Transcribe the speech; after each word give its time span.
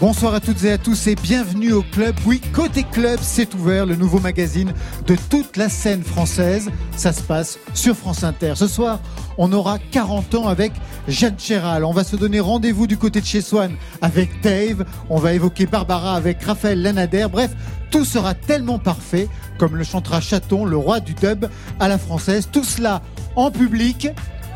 Bonsoir 0.00 0.34
à 0.34 0.40
toutes 0.40 0.62
et 0.64 0.72
à 0.72 0.78
tous 0.78 1.06
et 1.06 1.14
bienvenue 1.14 1.72
au 1.72 1.82
club. 1.82 2.14
Oui, 2.26 2.40
côté 2.52 2.84
club, 2.84 3.18
c'est 3.22 3.54
ouvert, 3.54 3.86
le 3.86 3.96
nouveau 3.96 4.20
magazine 4.20 4.72
de 5.06 5.16
toute 5.30 5.56
la 5.56 5.68
scène 5.68 6.02
française. 6.02 6.70
Ça 6.96 7.12
se 7.12 7.22
passe 7.22 7.58
sur 7.74 7.96
France 7.96 8.24
Inter. 8.24 8.52
Ce 8.54 8.68
soir, 8.68 9.00
on 9.38 9.52
aura 9.52 9.78
40 9.78 10.34
ans 10.34 10.48
avec 10.48 10.72
Jeanne 11.08 11.38
Chéral. 11.38 11.84
On 11.84 11.92
va 11.92 12.04
se 12.04 12.16
donner 12.16 12.38
rendez-vous 12.40 12.86
du 12.86 12.96
côté 12.96 13.20
de 13.20 13.26
chez 13.26 13.40
Swan 13.40 13.72
avec 14.02 14.40
Dave. 14.42 14.84
On 15.08 15.18
va 15.18 15.32
évoquer 15.32 15.66
Barbara 15.66 16.14
avec 16.14 16.42
Raphaël 16.42 16.82
Lanader. 16.82 17.26
Bref, 17.30 17.50
tout 17.90 18.04
sera 18.04 18.34
tellement 18.34 18.78
parfait 18.78 19.28
comme 19.58 19.74
le 19.74 19.84
chantera 19.84 20.20
Chaton, 20.20 20.64
le 20.64 20.76
roi 20.76 21.00
du 21.00 21.14
dub 21.14 21.46
à 21.80 21.88
la 21.88 21.98
française. 21.98 22.48
Tout 22.52 22.64
cela 22.64 23.02
en 23.36 23.50
public 23.50 24.08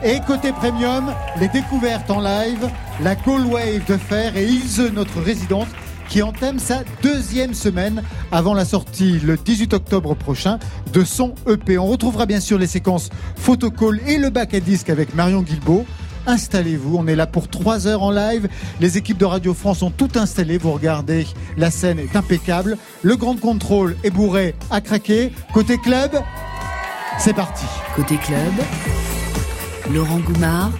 et 0.04 0.20
côté 0.26 0.52
premium, 0.52 1.12
les 1.38 1.48
découvertes 1.48 2.10
en 2.10 2.20
live, 2.20 2.68
la 3.00 3.14
Call 3.14 3.46
Wave 3.46 3.84
de 3.86 3.96
Fer 3.96 4.36
et 4.36 4.44
Ilse, 4.44 4.80
notre 4.92 5.20
résidente, 5.20 5.68
qui 6.08 6.22
entame 6.22 6.58
sa 6.58 6.82
deuxième 7.02 7.54
semaine 7.54 8.02
avant 8.30 8.54
la 8.54 8.64
sortie 8.64 9.18
le 9.20 9.36
18 9.36 9.74
octobre 9.74 10.14
prochain 10.14 10.58
de 10.92 11.04
son 11.04 11.34
EP. 11.48 11.78
On 11.78 11.86
retrouvera 11.86 12.26
bien 12.26 12.40
sûr 12.40 12.58
les 12.58 12.66
séquences 12.66 13.10
photocall 13.36 14.00
et 14.06 14.18
le 14.18 14.30
bac 14.30 14.54
à 14.54 14.60
disque 14.60 14.90
avec 14.90 15.14
Marion 15.14 15.42
Guilbault. 15.42 15.86
Installez-vous, 16.26 16.96
on 16.96 17.06
est 17.06 17.16
là 17.16 17.26
pour 17.26 17.48
trois 17.48 17.86
heures 17.86 18.02
en 18.02 18.10
live. 18.10 18.48
Les 18.80 18.98
équipes 18.98 19.18
de 19.18 19.24
Radio 19.24 19.54
France 19.54 19.78
sont 19.78 19.90
toutes 19.90 20.16
installées. 20.16 20.58
Vous 20.58 20.72
regardez, 20.72 21.26
la 21.56 21.70
scène 21.70 21.98
est 21.98 22.14
impeccable. 22.16 22.76
Le 23.02 23.16
grand 23.16 23.38
contrôle 23.38 23.96
est 24.04 24.10
bourré 24.10 24.54
à 24.70 24.80
craquer. 24.80 25.32
Côté 25.52 25.78
club, 25.78 26.20
c'est 27.18 27.34
parti. 27.34 27.64
Côté 27.96 28.16
club, 28.16 28.52
Laurent 29.90 30.20
Goumard 30.20 30.70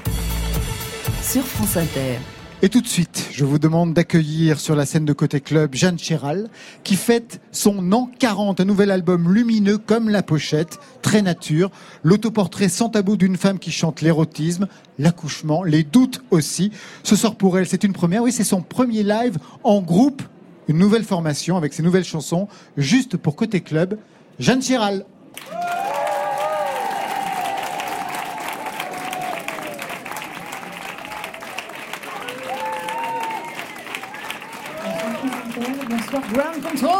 sur 1.22 1.42
France 1.44 1.76
Inter. 1.76 2.18
Et 2.62 2.68
tout 2.68 2.80
de 2.80 2.86
suite, 2.86 3.28
je 3.32 3.44
vous 3.44 3.58
demande 3.58 3.92
d'accueillir 3.92 4.60
sur 4.60 4.76
la 4.76 4.86
scène 4.86 5.04
de 5.04 5.12
côté 5.12 5.40
club 5.40 5.74
Jeanne 5.74 5.98
Chéral, 5.98 6.48
qui 6.84 6.94
fête 6.94 7.40
son 7.50 7.92
an 7.92 8.08
40, 8.20 8.60
un 8.60 8.64
nouvel 8.64 8.92
album 8.92 9.34
lumineux 9.34 9.76
comme 9.76 10.08
la 10.08 10.22
pochette, 10.22 10.78
très 11.02 11.20
nature, 11.20 11.72
l'autoportrait 12.04 12.68
sans 12.68 12.90
tabou 12.90 13.16
d'une 13.16 13.36
femme 13.36 13.58
qui 13.58 13.72
chante 13.72 14.02
l'érotisme, 14.02 14.68
l'accouchement, 15.00 15.64
les 15.64 15.82
doutes 15.82 16.22
aussi. 16.30 16.70
Ce 17.02 17.16
sort 17.16 17.34
pour 17.34 17.58
elle, 17.58 17.66
c'est 17.66 17.82
une 17.82 17.92
première, 17.92 18.22
oui, 18.22 18.30
c'est 18.30 18.44
son 18.44 18.62
premier 18.62 19.02
live 19.02 19.36
en 19.64 19.82
groupe, 19.82 20.22
une 20.68 20.78
nouvelle 20.78 21.04
formation 21.04 21.56
avec 21.56 21.72
ses 21.72 21.82
nouvelles 21.82 22.04
chansons, 22.04 22.46
juste 22.76 23.16
pour 23.16 23.34
côté 23.34 23.62
club. 23.62 23.98
Jeanne 24.38 24.62
Chéral. 24.62 25.04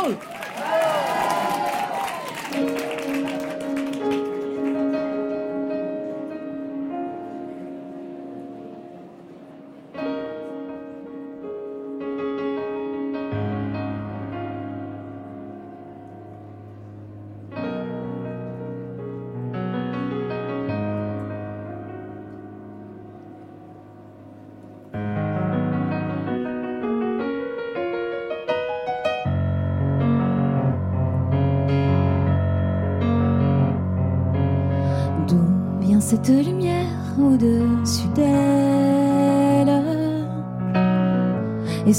Oh! 0.05 0.32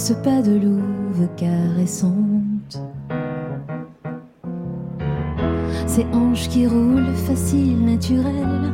Ce 0.04 0.12
pas 0.12 0.42
de 0.42 0.52
louve 0.52 1.30
caressante. 1.38 2.82
Ces 5.88 6.06
hanches 6.12 6.50
qui 6.50 6.68
roulent 6.68 7.16
facile, 7.26 7.86
naturel 7.86 8.74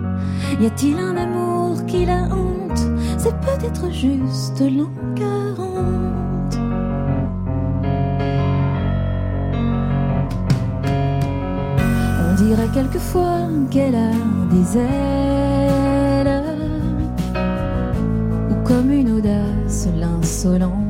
Y 0.59 0.65
a-t-il 0.65 0.97
un 0.97 1.15
amour 1.15 1.85
qui 1.85 2.05
la 2.05 2.23
hante? 2.23 2.79
C'est 3.19 3.39
peut-être 3.41 3.91
juste 3.91 4.57
40 4.57 4.79
On 12.27 12.43
dirait 12.43 12.69
quelquefois 12.73 13.47
qu'elle 13.69 13.93
a 13.93 14.13
des 14.49 14.79
ailes. 14.79 16.43
Ou 18.49 18.55
comme 18.67 18.91
une 18.91 19.11
audace 19.11 19.87
l'insolente 19.99 20.88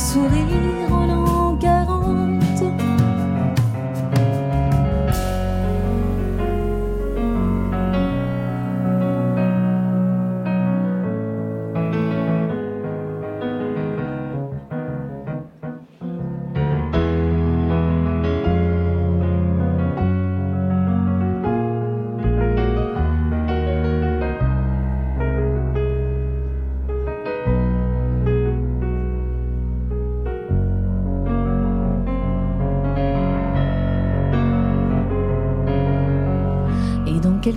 sourire 0.00 0.89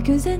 Et 0.06 0.33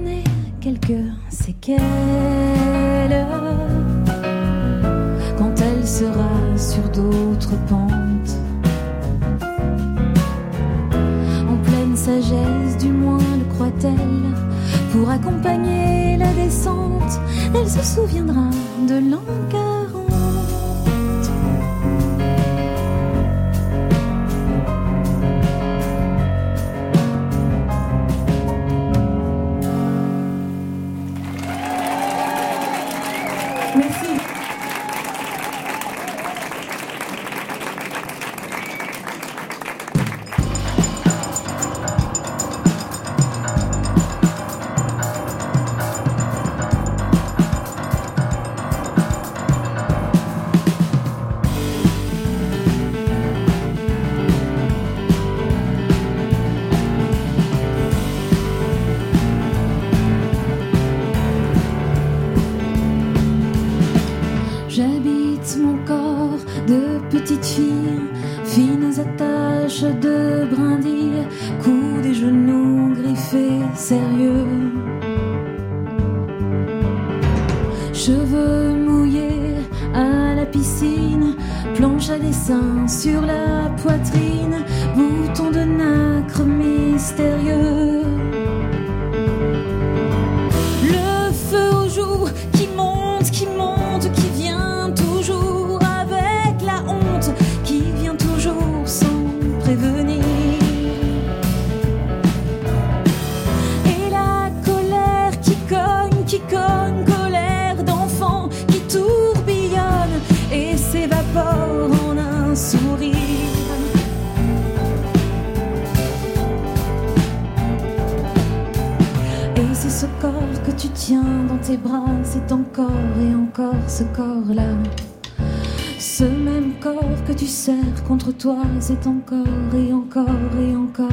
contre 128.06 128.32
toi, 128.32 128.58
c'est 128.80 129.06
encore 129.06 129.46
et 129.74 129.92
encore 129.92 130.28
et 130.60 130.76
encore 130.76 131.08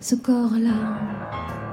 ce 0.00 0.14
corps-là. 0.14 1.69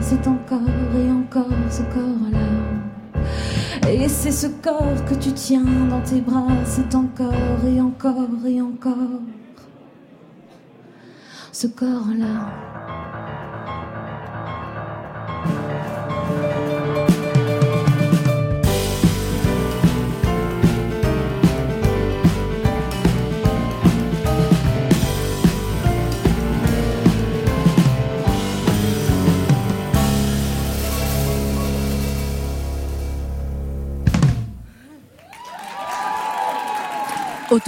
C'est 0.00 0.26
encore 0.26 0.60
et 0.96 1.10
encore 1.10 1.46
ce 1.70 1.82
corps-là. 1.82 2.38
Et 3.90 4.08
c'est 4.08 4.32
ce 4.32 4.46
corps 4.46 5.04
que 5.06 5.14
tu 5.14 5.32
tiens 5.32 5.64
dans 5.88 6.00
tes 6.00 6.20
bras, 6.20 6.46
c'est 6.64 6.94
encore 6.94 7.32
et 7.66 7.80
encore 7.80 8.46
et 8.46 8.60
encore 8.60 9.22
ce 11.52 11.66
corps-là. 11.66 13.07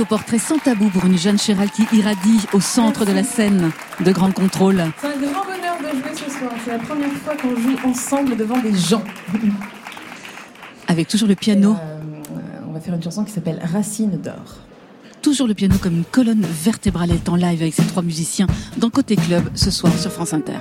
Autoportrait 0.01 0.39
sans 0.39 0.57
tabou 0.57 0.89
pour 0.89 1.05
une 1.05 1.19
jeune 1.19 1.39
chérale 1.39 1.69
qui 1.71 1.83
irradie 1.95 2.41
au 2.55 2.61
centre 2.61 3.05
de 3.05 3.13
la 3.13 3.23
scène 3.23 3.71
de 4.03 4.13
Grand 4.13 4.33
Contrôle. 4.33 4.83
C'est 4.99 5.09
un 5.09 5.11
grand 5.11 5.45
bonheur 5.45 5.77
de 5.79 5.89
jouer 5.99 6.15
ce 6.15 6.39
soir. 6.39 6.51
C'est 6.65 6.71
la 6.71 6.79
première 6.79 7.13
fois 7.23 7.37
qu'on 7.37 7.55
joue 7.55 7.77
ensemble 7.87 8.35
devant 8.35 8.57
des 8.63 8.75
gens. 8.75 9.03
Avec 10.89 11.07
toujours 11.07 11.29
le 11.29 11.35
piano, 11.35 11.73
Euh, 11.75 12.61
on 12.67 12.73
va 12.73 12.81
faire 12.81 12.95
une 12.95 13.03
chanson 13.03 13.25
qui 13.25 13.33
s'appelle 13.33 13.61
Racine 13.75 14.13
d'or. 14.23 14.61
toujours 15.21 15.47
le 15.47 15.53
piano 15.53 15.77
comme 15.83 15.97
une 15.99 16.05
colonne 16.05 16.47
vertébrale. 16.47 17.11
En 17.29 17.37
live 17.37 17.61
avec 17.61 17.75
ses 17.75 17.85
trois 17.85 18.03
musiciens 18.03 18.47
dans 18.79 18.89
Côté 18.89 19.17
Club 19.17 19.51
ce 19.55 19.71
soir 19.71 19.93
sur 19.99 20.11
France 20.11 20.33
Inter. 20.33 20.61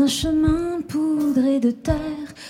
Un 0.00 0.06
chemin 0.06 0.80
poudré 0.86 1.58
de 1.58 1.72
terre, 1.72 1.96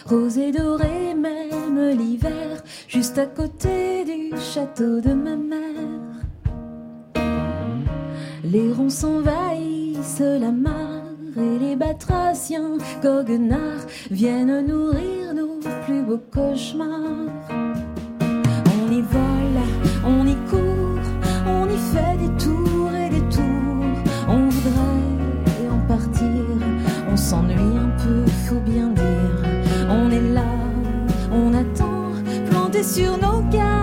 rose 0.05 0.37
et 0.37 0.53
doré, 0.53 1.15
même 1.15 1.97
l'hiver, 1.99 2.63
juste 2.87 3.17
à 3.17 3.25
côté 3.25 4.05
du 4.05 4.39
château 4.39 5.01
de 5.01 5.15
ma 5.15 5.35
mère. 5.35 6.19
Les 8.45 8.71
ronds 8.71 8.91
s'envahissent 8.91 10.21
la 10.21 10.53
mare 10.53 11.05
et 11.39 11.59
les 11.59 11.75
batraciens 11.75 12.77
goguenards 13.03 13.87
viennent 14.11 14.67
nourrir 14.67 15.33
nos 15.35 15.59
plus 15.87 16.03
beaux 16.03 16.21
cauchemars. 16.31 17.49
On 18.21 18.93
y 18.93 19.01
vole, 19.01 19.61
on 20.05 20.27
y 20.27 20.37
court, 20.51 21.01
on 21.47 21.65
y 21.65 21.79
fait 21.79 22.19
des 22.19 22.45
tours 22.45 22.68
On 29.91 30.11
est 30.11 30.33
là, 30.33 30.43
on 31.33 31.55
attend, 31.55 32.13
planté 32.51 32.83
sur 32.83 33.17
nos 33.17 33.43
cannes 33.51 33.78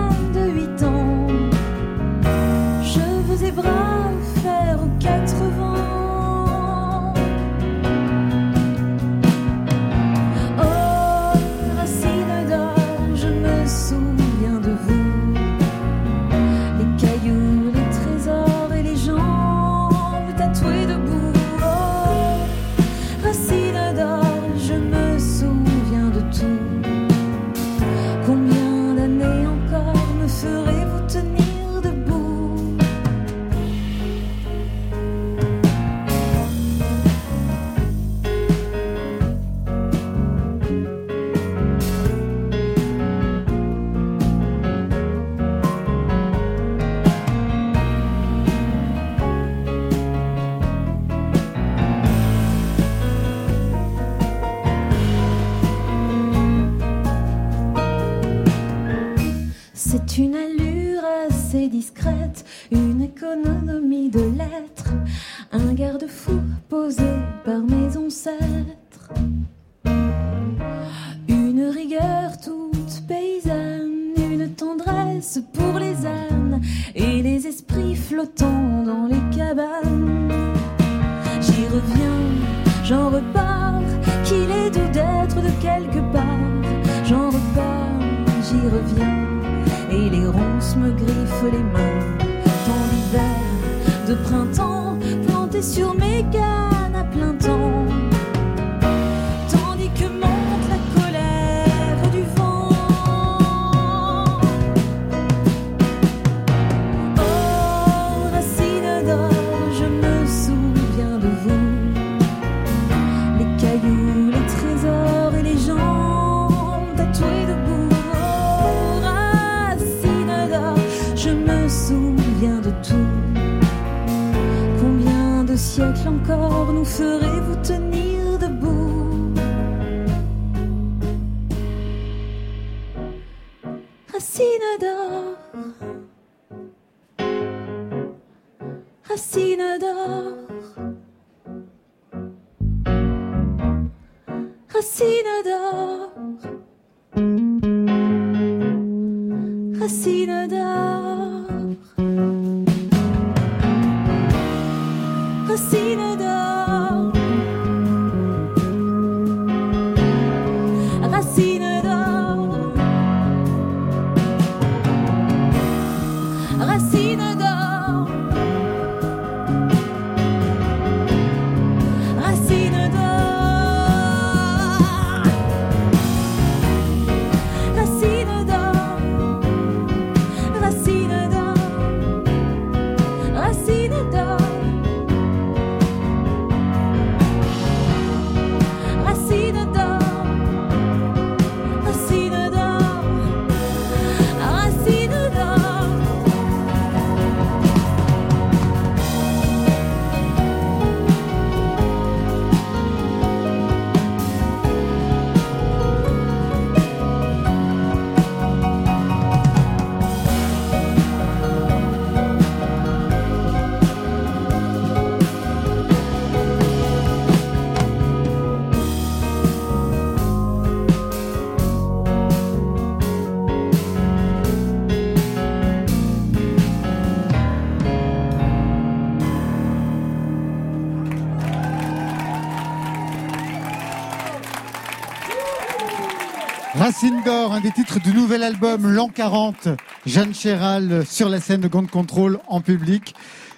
Racine 236.96 237.22
d'or, 237.26 237.52
un 237.52 237.60
des 237.60 237.72
titres 237.72 238.00
du 238.00 238.10
nouvel 238.14 238.42
album 238.42 238.90
L'an 238.90 239.08
40. 239.08 239.68
Jeanne 240.06 240.32
Chéral 240.34 241.04
sur 241.06 241.28
la 241.28 241.40
scène 241.40 241.60
de 241.60 241.68
Grande 241.68 241.90
Contrôle 241.90 242.38
en 242.48 242.62
public. 242.62 243.14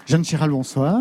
Jeanne 0.07 0.25
Chéral, 0.25 0.50
bonsoir. 0.50 1.00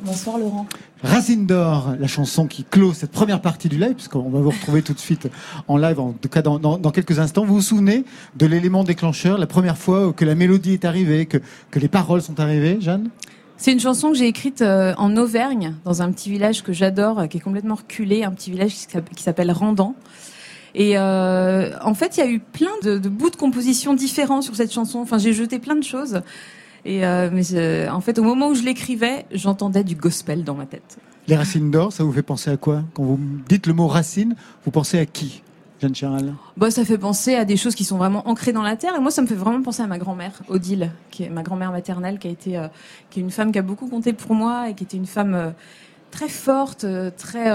Bonsoir 0.00 0.38
Laurent. 0.38 0.66
Racine 1.04 1.46
d'or, 1.46 1.94
la 2.00 2.08
chanson 2.08 2.48
qui 2.48 2.64
clôt 2.64 2.92
cette 2.92 3.12
première 3.12 3.40
partie 3.42 3.68
du 3.68 3.78
live, 3.78 3.94
puisqu'on 3.94 4.28
va 4.28 4.40
vous 4.40 4.50
retrouver 4.50 4.82
tout 4.82 4.92
de 4.92 4.98
suite 4.98 5.28
en 5.68 5.76
live, 5.76 6.00
en 6.00 6.12
tout 6.14 6.28
cas 6.28 6.42
dans, 6.42 6.58
dans- 6.58 6.78
dans 6.78 6.90
quelques 6.90 7.20
instants. 7.20 7.44
Vous 7.44 7.54
vous 7.54 7.60
souvenez 7.62 8.04
de 8.34 8.46
l'élément 8.46 8.82
déclencheur, 8.82 9.38
la 9.38 9.46
première 9.46 9.78
fois 9.78 10.12
que 10.12 10.24
la 10.24 10.34
mélodie 10.34 10.72
est 10.72 10.84
arrivée, 10.84 11.26
que, 11.26 11.38
que 11.70 11.78
les 11.78 11.88
paroles 11.88 12.22
sont 12.22 12.40
arrivées, 12.40 12.78
Jeanne? 12.80 13.08
C'est 13.56 13.70
une 13.72 13.80
chanson 13.80 14.10
que 14.10 14.16
j'ai 14.18 14.26
écrite 14.26 14.62
euh, 14.62 14.94
en 14.98 15.16
Auvergne, 15.16 15.76
dans 15.84 16.02
un 16.02 16.10
petit 16.10 16.28
village 16.28 16.64
que 16.64 16.72
j'adore, 16.72 17.20
euh, 17.20 17.26
qui 17.28 17.36
est 17.36 17.40
complètement 17.40 17.76
reculé, 17.76 18.24
un 18.24 18.32
petit 18.32 18.50
village 18.50 18.72
qui 18.72 18.80
s'appelle- 18.90 19.14
qui 19.14 19.22
s'appelle 19.22 19.52
Randan. 19.52 19.94
Et 20.78 20.98
euh, 20.98 21.70
en 21.82 21.94
fait, 21.94 22.18
il 22.18 22.20
y 22.20 22.22
a 22.22 22.28
eu 22.28 22.38
plein 22.38 22.70
de, 22.82 22.98
de 22.98 23.08
bouts 23.08 23.30
de 23.30 23.36
composition 23.36 23.94
différents 23.94 24.42
sur 24.42 24.54
cette 24.54 24.70
chanson. 24.70 24.98
Enfin, 24.98 25.16
j'ai 25.16 25.32
jeté 25.32 25.58
plein 25.58 25.74
de 25.74 25.82
choses. 25.82 26.20
Et 26.84 27.04
euh, 27.04 27.30
mais 27.32 27.42
euh, 27.54 27.88
en 27.88 28.02
fait, 28.02 28.18
au 28.18 28.22
moment 28.22 28.48
où 28.48 28.54
je 28.54 28.62
l'écrivais, 28.62 29.24
j'entendais 29.32 29.84
du 29.84 29.94
gospel 29.94 30.44
dans 30.44 30.54
ma 30.54 30.66
tête. 30.66 30.98
Les 31.28 31.34
racines 31.34 31.70
d'or, 31.70 31.94
ça 31.94 32.04
vous 32.04 32.12
fait 32.12 32.22
penser 32.22 32.50
à 32.50 32.58
quoi? 32.58 32.82
Quand 32.92 33.02
vous 33.02 33.18
dites 33.48 33.66
le 33.66 33.72
mot 33.72 33.86
racine, 33.86 34.36
vous 34.66 34.70
pensez 34.70 34.98
à 34.98 35.06
qui, 35.06 35.42
Jeanne 35.80 35.94
Chéral 35.94 36.34
Bah, 36.58 36.70
ça 36.70 36.84
fait 36.84 36.98
penser 36.98 37.34
à 37.34 37.46
des 37.46 37.56
choses 37.56 37.74
qui 37.74 37.82
sont 37.82 37.96
vraiment 37.96 38.28
ancrées 38.28 38.52
dans 38.52 38.62
la 38.62 38.76
terre. 38.76 38.94
Et 38.94 39.00
moi, 39.00 39.10
ça 39.10 39.22
me 39.22 39.26
fait 39.26 39.34
vraiment 39.34 39.62
penser 39.62 39.82
à 39.82 39.86
ma 39.86 39.98
grand-mère, 39.98 40.42
Odile, 40.48 40.92
qui 41.10 41.22
est 41.22 41.30
ma 41.30 41.42
grand-mère 41.42 41.72
maternelle, 41.72 42.18
qui 42.18 42.28
a 42.28 42.30
été, 42.30 42.58
euh, 42.58 42.68
qui 43.08 43.20
est 43.20 43.22
une 43.22 43.30
femme 43.30 43.50
qui 43.50 43.58
a 43.58 43.62
beaucoup 43.62 43.88
compté 43.88 44.12
pour 44.12 44.34
moi 44.34 44.68
et 44.68 44.74
qui 44.74 44.84
était 44.84 44.98
une 44.98 45.06
femme 45.06 45.54
très 46.10 46.28
forte, 46.28 46.86
très, 47.16 47.50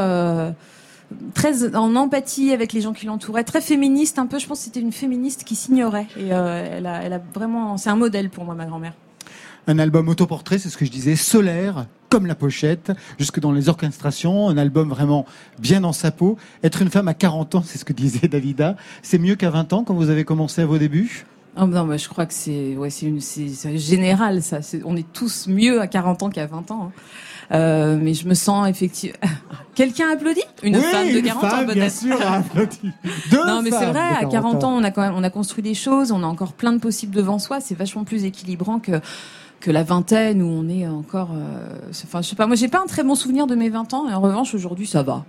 très 1.33 1.75
en 1.75 1.95
empathie 1.95 2.51
avec 2.51 2.73
les 2.73 2.81
gens 2.81 2.93
qui 2.93 3.05
l'entouraient, 3.05 3.43
très 3.43 3.61
féministe 3.61 4.19
un 4.19 4.27
peu. 4.27 4.39
Je 4.39 4.47
pense 4.47 4.59
que 4.59 4.65
c'était 4.65 4.79
une 4.79 4.91
féministe 4.91 5.43
qui 5.43 5.55
s'ignorait. 5.55 6.07
Et 6.17 6.33
euh, 6.33 6.77
elle 6.77 6.87
a, 6.87 7.03
elle 7.03 7.13
a 7.13 7.21
vraiment, 7.33 7.77
c'est 7.77 7.89
un 7.89 7.95
modèle 7.95 8.29
pour 8.29 8.45
moi, 8.45 8.55
ma 8.55 8.65
grand-mère. 8.65 8.93
Un 9.67 9.77
album 9.77 10.09
autoportrait, 10.09 10.57
c'est 10.57 10.69
ce 10.69 10.77
que 10.77 10.85
je 10.85 10.91
disais, 10.91 11.15
solaire, 11.15 11.85
comme 12.09 12.25
la 12.25 12.33
pochette, 12.33 12.91
jusque 13.19 13.39
dans 13.39 13.51
les 13.51 13.69
orchestrations, 13.69 14.49
un 14.49 14.57
album 14.57 14.89
vraiment 14.89 15.25
bien 15.59 15.81
dans 15.81 15.93
sa 15.93 16.11
peau. 16.11 16.37
Être 16.63 16.81
une 16.81 16.89
femme 16.89 17.07
à 17.07 17.13
40 17.13 17.55
ans, 17.55 17.63
c'est 17.63 17.77
ce 17.77 17.85
que 17.85 17.93
disait 17.93 18.27
Dalida, 18.27 18.75
c'est 19.03 19.19
mieux 19.19 19.35
qu'à 19.35 19.51
20 19.51 19.73
ans 19.73 19.83
quand 19.83 19.93
vous 19.93 20.09
avez 20.09 20.23
commencé 20.25 20.61
à 20.61 20.65
vos 20.65 20.79
débuts? 20.79 21.25
Oh, 21.57 21.65
non, 21.65 21.85
bah, 21.85 21.97
je 21.97 22.07
crois 22.07 22.25
que 22.25 22.33
c'est 22.33 22.77
ouais, 22.77 22.89
général 23.75 24.41
ça. 24.41 24.59
On 24.85 24.95
est 24.95 25.11
tous 25.11 25.47
mieux 25.47 25.81
à 25.81 25.87
40 25.87 26.23
ans 26.23 26.29
qu'à 26.29 26.47
20 26.47 26.71
ans. 26.71 26.85
hein. 26.85 26.91
Euh, 27.53 27.97
mais 28.01 28.13
je 28.13 28.27
me 28.27 28.33
sens 28.33 28.67
effectivement. 28.69 29.17
Quelqu'un 29.75 30.09
applaudit 30.11 30.41
Une 30.63 30.75
Oui, 30.75 30.81
femme 30.83 31.07
de 31.11 31.17
une 31.19 31.25
40 31.25 31.43
ans 31.45 31.63
bien 31.73 31.89
sûr, 31.89 32.21
a 32.21 32.35
applaudi. 32.37 32.79
Deux 33.31 33.45
Non, 33.45 33.61
mais 33.61 33.71
c'est 33.71 33.85
vrai. 33.85 33.99
À 34.19 34.25
40 34.25 34.63
ans, 34.63 34.73
on 34.75 34.83
a 34.83 34.91
quand 34.91 35.01
même 35.01 35.13
on 35.15 35.23
a 35.23 35.29
construit 35.29 35.63
des 35.63 35.73
choses. 35.73 36.11
On 36.11 36.23
a 36.23 36.27
encore 36.27 36.53
plein 36.53 36.73
de 36.73 36.79
possibles 36.79 37.15
devant 37.15 37.39
soi. 37.39 37.59
C'est 37.61 37.75
vachement 37.75 38.03
plus 38.03 38.25
équilibrant 38.25 38.79
que 38.79 38.99
que 39.59 39.69
la 39.71 39.83
vingtaine 39.83 40.41
où 40.41 40.47
on 40.47 40.67
est 40.69 40.87
encore. 40.87 41.29
euh, 41.35 41.67
Enfin, 42.03 42.21
je 42.21 42.29
sais 42.29 42.35
pas. 42.35 42.47
Moi, 42.47 42.55
j'ai 42.55 42.67
pas 42.67 42.81
un 42.81 42.87
très 42.87 43.03
bon 43.03 43.15
souvenir 43.15 43.45
de 43.47 43.55
mes 43.55 43.69
20 43.69 43.93
ans. 43.93 44.09
Et 44.09 44.13
en 44.13 44.19
revanche, 44.21 44.55
aujourd'hui, 44.55 44.87
ça 44.87 45.03
va. 45.03 45.23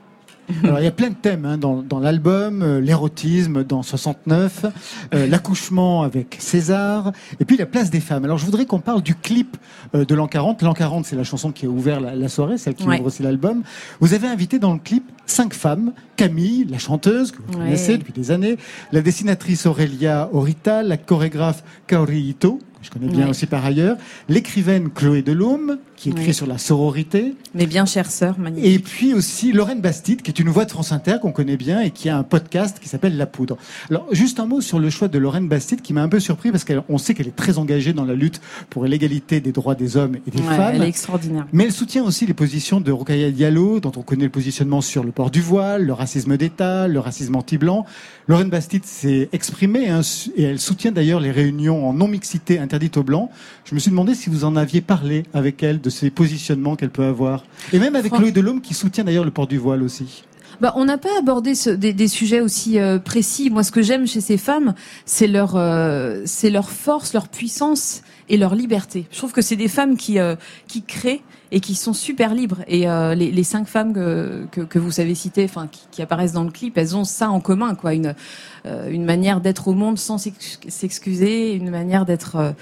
Alors 0.64 0.80
il 0.80 0.84
y 0.84 0.88
a 0.88 0.92
plein 0.92 1.08
de 1.11 1.14
thèmes 1.14 1.44
hein, 1.44 1.56
dans, 1.56 1.82
dans 1.82 1.99
l'album, 2.00 2.62
euh, 2.62 2.80
l'érotisme 2.80 3.64
dans 3.64 3.82
69, 3.82 4.66
euh, 5.14 5.26
l'accouchement 5.30 6.02
avec 6.02 6.37
César, 6.40 7.12
et 7.40 7.44
puis 7.44 7.56
la 7.56 7.66
place 7.66 7.90
des 7.90 8.00
femmes. 8.00 8.25
Alors 8.25 8.38
je 8.38 8.44
voudrais 8.44 8.66
qu'on 8.66 8.80
parle 8.80 9.02
du 9.02 9.14
clip 9.14 9.56
euh, 9.94 10.04
de 10.04 10.14
l'an 10.14 10.26
40. 10.26 10.62
L'an 10.62 10.75
40, 10.75 11.06
c'est 11.06 11.16
la 11.16 11.25
chanson 11.25 11.52
qui 11.52 11.66
a 11.66 11.68
ouvert 11.68 12.00
la, 12.00 12.14
la 12.14 12.28
soirée, 12.28 12.58
celle 12.58 12.75
qui 12.75 12.82
Ouais. 12.87 12.96
ouvre 12.99 13.06
aussi 13.06 13.22
l'album. 13.22 13.62
Vous 14.00 14.14
avez 14.14 14.26
invité 14.28 14.58
dans 14.58 14.72
le 14.72 14.78
clip 14.80 15.04
cinq 15.26 15.54
femmes. 15.54 15.92
Camille, 16.16 16.66
la 16.68 16.78
chanteuse 16.78 17.32
que 17.32 17.38
vous 17.38 17.52
Ouais. 17.58 17.64
connaissez 17.64 17.96
depuis 17.99 18.12
des 18.12 18.30
années, 18.30 18.56
la 18.92 19.00
dessinatrice 19.00 19.66
Aurélia 19.66 20.28
Orita, 20.32 20.82
la 20.82 20.96
chorégraphe 20.96 21.64
Kaori 21.87 22.20
Ito, 22.20 22.58
que 22.80 22.87
je 22.87 22.90
connais 22.90 23.06
bien 23.08 23.25
Ouais. 23.25 23.30
aussi 23.30 23.46
par 23.46 23.64
ailleurs, 23.64 23.96
l'écrivaine 24.28 24.90
Chloé 24.90 25.22
Delhomme, 25.22 25.78
qui 26.02 26.11
écrit 26.11 26.35
sur 26.35 26.49
la 26.49 26.59
sororité, 26.59 27.35
Mais 27.54 27.66
bien 27.66 27.87
chère 27.87 28.11
sœur, 28.11 28.37
magnifique. 28.37 28.68
et 28.75 28.78
puis 28.80 29.14
aussi 29.14 29.52
Lorraine 29.52 29.80
Bastide, 29.80 30.21
qui 30.23 30.32
est 30.32 30.40
une 30.40 30.49
voix 30.49 30.64
de 30.64 30.71
France 30.73 30.90
Inter 30.90 31.18
qu'on 31.23 31.30
connaît 31.30 31.56
bien 31.56 31.80
et 31.80 31.90
qui 31.92 32.09
a 32.09 32.18
un 32.18 32.25
podcast 32.25 32.78
qui 32.82 32.88
s'appelle 32.88 33.16
La 33.16 33.26
Poudre. 33.26 33.56
Alors, 33.88 34.09
juste 34.11 34.40
un 34.40 34.47
mot 34.47 34.61
sur 34.61 34.80
le 34.80 34.90
choix 34.90 35.06
de 35.06 35.16
Lorraine 35.18 35.47
Bastide 35.47 35.80
qui 35.80 35.92
m'a 35.92 36.02
un 36.02 36.09
peu 36.09 36.18
surpris 36.18 36.50
parce 36.50 36.64
qu'on 36.64 36.99
sait 36.99 37.14
qu'elle 37.14 37.28
est 37.28 37.37
très 37.37 37.56
engagée 37.59 37.92
dans 37.92 38.04
la 38.04 38.14
lutte 38.14 38.40
pour 38.68 38.85
l'égalité 38.85 39.40
des 39.40 39.52
droits 39.52 39.76
des 39.76 39.97
hommes 39.97 40.16
et 40.26 40.30
des 40.32 40.40
Ouais, 40.42 40.56
femmes. 40.56 40.73
elle 40.75 40.82
est 40.82 40.88
extraordinaire. 40.88 41.47
Mais 41.52 41.64
elle 41.66 41.73
soutient 41.73 42.02
aussi 42.02 42.26
les 42.26 42.35
positions 42.35 42.80
de 42.80 42.90
Rokhaya 42.90 43.30
Diallo, 43.30 43.78
dont 43.78 43.92
on 43.94 44.02
connaît 44.02 44.25
le 44.25 44.30
positionnement 44.30 44.80
sur 44.80 45.04
le 45.04 45.12
port 45.12 45.30
du 45.30 45.40
voile, 45.40 45.85
le 45.85 45.92
racisme 45.92 46.37
d'État, 46.37 46.88
le 46.88 46.99
racisme 46.99 47.37
anti-blanc. 47.37 47.87
Lorraine 48.26 48.50
Bastide 48.50 48.85
s'est 48.87 49.28
exprimée 49.32 49.88
hein, 49.88 50.00
et 50.37 50.42
elle 50.42 50.59
soutient 50.59 50.90
d'ailleurs 50.90 51.21
les 51.21 51.30
réunions 51.30 51.88
en 51.88 51.92
non-mixité 51.92 52.59
interdites 52.59 52.97
aux 52.97 53.04
blancs. 53.04 53.30
Je 53.64 53.75
me 53.76 53.78
suis 53.80 53.90
demandé 53.90 54.16
si 54.16 54.30
vous 54.30 54.44
en 54.44 54.56
aviez 54.56 54.80
parlé 54.80 55.23
avec 55.32 55.62
elle 55.62 55.80
de 55.80 55.91
ces 55.92 56.11
positionnements 56.11 56.75
qu'elle 56.75 56.90
peut 56.90 57.04
avoir. 57.04 57.44
Et 57.72 57.78
même 57.78 57.94
avec 57.94 58.12
Chloé 58.12 58.32
Delhomme 58.32 58.61
qui 58.61 58.75
soutient 58.75 59.04
d'ailleurs 59.04 59.25
le 59.25 59.30
port 59.30 59.46
du 59.46 59.58
voile 59.58 59.82
aussi. 59.82 60.25
Bah, 60.61 60.72
on 60.76 60.84
n'a 60.84 60.99
pas 60.99 61.18
abordé 61.18 61.54
ce- 61.54 61.70
des, 61.70 61.92
des 61.92 62.08
sujets 62.08 62.40
aussi 62.40 62.78
euh, 62.78 62.99
précis. 62.99 63.50
Moi, 63.50 63.64
ce 63.64 63.72
que 63.72 63.82
j'aime 63.82 64.06
chez 64.06 64.20
ces 64.20 64.37
femmes, 64.37 64.75
c'est 65.06 65.26
leur, 65.26 65.56
euh, 65.56 66.22
c'est 66.25 66.50
leur 66.50 66.70
force, 66.70 67.14
leur 67.14 67.28
puissance 67.28 68.02
et 68.28 68.37
leur 68.37 68.54
liberté. 68.54 69.06
Je 69.11 69.18
trouve 69.18 69.32
que 69.32 69.42
c'est 69.42 69.56
des 69.56 69.66
femmes 69.68 69.96
qui, 69.96 70.18
euh, 70.20 70.37
qui 70.68 70.82
créent 70.82 71.22
et 71.50 71.58
qui 71.61 71.75
sont 71.75 71.92
super 71.92 72.32
libres. 72.34 72.61
Et 72.68 72.87
les, 73.16 73.30
les 73.30 73.44
cinq 73.44 73.66
femmes 73.66 73.92
que, 73.92 74.46
que, 74.52 74.62
que 74.62 74.78
vous 74.78 74.90
savez 74.90 75.14
citer, 75.14 75.44
enfin, 75.44 75.66
qui, 75.70 75.82
qui 75.90 76.00
apparaissent 76.00 76.32
dans 76.32 76.44
le 76.44 76.50
clip, 76.50 76.78
elles 76.78 76.96
ont 76.96 77.04
ça 77.04 77.28
en 77.28 77.40
commun, 77.40 77.75
quoi. 77.75 77.92
Une, 77.92 78.14
une 78.64 79.04
manière 79.04 79.42
d'être 79.42 79.68
au 79.68 79.75
monde 79.75 79.99
sans 79.99 80.16
s'ex- 80.16 80.61
s'excuser, 80.68 81.52
une 81.52 81.68
manière 81.68 82.06
d'être 82.06 82.54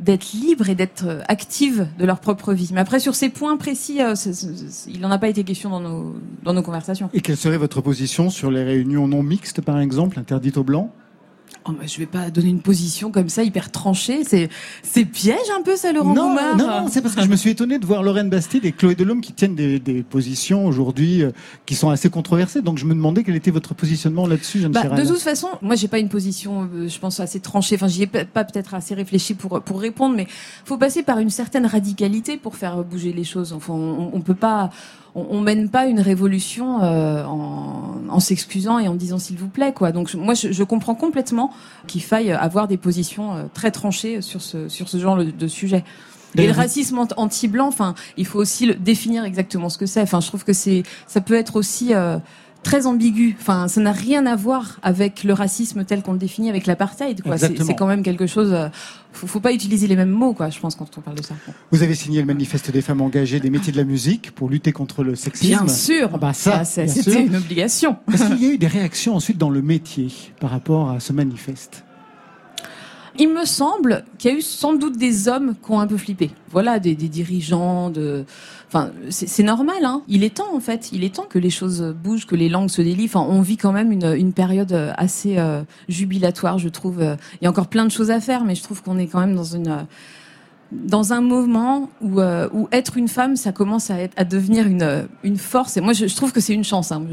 d'être 0.00 0.32
libre 0.32 0.68
et 0.68 0.74
d'être 0.74 1.06
euh, 1.06 1.20
active 1.28 1.88
de 1.98 2.04
leur 2.04 2.20
propre 2.20 2.52
vie. 2.52 2.70
Mais 2.72 2.80
après, 2.80 3.00
sur 3.00 3.14
ces 3.14 3.28
points 3.28 3.56
précis, 3.56 4.02
euh, 4.02 4.14
il 4.88 5.00
n'en 5.00 5.10
a 5.10 5.18
pas 5.18 5.28
été 5.28 5.44
question 5.44 5.70
dans 5.70 5.80
nos, 5.80 6.16
dans 6.42 6.52
nos 6.52 6.62
conversations. 6.62 7.08
Et 7.14 7.20
quelle 7.20 7.36
serait 7.36 7.56
votre 7.56 7.80
position 7.80 8.30
sur 8.30 8.50
les 8.50 8.62
réunions 8.62 9.08
non 9.08 9.22
mixtes, 9.22 9.60
par 9.60 9.78
exemple, 9.80 10.18
interdites 10.18 10.58
aux 10.58 10.64
blancs? 10.64 10.90
Oh, 11.68 11.72
bah, 11.72 11.84
je 11.86 11.98
vais 11.98 12.06
pas 12.06 12.30
donner 12.30 12.48
une 12.48 12.60
position 12.60 13.10
comme 13.10 13.28
ça 13.28 13.42
hyper 13.42 13.70
tranchée. 13.72 14.22
C'est 14.24 14.48
c'est 14.82 15.04
piège 15.04 15.38
un 15.58 15.62
peu 15.62 15.74
ça, 15.76 15.92
Laurent 15.92 16.14
non, 16.14 16.28
Goumard. 16.28 16.56
non, 16.56 16.66
non, 16.82 16.88
c'est 16.88 17.02
parce 17.02 17.14
que 17.14 17.22
je 17.22 17.28
me 17.28 17.36
suis 17.36 17.50
étonné 17.50 17.78
de 17.78 17.86
voir 17.86 18.02
Lorraine 18.02 18.30
Bastide 18.30 18.64
et 18.64 18.72
Chloé 18.72 18.94
Delhomme 18.94 19.20
qui 19.20 19.32
tiennent 19.32 19.54
des, 19.56 19.78
des 19.80 20.02
positions 20.02 20.66
aujourd'hui 20.66 21.22
euh, 21.22 21.32
qui 21.66 21.74
sont 21.74 21.90
assez 21.90 22.08
controversées. 22.10 22.62
Donc 22.62 22.78
je 22.78 22.84
me 22.84 22.94
demandais 22.94 23.24
quel 23.24 23.34
était 23.36 23.50
votre 23.50 23.74
positionnement 23.74 24.26
là-dessus, 24.26 24.60
Jeanne 24.60 24.72
Bah, 24.72 24.82
Chéral. 24.82 25.02
de 25.02 25.08
toute 25.08 25.18
façon, 25.20 25.48
moi 25.62 25.74
j'ai 25.74 25.88
pas 25.88 25.98
une 25.98 26.08
position, 26.08 26.68
euh, 26.72 26.88
je 26.88 26.98
pense 26.98 27.18
assez 27.20 27.40
tranchée. 27.40 27.74
Enfin, 27.74 27.88
j'y 27.88 28.02
ai 28.02 28.06
pas 28.06 28.24
pas 28.24 28.44
peut-être 28.44 28.74
assez 28.74 28.94
réfléchi 28.94 29.34
pour 29.34 29.60
pour 29.62 29.80
répondre, 29.80 30.14
mais 30.16 30.26
faut 30.64 30.78
passer 30.78 31.02
par 31.02 31.18
une 31.18 31.30
certaine 31.30 31.66
radicalité 31.66 32.36
pour 32.36 32.56
faire 32.56 32.84
bouger 32.84 33.12
les 33.12 33.24
choses. 33.24 33.52
Enfin, 33.52 33.72
on, 33.72 34.10
on 34.12 34.20
peut 34.20 34.34
pas, 34.34 34.70
on, 35.16 35.26
on 35.30 35.40
mène 35.40 35.68
pas 35.68 35.86
une 35.86 36.00
révolution 36.00 36.82
euh, 36.82 37.24
en, 37.24 37.94
en 38.08 38.20
s'excusant 38.20 38.78
et 38.78 38.86
en 38.86 38.94
disant 38.94 39.18
s'il 39.18 39.38
vous 39.38 39.48
plaît, 39.48 39.72
quoi. 39.72 39.90
Donc 39.90 40.14
moi, 40.14 40.34
je, 40.34 40.52
je 40.52 40.64
comprends 40.64 40.94
complètement 40.94 41.50
qu'il 41.88 42.02
faille 42.02 42.30
avoir 42.30 42.68
des 42.68 42.76
positions 42.76 43.34
euh, 43.34 43.44
très 43.52 43.70
tranchées 43.70 44.20
sur 44.20 44.40
ce 44.40 44.68
sur 44.68 44.88
ce 44.88 44.98
genre 44.98 45.16
de 45.16 45.48
sujet. 45.48 45.82
Et 46.38 46.46
le 46.46 46.52
racisme 46.52 46.98
ant- 46.98 47.08
anti-blanc, 47.16 47.68
enfin, 47.68 47.94
il 48.18 48.26
faut 48.26 48.38
aussi 48.38 48.66
le 48.66 48.74
définir 48.74 49.24
exactement 49.24 49.70
ce 49.70 49.78
que 49.78 49.86
c'est. 49.86 50.02
Enfin, 50.02 50.20
je 50.20 50.26
trouve 50.26 50.44
que 50.44 50.52
c'est, 50.52 50.82
ça 51.06 51.22
peut 51.22 51.32
être 51.32 51.56
aussi 51.56 51.94
euh, 51.94 52.18
très 52.66 52.86
ambigu. 52.86 53.36
Enfin, 53.40 53.68
ça 53.68 53.80
n'a 53.80 53.92
rien 53.92 54.26
à 54.26 54.34
voir 54.34 54.80
avec 54.82 55.22
le 55.22 55.32
racisme 55.32 55.84
tel 55.84 56.02
qu'on 56.02 56.12
le 56.12 56.18
définit 56.18 56.50
avec 56.50 56.66
l'apartheid. 56.66 57.22
Quoi, 57.22 57.38
c'est, 57.38 57.54
quand 57.76 57.86
même 57.86 58.02
quelque 58.02 58.26
chose. 58.26 58.52
euh, 58.52 58.68
faut, 59.12 59.28
faut 59.28 59.38
pas 59.40 59.52
utiliser 59.52 59.86
les 59.86 59.94
mêmes 59.94 60.10
mots, 60.10 60.34
quoi. 60.34 60.50
Je 60.50 60.58
pense 60.58 60.74
quand 60.74 60.86
on 60.98 61.00
parle 61.00 61.16
de 61.16 61.22
ça. 61.22 61.34
Vous 61.70 61.82
avez 61.84 61.94
signé 61.94 62.18
le 62.20 62.26
manifeste 62.26 62.70
des 62.72 62.82
femmes 62.82 63.00
engagées 63.00 63.38
des 63.38 63.50
métiers 63.50 63.72
de 63.72 63.76
la 63.78 63.84
musique 63.84 64.32
pour 64.32 64.48
lutter 64.50 64.72
contre 64.72 65.04
le 65.04 65.14
sexisme. 65.14 65.64
Bien 65.64 65.68
sûr. 65.68 66.10
Ah 66.12 66.18
bah 66.18 66.32
ça, 66.32 66.58
Ah, 66.60 66.64
c'était 66.64 67.02
sûr. 67.02 67.20
une 67.20 67.36
obligation. 67.36 67.96
Est-ce 68.12 68.24
qu'il 68.26 68.42
y 68.42 68.46
a 68.46 68.54
eu 68.54 68.58
des 68.66 68.66
réactions 68.66 69.14
ensuite 69.14 69.38
dans 69.38 69.50
le 69.50 69.62
métier 69.62 70.08
par 70.40 70.50
rapport 70.50 70.90
à 70.90 70.98
ce 71.00 71.12
manifeste? 71.12 71.84
Il 73.18 73.32
me 73.32 73.44
semble 73.44 74.04
qu'il 74.18 74.30
y 74.30 74.34
a 74.34 74.36
eu 74.36 74.42
sans 74.42 74.74
doute 74.74 74.98
des 74.98 75.28
hommes 75.28 75.54
qui 75.54 75.70
ont 75.70 75.80
un 75.80 75.86
peu 75.86 75.96
flippé. 75.96 76.30
Voilà, 76.50 76.78
des, 76.78 76.94
dirigeants, 76.94 77.90
de, 77.90 78.24
enfin, 78.68 78.90
c'est 79.10 79.42
normal. 79.42 79.84
Hein. 79.84 80.02
Il 80.08 80.22
est 80.24 80.36
temps 80.36 80.54
en 80.54 80.60
fait. 80.60 80.90
Il 80.92 81.04
est 81.04 81.14
temps 81.14 81.26
que 81.28 81.38
les 81.38 81.50
choses 81.50 81.94
bougent, 82.02 82.26
que 82.26 82.36
les 82.36 82.48
langues 82.48 82.68
se 82.68 82.82
délient. 82.82 83.06
Enfin, 83.06 83.26
on 83.28 83.40
vit 83.40 83.56
quand 83.56 83.72
même 83.72 83.92
une, 83.92 84.32
période 84.32 84.72
assez 84.96 85.38
euh, 85.38 85.62
jubilatoire, 85.88 86.58
je 86.58 86.68
trouve. 86.68 86.98
Il 87.00 87.44
y 87.44 87.46
a 87.46 87.50
encore 87.50 87.68
plein 87.68 87.86
de 87.86 87.90
choses 87.90 88.10
à 88.10 88.20
faire, 88.20 88.44
mais 88.44 88.54
je 88.54 88.62
trouve 88.62 88.82
qu'on 88.82 88.98
est 88.98 89.06
quand 89.06 89.20
même 89.20 89.34
dans 89.34 89.44
une 89.44 89.68
euh, 89.68 89.82
dans 90.72 91.12
un 91.12 91.20
moment 91.20 91.90
où, 92.00 92.20
euh, 92.20 92.48
où 92.52 92.68
être 92.72 92.96
une 92.96 93.08
femme, 93.08 93.36
ça 93.36 93.52
commence 93.52 93.90
à, 93.90 94.00
être, 94.00 94.14
à 94.16 94.24
devenir 94.24 94.66
une, 94.66 94.82
euh, 94.82 95.02
une 95.22 95.36
force. 95.36 95.76
Et 95.76 95.80
moi, 95.80 95.92
je, 95.92 96.06
je 96.06 96.16
trouve 96.16 96.32
que 96.32 96.40
c'est 96.40 96.54
une 96.54 96.64
chance. 96.64 96.92
Hein. 96.92 97.06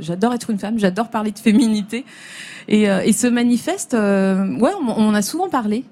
J'adore 0.00 0.34
être 0.34 0.50
une 0.50 0.58
femme, 0.58 0.78
j'adore 0.78 1.08
parler 1.08 1.30
de 1.32 1.38
féminité. 1.38 2.04
Et, 2.68 2.90
euh, 2.90 3.00
et 3.04 3.12
manifeste, 3.28 3.94
euh, 3.94 4.56
ouais, 4.58 4.72
on, 4.80 4.88
on 4.88 5.14
a 5.14 5.22
souvent 5.22 5.48
parlé. 5.48 5.84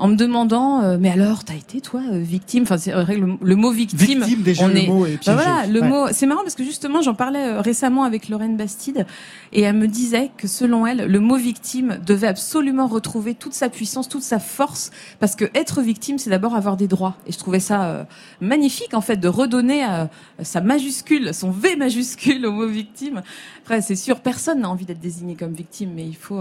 En 0.00 0.06
me 0.06 0.14
demandant, 0.14 0.80
euh, 0.82 0.96
mais 1.00 1.10
alors, 1.10 1.42
t'as 1.42 1.56
été 1.56 1.80
toi 1.80 2.00
euh, 2.12 2.18
victime? 2.20 2.62
Enfin, 2.62 2.78
c'est 2.78 2.92
vrai 2.92 3.16
que 3.16 3.20
le, 3.20 3.32
le 3.42 3.56
mot 3.56 3.72
victime, 3.72 4.20
Victime, 4.20 4.42
déjà, 4.42 4.62
on 4.64 4.68
le 4.68 4.76
est- 4.76 4.86
mot 4.86 5.04
est 5.06 5.26
bah 5.26 5.34
voilà, 5.34 5.66
le 5.66 5.80
Ouais. 5.80 5.88
mot. 5.88 6.06
C'est 6.12 6.26
marrant 6.26 6.42
parce 6.42 6.54
que 6.54 6.62
justement, 6.62 7.02
j'en 7.02 7.14
parlais 7.14 7.44
euh, 7.44 7.60
récemment 7.60 8.04
avec 8.04 8.28
Lorraine 8.28 8.56
Bastide 8.56 9.06
et 9.52 9.62
elle 9.62 9.74
me 9.76 9.88
disait 9.88 10.30
que 10.36 10.46
selon 10.46 10.86
elle, 10.86 11.06
le 11.06 11.18
mot 11.18 11.34
victime 11.36 11.98
devait 12.06 12.28
absolument 12.28 12.86
retrouver 12.86 13.34
toute 13.34 13.54
sa 13.54 13.68
puissance, 13.70 14.08
toute 14.08 14.22
sa 14.22 14.38
force, 14.38 14.92
parce 15.18 15.34
que 15.34 15.46
être 15.54 15.82
victime, 15.82 16.18
c'est 16.18 16.30
d'abord 16.30 16.54
avoir 16.54 16.76
des 16.76 16.86
droits. 16.86 17.16
Et 17.26 17.32
je 17.32 17.38
trouvais 17.38 17.58
ça 17.58 17.82
euh, 17.86 18.04
magnifique 18.40 18.94
en 18.94 19.00
fait 19.00 19.16
de 19.16 19.26
redonner 19.26 19.84
euh, 19.84 20.04
sa 20.42 20.60
majuscule, 20.60 21.34
son 21.34 21.50
V 21.50 21.74
majuscule 21.74 22.46
au 22.46 22.52
mot 22.52 22.68
victime. 22.68 23.22
Après, 23.64 23.82
c'est 23.82 23.96
sûr, 23.96 24.20
personne 24.20 24.60
n'a 24.60 24.70
envie 24.70 24.84
d'être 24.84 25.00
désigné 25.00 25.34
comme 25.34 25.54
victime, 25.54 25.90
mais 25.96 26.04
il 26.06 26.14
faut. 26.16 26.40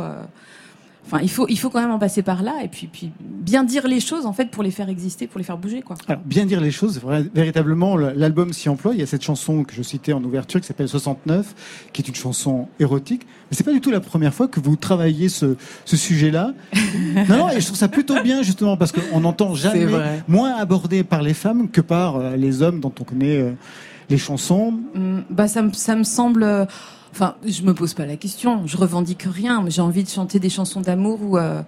Euh, 1.08 1.16
Enfin, 1.16 1.20
il 1.24 1.30
faut, 1.30 1.48
il 1.48 1.58
faut 1.58 1.70
quand 1.70 1.80
même 1.82 1.92
en 1.92 2.00
passer 2.00 2.22
par 2.22 2.44
là 2.44 2.56
et 2.64 2.68
puis, 2.68 2.88
puis 2.92 3.12
bien 3.22 3.64
dire 3.64 3.88
les 3.88 4.00
choses 4.02 4.26
en 4.26 4.34
fait 4.34 4.52
pour 4.52 4.62
les 4.64 4.72
faire 4.72 4.90
exister, 4.90 5.26
pour 5.28 5.38
les 5.40 5.44
faire 5.46 5.58
bouger 5.58 5.82
quoi. 5.82 5.96
Alors, 6.08 6.22
bien 6.26 6.46
dire 6.46 6.60
les 6.62 6.72
choses, 6.72 7.02
véritablement, 7.34 7.96
le- 7.96 8.12
l'album 8.14 8.52
s'y 8.54 8.68
emploie. 8.70 8.94
Il 8.94 9.00
y 9.00 9.04
a 9.04 9.06
cette 9.06 9.24
chanson 9.24 9.64
que 9.64 9.74
je 9.74 9.82
citais 9.84 10.12
en 10.14 10.24
ouverture 10.24 10.60
qui 10.60 10.68
s'appelle 10.68 10.90
69, 10.90 11.90
qui 11.94 12.02
est 12.02 12.08
une 12.08 12.16
chanson 12.16 12.68
érotique. 12.80 13.22
Mais 13.50 13.56
c'est 13.56 13.64
pas 13.64 13.72
du 13.72 13.80
tout 13.82 13.92
la 13.92 14.02
première 14.02 14.34
fois 14.34 14.48
que 14.50 14.60
vous 14.60 14.76
travaillez 14.76 15.30
ce, 15.30 15.56
ce 15.86 15.96
sujet-là. 15.96 16.54
non, 17.30 17.38
non, 17.38 17.50
et 17.50 17.62
je 17.62 17.66
trouve 17.66 17.78
ça 17.78 17.88
plutôt 17.88 18.22
bien, 18.22 18.42
justement, 18.44 18.76
parce 18.76 18.92
qu'on 18.92 19.22
n'entend 19.22 19.56
jamais 19.56 19.86
moins 20.28 20.56
abordé 20.58 21.04
par 21.04 21.22
les 21.22 21.34
femmes 21.34 21.70
que 21.70 21.80
par 21.82 22.18
euh, 22.18 22.36
les 22.36 22.62
hommes 22.62 22.80
dont 22.82 22.94
on 23.00 23.04
connaît 23.04 23.38
euh, 23.38 23.52
les 24.10 24.18
chansons. 24.18 24.74
Hum, 24.96 25.24
Bah 25.30 25.48
ça 25.48 25.64
ça 25.74 25.96
me 25.96 26.04
semble. 26.04 26.68
Enfin, 27.12 27.36
je 27.46 27.62
me 27.64 27.74
pose 27.74 27.94
pas 27.94 28.06
la 28.06 28.18
question. 28.18 28.66
Je 28.68 28.78
revendique 28.78 29.26
rien. 29.30 29.62
mais 29.64 29.72
J'ai 29.72 29.82
envie 29.82 30.04
de 30.04 30.10
chanter 30.10 30.40
des 30.40 30.50
chansons 30.50 30.82
d'amour 30.82 31.20
ou. 31.22 31.38
euh, 31.38 31.62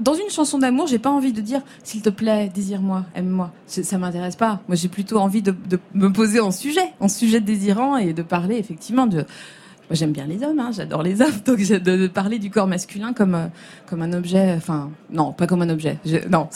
Dans 0.00 0.14
une 0.14 0.30
chanson 0.30 0.58
d'amour, 0.58 0.86
j'ai 0.88 0.98
pas 0.98 1.10
envie 1.10 1.32
de 1.32 1.40
dire 1.40 1.60
s'il 1.84 2.02
te 2.02 2.10
plaît, 2.10 2.50
désire-moi, 2.52 3.04
aime-moi. 3.14 3.52
Ça 3.66 3.98
m'intéresse 3.98 4.36
pas. 4.36 4.60
Moi, 4.68 4.76
j'ai 4.76 4.88
plutôt 4.88 5.18
envie 5.18 5.42
de, 5.42 5.54
de 5.68 5.78
me 5.94 6.12
poser 6.12 6.40
en 6.40 6.50
sujet, 6.50 6.92
en 7.00 7.08
sujet 7.08 7.40
désirant 7.40 7.96
et 7.96 8.12
de 8.12 8.22
parler 8.22 8.56
effectivement 8.56 9.06
de. 9.06 9.18
Moi, 9.18 9.96
j'aime 9.98 10.12
bien 10.12 10.24
les 10.26 10.42
hommes, 10.42 10.58
hein, 10.58 10.70
j'adore 10.72 11.02
les 11.02 11.20
hommes, 11.20 11.34
donc 11.44 11.58
de, 11.58 11.78
de 11.78 12.06
parler 12.08 12.38
du 12.38 12.50
corps 12.50 12.66
masculin 12.66 13.12
comme 13.12 13.34
euh, 13.34 13.46
comme 13.88 14.00
un 14.02 14.12
objet. 14.14 14.54
Enfin, 14.56 14.90
non, 15.10 15.32
pas 15.32 15.46
comme 15.46 15.62
un 15.62 15.68
objet. 15.70 15.98
Je- 16.06 16.26
non, 16.30 16.48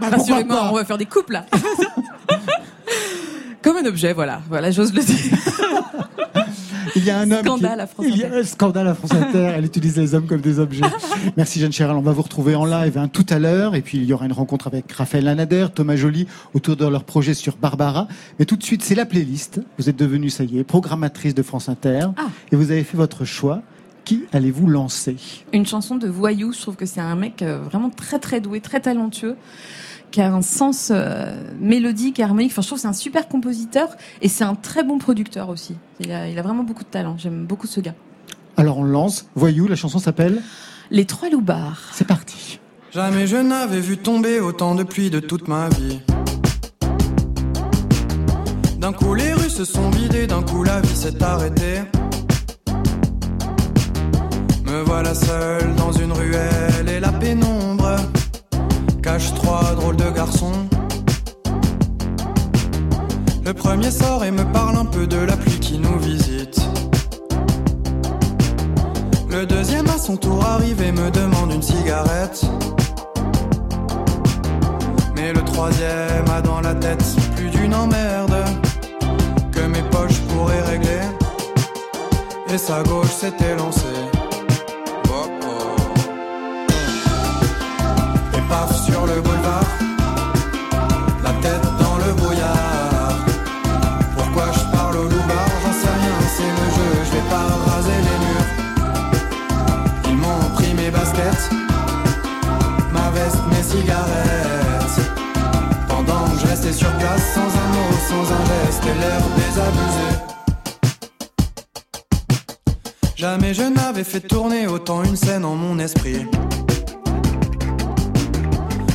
Bah, 0.00 0.08
rassurez-moi, 0.10 0.68
on 0.70 0.74
va 0.74 0.84
faire 0.84 0.98
des 0.98 1.06
couples 1.06 1.32
là. 1.32 1.46
comme 3.62 3.78
un 3.78 3.86
objet, 3.86 4.12
voilà, 4.12 4.42
voilà, 4.48 4.70
j'ose 4.70 4.92
le 4.92 5.02
dire. 5.02 5.16
Il 6.96 7.04
y 7.04 7.10
a 7.10 7.18
un 7.18 7.30
homme 7.30 7.44
Scandale 7.44 7.76
qui... 7.76 7.80
à 7.82 7.86
France 7.86 8.06
Il 8.08 8.16
y 8.16 8.22
a 8.22 8.26
Inter. 8.26 8.38
un 8.38 8.42
scandale 8.44 8.88
à 8.88 8.94
France 8.94 9.12
Inter. 9.12 9.52
Elle 9.56 9.64
utilise 9.64 9.96
les 9.96 10.14
hommes 10.14 10.26
comme 10.26 10.40
des 10.40 10.58
objets. 10.58 10.82
Merci 11.36 11.60
Jeanne 11.60 11.72
Chéral. 11.72 11.96
On 11.96 12.00
va 12.02 12.12
vous 12.12 12.22
retrouver 12.22 12.54
en 12.54 12.64
live 12.64 12.98
hein, 12.98 13.08
tout 13.08 13.26
à 13.30 13.38
l'heure. 13.38 13.74
Et 13.74 13.82
puis 13.82 13.98
il 13.98 14.04
y 14.04 14.12
aura 14.12 14.26
une 14.26 14.32
rencontre 14.32 14.66
avec 14.66 14.90
Raphaël 14.92 15.24
Lanader, 15.24 15.66
Thomas 15.74 15.96
Joly 15.96 16.26
autour 16.54 16.76
de 16.76 16.86
leur 16.86 17.04
projet 17.04 17.34
sur 17.34 17.56
Barbara. 17.56 18.06
Mais 18.38 18.44
tout 18.44 18.56
de 18.56 18.62
suite, 18.62 18.82
c'est 18.82 18.94
la 18.94 19.06
playlist. 19.06 19.60
Vous 19.78 19.88
êtes 19.88 19.96
devenue, 19.96 20.30
ça 20.30 20.44
y 20.44 20.58
est, 20.58 20.64
programmatrice 20.64 21.34
de 21.34 21.42
France 21.42 21.68
Inter. 21.68 22.06
Ah. 22.16 22.26
Et 22.52 22.56
vous 22.56 22.70
avez 22.70 22.84
fait 22.84 22.96
votre 22.96 23.24
choix. 23.24 23.62
Qui 24.04 24.24
allez-vous 24.34 24.66
lancer? 24.68 25.16
Une 25.54 25.64
chanson 25.64 25.96
de 25.96 26.06
Voyou. 26.08 26.52
Je 26.52 26.60
trouve 26.60 26.76
que 26.76 26.84
c'est 26.84 27.00
un 27.00 27.16
mec 27.16 27.40
euh, 27.40 27.62
vraiment 27.62 27.88
très 27.88 28.18
très 28.18 28.38
doué, 28.38 28.60
très 28.60 28.80
talentueux, 28.80 29.34
qui 30.14 30.20
a 30.20 30.32
un 30.32 30.42
sens 30.42 30.92
euh, 30.94 31.34
mélodique 31.58 32.20
et 32.20 32.22
harmonique. 32.22 32.52
Enfin, 32.52 32.62
je 32.62 32.68
trouve 32.68 32.78
que 32.78 32.82
c'est 32.82 32.88
un 32.88 32.92
super 32.92 33.26
compositeur 33.26 33.88
et 34.22 34.28
c'est 34.28 34.44
un 34.44 34.54
très 34.54 34.84
bon 34.84 34.98
producteur 34.98 35.48
aussi. 35.48 35.74
Il 35.98 36.12
a, 36.12 36.28
il 36.28 36.38
a 36.38 36.42
vraiment 36.42 36.62
beaucoup 36.62 36.84
de 36.84 36.88
talent. 36.88 37.16
J'aime 37.18 37.46
beaucoup 37.46 37.66
ce 37.66 37.80
gars. 37.80 37.96
Alors 38.56 38.78
on 38.78 38.84
lance. 38.84 39.26
Voyou, 39.34 39.66
la 39.66 39.74
chanson 39.74 39.98
s'appelle 39.98 40.40
Les 40.92 41.04
Trois 41.04 41.30
Loupards. 41.30 41.90
C'est 41.90 42.06
parti. 42.06 42.60
Jamais 42.92 43.26
je 43.26 43.38
n'avais 43.38 43.80
vu 43.80 43.98
tomber 43.98 44.38
autant 44.38 44.76
de 44.76 44.84
pluie 44.84 45.10
de 45.10 45.18
toute 45.18 45.48
ma 45.48 45.68
vie. 45.68 46.00
D'un 48.78 48.92
coup 48.92 49.14
les 49.14 49.32
rues 49.32 49.50
se 49.50 49.64
sont 49.64 49.90
vidées, 49.90 50.28
d'un 50.28 50.42
coup 50.44 50.62
la 50.62 50.80
vie 50.80 50.94
s'est 50.94 51.20
arrêtée. 51.24 51.80
Me 54.64 54.80
voilà 54.84 55.12
seul 55.12 55.74
dans 55.74 55.90
une 55.90 56.12
ruelle 56.12 56.63
trois 59.18 59.74
drôles 59.76 59.96
de 59.96 60.10
garçons. 60.10 60.52
Le 63.44 63.54
premier 63.54 63.90
sort 63.90 64.24
et 64.24 64.30
me 64.32 64.44
parle 64.52 64.76
un 64.76 64.84
peu 64.84 65.06
de 65.06 65.18
la 65.18 65.36
pluie 65.36 65.60
qui 65.60 65.78
nous 65.78 65.98
visite. 65.98 66.60
Le 69.30 69.46
deuxième 69.46 69.86
à 69.88 69.98
son 69.98 70.16
tour 70.16 70.44
arrive 70.44 70.82
et 70.82 70.90
me 70.90 71.10
demande 71.10 71.52
une 71.52 71.62
cigarette. 71.62 72.44
Mais 75.14 75.32
le 75.32 75.42
troisième 75.44 76.28
a 76.34 76.40
dans 76.40 76.60
la 76.60 76.74
tête 76.74 77.04
plus 77.36 77.50
d'une 77.50 77.74
emmerde 77.74 78.34
que 79.52 79.60
mes 79.60 79.82
poches 79.90 80.20
pourraient 80.28 80.62
régler. 80.62 81.02
Et 82.52 82.58
sa 82.58 82.82
gauche 82.82 83.12
s'était 83.12 83.54
lancée. 83.56 84.13
Pendant 105.88 106.24
que 106.30 106.40
je 106.40 106.46
restais 106.46 106.72
sur 106.72 106.90
place, 106.96 107.34
sans 107.34 107.40
un 107.40 107.68
mot, 107.72 107.92
sans 108.08 108.32
un 108.32 108.44
geste, 108.46 108.84
l'air 108.84 109.22
désabusé. 109.36 110.08
Jamais 113.16 113.54
je 113.54 113.62
n'avais 113.62 114.04
fait 114.04 114.20
tourner 114.20 114.66
autant 114.66 115.02
une 115.02 115.16
scène 115.16 115.44
en 115.44 115.56
mon 115.56 115.78
esprit. 115.78 116.26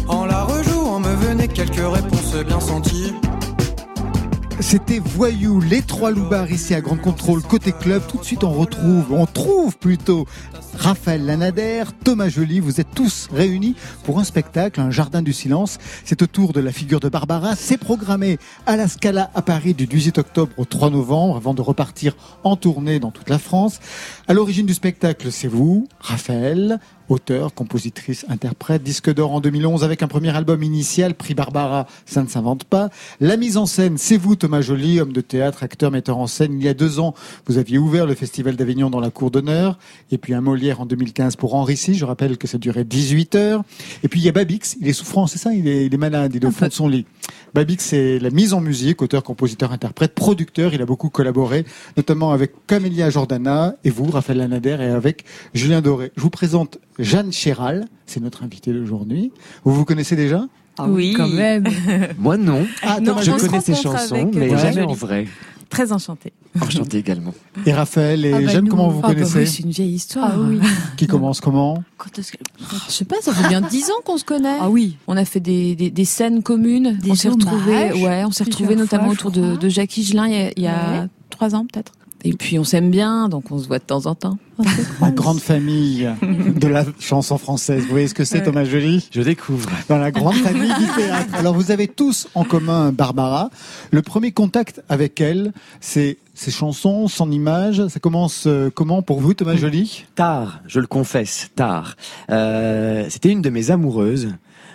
En 0.08 0.26
la 0.26 0.44
rejouant 0.44 1.00
me 1.00 1.14
venaient 1.16 1.48
quelques 1.48 1.76
réponses 1.76 2.36
bien 2.46 2.60
senties. 2.60 3.14
C'était 4.60 5.00
Voyou, 5.00 5.62
les 5.62 5.82
trois 5.82 6.12
loupards 6.12 6.52
ici 6.52 6.76
à 6.76 6.82
Grand 6.82 6.98
Contrôle, 6.98 7.42
côté 7.42 7.72
club. 7.72 8.04
Tout 8.08 8.18
de 8.18 8.24
suite, 8.24 8.44
on 8.44 8.52
retrouve, 8.52 9.12
on 9.12 9.26
trouve 9.26 9.78
plutôt 9.78 10.26
Raphaël 10.80 11.26
Lanader, 11.26 11.84
Thomas 12.06 12.30
Joly. 12.30 12.62
Vous 12.62 12.80
êtes 12.80 12.92
tous 12.96 13.28
réunis 13.34 13.76
pour 14.06 14.18
un 14.20 14.24
spectacle, 14.24 14.80
un 14.80 14.92
jardin 14.92 15.22
du 15.22 15.34
silence. 15.34 15.78
C'est 16.06 16.22
autour 16.22 16.54
de 16.54 16.62
la 16.62 16.72
figure 16.72 17.02
de 17.02 17.10
Barbara. 17.10 17.58
C'est 17.58 17.78
programmé 17.78 18.40
à 18.66 18.78
la 18.78 18.88
Scala 18.88 19.30
à 19.36 19.42
Paris 19.42 19.74
du 19.74 19.88
18 19.88 20.18
octobre 20.20 20.54
au 20.56 20.64
3 20.64 20.90
novembre 20.90 21.36
avant 21.36 21.54
de 21.54 21.62
repartir 21.62 22.16
en 22.46 22.56
tournée 22.56 23.00
dans 23.00 23.12
toute 23.12 23.30
la 23.30 23.40
France. 23.40 23.80
À 24.28 24.34
l'origine 24.34 24.66
du 24.66 24.74
spectacle, 24.74 25.34
c'est 25.34 25.50
vous, 25.50 25.88
Raphaël, 26.00 26.80
auteur, 27.10 27.54
compositrice, 27.54 28.26
interprète, 28.30 28.84
disque 28.84 29.14
d'or 29.14 29.34
en 29.34 29.42
2011 29.42 29.84
avec 29.84 30.04
un 30.04 30.08
premier 30.08 30.36
album 30.36 30.62
initial, 30.64 31.16
prix 31.16 31.34
Barbara, 31.34 31.88
ça 32.06 32.24
ne 32.24 32.28
s'invente 32.28 32.64
pas. 32.64 32.90
La 33.20 33.36
mise 33.38 33.58
en 33.58 33.66
scène, 33.66 33.98
c'est 33.98 34.18
vous 34.18 34.36
Thomas 34.36 34.62
Joly, 34.62 35.00
homme 35.00 35.12
de 35.12 35.22
théâtre, 35.22 35.64
acteur, 35.64 35.92
metteur 35.92 36.18
en 36.18 36.28
scène. 36.28 36.54
Il 36.54 36.64
y 36.64 36.70
a 36.70 36.74
deux 36.74 37.00
ans, 37.00 37.16
vous 37.48 37.58
aviez 37.58 37.78
ouvert 37.78 38.06
le 38.06 38.16
Festival 38.16 38.56
d'Avignon 38.56 38.90
dans 38.90 39.00
la 39.00 39.10
cour 39.10 39.32
d'honneur, 39.32 39.78
et 40.12 40.18
puis 40.18 40.34
un 40.34 40.42
Molière 40.42 40.69
en 40.78 40.86
2015 40.86 41.36
pour 41.36 41.56
Henri 41.56 41.76
VI, 41.76 41.96
je 41.96 42.06
rappelle 42.06 42.38
que 42.38 42.48
ça 42.48 42.58
durait 42.58 42.84
18 42.84 43.36
heures. 43.36 43.64
Et 44.04 44.08
puis 44.08 44.20
il 44.20 44.26
y 44.26 44.30
a 44.30 44.32
Babix, 44.32 44.78
il 44.80 44.88
est 44.88 44.94
souffrant, 44.94 45.28
c'est 45.28 45.40
ça, 45.40 45.54
il 45.54 45.68
est, 45.68 45.86
il 45.86 45.94
est 45.94 45.98
malade, 45.98 46.34
il 46.36 46.44
est 46.44 46.48
au 46.48 46.52
fond 46.52 46.68
de 46.68 46.74
son 46.74 46.88
lit. 46.88 47.06
Babix, 47.54 47.84
c'est 47.84 48.20
la 48.20 48.30
mise 48.30 48.54
en 48.54 48.62
musique, 48.62 49.02
auteur, 49.02 49.24
compositeur, 49.24 49.72
interprète, 49.72 50.14
producteur, 50.14 50.74
il 50.74 50.82
a 50.82 50.86
beaucoup 50.86 51.10
collaboré, 51.10 51.66
notamment 51.98 52.32
avec 52.32 52.52
Camélia 52.68 53.10
Jordana, 53.10 53.76
et 53.84 53.90
vous, 53.90 54.06
Raphaël 54.12 54.40
Lanader, 54.40 54.78
et 54.82 54.86
avec 54.86 55.26
Julien 55.54 55.82
Doré. 55.82 56.12
Je 56.16 56.22
vous 56.22 56.30
présente 56.30 56.78
Jeanne 57.00 57.32
Chéral, 57.32 57.88
c'est 58.06 58.22
notre 58.22 58.44
invitée 58.44 58.74
d'aujourd'hui. 58.74 59.32
Vous 59.64 59.74
vous 59.74 59.86
connaissez 59.86 60.16
déjà? 60.16 60.46
Ah 60.78 60.86
oui. 60.88 61.14
quand 61.16 61.28
même. 61.28 61.66
Moi 62.18 62.38
non. 62.38 62.66
Ah, 62.82 63.00
Non, 63.00 63.14
Thomas 63.14 63.22
je 63.24 63.32
connais 63.32 63.62
ses 63.62 63.76
chansons, 63.76 64.32
mais 64.34 64.54
euh, 64.54 64.58
jamais 64.58 64.84
en 64.84 64.94
vrai. 64.94 65.28
Très 65.70 65.92
enchanté. 65.92 66.34
Enchanté 66.60 66.98
également. 66.98 67.34
Et 67.66 67.72
Raphaël 67.74 68.26
et 68.26 68.34
Ah 68.34 68.42
bah 68.42 68.48
Jeanne, 68.48 68.66
nous, 68.66 68.72
comment 68.72 68.90
vous 68.90 69.02
ah 69.04 69.08
bah 69.10 69.14
connaissez 69.14 69.40
oui, 69.40 69.48
C'est 69.48 69.64
une 69.64 69.70
vieille 69.70 69.94
histoire. 69.94 70.32
Ah 70.34 70.40
oui. 70.40 70.60
Qui 70.98 71.06
commence 71.06 71.42
comment 71.42 71.84
Quand 71.98 72.18
est-ce 72.18 72.32
que- 72.32 72.38
Je 72.88 72.92
sais 72.92 73.06
pas, 73.06 73.18
ça 73.22 73.34
fait 73.34 73.48
bien 73.48 73.62
dix 73.70 73.86
ans 73.92 74.02
qu'on 74.04 74.18
se 74.18 74.24
connaît. 74.26 74.58
Ah 74.60 74.70
oui. 74.70 74.98
On 75.08 75.16
a 75.16 75.26
fait 75.26 75.40
des, 75.40 75.76
des, 75.76 75.92
des 75.92 76.06
scènes 76.06 76.42
communes. 76.42 76.98
Des 77.02 77.12
on 77.12 77.16
s'est 77.16 77.30
retrouvés, 77.30 77.94
ouais, 77.94 78.24
on 78.26 78.32
s'est 78.32 78.46
retrouvés 78.46 78.76
notamment 78.76 79.14
fois, 79.14 79.30
autour 79.30 79.32
de, 79.32 79.70
Jackie 79.70 80.04
Gelin 80.04 80.28
il 80.28 80.34
y 80.34 80.38
a, 80.42 80.52
il 80.58 80.64
y 80.64 80.68
a 80.68 81.02
Ouais. 81.02 81.08
trois 81.30 81.54
ans 81.54 81.66
peut-être. 81.72 81.92
Et 82.26 82.34
puis 82.34 82.60
on 82.60 82.64
s'aime 82.66 82.92
bien, 82.92 83.30
donc 83.30 83.50
on 83.52 83.60
se 83.60 83.68
voit 83.68 83.80
de 83.80 83.84
temps 83.86 84.06
en 84.06 84.14
temps. 84.16 84.38
La 85.00 85.10
grande 85.12 85.40
famille 85.40 86.10
de 86.22 86.68
la 86.68 86.84
chanson 87.00 87.38
française. 87.38 87.84
Vous 87.84 87.90
voyez 87.92 88.10
ce 88.10 88.14
que 88.14 88.26
c'est, 88.26 88.40
Ouais. 88.40 88.44
Thomas 88.44 88.66
Joly? 88.66 89.08
Je 89.12 89.22
découvre. 89.22 89.70
Dans 89.88 89.98
la 89.98 90.12
grande 90.12 90.36
famille 90.36 90.74
du 90.80 90.86
théâtre. 90.98 91.34
Alors, 91.34 91.54
vous 91.54 91.72
avez 91.72 91.88
tous 91.88 92.28
en 92.36 92.44
commun 92.44 92.92
Barbara. 92.92 93.50
Le 93.92 94.02
premier 94.02 94.34
contact 94.34 94.82
avec 94.90 95.22
elle, 95.22 95.54
c'est 95.80 96.18
ses 96.34 96.52
chansons, 96.52 97.08
son 97.08 97.32
image. 97.32 97.88
Ça 97.88 98.00
commence 98.02 98.44
euh, 98.48 98.70
comment 98.74 99.02
pour 99.02 99.22
vous, 99.22 99.34
Thomas 99.34 99.56
Joly? 99.56 100.04
Tard, 100.16 100.60
je 100.68 100.82
le 100.82 100.88
confesse, 100.88 101.52
tard. 101.56 101.96
Euh, 102.30 103.06
C'était 103.10 103.30
une 103.30 103.42
de 103.42 103.50
mes 103.50 103.72
amoureuses 103.72 104.30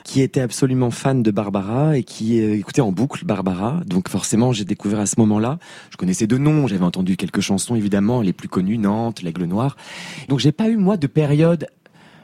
qui 0.04 0.20
était 0.20 0.42
absolument 0.42 0.90
fan 0.90 1.22
de 1.22 1.30
Barbara 1.30 1.96
et 1.96 2.04
qui 2.04 2.40
euh, 2.40 2.56
écoutait 2.56 2.82
en 2.82 2.92
boucle 2.92 3.24
Barbara. 3.24 3.80
Donc 3.86 4.08
forcément, 4.08 4.52
j'ai 4.52 4.64
découvert 4.64 5.00
à 5.00 5.06
ce 5.06 5.18
moment-là. 5.18 5.58
Je 5.90 5.96
connaissais 5.96 6.26
de 6.26 6.38
noms, 6.38 6.66
j'avais 6.68 6.84
entendu 6.84 7.16
quelques 7.16 7.40
chansons 7.40 7.74
évidemment, 7.74 8.20
les 8.20 8.34
plus 8.34 8.48
connues, 8.48 8.78
Nantes, 8.78 9.22
l'Aigle 9.22 9.46
Noir. 9.46 9.76
Donc 10.28 10.38
j'ai 10.38 10.52
pas 10.52 10.68
eu 10.68 10.76
moi 10.76 10.96
de 10.96 11.06
période, 11.06 11.66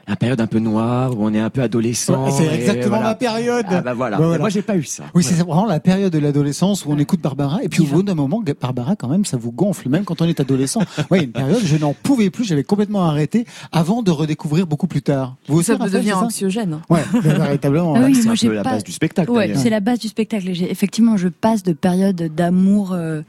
la 0.07 0.15
période 0.15 0.41
un 0.41 0.47
peu 0.47 0.59
noire 0.59 1.11
où 1.17 1.23
on 1.25 1.33
est 1.33 1.39
un 1.39 1.49
peu 1.49 1.61
adolescent. 1.61 2.29
C'est 2.31 2.47
exactement 2.47 2.89
voilà. 2.97 3.03
ma 3.09 3.15
période. 3.15 3.65
Ah 3.69 3.81
bah 3.81 3.93
voilà. 3.93 4.17
Bah 4.17 4.23
voilà. 4.25 4.39
Moi 4.39 4.49
j'ai 4.49 4.61
pas 4.61 4.75
eu 4.75 4.83
ça. 4.83 5.03
Oui, 5.13 5.23
c'est 5.23 5.35
vraiment 5.35 5.65
la 5.65 5.79
période 5.79 6.11
de 6.11 6.19
l'adolescence 6.19 6.85
où 6.85 6.91
on 6.91 6.97
écoute 6.97 7.21
Barbara 7.21 7.63
et 7.63 7.69
puis 7.69 7.81
au 7.81 7.85
bout 7.85 8.03
d'un 8.03 8.15
moment, 8.15 8.43
Barbara 8.59 8.95
quand 8.95 9.07
même, 9.07 9.25
ça 9.25 9.37
vous 9.37 9.51
gonfle 9.51 9.89
même 9.89 10.03
quand 10.03 10.21
on 10.21 10.25
est 10.25 10.39
adolescent. 10.39 10.81
Oui, 11.09 11.23
une 11.23 11.31
période, 11.31 11.59
je 11.63 11.75
n'en 11.77 11.93
pouvais 11.93 12.29
plus, 12.29 12.45
j'avais 12.45 12.63
complètement 12.63 13.03
arrêté 13.05 13.45
avant 13.71 14.01
de 14.03 14.11
redécouvrir 14.11 14.65
beaucoup 14.67 14.87
plus 14.87 15.01
tard. 15.01 15.35
Vous 15.47 15.57
aussi, 15.59 15.67
Ça 15.71 15.77
peut 15.77 15.85
devenir 15.85 16.15
c'est 16.15 16.19
ça 16.21 16.25
anxiogène. 16.25 16.73
hein. 16.73 16.81
Ouais, 16.89 17.01
véritablement. 17.21 17.95
Ah 18.01 18.01
oui, 18.05 18.15
c'est 18.15 18.47
un 18.47 18.53
la 18.53 18.63
pas- 18.63 18.71
base 18.71 18.83
du 18.83 18.91
spectacle. 18.91 19.29
Ouais, 19.31 19.53
c'est 19.55 19.69
la 19.69 19.79
base 19.79 19.99
du 19.99 20.07
spectacle. 20.07 20.45
J'ai- 20.53 20.71
Effectivement, 20.71 21.17
je 21.17 21.27
passe 21.27 21.63
de 21.63 21.73
période 21.73 22.15
d'amour 22.35 22.93
euh, 22.93 23.21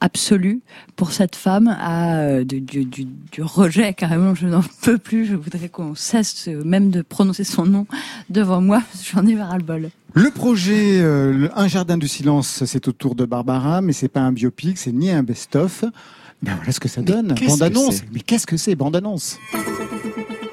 absolu 0.00 0.60
pour 0.96 1.12
cette 1.12 1.36
femme 1.36 1.68
à 1.68 2.18
euh, 2.18 2.44
du, 2.44 2.60
du, 2.60 2.84
du, 2.84 3.04
du 3.04 3.42
rejet 3.42 3.94
carrément. 3.94 4.34
Je 4.34 4.46
n'en 4.46 4.62
peux 4.82 4.98
plus. 4.98 5.26
Je 5.26 5.34
voudrais 5.34 5.68
qu'on 5.68 5.94
cesse 5.94 6.48
euh, 6.48 6.62
même 6.64 6.90
de 6.90 7.02
prononcer 7.02 7.44
son 7.44 7.66
nom 7.66 7.86
devant 8.28 8.60
moi. 8.60 8.82
J'en 9.12 9.26
ai 9.26 9.40
ras 9.40 9.56
le 9.56 9.64
bol. 9.64 9.90
Le 10.14 10.30
projet 10.30 11.00
euh, 11.00 11.48
Un 11.54 11.68
jardin 11.68 11.96
du 11.96 12.08
silence, 12.08 12.64
c'est 12.64 12.88
autour 12.88 13.14
de 13.14 13.24
Barbara, 13.24 13.80
mais 13.80 13.92
c'est 13.92 14.08
pas 14.08 14.20
un 14.20 14.32
biopic, 14.32 14.78
c'est 14.78 14.92
ni 14.92 15.10
un 15.10 15.22
best-of. 15.22 15.84
Ben 16.42 16.54
voilà 16.56 16.72
ce 16.72 16.80
que 16.80 16.88
ça 16.88 17.02
donne. 17.02 17.34
Bande 17.46 17.62
annonce. 17.62 18.02
Mais 18.12 18.20
qu'est-ce 18.20 18.46
que 18.46 18.56
c'est, 18.56 18.74
bande 18.74 18.96
annonce 18.96 19.38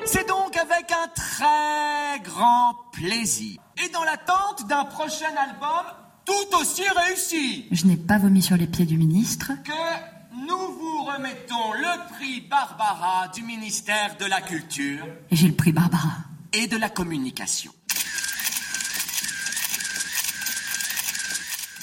C'est 0.06 0.28
donc 0.28 0.56
avec 0.58 0.92
un 0.92 1.08
très 1.16 2.30
grand 2.30 2.76
plaisir 2.92 3.58
et 3.84 3.90
dans 3.92 4.04
l'attente 4.04 4.68
d'un 4.68 4.86
prochain 4.86 5.34
album 5.38 5.86
tout 6.28 6.58
aussi 6.62 6.84
réussi 6.90 7.66
Je 7.72 7.86
n'ai 7.86 7.98
pas 7.98 8.18
vomi 8.20 8.42
sur 8.42 8.58
les 8.58 8.68
pieds 8.68 8.86
du 8.86 8.98
ministre. 8.98 9.52
que 9.64 10.46
nous 10.48 10.74
vous 10.80 11.04
remettons 11.06 11.74
le 11.74 12.14
prix 12.14 12.42
Barbara 12.42 13.30
du 13.30 13.42
ministère 13.44 14.16
de 14.18 14.26
la 14.26 14.42
Culture 14.42 15.06
Et 15.32 15.36
j'ai 15.36 15.48
le 15.48 15.56
prix 15.56 15.72
Barbara. 15.72 16.18
et 16.54 16.68
de 16.68 16.78
la 16.78 16.90
Communication. 16.90 17.72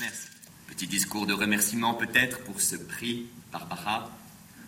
Merci. 0.01 0.27
Petit 0.69 0.87
discours 0.87 1.27
de 1.27 1.33
remerciement 1.33 1.95
peut-être 1.95 2.45
pour 2.45 2.61
ce 2.61 2.77
prix 2.77 3.27
Barbara. 3.53 4.11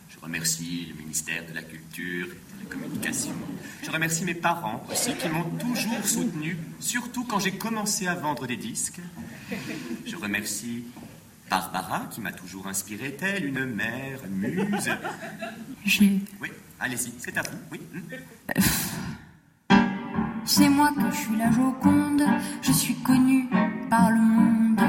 Je 0.09 0.19
remercie 0.21 0.87
le 0.89 0.95
ministère 1.03 1.45
de 1.47 1.53
la 1.55 1.63
Culture 1.63 2.29
de 2.67 2.73
Communication. 2.73 3.33
Je 3.83 3.91
remercie 3.91 4.25
mes 4.25 4.35
parents 4.35 4.85
aussi 4.91 5.15
qui 5.15 5.29
m'ont 5.29 5.45
toujours 5.59 6.05
soutenu, 6.05 6.59
surtout 6.81 7.25
quand 7.25 7.39
j'ai 7.39 7.53
commencé 7.53 8.07
à 8.07 8.15
vendre 8.15 8.47
des 8.47 8.57
disques. 8.57 9.01
Je 10.05 10.17
remercie 10.17 10.85
Barbara 11.49 12.07
qui 12.11 12.21
m'a 12.21 12.33
toujours 12.33 12.67
inspiré 12.67 13.13
telle 13.13 13.45
une 13.47 13.65
mère 13.65 14.21
muse. 14.29 14.91
J'ai. 15.85 16.21
Oui, 16.41 16.51
allez-y, 16.81 17.13
c'est 17.19 17.37
à 17.39 17.43
vous. 17.43 17.59
Oui. 17.71 17.81
hmm. 17.95 18.01
C'est 20.45 20.69
moi 20.69 20.93
que 20.93 21.11
je 21.11 21.17
suis 21.17 21.37
la 21.37 21.51
Joconde, 21.51 22.23
je 22.63 22.73
suis 22.73 22.95
connue 23.03 23.49
par 23.91 24.11
le 24.11 24.21
monde. 24.21 24.81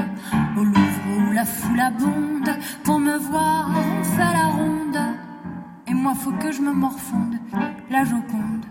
Au 0.56 0.62
Louvre 0.62 1.28
où 1.28 1.32
la 1.32 1.44
foule 1.44 1.80
abonde, 1.80 2.50
pour 2.84 3.00
me 3.00 3.16
voir, 3.18 3.68
on 3.68 4.04
fait 4.04 4.18
la 4.18 4.46
ronde. 4.46 4.87
Moi, 6.00 6.14
faut 6.14 6.30
que 6.30 6.52
je 6.52 6.60
me 6.60 6.72
morfonde, 6.72 7.34
la 7.90 8.04
Joconde, 8.04 8.64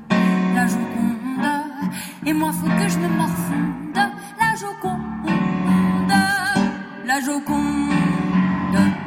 la 0.55 0.65
Joconde. 0.65 1.17
Et 2.25 2.31
moi, 2.31 2.51
faut 2.53 2.67
que 2.67 2.87
je 2.87 2.97
me 2.99 3.09
morfonde, 3.09 3.97
la 4.39 4.55
Joconde, 4.55 6.13
la 7.05 7.19
Joconde. 7.19 9.06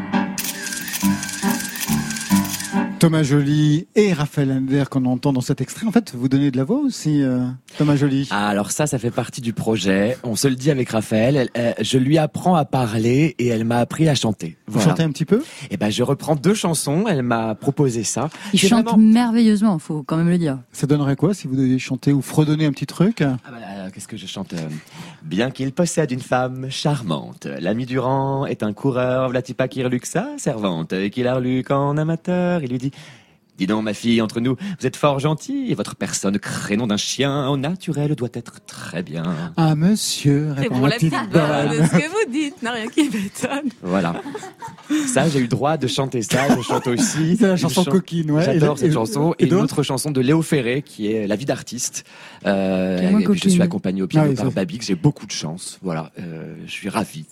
Thomas 3.01 3.23
Joly 3.23 3.87
et 3.97 4.13
Raphaël 4.13 4.53
Ander 4.53 4.85
qu'on 4.91 5.07
entend 5.07 5.33
dans 5.33 5.41
cet 5.41 5.63
extrait. 5.63 5.87
En 5.87 5.91
fait, 5.91 6.13
vous 6.15 6.29
donnez 6.29 6.51
de 6.51 6.59
la 6.59 6.65
voix 6.65 6.81
aussi, 6.81 7.23
euh, 7.23 7.47
Thomas 7.79 7.97
Joly. 7.97 8.29
Ah, 8.31 8.49
alors 8.49 8.71
ça, 8.73 8.87
ça 8.87 8.99
fait 8.99 9.11
partie 9.11 9.41
du 9.41 9.55
projet. 9.55 10.19
On 10.23 10.37
se 10.37 10.47
le 10.49 10.55
dit 10.55 10.71
avec 10.71 10.91
Raphaël. 10.91 11.35
Elle- 11.37 11.49
euh, 11.57 11.73
je 11.81 11.97
lui 11.97 12.19
apprends 12.19 12.57
à 12.57 12.67
parler 12.67 13.37
et 13.39 13.47
elle 13.47 13.65
m'a 13.65 13.79
appris 13.79 14.07
à 14.07 14.15
chanter. 14.15 14.59
Vous 14.67 14.81
chantez 14.83 15.03
un 15.03 15.11
petit 15.11 15.25
peu 15.25 15.43
Et 15.71 15.79
ben, 15.79 15.89
je 15.89 16.03
reprends 16.03 16.37
deux 16.37 16.53
chansons. 16.53 17.07
Elle 17.09 17.23
m'a 17.23 17.55
proposé 17.55 18.05
ça. 18.05 18.29
Il 18.53 18.59
chante 18.59 18.85
vraiment- 18.85 18.99
merveilleusement, 18.99 19.79
faut 19.79 20.03
quand 20.03 20.19
même 20.19 20.29
le 20.29 20.37
dire. 20.37 20.59
Ça 20.73 20.87
donnerait 20.87 21.17
quoi 21.17 21.33
si 21.33 21.49
vous 21.49 21.57
deviez 21.57 21.79
chanter 21.79 22.13
ou 22.13 22.21
fredonner 22.21 22.67
un 22.67 22.73
petit 22.73 22.87
truc 22.87 23.23
Ah 23.23 23.37
bah, 23.51 23.57
Qu'est-ce 23.95 24.09
que 24.09 24.19
je 24.19 24.27
chante 24.27 24.53
euh, 24.53 24.59
Bien 25.23 25.51
qu'il 25.51 25.73
possède 25.73 26.11
une 26.13 26.21
femme 26.21 26.67
charmante, 26.71 27.47
l'ami 27.61 27.87
Durand 27.87 28.47
est 28.47 28.63
un 28.63 28.73
coureur, 28.73 29.31
vlati 29.31 29.53
pas 29.55 29.67
qui 29.69 29.83
reluque 29.83 30.07
sa 30.07 30.29
servante, 30.39 30.93
et 30.93 31.11
qu'il 31.11 31.27
a 31.27 31.35
relu 31.35 31.65
qu'en 31.65 31.97
amateur, 31.97 32.63
il 32.63 32.71
lui 32.71 32.79
dit 32.79 32.90
Dis 33.59 33.67
donc, 33.67 33.85
ma 33.85 33.93
fille, 33.93 34.23
entre 34.23 34.41
nous, 34.41 34.57
vous 34.81 34.87
êtes 34.87 34.97
fort 34.97 35.19
gentille, 35.19 35.71
et 35.71 35.75
votre 35.75 35.95
personne, 35.95 36.39
crénom 36.39 36.87
d'un 36.87 36.97
chien, 36.97 37.47
au 37.51 37.59
naturel, 37.59 38.15
doit 38.15 38.31
être 38.33 38.65
très 38.65 39.03
bien. 39.03 39.23
Ah, 39.59 39.75
monsieur, 39.75 40.53
C'est 40.57 40.63
répond 40.63 40.77
pour 40.79 40.87
la 40.89 40.95
petite 40.95 41.11
bonne. 41.31 41.87
Ce 41.87 41.91
que 41.91 42.09
vous 42.09 42.33
dites 42.33 42.63
n'a 42.63 42.73
rien 42.73 42.89
qui 42.89 43.11
m'étonne. 43.11 43.69
Voilà. 43.83 44.15
Ça, 45.07 45.29
j'ai 45.29 45.41
eu 45.41 45.43
le 45.43 45.49
droit 45.49 45.77
de 45.77 45.87
chanter 45.89 46.23
ça. 46.23 46.57
Je 46.57 46.63
chante 46.63 46.87
aussi. 46.87 47.37
C'est 47.37 47.43
la 47.47 47.51
une 47.51 47.57
chanson 47.59 47.85
chan- 47.85 47.91
coquine, 47.91 48.31
ouais. 48.31 48.45
J'adore 48.47 48.77
Et- 48.77 48.81
cette 48.81 48.91
et- 48.93 48.95
chanson. 48.95 49.35
et 49.39 49.43
Et, 49.43 49.45
une 49.45 49.51
d'autres 49.51 49.65
autre 49.65 49.83
chanson 49.83 50.11
de 50.11 50.23
Léo 50.23 50.41
Ferré, 50.41 50.81
qui 50.81 51.13
est 51.13 51.27
La 51.27 51.37
vie 51.37 51.45
d'artiste. 51.45 52.05
Euh, 52.47 52.99
et 53.21 53.25
puis 53.25 53.41
je 53.45 53.49
suis 53.51 53.61
accompagné 53.61 54.01
au 54.01 54.07
piano 54.07 54.25
Ah 54.39 54.43
oui, 54.47 54.53
par. 54.55 54.65
J'ai 54.81 54.95
beaucoup 54.95 55.27
de 55.27 55.33
chance. 55.33 55.79
Voilà. 55.83 56.13
Euh, 56.19 56.55
je 56.65 56.71
suis 56.73 56.89
ravi. 56.89 57.27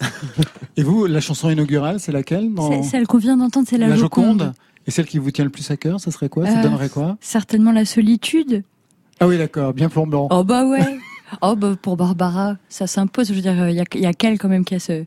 Et 0.77 0.83
vous, 0.83 1.07
la 1.07 1.23
chanson 1.23 1.49
inaugurale, 1.49 2.01
c'est 2.01 2.13
laquelle 2.13 2.53
dans 2.53 2.83
C'est 2.83 2.91
Celle 2.91 3.07
qu'on 3.07 3.17
vient 3.17 3.39
d'entendre, 3.39 3.67
c'est 3.69 3.79
la, 3.79 3.89
La 3.89 3.97
Joconde. 3.97 4.41
Joconde 4.41 4.55
Et 4.89 4.91
celle 4.91 5.07
qui 5.07 5.19
vous 5.19 5.31
tient 5.31 5.45
le 5.45 5.51
plus 5.51 5.71
à 5.71 5.77
cœur, 5.77 6.01
ça 6.01 6.11
serait 6.11 6.31
quoi? 6.31 6.47
Ça 6.47 6.59
Euh, 6.59 6.63
donnerait 6.63 6.89
quoi? 6.89 7.19
Certainement 7.21 7.73
la 7.73 7.85
solitude. 7.85 8.65
Ah 9.21 9.29
oui, 9.29 9.37
d'accord, 9.37 9.75
bien 9.75 9.89
plombant. 9.91 10.29
Oh 10.33 10.43
bah 10.43 10.65
ouais. 10.65 10.81
Oh 11.43 11.55
bah 11.57 11.75
pour 11.83 11.99
Barbara, 11.99 12.57
ça 12.71 12.87
s'impose. 12.87 13.29
Je 13.29 13.35
veux 13.35 13.43
dire, 13.43 13.69
il 13.69 13.75
y 13.77 13.81
a, 13.81 13.85
y 13.97 14.07
a 14.07 14.15
qu'elle 14.15 14.39
quand 14.39 14.49
même 14.49 14.65
qui 14.65 14.75
a 14.75 14.79
ce 14.79 14.93
euh, 14.93 15.05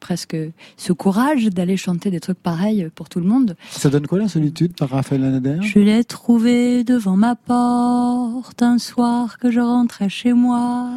presque 0.00 0.34
ce 0.78 0.94
courage 0.94 1.44
d'aller 1.50 1.76
chanter 1.76 2.10
des 2.10 2.20
trucs 2.20 2.38
pareils 2.38 2.88
pour 2.94 3.10
tout 3.10 3.20
le 3.20 3.26
monde. 3.26 3.54
Ça 3.70 3.90
donne 3.90 4.06
quoi 4.06 4.18
la 4.18 4.28
solitude 4.28 4.74
par 4.74 4.88
Raphaël 4.88 5.22
Anader 5.24 5.58
Je 5.60 5.78
l'ai 5.78 6.04
trouvée 6.04 6.84
devant 6.84 7.18
ma 7.18 7.34
porte 7.34 8.62
un 8.62 8.78
soir 8.78 9.36
que 9.36 9.50
je 9.50 9.60
rentrais 9.60 10.08
chez 10.08 10.32
moi. 10.32 10.88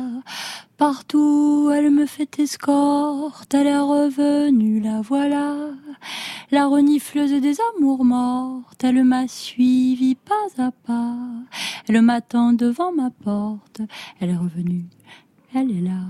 Partout, 0.77 1.71
elle 1.73 1.89
me 1.89 2.05
fait 2.05 2.37
escorte, 2.37 3.53
elle 3.53 3.67
est 3.67 3.77
revenue, 3.77 4.81
la 4.81 5.01
voilà. 5.01 5.55
La 6.51 6.67
renifleuse 6.67 7.31
des 7.41 7.55
amours 7.77 8.03
mortes, 8.03 8.83
elle 8.83 9.03
m'a 9.05 9.25
suivi 9.29 10.15
pas 10.15 10.61
à 10.63 10.71
pas. 10.85 11.15
Elle 11.87 12.01
m'attend 12.01 12.51
devant 12.51 12.91
ma 12.93 13.09
porte, 13.09 13.79
elle 14.19 14.31
est 14.31 14.35
revenue, 14.35 14.83
elle 15.53 15.71
est 15.71 15.81
là. 15.81 16.01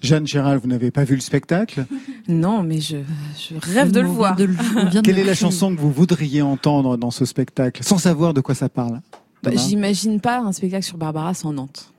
Jeanne 0.00 0.26
Gérald, 0.26 0.60
vous 0.62 0.68
n'avez 0.68 0.90
pas 0.92 1.02
vu 1.04 1.14
le 1.16 1.20
spectacle? 1.20 1.86
Non, 2.26 2.62
mais 2.62 2.80
je, 2.80 2.96
je 3.38 3.54
rêve 3.60 3.92
de 3.92 4.00
le 4.00 4.06
voir. 4.08 4.34
de 4.36 4.44
le- 4.44 4.54
Quelle 5.02 5.16
le 5.16 5.20
est 5.20 5.24
la 5.24 5.34
chanson 5.34 5.74
que 5.76 5.80
vous 5.80 5.90
voudriez 5.92 6.40
entendre 6.40 6.96
dans 6.96 7.10
ce 7.10 7.26
spectacle, 7.26 7.82
sans 7.84 7.98
savoir 7.98 8.32
de 8.32 8.40
quoi 8.40 8.54
ça 8.54 8.70
parle? 8.70 9.02
Bah, 9.42 9.50
J'imagine 9.54 10.20
pas 10.20 10.38
un 10.38 10.52
spectacle 10.52 10.84
sur 10.84 10.96
Barbara 10.96 11.34
sans 11.34 11.52
Nantes. 11.52 11.92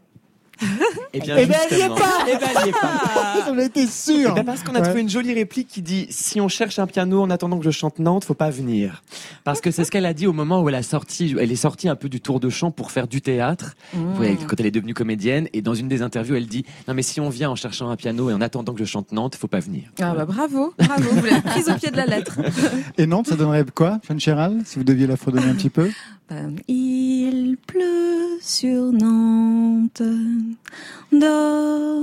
Et 1.14 1.20
bien, 1.20 1.36
Eh 1.38 1.46
ben, 1.46 1.56
elle 1.72 1.78
y 1.78 1.82
est 1.82 1.88
pas 1.88 2.26
Eh 2.28 2.34
ben, 2.38 2.48
elle 2.60 2.66
y 2.68 2.70
est 2.70 2.72
pas. 2.74 3.02
J'en 3.48 3.58
étais 3.58 3.88
sûr 3.88 4.30
Eh 4.32 4.36
ben, 4.36 4.44
parce 4.46 4.64
qu'on 4.64 4.74
a 4.76 4.80
Ouais. 4.80 4.84
trouvé 4.86 5.02
une 5.02 5.10
jolie 5.10 5.34
réplique 5.34 5.68
qui 5.68 5.82
dit 5.82 6.08
si 6.10 6.40
on 6.42 6.48
cherche 6.48 6.80
un 6.80 6.88
piano 6.88 7.22
en 7.22 7.30
attendant 7.30 7.58
que 7.58 7.66
je 7.66 7.72
chante 7.72 8.00
Nantes, 8.00 8.26
faut 8.26 8.34
pas 8.34 8.50
venir. 8.50 9.04
Parce 9.44 9.62
que 9.62 9.72
c'est 9.72 9.84
ce 9.84 9.92
qu'elle 9.92 10.06
a 10.06 10.14
dit 10.14 10.28
au 10.28 10.34
moment 10.34 10.62
où 10.62 10.70
elle 10.70 10.76
a 10.76 10.84
sorti, 10.84 11.36
elle 11.40 11.52
est 11.52 11.56
sortie 11.56 11.88
un 11.90 11.96
peu 11.96 12.10
du 12.10 12.20
tour 12.22 12.40
de 12.40 12.50
chant 12.50 12.72
pour 12.72 12.92
faire 12.92 13.08
du 13.08 13.22
théâtre. 13.22 13.76
Voyez, 13.94 14.36
quand 14.38 14.60
elle 14.60 14.66
est 14.66 14.72
devenue 14.72 14.94
comédienne 14.94 15.48
et 15.54 15.62
dans 15.62 15.74
une 15.74 15.88
des 15.88 16.02
interviews, 16.02 16.36
elle 16.36 16.48
dit 16.48 16.66
non 16.88 16.94
mais 16.94 17.02
si 17.04 17.20
on 17.22 17.30
vient 17.30 17.50
en 17.50 17.56
cherchant 17.56 17.90
un 17.90 17.96
piano 17.96 18.30
et 18.30 18.34
en 18.34 18.42
attendant 18.42 18.74
que 18.74 18.80
je 18.80 18.86
chante 18.86 19.12
Nantes, 19.12 19.36
faut 19.36 19.48
pas 19.48 19.60
venir. 19.60 19.84
Ah 20.02 20.14
bah 20.16 20.26
bravo, 20.26 20.74
bravo, 20.78 21.10
vous 21.12 21.26
l'avez 21.26 21.42
prise 21.42 21.70
au 21.70 21.74
pied 21.76 21.92
de 21.92 21.98
la 21.98 22.06
lettre. 22.06 22.40
Et 22.98 23.06
Nantes, 23.08 23.28
ça 23.28 23.36
donnerait 23.36 23.66
quoi, 23.74 24.00
Jeanne 24.08 24.20
Gérald, 24.20 24.62
si 24.66 24.78
vous 24.78 24.84
deviez 24.86 25.08
la 25.08 25.18
fredonner 25.18 25.48
un 25.48 25.56
petit 25.56 25.70
peu? 25.70 25.90
Euh, 26.32 26.50
Il 26.68 27.58
pleut 27.68 28.40
sur 28.42 28.92
Nantes, 28.92 30.02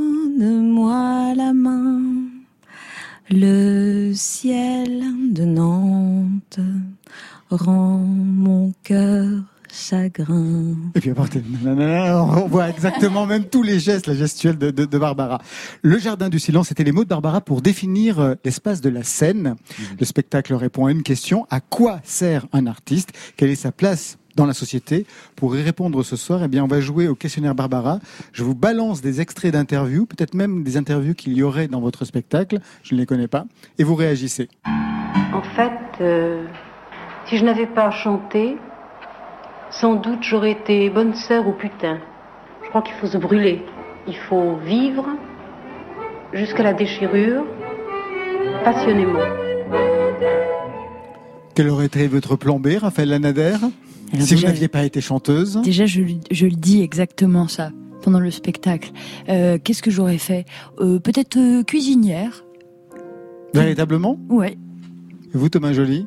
donne-moi 0.02 1.34
la 1.36 1.52
main. 1.52 2.00
Le 3.30 4.12
ciel 4.14 5.04
de 5.32 5.44
Nantes 5.44 6.58
rend 7.50 7.98
mon 7.98 8.72
cœur 8.82 9.28
chagrin. 9.72 10.74
Et 10.94 11.00
puis 11.00 11.10
à 11.10 11.14
partir 11.14 11.40
de 11.40 11.64
nanana, 11.64 12.22
on 12.22 12.46
voit 12.46 12.68
exactement 12.68 13.24
même 13.24 13.44
tous 13.44 13.62
les 13.62 13.78
gestes, 13.80 14.06
la 14.06 14.14
gestuelle 14.14 14.58
de, 14.58 14.70
de- 14.70 14.84
de 14.84 14.98
Barbara. 14.98 15.40
Le 15.80 15.98
jardin 15.98 16.28
du 16.28 16.38
silence, 16.38 16.68
c'était 16.68 16.84
les 16.84 16.92
mots 16.92 17.04
de 17.04 17.08
Barbara 17.08 17.40
pour 17.40 17.62
définir 17.62 18.20
euh, 18.20 18.34
l'espace 18.44 18.82
de 18.82 18.90
la 18.90 19.02
scène. 19.02 19.54
Le 19.98 20.04
spectacle 20.04 20.52
répond 20.54 20.84
à 20.86 20.90
une 20.90 21.02
question 21.02 21.46
à 21.48 21.60
quoi 21.60 22.00
sert 22.04 22.46
un 22.52 22.66
artiste? 22.66 23.12
Quelle 23.38 23.48
est 23.48 23.54
sa 23.54 23.72
place 23.72 24.18
dans 24.36 24.46
la 24.46 24.54
société 24.54 25.06
Pour 25.36 25.56
y 25.56 25.62
répondre 25.62 26.02
ce 26.02 26.16
soir, 26.16 26.42
eh 26.44 26.48
bien, 26.48 26.64
on 26.64 26.68
va 26.68 26.80
jouer 26.80 27.08
au 27.08 27.14
questionnaire 27.14 27.54
Barbara. 27.54 27.98
Je 28.32 28.44
vous 28.44 28.54
balance 28.54 29.00
des 29.00 29.20
extraits 29.20 29.52
d'interviews, 29.52 30.06
peut-être 30.06 30.34
même 30.34 30.62
des 30.62 30.76
interviews 30.76 31.14
qu'il 31.14 31.32
y 31.34 31.42
aurait 31.42 31.68
dans 31.68 31.80
votre 31.80 32.04
spectacle. 32.04 32.58
Je 32.82 32.94
ne 32.94 33.00
les 33.00 33.06
connais 33.06 33.28
pas. 33.28 33.44
Et 33.78 33.84
vous 33.84 33.94
réagissez. 33.94 34.48
En 35.32 35.42
fait, 35.42 35.72
euh, 36.00 36.44
si 37.26 37.38
je 37.38 37.44
n'avais 37.44 37.66
pas 37.66 37.90
chanté, 37.90 38.56
sans 39.70 39.94
doute 39.94 40.22
j'aurais 40.22 40.52
été 40.52 40.90
bonne 40.90 41.14
sœur 41.14 41.46
ou 41.48 41.52
putain. 41.52 41.98
Je 42.64 42.68
crois 42.68 42.82
qu'il 42.82 42.94
faut 42.94 43.06
se 43.06 43.18
brûler. 43.18 43.62
Il 44.06 44.16
faut 44.16 44.56
vivre 44.56 45.06
jusqu'à 46.32 46.62
la 46.62 46.72
déchirure, 46.72 47.44
passionnément. 48.64 49.20
Quel 51.54 51.68
aurait 51.68 51.86
été 51.86 52.08
votre 52.08 52.36
plan 52.36 52.58
B, 52.58 52.78
Raphaël 52.80 53.10
Lanader? 53.10 53.56
Alors 54.12 54.26
Si 54.26 54.34
vous 54.34 54.42
n'aviez 54.42 54.68
pas 54.68 54.84
été 54.84 55.00
chanteuse 55.00 55.60
Déjà, 55.64 55.86
je, 55.86 56.02
je 56.30 56.46
le 56.46 56.52
dis 56.52 56.82
exactement 56.82 57.48
ça 57.48 57.70
pendant 58.02 58.20
le 58.20 58.30
spectacle. 58.30 58.90
Euh, 59.28 59.58
Qu'est-ce 59.62 59.82
que 59.82 59.90
j'aurais 59.90 60.18
fait? 60.18 60.44
Euh, 60.80 60.98
Peut-être 60.98 61.36
euh, 61.38 61.62
cuisinière. 61.62 62.44
Véritablement? 63.54 64.18
Ouais. 64.28 64.56
Et 65.34 65.38
vous, 65.38 65.48
Thomas 65.48 65.72
Joly 65.72 66.06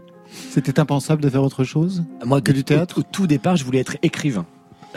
C'était 0.52 0.80
impensable 0.80 1.22
de 1.22 1.30
faire 1.30 1.44
autre 1.44 1.64
chose 1.64 2.04
Moi, 2.26 2.42
Que 2.42 2.52
du 2.52 2.64
théâtre? 2.64 2.98
Au, 2.98 3.02
au 3.02 3.04
tout 3.12 3.28
départ, 3.28 3.56
je 3.56 3.64
voulais 3.64 3.80
être 3.80 3.96
écrivain. 4.04 4.46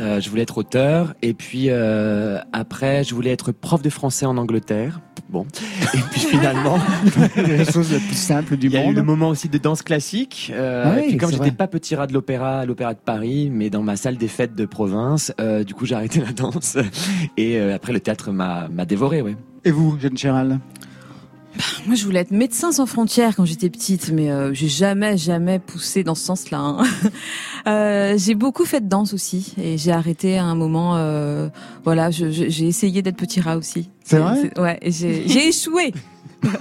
Euh, 0.01 0.21
je 0.21 0.31
voulais 0.31 0.43
être 0.43 0.59
auteur 0.59 1.15
et 1.23 1.35
puis 1.35 1.67
euh, 1.71 2.39
après 2.53 3.03
je 3.03 3.15
voulais 3.15 3.31
être 3.31 3.51
prof 3.53 3.83
de 3.83 3.91
français 3.91 4.27
en 4.27 4.37
Angleterre. 4.37 5.01
Bon 5.29 5.45
et 5.95 5.99
puis 6.11 6.21
finalement 6.21 6.79
la 7.37 7.65
chose 7.65 7.93
la 7.93 7.99
plus 7.99 8.17
simple 8.17 8.57
du 8.57 8.69
il 8.69 8.73
y 8.75 8.77
a 8.77 8.83
eu 8.83 8.87
monde. 8.87 8.97
le 8.97 9.03
moment 9.03 9.29
aussi 9.29 9.49
de 9.49 9.59
danse 9.59 9.83
classique. 9.83 10.53
Euh, 10.55 10.85
Ah 10.87 10.93
oui, 10.97 11.03
et 11.05 11.09
puis 11.09 11.17
comme 11.17 11.31
j'étais 11.33 11.51
pas 11.51 11.67
petit 11.67 11.97
rat 11.97 12.07
de 12.07 12.13
l'opéra 12.15 12.61
à 12.61 12.65
l'opéra 12.67 12.95
de 12.95 12.99
Paris, 12.99 13.51
mais 13.53 13.71
dans 13.71 13.83
ma 13.83 13.97
salle 13.97 14.17
des 14.17 14.29
fêtes 14.29 14.55
de 14.55 14.65
province, 14.67 15.33
euh, 15.41 15.65
du 15.65 15.75
coup 15.75 15.85
j'ai 15.85 15.97
arrêté 15.97 16.21
la 16.21 16.33
danse 16.33 16.79
et 17.37 17.59
euh, 17.59 17.75
après 17.75 17.93
le 17.93 18.01
théâtre 18.01 18.31
m'a 18.31 18.69
dévoré. 18.87 19.21
Ouais. 19.21 19.37
Et 19.65 19.71
vous, 19.71 19.99
Jeanne 20.01 20.17
Chéral? 20.17 20.61
Moi, 21.87 21.97
je 21.97 22.05
voulais 22.05 22.21
être 22.21 22.31
médecin 22.31 22.71
sans 22.73 22.87
frontières 22.87 23.35
quand 23.35 23.45
j'étais 23.45 23.71
petite, 23.71 24.11
mais 24.13 24.31
euh, 24.31 24.53
j'ai 24.55 24.69
jamais, 24.69 25.17
jamais 25.17 25.59
poussé 25.59 26.05
dans 26.05 26.15
ce 26.15 26.25
sens-là. 26.25 26.59
hein. 26.59 26.85
Euh, 27.67 28.15
j'ai 28.17 28.35
beaucoup 28.35 28.65
fait 28.65 28.81
de 28.81 28.89
danse 28.89 29.13
aussi, 29.13 29.53
et 29.59 29.77
j'ai 29.77 29.93
arrêté 29.93 30.39
à 30.39 30.45
un 30.45 30.55
moment. 30.55 30.97
euh, 30.97 31.49
voilà, 31.85 32.11
je- 32.11 32.31
je- 32.31 32.49
j'ai 32.49 32.67
essayé 32.67 33.03
d'être 33.03 33.17
petit 33.17 33.41
rat 33.43 33.57
aussi. 33.59 33.91
C'est 34.05 34.19
vrai? 34.19 34.51
Ouais, 34.59 34.79
j'ai 34.87 35.49
échoué. 35.49 35.93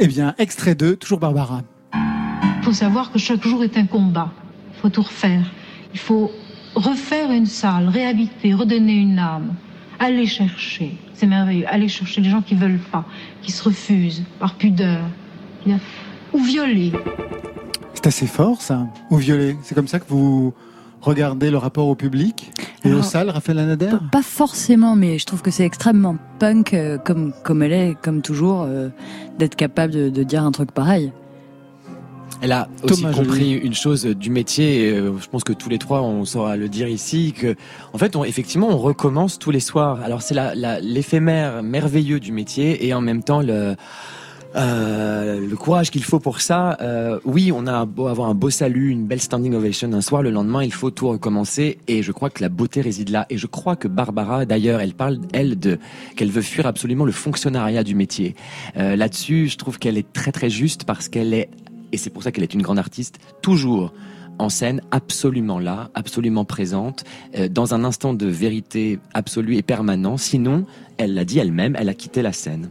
Eh 0.00 0.06
bien, 0.06 0.34
extrait 0.38 0.74
2, 0.76 0.96
toujours 0.96 1.18
Barbara. 1.18 1.62
Il 1.94 2.64
faut 2.64 2.72
savoir 2.72 3.10
que 3.12 3.18
chaque 3.18 3.42
jour 3.46 3.62
est 3.64 3.76
un 3.76 3.86
combat. 3.86 4.32
Il 4.76 4.80
faut 4.80 4.88
tout 4.90 5.02
refaire. 5.02 5.44
Il 5.92 5.98
faut 5.98 6.30
refaire 6.76 7.30
une 7.32 7.46
salle, 7.46 7.88
réhabiter, 7.88 8.54
redonner 8.54 8.94
une 8.94 9.18
âme. 9.18 9.54
Aller 9.98 10.26
chercher. 10.26 10.96
C'est 11.14 11.26
merveilleux. 11.26 11.64
Aller 11.68 11.88
chercher 11.88 12.20
les 12.20 12.30
gens 12.30 12.42
qui 12.42 12.54
veulent 12.54 12.78
pas, 12.92 13.04
qui 13.48 13.52
se 13.52 13.62
refusent 13.62 14.24
par 14.38 14.56
pudeur. 14.56 15.00
Ou 16.34 16.38
violer. 16.38 16.92
C'est 17.94 18.06
assez 18.06 18.26
fort, 18.26 18.60
ça. 18.60 18.86
Ou 19.10 19.16
violet. 19.16 19.56
C'est 19.62 19.74
comme 19.74 19.88
ça 19.88 19.98
que 19.98 20.04
vous 20.06 20.52
regardez 21.00 21.50
le 21.50 21.56
rapport 21.56 21.88
au 21.88 21.94
public 21.94 22.52
Et 22.84 22.88
au 22.88 22.96
Alors, 22.96 23.04
salle, 23.06 23.30
Raphaël 23.30 23.60
Anader 23.60 23.92
Pas 24.12 24.20
forcément, 24.20 24.96
mais 24.96 25.18
je 25.18 25.24
trouve 25.24 25.40
que 25.40 25.50
c'est 25.50 25.64
extrêmement 25.64 26.18
punk, 26.38 26.74
euh, 26.74 26.98
comme, 26.98 27.32
comme 27.42 27.62
elle 27.62 27.72
est, 27.72 27.96
comme 28.02 28.20
toujours, 28.20 28.64
euh, 28.64 28.90
d'être 29.38 29.56
capable 29.56 29.94
de, 29.94 30.10
de 30.10 30.22
dire 30.24 30.44
un 30.44 30.52
truc 30.52 30.70
pareil. 30.70 31.10
Elle 32.40 32.52
a 32.52 32.68
aussi 32.84 33.02
Thomas 33.02 33.12
compris 33.14 33.52
une 33.54 33.74
chose 33.74 34.04
du 34.04 34.30
métier. 34.30 34.88
et, 34.88 34.92
euh, 34.92 35.12
je 35.20 35.26
pense 35.28 35.42
que 35.44 35.52
tous 35.52 35.68
les 35.68 35.78
trois, 35.78 36.02
on 36.02 36.24
saura 36.24 36.56
le 36.56 36.68
dire 36.68 36.86
ici, 36.88 37.32
que 37.36 37.56
en 37.92 37.98
fait, 37.98 38.14
on, 38.14 38.22
effectivement, 38.24 38.68
on 38.68 38.78
recommence 38.78 39.38
tous 39.38 39.50
les 39.50 39.60
soirs. 39.60 40.00
Alors 40.02 40.22
c'est 40.22 40.34
la- 40.34 40.54
la- 40.54 40.78
l'éphémère 40.80 41.62
merveilleux 41.62 42.20
du 42.20 42.30
métier 42.32 42.86
et 42.86 42.94
en 42.94 43.00
même 43.00 43.22
temps 43.22 43.42
le 43.42 43.74
euh, 44.56 45.46
le 45.46 45.56
courage 45.56 45.90
qu'il 45.90 46.02
faut 46.04 46.20
pour 46.20 46.40
ça. 46.40 46.78
Euh, 46.80 47.18
oui, 47.24 47.52
on 47.54 47.66
a 47.66 47.84
beau 47.84 48.06
avoir 48.06 48.30
un 48.30 48.34
beau 48.34 48.48
salut, 48.48 48.88
une 48.90 49.06
belle 49.06 49.20
standing 49.20 49.54
ovation 49.54 49.92
un 49.92 50.00
soir, 50.00 50.22
le 50.22 50.30
lendemain, 50.30 50.64
il 50.64 50.72
faut 50.72 50.90
tout 50.90 51.08
recommencer. 51.08 51.78
Et 51.86 52.02
je 52.02 52.12
crois 52.12 52.30
que 52.30 52.42
la 52.42 52.48
beauté 52.48 52.80
réside 52.80 53.10
là. 53.10 53.26
Et 53.28 53.36
je 53.36 53.46
crois 53.46 53.76
que 53.76 53.88
Barbara, 53.88 54.46
d'ailleurs, 54.46 54.80
elle 54.80 54.94
parle 54.94 55.18
elle 55.34 55.58
de 55.58 55.78
qu'elle 56.16 56.30
veut 56.30 56.40
fuir 56.42 56.66
absolument 56.66 57.04
le 57.04 57.12
fonctionnariat 57.12 57.84
du 57.84 57.94
métier. 57.94 58.34
Euh, 58.78 58.96
Là-dessus, 58.96 59.48
je 59.48 59.58
trouve 59.58 59.78
qu'elle 59.78 59.98
est 59.98 60.12
très 60.14 60.32
très 60.32 60.48
juste 60.50 60.84
parce 60.84 61.08
qu'elle 61.08 61.34
est 61.34 61.50
et 61.92 61.96
c'est 61.96 62.10
pour 62.10 62.22
ça 62.22 62.32
qu'elle 62.32 62.44
est 62.44 62.54
une 62.54 62.62
grande 62.62 62.78
artiste, 62.78 63.18
toujours 63.42 63.92
en 64.38 64.48
scène, 64.48 64.80
absolument 64.90 65.58
là, 65.58 65.90
absolument 65.94 66.44
présente, 66.44 67.04
euh, 67.36 67.48
dans 67.48 67.74
un 67.74 67.84
instant 67.84 68.14
de 68.14 68.26
vérité 68.26 69.00
absolue 69.14 69.56
et 69.56 69.62
permanent. 69.62 70.16
Sinon, 70.16 70.64
elle 70.96 71.14
l'a 71.14 71.24
dit 71.24 71.38
elle-même, 71.38 71.76
elle 71.78 71.88
a 71.88 71.94
quitté 71.94 72.22
la 72.22 72.32
scène. 72.32 72.70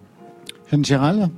Jeanne 0.71 0.85
Gérald? 0.85 1.29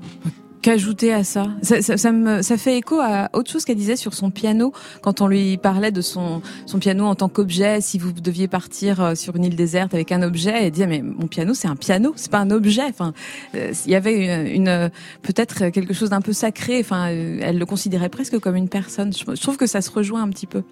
Qu'ajouter 0.62 1.13
à 1.13 1.24
ça 1.24 1.48
ça, 1.62 1.82
ça, 1.82 1.95
ça 1.95 2.12
me, 2.12 2.41
ça 2.41 2.58
fait 2.58 2.78
écho 2.78 3.00
à 3.00 3.30
autre 3.34 3.50
chose 3.50 3.63
qu'elle 3.63 3.78
disait 3.78 3.95
sur 3.95 4.13
son 4.13 4.30
piano 4.30 4.74
quand 5.02 5.22
on 5.22 5.28
lui 5.28 5.58
parlait 5.58 5.91
de 5.91 6.02
son, 6.02 6.41
son 6.65 6.80
piano 6.80 7.06
en 7.06 7.15
tant 7.15 7.30
qu'objet. 7.30 7.80
Si 7.80 7.98
vous 7.98 8.12
deviez 8.12 8.48
partir 8.48 9.02
euh, 9.02 9.15
sur 9.15 9.36
une 9.38 9.45
île 9.45 9.56
déserte 9.56 9.93
avec 9.93 10.12
un 10.12 10.22
objet, 10.22 10.65
elle 10.65 10.72
disait 10.72 10.88
mais 10.88 11.02
mon 11.02 11.28
piano 11.28 11.54
c'est 11.54 11.69
un 11.69 11.78
piano, 11.78 12.13
c'est 12.17 12.32
pas 12.32 12.39
un 12.39 12.52
objet. 12.52 12.84
Enfin, 12.89 13.13
euh, 13.56 13.72
il 13.86 13.91
y 13.91 13.95
avait 13.95 14.26
une, 14.56 14.67
une 14.67 14.91
peut-être 15.22 15.69
quelque 15.69 15.93
chose 15.93 16.10
d'un 16.10 16.22
peu 16.22 16.34
sacré. 16.34 16.80
Enfin, 16.82 17.10
euh, 17.10 17.39
elle 17.41 17.58
le 17.58 17.65
considérait 17.65 18.10
presque 18.10 18.38
comme 18.39 18.56
une 18.56 18.69
personne. 18.69 19.13
Je, 19.13 19.24
je 19.34 19.41
trouve 19.41 19.58
que 19.58 19.67
ça 19.67 19.82
se 19.82 19.91
rejoint 19.91 20.22
un 20.24 20.30
petit 20.30 20.48
peu. 20.48 20.63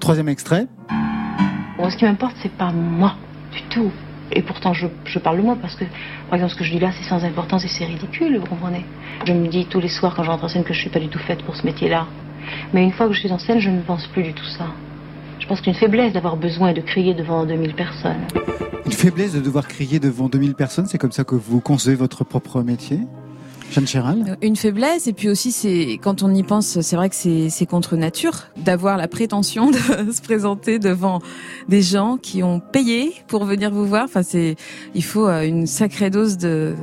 Troisième 0.00 0.28
extrait. 0.28 0.66
Moi, 1.78 1.90
ce 1.90 1.96
qui 1.96 2.04
m'importe, 2.04 2.34
c'est 2.42 2.52
pas 2.52 2.72
moi 2.72 3.14
du 3.52 3.62
tout. 3.68 3.92
Et 4.32 4.42
pourtant, 4.42 4.72
je, 4.72 4.86
parle 5.18 5.38
de 5.38 5.42
moi 5.42 5.56
parce 5.60 5.74
que, 5.74 5.84
par 6.28 6.34
exemple, 6.34 6.52
ce 6.52 6.58
que 6.58 6.64
je 6.64 6.72
dis 6.72 6.78
là, 6.78 6.90
c'est 6.92 7.08
sans 7.08 7.24
importance 7.24 7.64
et 7.64 7.68
c'est 7.68 7.84
ridicule, 7.84 8.38
vous 8.38 8.46
comprenez? 8.46 8.84
Je 9.26 9.32
me 9.32 9.48
dis 9.48 9.66
tous 9.66 9.80
les 9.80 9.88
soirs 9.88 10.14
quand 10.14 10.22
je 10.22 10.30
rentre 10.30 10.44
en 10.44 10.48
scène 10.48 10.64
que 10.64 10.72
je 10.72 10.80
suis 10.80 10.90
pas 10.90 11.00
du 11.00 11.08
tout 11.08 11.18
faite 11.18 11.42
pour 11.42 11.56
ce 11.56 11.66
métier-là. 11.66 12.06
Mais 12.72 12.84
une 12.84 12.92
fois 12.92 13.06
que 13.08 13.12
je 13.12 13.20
suis 13.20 13.32
en 13.32 13.38
scène, 13.38 13.58
je 13.58 13.70
ne 13.70 13.80
pense 13.80 14.06
plus 14.08 14.22
du 14.22 14.32
tout 14.32 14.44
ça. 14.44 14.66
Je 15.38 15.46
pense 15.46 15.60
qu'une 15.60 15.74
faiblesse 15.74 16.12
d'avoir 16.12 16.36
besoin 16.36 16.72
de 16.72 16.80
crier 16.80 17.14
devant 17.14 17.44
2000 17.44 17.74
personnes. 17.74 18.26
Une 18.86 18.92
faiblesse 18.92 19.32
de 19.32 19.40
devoir 19.40 19.66
crier 19.66 19.98
devant 19.98 20.28
2000 20.28 20.54
personnes, 20.54 20.86
c'est 20.86 20.98
comme 20.98 21.12
ça 21.12 21.24
que 21.24 21.34
vous 21.34 21.60
concevez 21.60 21.96
votre 21.96 22.24
propre 22.24 22.62
métier? 22.62 23.00
Jeanne 23.70 24.36
Une 24.42 24.56
faiblesse 24.56 25.06
et 25.06 25.12
puis 25.12 25.28
aussi 25.28 25.52
c'est 25.52 25.98
quand 26.02 26.22
on 26.22 26.34
y 26.34 26.42
pense, 26.42 26.80
c'est 26.80 26.96
vrai 26.96 27.08
que 27.08 27.14
c'est 27.14 27.48
c'est 27.50 27.66
contre 27.66 27.96
nature 27.96 28.46
d'avoir 28.56 28.96
la 28.96 29.06
prétention 29.06 29.70
de 29.70 29.76
se 30.12 30.20
présenter 30.20 30.78
devant 30.78 31.20
des 31.68 31.82
gens 31.82 32.16
qui 32.16 32.42
ont 32.42 32.60
payé 32.60 33.12
pour 33.28 33.44
venir 33.44 33.70
vous 33.70 33.86
voir. 33.86 34.04
Enfin 34.04 34.22
c'est 34.22 34.56
il 34.94 35.04
faut 35.04 35.28
euh, 35.28 35.42
une 35.46 35.66
sacrée 35.66 36.10
dose 36.10 36.36
de 36.36 36.74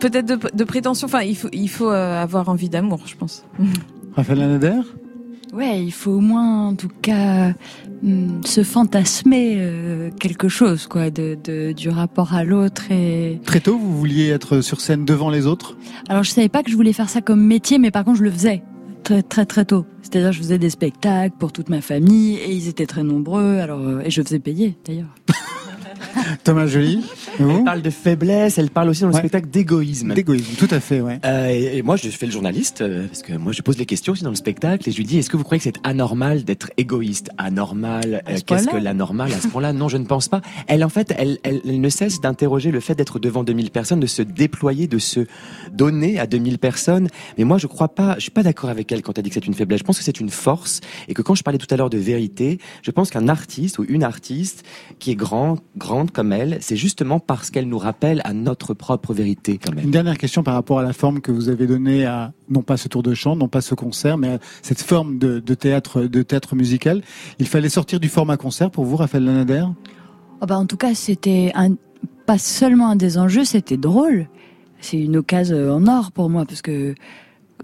peut-être 0.00 0.26
de, 0.26 0.38
de 0.54 0.64
prétention. 0.64 1.06
Enfin 1.06 1.22
il 1.22 1.36
faut 1.36 1.48
il 1.52 1.68
faut 1.68 1.90
euh, 1.90 2.22
avoir 2.22 2.48
envie 2.48 2.68
d'amour, 2.68 3.00
je 3.06 3.16
pense. 3.16 3.44
Raphaël 4.14 4.42
Anader 4.42 4.80
Ouais, 5.54 5.84
il 5.84 5.92
faut 5.92 6.10
au 6.12 6.20
moins, 6.20 6.66
en 6.68 6.74
tout 6.74 6.88
cas, 7.00 7.52
hum, 8.02 8.40
se 8.44 8.64
fantasmer 8.64 9.54
euh, 9.58 10.10
quelque 10.18 10.48
chose, 10.48 10.88
quoi, 10.88 11.10
de, 11.10 11.38
de- 11.44 11.72
du 11.72 11.88
rapport 11.90 12.34
à 12.34 12.42
l'autre. 12.42 12.90
Et 12.90 13.38
Très 13.44 13.60
tôt, 13.60 13.78
vous 13.78 13.96
vouliez 13.96 14.28
être 14.30 14.60
sur 14.62 14.80
scène 14.80 15.04
devant 15.04 15.30
les 15.30 15.46
autres? 15.46 15.76
Alors, 16.08 16.24
je 16.24 16.30
savais 16.30 16.48
pas 16.48 16.62
que 16.64 16.70
je 16.70 16.76
voulais 16.76 16.92
faire 16.92 17.08
ça 17.08 17.20
comme 17.20 17.40
métier, 17.40 17.78
mais 17.78 17.92
par 17.92 18.04
contre, 18.04 18.18
je 18.18 18.24
le 18.24 18.30
faisais 18.32 18.62
très 19.04 19.22
très 19.22 19.46
très 19.46 19.64
tôt. 19.64 19.84
C'est-à-dire, 20.02 20.32
je 20.32 20.38
faisais 20.38 20.58
des 20.58 20.70
spectacles 20.70 21.36
pour 21.38 21.52
toute 21.52 21.68
ma 21.68 21.80
famille, 21.80 22.34
et 22.36 22.50
ils 22.52 22.66
étaient 22.68 22.86
très 22.86 23.04
nombreux. 23.04 23.58
Alors, 23.58 23.80
euh, 23.80 24.00
et 24.04 24.10
je 24.10 24.22
faisais 24.22 24.40
payer, 24.40 24.76
d'ailleurs. 24.84 25.14
Thomas 26.44 26.66
Joly 26.66 27.04
vous 27.38 27.50
Elle 27.58 27.64
parle 27.64 27.82
de 27.82 27.90
faiblesse, 27.90 28.58
elle 28.58 28.70
parle 28.70 28.88
aussi 28.90 29.00
dans 29.02 29.08
le 29.08 29.14
Ouais. 29.14 29.20
spectacle 29.20 29.48
d'égoïsme. 29.48 30.14
D'égoïsme, 30.14 30.54
tout 30.56 30.68
à 30.72 30.78
fait, 30.80 31.00
ouais. 31.00 31.18
Euh, 31.24 31.48
et, 31.48 31.78
et 31.78 31.82
moi, 31.82 31.96
je 31.96 32.08
fais 32.08 32.26
le 32.26 32.32
journaliste, 32.32 32.80
euh, 32.80 33.06
parce 33.08 33.22
que 33.22 33.32
moi, 33.34 33.52
je 33.52 33.60
pose 33.62 33.76
les 33.78 33.86
questions 33.86 34.12
aussi 34.12 34.22
dans 34.22 34.30
le 34.30 34.36
spectacle, 34.36 34.88
et 34.88 34.92
je 34.92 34.96
lui 34.96 35.04
dis, 35.04 35.18
est-ce 35.18 35.30
que 35.30 35.36
vous 35.36 35.42
croyez 35.44 35.58
que 35.58 35.64
c'est 35.64 35.80
anormal 35.84 36.44
d'être 36.44 36.70
égoïste? 36.76 37.30
Anormal, 37.38 38.22
euh, 38.28 38.36
qu'est-ce 38.46 38.68
que 38.68 38.76
l'anormal 38.76 39.32
à 39.32 39.40
ce 39.40 39.48
point-là? 39.48 39.72
Non, 39.72 39.88
je 39.88 39.96
ne 39.96 40.04
pense 40.04 40.28
pas. 40.28 40.40
Elle, 40.68 40.84
en 40.84 40.88
fait, 40.88 41.12
elle, 41.18 41.38
elle, 41.42 41.60
elle 41.64 41.80
ne 41.80 41.88
cesse 41.88 42.20
d'interroger 42.20 42.70
le 42.70 42.80
fait 42.80 42.94
d'être 42.94 43.18
devant 43.18 43.42
2000 43.44 43.70
personnes, 43.70 44.00
de 44.00 44.06
se 44.06 44.22
déployer, 44.22 44.86
de 44.86 44.98
se 44.98 45.26
donner 45.72 46.18
à 46.20 46.26
2000 46.26 46.58
personnes. 46.58 47.08
Mais 47.38 47.44
moi, 47.44 47.58
je 47.58 47.66
crois 47.66 47.88
pas, 47.88 48.14
je 48.16 48.22
suis 48.22 48.30
pas 48.30 48.42
d'accord 48.42 48.70
avec 48.70 48.90
elle 48.92 49.02
quand 49.02 49.16
elle 49.18 49.24
dit 49.24 49.30
que 49.30 49.34
c'est 49.34 49.46
une 49.46 49.54
faiblesse. 49.54 49.80
Je 49.80 49.84
pense 49.84 49.98
que 49.98 50.04
c'est 50.04 50.20
une 50.20 50.30
force, 50.30 50.80
et 51.08 51.14
que 51.14 51.22
quand 51.22 51.34
je 51.34 51.42
parlais 51.42 51.58
tout 51.58 51.72
à 51.72 51.76
l'heure 51.76 51.90
de 51.90 51.98
vérité, 51.98 52.58
je 52.82 52.90
pense 52.90 53.10
qu'un 53.10 53.28
artiste 53.28 53.78
ou 53.78 53.84
une 53.88 54.02
artiste 54.04 54.64
qui 54.98 55.10
est 55.10 55.14
grand, 55.16 55.58
grande 55.94 56.10
comme 56.10 56.32
elle, 56.32 56.58
c'est 56.60 56.76
justement 56.76 57.18
parce 57.18 57.50
qu'elle 57.50 57.68
nous 57.68 57.78
rappelle 57.78 58.20
à 58.24 58.32
notre 58.32 58.74
propre 58.74 59.14
vérité, 59.14 59.58
quand 59.58 59.74
même. 59.74 59.84
Une 59.84 59.90
dernière 59.90 60.18
question 60.18 60.42
par 60.42 60.54
rapport 60.54 60.78
à 60.78 60.82
la 60.82 60.92
forme 60.92 61.20
que 61.20 61.32
vous 61.32 61.48
avez 61.48 61.66
donnée 61.66 62.04
à 62.04 62.32
non 62.48 62.62
pas 62.62 62.76
ce 62.76 62.88
tour 62.88 63.02
de 63.02 63.14
chant, 63.14 63.36
non 63.36 63.48
pas 63.48 63.60
ce 63.60 63.74
concert, 63.74 64.18
mais 64.18 64.28
à 64.28 64.38
cette 64.62 64.82
forme 64.82 65.18
de, 65.18 65.40
de 65.40 65.54
théâtre, 65.54 66.02
de 66.02 66.22
théâtre 66.22 66.54
musical. 66.56 67.02
Il 67.38 67.46
fallait 67.46 67.68
sortir 67.68 68.00
du 68.00 68.08
format 68.08 68.36
concert 68.36 68.70
pour 68.70 68.84
vous, 68.84 68.96
Raphaël 68.96 69.24
Lanader? 69.24 69.64
Oh 70.40 70.46
bah, 70.46 70.58
en 70.58 70.66
tout 70.66 70.76
cas, 70.76 70.94
c'était 70.94 71.52
un, 71.54 71.74
pas 72.26 72.38
seulement 72.38 72.88
un 72.90 72.96
des 72.96 73.18
enjeux, 73.18 73.44
c'était 73.44 73.76
drôle. 73.76 74.28
C'est 74.80 75.00
une 75.00 75.16
occasion 75.16 75.72
en 75.72 75.86
or 75.86 76.12
pour 76.12 76.28
moi, 76.28 76.44
parce 76.44 76.60
que 76.60 76.94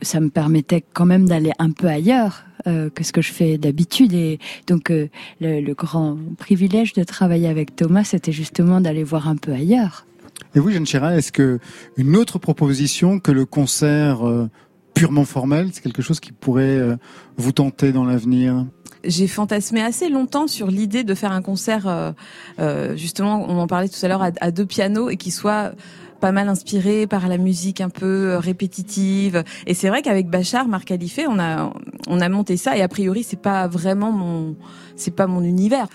ça 0.03 0.21
me 0.21 0.31
permettait 0.31 0.85
quand 0.93 1.07
même 1.07 1.29
d'aller 1.29 1.53
un 1.59 1.71
peu 1.71 1.89
ailleurs 1.89 2.45
euh, 2.67 2.91
que 2.91 3.05
ce 3.05 3.13
que 3.13 3.23
je 3.23 3.33
fais 3.33 3.59
d'habitude. 3.59 4.13
Et 4.13 4.39
donc, 4.67 4.91
euh, 4.91 5.09
le, 5.41 5.61
le 5.61 5.75
grand 5.75 6.19
privilège 6.39 6.93
de 6.93 7.05
travailler 7.05 7.49
avec 7.49 7.77
Thomas, 7.77 8.05
c'était 8.05 8.33
justement 8.33 8.81
d'aller 8.81 9.05
voir 9.05 9.29
un 9.29 9.37
peu 9.37 9.53
ailleurs. 9.53 10.07
Et 10.55 10.61
vous, 10.61 10.71
Jeanne 10.71 10.87
Chéral, 10.87 11.19
est-ce 11.19 11.33
que 11.33 11.59
une 11.97 12.17
autre 12.17 12.39
proposition 12.39 13.21
que 13.21 13.31
le 13.33 13.45
concert 13.45 14.27
euh, 14.27 14.49
purement 14.95 15.25
formel, 15.25 15.71
c'est 15.73 15.83
quelque 15.83 16.03
chose 16.03 16.21
qui 16.21 16.33
pourrait 16.33 16.79
euh, 16.79 16.97
vous 17.37 17.53
tenter 17.53 17.93
dans 17.93 18.05
l'avenir? 18.05 18.67
J'ai 19.05 19.29
fantasmé 19.29 19.81
assez 19.81 20.09
longtemps 20.11 20.47
sur 20.47 20.67
l'idée 20.67 21.05
de 21.05 21.15
faire 21.15 21.33
un 21.33 21.41
concert, 21.41 21.87
euh, 21.87 22.13
euh, 22.59 22.97
justement, 22.97 23.47
on 23.49 23.59
en 23.59 23.67
parlait 23.67 23.89
tout 23.89 24.05
à 24.05 24.09
l'heure, 24.09 24.23
à, 24.23 24.31
à 24.41 24.51
deux 24.51 24.67
pianos 24.67 25.09
et 25.09 25.17
qui 25.17 25.31
soit 25.31 25.73
pas 26.21 26.33
mal 26.33 26.49
inspiré 26.49 27.07
par 27.07 27.29
la 27.29 27.39
musique 27.39 27.81
un 27.81 27.89
peu 27.89 28.31
euh, 28.31 28.39
répétitive. 28.39 29.43
Et 29.67 29.75
c'est 29.75 29.89
vrai 29.89 30.03
qu'avec 30.03 30.29
Bachar, 30.29 30.69
Marc 30.69 30.87
Khalife, 30.87 31.21
on 31.29 31.39
a 31.39 31.73
on 32.09 32.21
a 32.21 32.29
monté 32.29 32.57
ça 32.57 32.77
et 32.77 32.83
a 32.83 32.89
priori 32.89 33.23
c'est 33.25 33.41
pas 33.41 33.67
vraiment 33.69 34.13
mon 34.13 34.57
c'est 34.97 35.11
pas 35.15 35.27
mon 35.27 35.43
univers. 35.43 35.87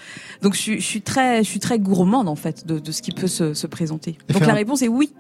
Donc 0.42 0.56
je, 0.56 0.60
suis- 0.60 0.82
je 0.82 0.86
suis 0.86 1.02
très 1.02 1.44
je 1.44 1.50
suis 1.50 1.60
très 1.60 1.78
gourmande 1.80 2.28
en 2.28 2.36
fait 2.36 2.66
de, 2.66 2.80
de 2.80 2.92
ce 2.92 3.02
qui 3.02 3.12
peut 3.12 3.28
se, 3.28 3.54
se 3.54 3.68
présenter. 3.68 4.18
Et 4.30 4.34
Donc 4.34 4.40
faire 4.40 4.48
la 4.50 4.56
réponse 4.56 4.82
est 4.82 4.88
oui. 4.88 5.12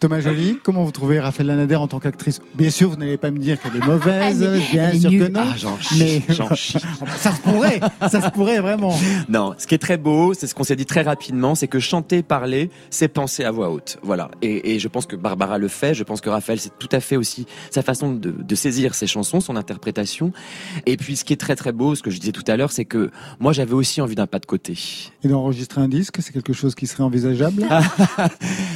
Thomas 0.00 0.20
Joly, 0.20 0.58
comment 0.62 0.82
vous 0.84 0.90
trouvez 0.92 1.20
Raphaël 1.20 1.46
Lanader 1.48 1.76
en 1.76 1.86
tant 1.88 2.00
qu'actrice? 2.00 2.40
Bien 2.54 2.70
sûr, 2.70 2.90
vous 2.90 2.96
n'allez 2.96 3.16
pas 3.16 3.30
me 3.30 3.38
dire 3.38 3.60
qu'elle 3.60 3.76
est 3.76 3.84
mauvaise, 3.86 4.42
Elle 4.42 4.56
est- 4.56 4.70
bien 4.72 4.88
elle 4.90 4.96
est 4.96 5.00
sûr 5.00 5.10
que 5.10 5.28
non. 5.30 5.40
Ah, 5.42 5.54
j'en 5.56 5.78
chie, 5.78 5.98
mais 6.28 6.34
j'en 6.34 6.54
chie. 6.54 6.78
ça 7.18 7.32
se 7.32 7.40
pourrait, 7.40 7.80
ça 8.10 8.20
se 8.20 8.30
pourrait 8.30 8.60
vraiment. 8.60 8.94
Non, 9.28 9.54
ce 9.58 9.66
qui 9.66 9.74
est 9.74 9.78
très 9.78 9.96
beau, 9.98 10.34
c'est 10.34 10.46
ce 10.46 10.54
qu'on 10.54 10.64
s'est 10.64 10.76
dit 10.76 10.86
très 10.86 11.02
rapidement, 11.02 11.54
c'est 11.54 11.68
que 11.68 11.78
chanter, 11.78 12.22
parler, 12.22 12.70
c'est 12.90 13.08
penser 13.08 13.44
à 13.44 13.50
voix 13.52 13.70
haute. 13.70 13.98
Voilà. 14.02 14.30
Et, 14.42 14.47
et 14.64 14.78
je 14.78 14.88
pense 14.88 15.06
que 15.06 15.16
Barbara 15.16 15.58
le 15.58 15.68
fait. 15.68 15.94
Je 15.94 16.04
pense 16.04 16.20
que 16.20 16.28
Raphaël, 16.30 16.58
c'est 16.60 16.76
tout 16.78 16.88
à 16.92 17.00
fait 17.00 17.16
aussi 17.16 17.46
sa 17.70 17.82
façon 17.82 18.12
de, 18.12 18.30
de 18.30 18.54
saisir 18.54 18.94
ses 18.94 19.06
chansons, 19.06 19.40
son 19.40 19.56
interprétation. 19.56 20.32
Et 20.86 20.96
puis, 20.96 21.16
ce 21.16 21.24
qui 21.24 21.32
est 21.32 21.36
très 21.36 21.56
très 21.56 21.72
beau, 21.72 21.94
ce 21.94 22.02
que 22.02 22.10
je 22.10 22.18
disais 22.18 22.32
tout 22.32 22.44
à 22.46 22.56
l'heure, 22.56 22.72
c'est 22.72 22.84
que 22.84 23.10
moi, 23.40 23.52
j'avais 23.52 23.74
aussi 23.74 24.00
envie 24.00 24.14
d'un 24.14 24.26
pas 24.26 24.38
de 24.38 24.46
côté. 24.46 24.78
Et 25.24 25.28
d'enregistrer 25.28 25.80
un 25.80 25.88
disque, 25.88 26.16
c'est 26.20 26.32
quelque 26.32 26.52
chose 26.52 26.74
qui 26.74 26.86
serait 26.86 27.02
envisageable? 27.04 27.64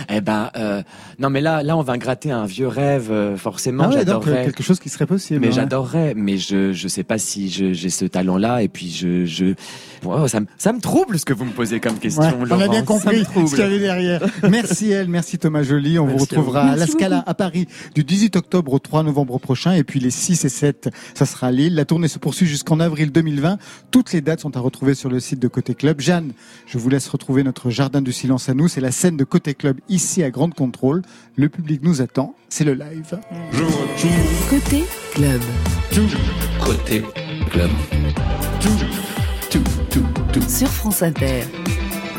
Eh 0.08 0.20
ben, 0.20 0.50
euh, 0.56 0.82
non, 1.18 1.30
mais 1.30 1.40
là, 1.40 1.62
là, 1.62 1.76
on 1.76 1.82
va 1.82 1.96
gratter 1.96 2.30
un 2.30 2.44
vieux 2.44 2.68
rêve. 2.68 3.10
euh, 3.10 3.36
forcément, 3.36 3.84
Ah 3.84 3.88
ouais, 3.88 3.94
euh, 3.94 3.98
j'adorerais. 4.00 4.44
quelque 4.44 4.62
chose 4.62 4.78
qui 4.80 4.88
serait 4.88 5.06
possible. 5.06 5.40
Mais 5.40 5.46
ouais. 5.48 5.52
j'adorerais, 5.52 6.12
mais 6.14 6.36
je 6.38 6.72
je 6.72 6.88
sais 6.88 7.02
pas 7.04 7.18
si 7.18 7.48
j'ai 7.48 7.90
ce 7.90 8.04
talent-là 8.04 8.62
et 8.62 8.68
puis 8.68 8.90
je 8.90 9.24
je 9.24 9.54
Oh, 10.04 10.26
ça 10.28 10.40
me 10.40 10.46
ça 10.58 10.72
me 10.72 10.80
trouble 10.80 11.18
ce 11.18 11.24
que 11.24 11.32
vous 11.32 11.44
me 11.44 11.52
posez 11.52 11.80
comme 11.80 11.98
question. 11.98 12.22
Ouais, 12.22 12.48
on 12.50 12.60
a 12.60 12.68
bien 12.68 12.82
compris 12.82 13.24
ce 13.24 13.50
qu'il 13.50 13.58
y 13.58 13.62
avait 13.62 13.78
derrière. 13.78 14.22
Merci 14.50 14.90
elle, 14.90 15.08
merci 15.08 15.38
Thomas 15.38 15.61
Thomas 15.64 15.98
On 16.00 16.06
vous 16.06 16.18
retrouvera 16.18 16.62
à, 16.62 16.72
à 16.72 16.76
la 16.76 16.86
Scala 16.86 17.22
à 17.26 17.34
Paris 17.34 17.66
du 17.94 18.04
18 18.04 18.36
octobre 18.36 18.72
au 18.72 18.78
3 18.78 19.02
novembre 19.02 19.38
prochain. 19.38 19.72
Et 19.72 19.84
puis 19.84 20.00
les 20.00 20.10
6 20.10 20.44
et 20.44 20.48
7, 20.48 20.90
ça 21.14 21.26
sera 21.26 21.48
à 21.48 21.50
Lille. 21.50 21.74
La 21.74 21.84
tournée 21.84 22.08
se 22.08 22.18
poursuit 22.18 22.46
jusqu'en 22.46 22.80
avril 22.80 23.12
2020. 23.12 23.58
Toutes 23.90 24.12
les 24.12 24.20
dates 24.20 24.40
sont 24.40 24.56
à 24.56 24.60
retrouver 24.60 24.94
sur 24.94 25.10
le 25.10 25.20
site 25.20 25.38
de 25.38 25.48
Côté 25.48 25.74
Club. 25.74 26.00
Jeanne, 26.00 26.32
je 26.66 26.78
vous 26.78 26.88
laisse 26.88 27.08
retrouver 27.08 27.42
notre 27.42 27.70
jardin 27.70 28.02
du 28.02 28.12
silence 28.12 28.48
à 28.48 28.54
nous. 28.54 28.68
C'est 28.68 28.80
la 28.80 28.92
scène 28.92 29.16
de 29.16 29.24
Côté 29.24 29.54
Club 29.54 29.78
ici 29.88 30.22
à 30.22 30.30
Grande 30.30 30.54
Contrôle. 30.54 31.02
Le 31.36 31.48
public 31.48 31.82
nous 31.82 32.02
attend. 32.02 32.34
C'est 32.48 32.64
le 32.64 32.74
live. 32.74 33.18
Côté 34.50 34.84
Club. 35.14 35.40
Côté 36.60 37.02
Club. 37.50 37.70
Sur 40.48 40.68
France 40.68 41.02
Inter. 41.02 41.42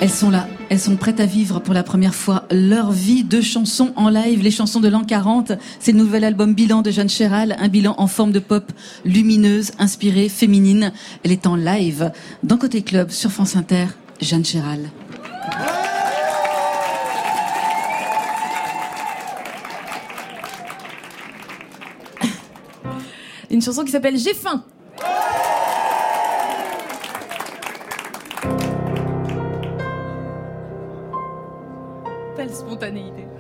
Elles 0.01 0.09
sont 0.09 0.29
là 0.29 0.47
elles 0.69 0.79
sont 0.79 0.95
prêtes 0.95 1.19
à 1.19 1.25
vivre 1.25 1.59
pour 1.59 1.73
la 1.73 1.83
première 1.83 2.15
fois 2.15 2.45
leur 2.49 2.91
vie 2.91 3.23
de 3.23 3.41
chansons 3.41 3.93
en 3.95 4.09
live, 4.09 4.41
les 4.41 4.51
chansons 4.51 4.79
de 4.79 4.87
l'an 4.87 5.03
40. 5.03 5.53
C'est 5.79 5.91
le 5.91 5.97
nouvel 5.97 6.23
album 6.23 6.53
Bilan 6.53 6.81
de 6.81 6.89
Jeanne 6.89 7.09
Chéral, 7.09 7.55
un 7.59 7.67
bilan 7.67 7.95
en 7.97 8.07
forme 8.07 8.31
de 8.31 8.39
pop 8.39 8.71
lumineuse, 9.05 9.71
inspirée, 9.77 10.29
féminine. 10.29 10.91
Elle 11.23 11.31
est 11.31 11.45
en 11.45 11.55
live 11.55 12.11
dans 12.43 12.57
Côté 12.57 12.81
Club 12.81 13.11
sur 13.11 13.31
France 13.31 13.55
Inter, 13.55 13.87
Jeanne 14.21 14.45
Chéral. 14.45 14.89
Une 23.51 23.61
chanson 23.61 23.83
qui 23.83 23.91
s'appelle 23.91 24.17
J'ai 24.17 24.33
faim. 24.33 24.63
spontanéité. 32.73 33.32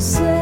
say 0.00 0.37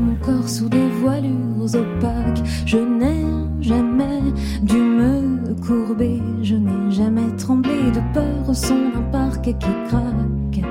mon 0.00 0.14
corps 0.24 0.48
sous 0.48 0.68
des 0.68 0.88
voilures 1.00 1.74
opaques. 1.74 2.42
Je 2.64 2.78
n'ai 2.78 3.24
jamais 3.60 4.22
dû 4.62 4.76
me 4.76 5.54
courber, 5.66 6.22
je 6.42 6.54
n'ai 6.54 6.90
jamais 6.90 7.30
tremblé 7.36 7.90
de 7.90 8.00
peur 8.14 8.48
au 8.48 8.54
son 8.54 8.76
d'un 9.12 9.28
qui 9.42 9.54
craque. 9.88 10.64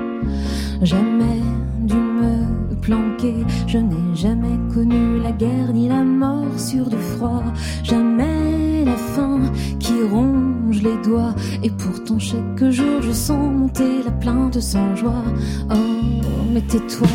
Jamais 0.82 1.40
dû 1.80 1.94
me 1.94 2.74
planquer, 2.74 3.36
je 3.68 3.78
n'ai 3.78 4.14
jamais 4.14 4.58
connu 4.74 5.20
la 5.22 5.30
guerre 5.30 5.72
ni 5.72 5.88
la 5.88 6.02
mort 6.02 6.58
sur 6.58 6.88
du 6.88 6.96
froid. 6.96 7.44
Jamais 7.84 8.84
la 8.84 8.96
faim 8.96 9.40
qui 9.78 10.02
ronge 10.10 10.82
les 10.82 11.00
doigts, 11.04 11.34
et 11.62 11.70
pourtant 11.70 12.18
chaque 12.18 12.70
jour 12.70 13.00
je 13.00 13.12
sens 13.12 13.52
monter 13.52 14.02
la 14.04 14.10
plainte 14.10 14.60
sans 14.60 14.96
joie. 14.96 15.24
Oh, 15.70 15.74
mais 16.52 16.62
tais-toi. 16.62 17.06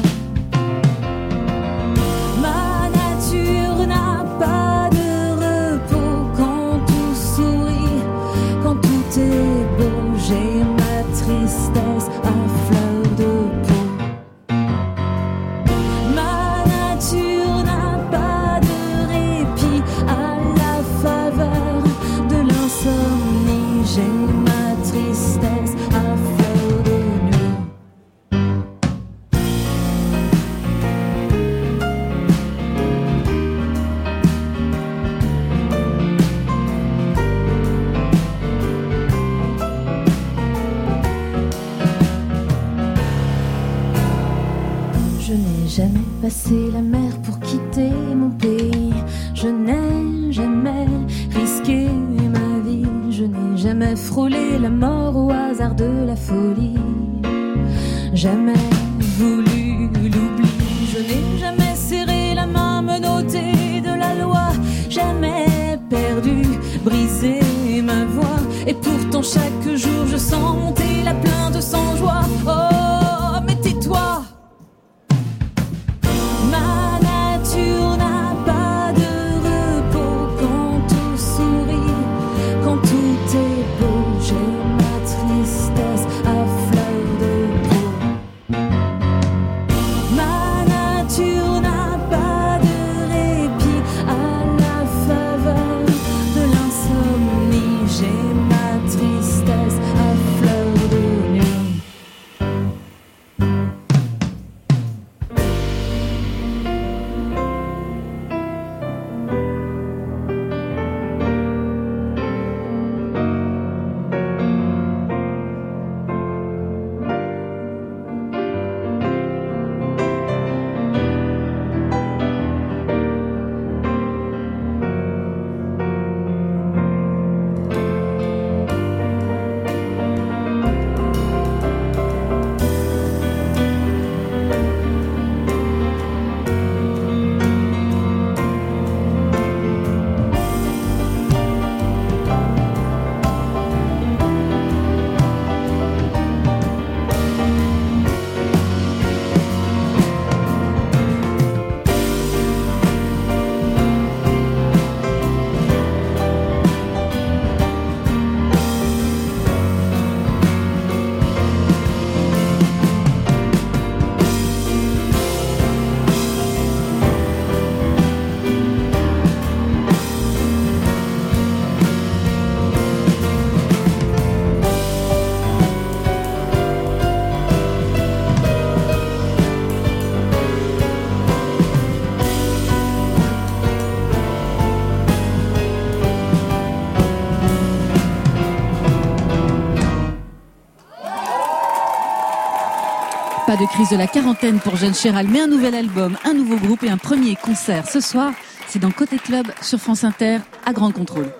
De 193.60 193.68
crise 193.68 193.92
de 193.92 193.98
la 193.98 194.08
quarantaine 194.08 194.60
pour 194.60 194.78
Jeanne 194.78 194.96
Chéral, 194.96 195.28
mais 195.30 195.40
un 195.40 195.48
nouvel 195.48 195.76
album, 195.76 196.18
un 196.26 196.34
nouveau 196.34 196.56
groupe 196.56 196.82
et 196.82 196.90
un 196.90 196.98
premier 196.98 197.36
concert. 197.36 197.88
Ce 197.88 198.00
soir, 198.00 198.34
c'est 198.68 198.80
dans 198.80 198.90
Côté 198.90 199.18
Club 199.18 199.46
sur 199.62 199.78
France 199.80 200.04
Inter 200.04 200.40
à 200.66 200.74
Grand 200.74 200.92
Contrôle. 200.92 201.32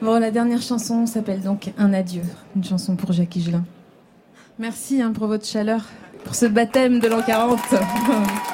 Bon, 0.00 0.18
la 0.18 0.30
dernière 0.30 0.62
chanson 0.62 1.04
s'appelle 1.04 1.42
donc 1.42 1.70
Un 1.76 1.92
adieu, 1.92 2.22
une 2.56 2.64
chanson 2.64 2.96
pour 2.96 3.12
Jacques 3.12 3.36
Higelin. 3.36 3.64
Merci 4.58 5.02
hein, 5.02 5.12
pour 5.12 5.26
votre 5.26 5.44
chaleur, 5.44 5.82
pour 6.24 6.34
ce 6.34 6.46
baptême 6.46 7.00
de 7.00 7.08
l'an 7.08 7.20
40. 7.20 7.58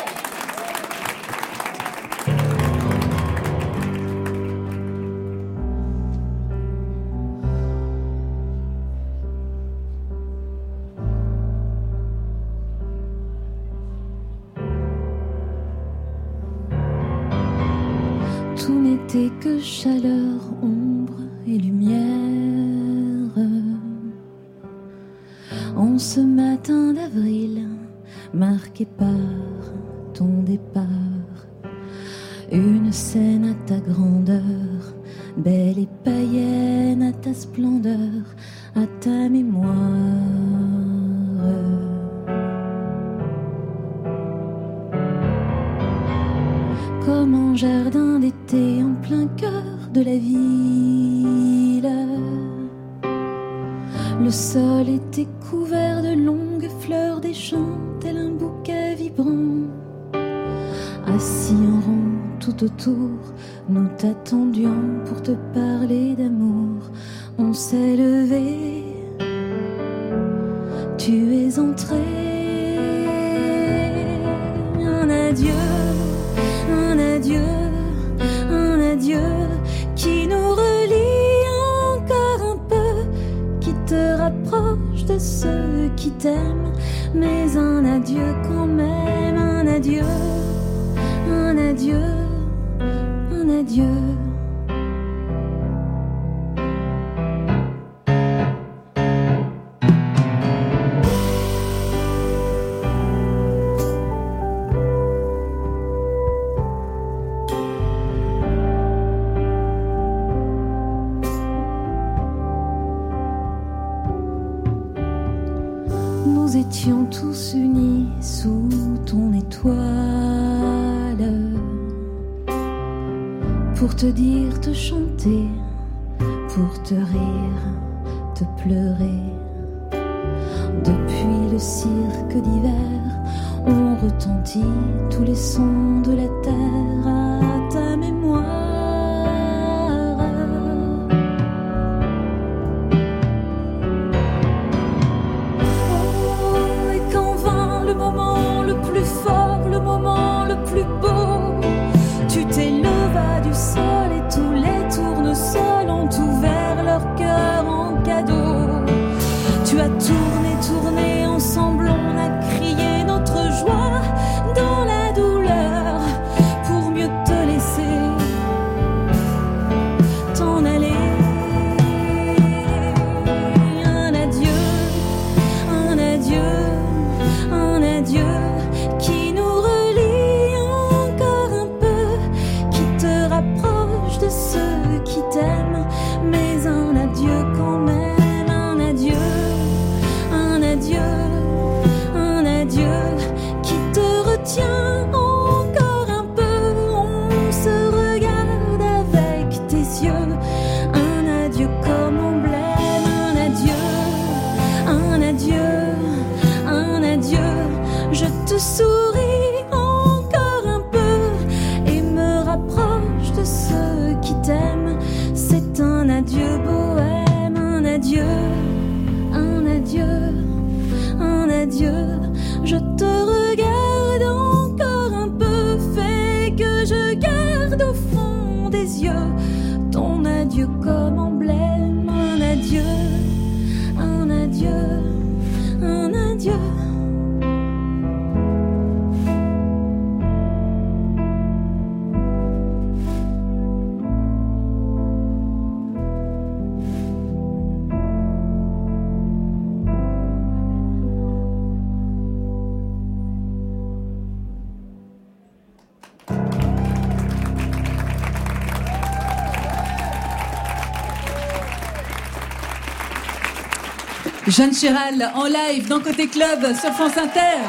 Jeanne 264.67 264.75
Chéral 264.75 265.33
en 265.37 265.45
live 265.45 265.87
dans 265.87 266.01
Côté 266.01 266.27
Club 266.27 266.75
sur 266.75 266.93
France 266.93 267.17
Inter. 267.17 267.61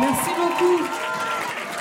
Merci 0.00 0.30
beaucoup. 0.36 0.84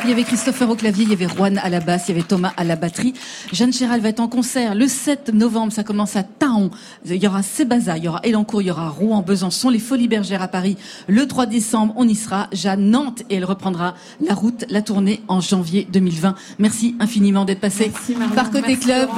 Il 0.04 0.10
y 0.10 0.12
avait 0.12 0.24
Christopher 0.24 0.68
au 0.68 0.76
clavier, 0.76 1.04
il 1.04 1.12
y 1.12 1.14
avait 1.14 1.28
Juan 1.28 1.60
à 1.60 1.70
la 1.70 1.80
basse, 1.80 2.06
il 2.08 2.16
y 2.16 2.18
avait 2.18 2.28
Thomas 2.28 2.54
à 2.58 2.64
la 2.64 2.76
batterie. 2.76 3.14
Jeanne 3.54 3.72
Chéral 3.72 4.02
va 4.02 4.10
être 4.10 4.22
en 4.22 4.28
concert 4.28 4.74
le 4.74 4.88
7 4.88 5.30
novembre, 5.36 5.72
ça 5.72 5.84
commence 5.84 6.16
à 6.16 6.24
Taon. 6.24 6.72
Il 7.06 7.24
y 7.24 7.28
aura 7.28 7.44
Sébaza, 7.44 7.98
il 7.98 8.06
y 8.06 8.08
aura 8.08 8.22
Elancourt, 8.24 8.64
il 8.64 8.70
y 8.70 8.72
aura 8.72 8.90
Rouen, 8.90 9.22
Besançon, 9.22 9.70
les 9.70 9.78
Folies 9.78 10.08
Bergères 10.08 10.42
à 10.42 10.48
Paris. 10.48 10.76
Le 11.08 11.28
3 11.28 11.46
décembre, 11.46 11.94
on 11.96 12.08
y 12.08 12.16
sera. 12.16 12.48
Jeanne 12.54 12.90
Nantes 12.90 13.22
et 13.30 13.36
elle 13.36 13.46
reprendra 13.46 13.94
la 14.20 14.34
route, 14.34 14.66
la 14.70 14.82
tournée 14.82 15.22
en 15.28 15.42
janvier 15.42 15.88
2020. 15.92 16.34
Merci 16.58 16.96
infiniment 17.00 17.46
d'être 17.46 17.62
passé 17.62 17.92
par 18.34 18.50
Côté 18.50 18.70
Merci, 18.70 18.80
Club. 18.80 19.10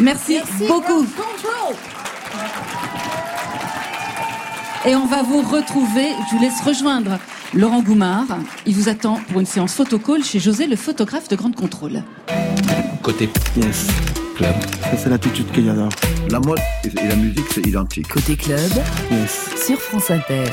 Merci, 0.00 0.38
beaucoup. 0.66 1.06
Et 4.86 4.94
on 4.94 5.06
va 5.06 5.22
vous 5.22 5.40
retrouver, 5.40 6.08
je 6.30 6.36
vous 6.36 6.42
laisse 6.42 6.60
rejoindre 6.60 7.18
Laurent 7.54 7.82
Goumard. 7.82 8.26
Il 8.66 8.74
vous 8.74 8.88
attend 8.88 9.18
pour 9.30 9.40
une 9.40 9.46
séance 9.46 9.74
photocall 9.74 10.22
chez 10.22 10.38
José, 10.38 10.66
le 10.66 10.76
photographe 10.76 11.28
de 11.28 11.36
Grande 11.36 11.56
Contrôle. 11.56 12.02
Côté 13.02 13.30
Yes. 13.56 13.86
club. 14.36 14.54
Ça, 14.82 14.96
c'est 14.96 15.08
l'attitude 15.08 15.50
que 15.52 15.62
j'adore. 15.62 15.88
La 16.28 16.40
mode 16.40 16.58
et 16.84 17.08
la 17.08 17.16
musique, 17.16 17.46
c'est 17.54 17.66
identique. 17.66 18.08
Côté 18.08 18.36
club 18.36 18.58
Yes. 19.10 19.50
sur 19.64 19.80
France 19.80 20.10
Inter. 20.10 20.44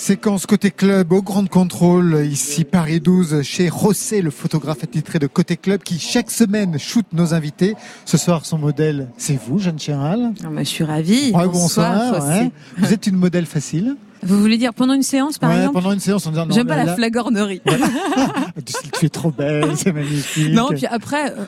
Séquence 0.00 0.46
côté 0.46 0.70
club 0.70 1.12
au 1.12 1.20
Grand 1.20 1.46
Contrôle, 1.46 2.24
ici 2.24 2.64
Paris 2.64 3.00
12, 3.00 3.42
chez 3.42 3.68
José, 3.68 4.22
le 4.22 4.30
photographe 4.30 4.82
attitré 4.82 5.18
de 5.18 5.26
Côté 5.26 5.58
Club, 5.58 5.82
qui 5.82 5.98
chaque 5.98 6.30
semaine 6.30 6.78
shoot 6.78 7.04
nos 7.12 7.34
invités. 7.34 7.74
Ce 8.06 8.16
soir, 8.16 8.46
son 8.46 8.56
modèle, 8.56 9.08
c'est 9.18 9.38
vous, 9.38 9.58
Jeanne 9.58 9.78
Chéral. 9.78 10.32
Ah, 10.42 10.48
bah, 10.50 10.60
je 10.60 10.68
suis 10.70 10.84
ravie. 10.84 11.32
Ouais, 11.32 11.46
bonsoir. 11.46 12.26
Ouais. 12.26 12.50
Vous 12.78 12.94
êtes 12.94 13.08
une 13.08 13.16
modèle 13.16 13.44
facile. 13.44 13.94
Vous 14.22 14.40
voulez 14.40 14.56
dire 14.56 14.72
pendant 14.72 14.94
une 14.94 15.02
séance, 15.02 15.36
par 15.36 15.50
Ouais, 15.50 15.56
exemple 15.56 15.74
pendant 15.74 15.92
une 15.92 16.00
séance, 16.00 16.26
on 16.26 16.30
dit 16.30 16.38
non, 16.38 16.46
J'aime 16.50 16.66
pas 16.66 16.76
la 16.76 16.84
là, 16.84 16.94
flagornerie. 16.94 17.60
tu, 18.64 18.72
tu 18.98 19.06
es 19.06 19.08
trop 19.10 19.30
belle, 19.30 19.76
c'est 19.76 19.92
magnifique. 19.92 20.54
Non, 20.54 20.68
puis 20.70 20.86
après, 20.86 21.30
euh, 21.32 21.44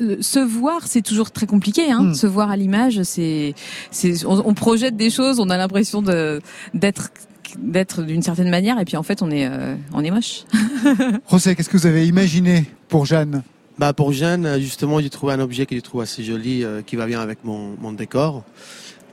euh, 0.00 0.16
se 0.22 0.38
voir, 0.38 0.86
c'est 0.86 1.02
toujours 1.02 1.32
très 1.32 1.46
compliqué. 1.46 1.90
Hein. 1.90 2.02
Mm. 2.04 2.14
Se 2.14 2.26
voir 2.26 2.50
à 2.50 2.56
l'image, 2.56 3.02
c'est, 3.02 3.54
c'est, 3.90 4.24
on, 4.24 4.42
on 4.46 4.54
projette 4.54 4.96
des 4.96 5.10
choses, 5.10 5.38
on 5.38 5.50
a 5.50 5.58
l'impression 5.58 6.00
de 6.00 6.40
d'être 6.72 7.10
d'être 7.58 8.02
d'une 8.02 8.22
certaine 8.22 8.50
manière, 8.50 8.78
et 8.80 8.84
puis 8.84 8.96
en 8.96 9.02
fait, 9.02 9.22
on 9.22 9.30
est 9.30 9.46
euh, 9.46 9.74
on 9.92 10.02
est 10.04 10.10
moche. 10.10 10.44
José, 11.30 11.54
qu'est-ce 11.54 11.68
que 11.68 11.76
vous 11.76 11.86
avez 11.86 12.06
imaginé 12.06 12.64
pour 12.88 13.06
Jeanne? 13.06 13.42
Bah 13.78 13.92
pour 13.92 14.12
Jeanne, 14.12 14.44
euh, 14.46 14.58
justement, 14.60 15.00
j'ai 15.00 15.10
trouvé 15.10 15.32
un 15.32 15.40
objet 15.40 15.66
que 15.66 15.74
je 15.74 15.80
trouve 15.80 16.00
assez 16.02 16.22
joli, 16.22 16.64
euh, 16.64 16.82
qui 16.82 16.96
va 16.96 17.06
bien 17.06 17.20
avec 17.20 17.44
mon, 17.44 17.76
mon 17.80 17.92
décor. 17.92 18.44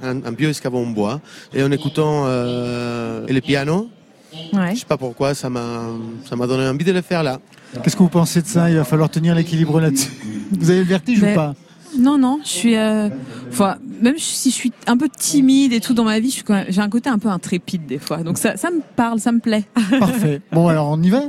Un, 0.04 0.24
un 0.26 0.32
vieux 0.32 0.50
escabeau 0.50 0.78
en 0.80 0.86
bois. 0.88 1.22
Et 1.54 1.64
en 1.64 1.72
écoutant 1.72 2.26
euh, 2.28 3.26
le 3.28 3.42
piano, 3.42 3.90
Ouais. 4.54 4.76
Je 4.76 4.82
sais 4.82 4.86
pas 4.86 4.98
pourquoi, 4.98 5.34
ça 5.34 5.50
m'a 5.50 5.86
ça 6.30 6.36
m'a 6.36 6.46
donné 6.46 6.68
envie 6.68 6.84
de 6.86 6.92
le 6.92 7.02
faire 7.02 7.24
là. 7.24 7.40
Qu'est-ce 7.82 7.96
que 7.96 8.04
vous 8.04 8.10
pensez 8.10 8.42
de 8.42 8.48
ça? 8.48 8.70
Il 8.70 8.76
va 8.76 8.84
falloir 8.84 9.10
tenir 9.10 9.34
l'équilibre 9.34 9.80
là-dessus. 9.80 10.12
Vous 10.52 10.70
avez 10.70 10.80
le 10.80 10.86
vertige 10.86 11.22
Mais- 11.22 11.32
ou 11.32 11.36
pas? 11.36 11.56
Non, 11.98 12.18
non, 12.18 12.40
je 12.44 12.50
suis. 12.50 12.76
euh, 12.76 13.10
Enfin, 13.50 13.78
même 14.02 14.18
si 14.18 14.50
je 14.50 14.56
suis 14.56 14.72
un 14.88 14.98
peu 14.98 15.08
timide 15.10 15.74
et 15.74 15.80
tout 15.80 15.94
dans 15.94 16.04
ma 16.04 16.20
vie, 16.20 16.44
j'ai 16.70 16.82
un 16.82 16.90
côté 16.90 17.10
un 17.10 17.18
peu 17.20 17.30
intrépide 17.30 17.86
des 17.86 17.98
fois. 18.00 18.18
Donc 18.18 18.38
ça, 18.38 18.58
ça 18.58 18.70
me 18.72 18.82
parle, 18.96 19.20
ça 19.20 19.32
me 19.32 19.40
plaît. 19.40 19.64
Parfait. 20.00 20.42
Bon, 20.52 20.68
alors 20.68 20.90
on 20.90 21.02
y 21.02 21.10
va? 21.10 21.22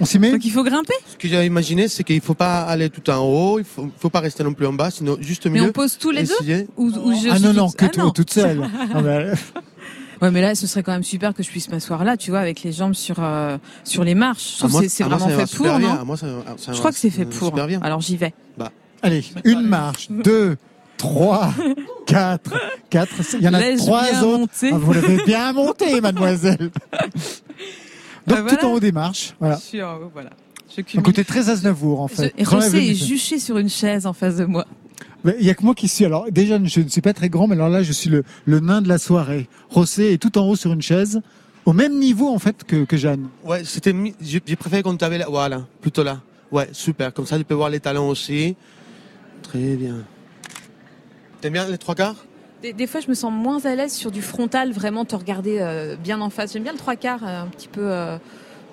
On 0.00 0.04
s'y 0.06 0.18
met? 0.18 0.32
Donc 0.32 0.44
il 0.44 0.50
faut 0.50 0.64
grimper? 0.64 0.94
Ce 1.06 1.16
que 1.16 1.28
j'ai 1.28 1.44
imaginé, 1.44 1.86
c'est 1.88 2.04
qu'il 2.04 2.20
faut 2.22 2.34
pas 2.34 2.62
aller 2.62 2.88
tout 2.90 3.08
en 3.10 3.18
haut, 3.18 3.58
il 3.58 3.64
faut, 3.64 3.88
faut 3.98 4.08
pas 4.10 4.20
rester 4.20 4.42
non 4.42 4.54
plus 4.54 4.66
en 4.66 4.72
bas, 4.72 4.90
sinon 4.90 5.16
juste 5.20 5.44
au 5.46 5.50
Mais 5.50 5.58
milieu. 5.58 5.70
on 5.70 5.72
pose 5.72 5.98
tous 5.98 6.10
les 6.10 6.22
deux? 6.24 6.32
essayer. 6.40 6.66
ou, 6.78 6.86
ou 6.86 7.12
je 7.12 7.28
Ah 7.30 7.36
suis 7.36 7.44
non, 7.44 7.52
non, 7.52 7.70
que 7.70 7.84
Ah 7.84 7.88
toi, 7.88 8.04
non. 8.04 8.10
toute 8.10 8.30
seule. 8.32 8.60
Ah 8.94 9.02
bah, 9.02 9.18
Ouais, 10.22 10.30
mais 10.30 10.42
là, 10.42 10.54
ce 10.54 10.66
serait 10.66 10.82
quand 10.82 10.92
même 10.92 11.02
super 11.02 11.32
que 11.32 11.42
je 11.42 11.48
puisse 11.48 11.70
m'asseoir 11.70 12.04
là, 12.04 12.18
tu 12.18 12.30
vois, 12.30 12.40
avec 12.40 12.62
les 12.62 12.72
jambes 12.72 12.92
sur 12.94 13.16
euh, 13.20 13.56
sur 13.84 14.04
les 14.04 14.14
marches. 14.14 14.42
Je 14.50 14.56
Ah, 14.56 14.58
trouve 14.58 14.72
moi- 14.72 14.80
que 14.82 14.88
c'est 14.88 14.96
c'est 14.98 15.04
ah, 15.04 15.08
moi, 15.08 15.16
vraiment 15.18 15.46
fait 15.46 15.56
pour, 15.56 15.66
bien. 15.66 15.78
non? 15.78 16.04
moi, 16.04 16.16
ça- 16.18 16.26
ça 16.58 16.72
Je 16.74 16.78
crois 16.78 16.92
que 16.92 16.98
c'est 16.98 17.08
fait 17.10 17.24
va 17.24 17.30
pour. 17.38 17.48
super 17.48 17.66
bien. 17.66 17.80
Alors 17.82 18.00
j'y 18.02 18.16
vais. 18.18 18.34
Allez, 19.02 19.24
une 19.44 19.62
marche, 19.62 20.08
deux, 20.10 20.56
trois, 20.96 21.52
quatre, 22.06 22.52
quatre. 22.90 23.14
Il 23.34 23.42
y 23.42 23.48
en 23.48 23.54
a 23.54 23.76
trois 23.76 24.22
autres. 24.24 24.52
Ah, 24.62 24.68
vous 24.72 24.92
l'avez 24.92 25.22
bien 25.24 25.52
monté, 25.52 26.00
mademoiselle. 26.02 26.70
Donc 28.26 28.38
Ah, 28.50 28.56
tout 28.56 28.66
en 28.66 28.72
haut 28.74 28.80
des 28.80 28.92
marches. 28.92 29.34
Voilà. 29.40 29.56
Je 29.56 29.60
suis 29.62 29.82
en 29.82 29.96
haut, 29.96 30.10
voilà. 30.12 30.30
Je 30.76 30.82
cumule. 30.82 31.04
côté 31.04 31.24
très 31.24 31.48
Aznavour, 31.48 32.00
en 32.00 32.08
Je- 32.08 32.14
fait. 32.14 32.34
Et 32.36 32.44
J'enlève 32.44 32.64
Rossé 32.66 32.76
le 32.80 32.90
est 32.90 32.94
juché 32.94 33.38
sur 33.38 33.58
une 33.58 33.68
chaise 33.70 34.06
en 34.06 34.12
face 34.12 34.36
de 34.36 34.44
moi. 34.44 34.66
Il 35.38 35.44
y 35.44 35.50
a 35.50 35.54
que 35.54 35.62
moi 35.64 35.74
qui 35.74 35.88
suis. 35.88 36.04
Alors 36.04 36.26
déjà, 36.30 36.58
je 36.64 36.80
ne 36.80 36.88
suis 36.88 37.00
pas 37.00 37.12
très 37.12 37.28
grand, 37.28 37.46
mais 37.46 37.54
alors 37.54 37.68
là, 37.68 37.82
je 37.82 37.92
suis 37.92 38.08
le, 38.08 38.22
le 38.46 38.60
nain 38.60 38.80
de 38.80 38.88
la 38.88 38.98
soirée. 38.98 39.48
Rossé 39.68 40.12
est 40.12 40.18
tout 40.18 40.38
en 40.38 40.46
haut 40.48 40.56
sur 40.56 40.72
une 40.72 40.80
chaise, 40.80 41.20
au 41.66 41.72
même 41.74 41.98
niveau 41.98 42.28
en 42.28 42.38
fait 42.38 42.64
que, 42.64 42.84
que 42.84 42.96
Jeanne. 42.96 43.28
Ouais, 43.44 43.62
c'était. 43.64 43.94
j'ai 44.22 44.56
préféré 44.56 44.82
qu'on 44.82 44.96
t'avait 44.96 45.18
là. 45.18 45.26
Voilà, 45.28 45.66
plutôt 45.82 46.02
là. 46.04 46.20
Ouais, 46.52 46.68
super. 46.72 47.12
Comme 47.12 47.26
ça, 47.26 47.36
tu 47.36 47.44
peux 47.44 47.54
voir 47.54 47.68
les 47.68 47.80
talons 47.80 48.08
aussi. 48.08 48.56
Très 49.42 49.76
bien. 49.76 49.96
T'aimes 51.40 51.54
bien 51.54 51.66
les 51.68 51.78
trois 51.78 51.94
quarts? 51.94 52.24
Des, 52.62 52.72
des 52.72 52.86
fois, 52.86 53.00
je 53.00 53.08
me 53.08 53.14
sens 53.14 53.32
moins 53.32 53.64
à 53.64 53.74
l'aise 53.74 53.92
sur 53.92 54.10
du 54.10 54.20
frontal, 54.22 54.72
vraiment 54.72 55.04
te 55.04 55.16
regarder 55.16 55.58
euh, 55.60 55.96
bien 55.96 56.20
en 56.20 56.28
face. 56.30 56.52
J'aime 56.52 56.62
bien 56.62 56.72
le 56.72 56.78
trois 56.78 56.96
quarts, 56.96 57.26
euh, 57.26 57.42
un 57.42 57.46
petit 57.46 57.68
peu 57.68 57.90
euh, 57.90 58.18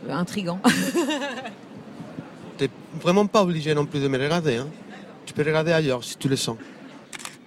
intrigant. 0.10 0.60
T'es 2.58 2.70
vraiment 3.02 3.26
pas 3.28 3.44
obligé 3.44 3.74
non 3.74 3.86
plus 3.86 4.02
de 4.02 4.08
me 4.08 4.18
regarder. 4.18 4.58
Hein. 4.58 4.68
Tu 5.26 5.34
peux 5.34 5.44
regarder 5.44 5.72
ailleurs 5.72 6.04
si 6.04 6.18
tu 6.18 6.28
le 6.28 6.36
sens. 6.36 6.58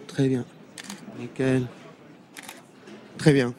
Très 0.06 0.28
bien. 0.28 0.44
Nickel. 1.18 1.66
Très 3.18 3.32
bien. 3.32 3.52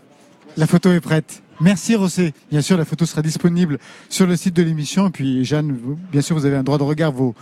La 0.57 0.65
photo 0.67 0.91
est 0.91 1.01
prête. 1.01 1.43
Merci 1.59 1.95
Rossé. 1.95 2.33
Bien 2.49 2.61
sûr, 2.61 2.77
la 2.77 2.85
photo 2.85 3.05
sera 3.05 3.21
disponible 3.21 3.77
sur 4.09 4.25
le 4.25 4.35
site 4.35 4.55
de 4.55 4.63
l'émission. 4.63 5.07
Et 5.07 5.11
puis 5.11 5.45
Jeanne, 5.45 5.71
vous- 5.71 5.99
bien 6.11 6.21
sûr, 6.21 6.35
vous 6.35 6.45
avez 6.45 6.55
un 6.55 6.63
droit 6.63 6.77
de 6.79 6.83
regard. 6.83 7.11
Vous, 7.11 7.35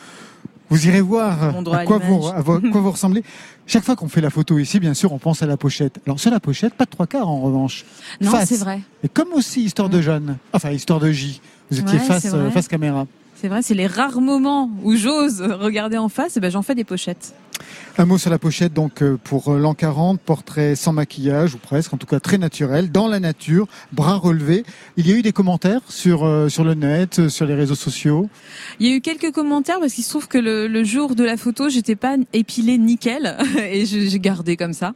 vous 0.69 0.87
irez 0.87 1.01
voir 1.01 1.43
à 1.73 1.83
quoi 1.85 1.97
vous, 1.97 2.19
l'image. 2.19 2.33
à 2.35 2.41
vo- 2.41 2.59
quoi 2.59 2.81
vous 2.81 2.91
ressemblez. 2.91 3.23
Chaque 3.67 3.83
fois 3.83 3.95
qu'on 3.95 4.07
fait 4.09 4.21
la 4.21 4.29
photo 4.29 4.57
ici, 4.59 4.79
bien 4.79 4.93
sûr, 4.93 5.11
on 5.13 5.17
pense 5.19 5.41
à 5.43 5.45
la 5.45 5.57
pochette. 5.57 5.99
Alors 6.05 6.19
sur 6.19 6.31
la 6.31 6.39
pochette, 6.39 6.73
pas 6.73 6.85
de 6.85 6.89
trois 6.89 7.07
quarts 7.07 7.27
en 7.27 7.39
revanche. 7.41 7.85
non, 8.21 8.31
c'est 8.45 8.57
vrai. 8.57 8.81
Et 9.03 9.09
comme 9.09 9.33
aussi 9.33 9.61
histoire 9.63 9.89
de 9.89 10.01
Jeanne, 10.01 10.37
enfin 10.53 10.71
histoire 10.71 10.99
de 10.99 11.11
J. 11.11 11.41
Vous 11.71 11.79
étiez 11.79 11.99
Ouais, 11.99 12.03
face, 12.05 12.25
euh, 12.33 12.49
face 12.49 12.67
caméra. 12.67 13.05
C'est 13.35 13.47
vrai, 13.47 13.61
c'est 13.61 13.73
les 13.75 13.87
rares 13.87 14.19
moments 14.21 14.69
où 14.83 14.95
j'ose 14.95 15.41
regarder 15.41 15.97
en 15.97 16.09
face, 16.09 16.35
et 16.35 16.39
ben 16.39 16.49
j'en 16.51 16.61
fais 16.61 16.75
des 16.75 16.83
pochettes. 16.83 17.33
Un 17.99 18.05
mot 18.05 18.17
sur 18.17 18.29
la 18.29 18.39
pochette 18.39 18.71
donc 18.71 19.01
euh, 19.03 19.17
pour 19.21 19.49
euh, 19.49 19.59
l'an 19.59 19.73
40, 19.73 20.21
portrait 20.21 20.75
sans 20.75 20.93
maquillage 20.93 21.55
ou 21.55 21.57
presque, 21.57 21.93
en 21.93 21.97
tout 21.97 22.07
cas 22.07 22.21
très 22.21 22.37
naturel, 22.37 22.93
dans 22.93 23.09
la 23.09 23.19
nature, 23.19 23.67
bras 23.91 24.15
relevés. 24.15 24.63
Il 24.95 25.05
y 25.05 25.11
a 25.11 25.17
eu 25.17 25.21
des 25.21 25.33
commentaires 25.33 25.81
sur 25.89 26.23
euh, 26.23 26.47
sur 26.47 26.63
le 26.63 26.75
net, 26.75 27.27
sur 27.27 27.45
les 27.45 27.55
réseaux 27.55 27.75
sociaux? 27.75 28.29
Il 28.79 28.87
y 28.87 28.93
a 28.93 28.95
eu 28.95 29.01
quelques 29.01 29.33
commentaires 29.33 29.81
parce 29.81 29.91
qu'il 29.91 30.05
se 30.05 30.11
trouve 30.11 30.29
que 30.29 30.37
le, 30.37 30.69
le 30.69 30.85
jour 30.85 31.13
de 31.13 31.25
la 31.25 31.35
photo, 31.35 31.67
j'étais 31.67 31.97
pas 31.97 32.15
épilée 32.31 32.77
nickel 32.77 33.35
et 33.69 33.85
j'ai 33.85 34.19
gardé 34.19 34.55
comme 34.55 34.71
ça. 34.71 34.93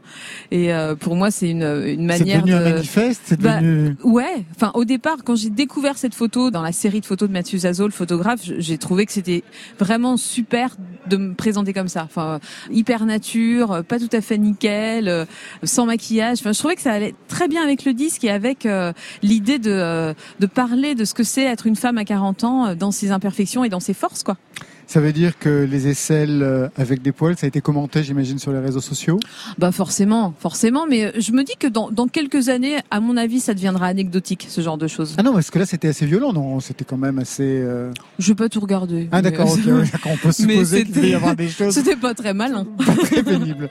Et 0.52 0.74
euh, 0.74 0.96
pour 0.96 1.18
moi, 1.18 1.30
c'est 1.30 1.50
une, 1.50 1.64
une 1.64 2.10
C'est 2.10 2.20
manière 2.20 2.38
devenu 2.38 2.52
de... 2.54 2.56
un 2.56 2.70
manifeste, 2.76 3.22
c'est 3.26 3.42
Bah, 3.42 3.60
devenu. 3.60 3.98
Ouais, 4.06 4.46
enfin 4.56 4.72
au 4.76 4.86
départ, 4.86 5.18
quand 5.26 5.36
j'ai 5.36 5.50
découvert 5.50 5.98
cette 5.98 6.16
photo 6.16 6.52
dans 6.52 6.62
la 6.62 6.72
série 6.72 7.02
de 7.02 7.06
photos 7.06 7.28
de 7.28 7.34
Mathieu 7.34 7.58
Zazo, 7.58 7.84
le 7.84 7.92
photographe, 7.92 8.40
j'ai 8.60 8.78
trouvé 8.78 9.06
que 9.06 9.12
c'était 9.12 9.44
vraiment 9.78 10.16
super 10.16 10.78
de 11.10 11.18
me 11.18 11.34
présenter 11.34 11.74
comme 11.74 11.90
ça. 11.90 12.04
Enfin, 12.06 12.40
hyper 12.72 12.93
nature, 13.02 13.72
euh, 13.72 13.82
pas 13.82 14.00
tout 14.00 14.10
à 14.12 14.22
fait 14.22 14.38
nickel, 14.38 15.08
euh, 15.08 15.26
sans 15.64 15.86
maquillage. 15.86 16.38
Enfin, 16.40 16.54
je 16.54 16.60
trouvais 16.60 16.76
que 16.76 16.82
ça 16.82 16.92
allait 16.92 17.16
très 17.28 17.48
bien 17.48 17.64
avec 17.64 17.86
le 17.86 17.94
disque 17.94 18.24
et 18.24 18.30
avec 18.30 18.66
euh, 18.66 18.94
l'idée 19.22 19.60
de, 19.60 20.14
de 20.40 20.46
parler 20.46 20.96
de 20.96 21.06
ce 21.06 21.14
que 21.14 21.24
c'est 21.24 21.44
être 21.44 21.68
une 21.68 21.76
femme 21.76 21.98
à 21.98 22.06
40 22.06 22.44
ans 22.44 22.76
dans 22.76 22.92
ses 22.92 23.12
imperfections 23.12 23.64
et 23.64 23.70
dans 23.70 23.80
ses 23.80 23.94
forces, 23.94 24.24
quoi. 24.24 24.38
Ça 24.94 25.00
veut 25.00 25.12
dire 25.12 25.40
que 25.40 25.50
les 25.64 25.88
aisselles 25.88 26.44
euh, 26.44 26.68
avec 26.78 27.02
des 27.02 27.12
poils, 27.12 27.36
ça 27.36 27.46
a 27.46 27.48
été 27.48 27.62
commenté, 27.62 28.04
j'imagine, 28.04 28.38
sur 28.38 28.52
les 28.52 28.60
réseaux 28.60 28.80
sociaux. 28.80 29.20
Bah 29.58 29.72
forcément, 29.72 30.36
forcément, 30.38 30.86
mais 30.88 31.06
euh, 31.06 31.12
je 31.18 31.32
me 31.32 31.44
dis 31.44 31.54
que 31.60 31.66
dans, 31.66 31.90
dans 31.90 32.06
quelques 32.06 32.48
années, 32.50 32.76
à 32.92 33.00
mon 33.00 33.18
avis, 33.18 33.40
ça 33.40 33.56
deviendra 33.56 33.88
anecdotique, 33.88 34.46
ce 34.48 34.62
genre 34.62 34.78
de 34.78 34.86
choses. 34.88 35.16
Ah 35.18 35.24
non, 35.24 35.34
parce 35.34 35.50
que 35.50 35.58
là, 35.58 35.66
c'était 35.66 35.88
assez 35.88 36.06
violent, 36.06 36.32
non? 36.32 36.60
C'était 36.60 36.86
quand 36.86 36.98
même 36.98 37.18
assez. 37.18 37.42
euh, 37.42 37.92
Je 38.20 38.28
vais 38.28 38.36
pas 38.36 38.50
tout 38.50 38.60
regarder. 38.60 39.10
Ah 39.12 39.24
d'accord, 39.24 39.52
ok, 39.52 39.62
on 40.06 40.18
peut 40.18 40.32
supposer 40.32 40.84
qu'il 40.86 41.08
y 41.10 41.16
avoir 41.16 41.36
des 41.36 41.50
choses 41.50 41.74
C'était 41.74 41.96
pas 41.96 42.14
très 42.14 42.36
malin. 42.36 42.68
pas 42.78 42.96
très 42.96 43.24
pénibles. 43.24 43.70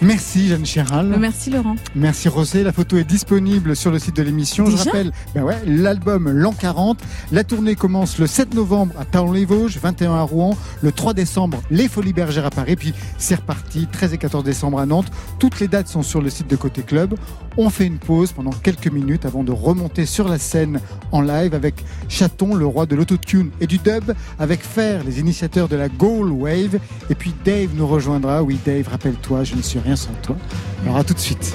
Merci 0.00 0.48
Jeanne 0.48 0.66
Chéral. 0.66 1.14
Merci 1.16 1.50
Laurent. 1.50 1.76
Merci 1.94 2.28
Rosé. 2.28 2.64
La 2.64 2.72
photo 2.72 2.96
est 2.96 3.04
disponible 3.04 3.76
sur 3.76 3.92
le 3.92 4.00
site 4.00 4.16
de 4.16 4.22
l'émission. 4.24 4.66
Je 4.66 4.76
rappelle, 4.76 5.12
ben 5.32 5.44
ouais, 5.44 5.58
l'album 5.64 6.28
L'an 6.28 6.52
40. 6.52 6.98
La 7.30 7.44
tournée 7.44 7.76
commence 7.76 8.18
le 8.18 8.26
7 8.26 8.52
novembre 8.54 8.94
à 8.98 9.04
Taon-les-Vosges, 9.04 9.78
21 9.80 10.12
à 10.14 10.22
Rouen, 10.22 10.55
le 10.82 10.92
3 10.92 11.14
décembre 11.14 11.62
les 11.70 11.88
Folies 11.88 12.12
Bergères 12.12 12.46
à 12.46 12.50
Paris, 12.50 12.76
puis 12.76 12.94
c'est 13.18 13.36
reparti 13.36 13.86
13 13.90 14.14
et 14.14 14.18
14 14.18 14.44
décembre 14.44 14.78
à 14.78 14.86
Nantes. 14.86 15.10
Toutes 15.38 15.60
les 15.60 15.68
dates 15.68 15.88
sont 15.88 16.02
sur 16.02 16.20
le 16.20 16.30
site 16.30 16.48
de 16.48 16.56
Côté 16.56 16.82
Club. 16.82 17.14
On 17.56 17.70
fait 17.70 17.86
une 17.86 17.98
pause 17.98 18.32
pendant 18.32 18.50
quelques 18.50 18.90
minutes 18.90 19.24
avant 19.24 19.44
de 19.44 19.52
remonter 19.52 20.06
sur 20.06 20.28
la 20.28 20.38
scène 20.38 20.80
en 21.12 21.20
live 21.20 21.54
avec 21.54 21.84
Chaton, 22.08 22.54
le 22.54 22.66
roi 22.66 22.86
de 22.86 22.94
l'autotune 22.94 23.50
et 23.60 23.66
du 23.66 23.78
dub, 23.78 24.12
avec 24.38 24.62
Fer, 24.62 25.02
les 25.04 25.20
initiateurs 25.20 25.68
de 25.68 25.76
la 25.76 25.88
Goal 25.88 26.30
Wave, 26.30 26.78
et 27.10 27.14
puis 27.14 27.34
Dave 27.44 27.70
nous 27.74 27.86
rejoindra. 27.86 28.42
Oui, 28.42 28.58
Dave, 28.64 28.88
rappelle-toi, 28.88 29.44
je 29.44 29.54
ne 29.54 29.62
suis 29.62 29.78
rien 29.78 29.96
sans 29.96 30.12
toi. 30.22 30.36
Alors 30.84 30.98
à 30.98 31.04
tout 31.04 31.14
de 31.14 31.18
suite. 31.18 31.54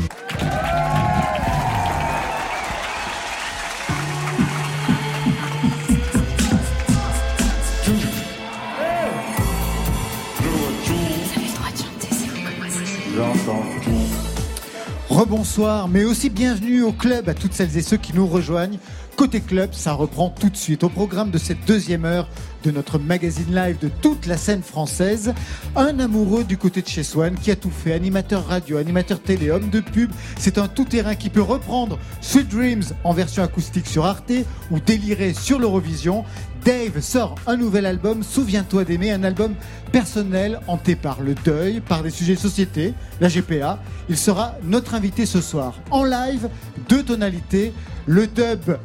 Rebonsoir, 15.09 15.89
mais 15.89 16.05
aussi 16.05 16.29
bienvenue 16.29 16.83
au 16.83 16.93
club 16.93 17.27
à 17.27 17.33
toutes 17.33 17.53
celles 17.53 17.75
et 17.77 17.81
ceux 17.81 17.97
qui 17.97 18.13
nous 18.13 18.25
rejoignent. 18.25 18.79
Côté 19.17 19.41
club, 19.41 19.73
ça 19.73 19.91
reprend 19.93 20.29
tout 20.29 20.49
de 20.49 20.55
suite 20.55 20.83
au 20.83 20.89
programme 20.89 21.29
de 21.29 21.37
cette 21.37 21.65
deuxième 21.65 22.05
heure 22.05 22.29
de 22.63 22.71
notre 22.71 22.97
magazine 22.97 23.53
live 23.53 23.77
de 23.79 23.89
toute 24.01 24.25
la 24.25 24.37
scène 24.37 24.63
française. 24.63 25.33
Un 25.75 25.99
amoureux 25.99 26.43
du 26.45 26.57
côté 26.57 26.81
de 26.81 26.87
chez 26.87 27.03
Swan 27.03 27.35
qui 27.35 27.51
a 27.51 27.55
tout 27.55 27.69
fait, 27.69 27.93
animateur 27.93 28.47
radio, 28.47 28.77
animateur 28.77 29.19
télé, 29.19 29.51
homme 29.51 29.69
de 29.69 29.81
pub. 29.81 30.11
C'est 30.37 30.57
un 30.57 30.67
tout-terrain 30.67 31.15
qui 31.15 31.29
peut 31.29 31.41
reprendre 31.41 31.99
Sweet 32.21 32.47
Dreams 32.47 32.83
en 33.03 33.13
version 33.13 33.43
acoustique 33.43 33.87
sur 33.87 34.05
Arte 34.05 34.31
ou 34.71 34.79
délirer 34.79 35.33
sur 35.33 35.59
l'Eurovision. 35.59 36.23
Dave 36.63 36.99
sort 37.01 37.35
un 37.47 37.57
nouvel 37.57 37.87
album, 37.87 38.21
Souviens-toi 38.21 38.83
d'aimer, 38.83 39.11
un 39.11 39.23
album 39.23 39.55
personnel 39.91 40.59
hanté 40.67 40.95
par 40.95 41.21
le 41.21 41.33
deuil, 41.33 41.79
par 41.79 42.03
des 42.03 42.11
sujets 42.11 42.35
de 42.35 42.39
société, 42.39 42.93
la 43.19 43.29
GPA. 43.29 43.79
Il 44.09 44.17
sera 44.17 44.55
notre 44.63 44.93
invité 44.93 45.25
ce 45.25 45.41
soir 45.41 45.79
en 45.89 46.03
live, 46.03 46.49
deux 46.87 47.03
tonalités, 47.03 47.73
le 48.05 48.27
dub 48.27 48.77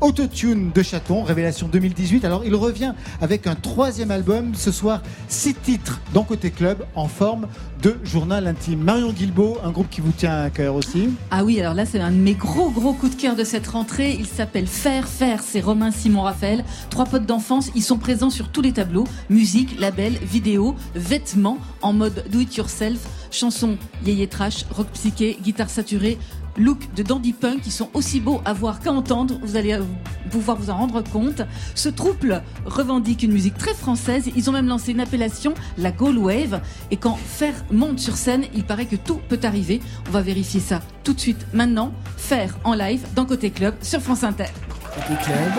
Autotune 0.00 0.70
de 0.74 0.82
Chaton, 0.82 1.22
Révélation 1.22 1.68
2018. 1.68 2.24
Alors 2.24 2.42
il 2.44 2.54
revient 2.54 2.94
avec 3.20 3.46
un 3.46 3.54
troisième 3.54 4.10
album, 4.10 4.54
ce 4.54 4.72
soir 4.72 5.02
six 5.28 5.54
titres 5.54 6.00
dans 6.14 6.24
Côté 6.24 6.50
Club 6.50 6.86
en 6.94 7.06
forme 7.06 7.48
de 7.82 7.96
journal 8.02 8.46
intime. 8.46 8.80
Marion 8.80 9.12
Guilbeault, 9.12 9.58
un 9.62 9.70
groupe 9.70 9.90
qui 9.90 10.00
vous 10.00 10.12
tient 10.12 10.42
à 10.42 10.50
cœur 10.50 10.74
aussi. 10.74 11.10
Ah 11.30 11.44
oui, 11.44 11.60
alors 11.60 11.74
là, 11.74 11.86
c'est 11.86 12.00
un 12.00 12.10
de 12.10 12.16
mes 12.16 12.34
gros, 12.34 12.70
gros 12.70 12.92
coups 12.92 13.16
de 13.16 13.20
cœur 13.20 13.36
de 13.36 13.44
cette 13.44 13.66
rentrée. 13.66 14.16
Il 14.18 14.26
s'appelle 14.26 14.66
Faire, 14.66 15.08
Faire. 15.08 15.42
C'est 15.42 15.60
Romain, 15.60 15.90
Simon, 15.90 16.22
Raphaël. 16.22 16.64
Trois 16.90 17.06
potes 17.06 17.26
d'enfance. 17.26 17.70
Ils 17.74 17.82
sont 17.82 17.98
présents 17.98 18.30
sur 18.30 18.48
tous 18.48 18.62
les 18.62 18.72
tableaux. 18.72 19.04
Musique, 19.28 19.78
label, 19.78 20.14
vidéo, 20.22 20.74
vêtements, 20.94 21.58
en 21.82 21.92
mode 21.92 22.24
do 22.30 22.40
it 22.40 22.54
yourself. 22.56 23.00
Chansons, 23.30 23.78
yéyé 24.04 24.26
trash, 24.26 24.64
rock 24.70 24.88
psyché, 24.92 25.38
guitare 25.42 25.70
saturée 25.70 26.18
looks 26.56 26.92
de 26.94 27.02
dandy 27.02 27.32
punk 27.32 27.62
qui 27.62 27.70
sont 27.70 27.88
aussi 27.94 28.20
beaux 28.20 28.40
à 28.44 28.52
voir 28.52 28.80
qu'à 28.80 28.92
entendre. 28.92 29.38
Vous 29.42 29.56
allez 29.56 29.72
euh, 29.72 29.82
pouvoir 30.30 30.56
vous 30.56 30.70
en 30.70 30.76
rendre 30.76 31.02
compte. 31.02 31.42
Ce 31.74 31.88
trouble 31.88 32.42
revendique 32.66 33.22
une 33.22 33.32
musique 33.32 33.56
très 33.56 33.74
française. 33.74 34.30
Ils 34.36 34.48
ont 34.48 34.52
même 34.52 34.68
lancé 34.68 34.92
une 34.92 35.00
appellation, 35.00 35.54
la 35.78 35.90
Goal 35.92 36.18
Wave. 36.18 36.60
Et 36.90 36.96
quand 36.96 37.16
Fer 37.16 37.54
monte 37.70 37.98
sur 37.98 38.16
scène, 38.16 38.44
il 38.54 38.64
paraît 38.64 38.86
que 38.86 38.96
tout 38.96 39.20
peut 39.28 39.40
arriver. 39.42 39.80
On 40.08 40.10
va 40.10 40.22
vérifier 40.22 40.60
ça 40.60 40.80
tout 41.04 41.12
de 41.12 41.20
suite 41.20 41.46
maintenant. 41.52 41.92
Fer 42.16 42.56
en 42.64 42.74
live 42.74 43.06
dans 43.14 43.26
Côté 43.26 43.50
Club 43.50 43.74
sur 43.82 44.00
France 44.00 44.24
Inter. 44.24 44.46
Côté 44.94 45.22
Club, 45.22 45.52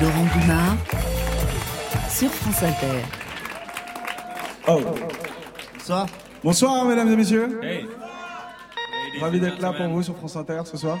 Laurent 0.00 0.26
Goumard 0.34 0.76
sur 2.08 2.30
France 2.30 2.62
Inter. 2.62 3.02
Oh. 4.66 4.80
Bonsoir. 5.78 6.06
Bonsoir, 6.44 6.84
mesdames 6.84 7.12
et 7.12 7.16
messieurs. 7.16 7.60
Ravi 9.20 9.40
d'être 9.40 9.60
là 9.60 9.72
pour 9.72 9.88
vous 9.88 10.02
sur 10.02 10.16
France 10.16 10.36
Inter 10.36 10.62
ce 10.64 10.76
soir. 10.76 10.98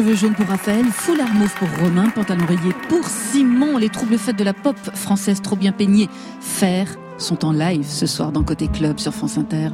Cheveux 0.00 0.16
jaunes 0.16 0.34
pour 0.34 0.46
Raphaël, 0.46 0.86
foulard 0.86 1.34
mauve 1.34 1.54
pour 1.56 1.68
Romain, 1.78 2.08
pantalon 2.08 2.46
rayé 2.46 2.72
pour 2.88 3.06
Simon. 3.06 3.76
Les 3.76 3.90
troubles 3.90 4.16
fêtes 4.16 4.38
de 4.38 4.44
la 4.44 4.54
pop 4.54 4.74
française 4.94 5.42
trop 5.42 5.56
bien 5.56 5.72
peignée, 5.72 6.08
faire, 6.40 6.96
sont 7.18 7.44
en 7.44 7.52
live 7.52 7.84
ce 7.84 8.06
soir 8.06 8.32
dans 8.32 8.42
Côté 8.42 8.68
Club 8.68 8.98
sur 8.98 9.12
France 9.12 9.36
Inter. 9.36 9.68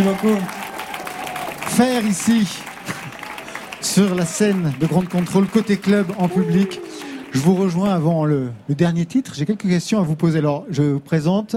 Merci 0.00 0.02
beaucoup. 0.24 0.36
Faire 1.66 2.06
ici, 2.06 2.46
sur 3.82 4.14
la 4.14 4.24
scène 4.24 4.72
de 4.80 4.86
Grande 4.86 5.08
Contrôle, 5.08 5.46
côté 5.46 5.76
club, 5.76 6.06
en 6.16 6.28
public. 6.28 6.80
Je 7.32 7.38
vous 7.38 7.54
rejoins 7.54 7.90
avant 7.94 8.24
le, 8.24 8.50
le 8.68 8.74
dernier 8.74 9.04
titre. 9.04 9.34
J'ai 9.34 9.44
quelques 9.44 9.68
questions 9.68 9.98
à 9.98 10.02
vous 10.02 10.16
poser. 10.16 10.38
Alors, 10.38 10.64
je 10.70 10.82
vous 10.82 11.00
présente. 11.00 11.56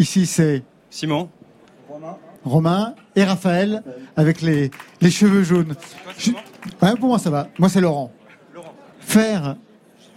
Ici, 0.00 0.26
c'est 0.26 0.64
Simon. 0.90 1.28
Romain 2.44 2.94
et 3.14 3.22
Raphaël 3.24 3.82
avec 4.16 4.42
les, 4.42 4.70
les 5.00 5.10
cheveux 5.10 5.42
jaunes. 5.44 5.74
Je- 6.18 6.32
Ouais, 6.82 6.94
pour 6.98 7.08
moi, 7.10 7.18
ça 7.20 7.30
va. 7.30 7.48
Moi, 7.60 7.68
c'est 7.68 7.80
Laurent. 7.80 8.10
Faire, 9.00 9.54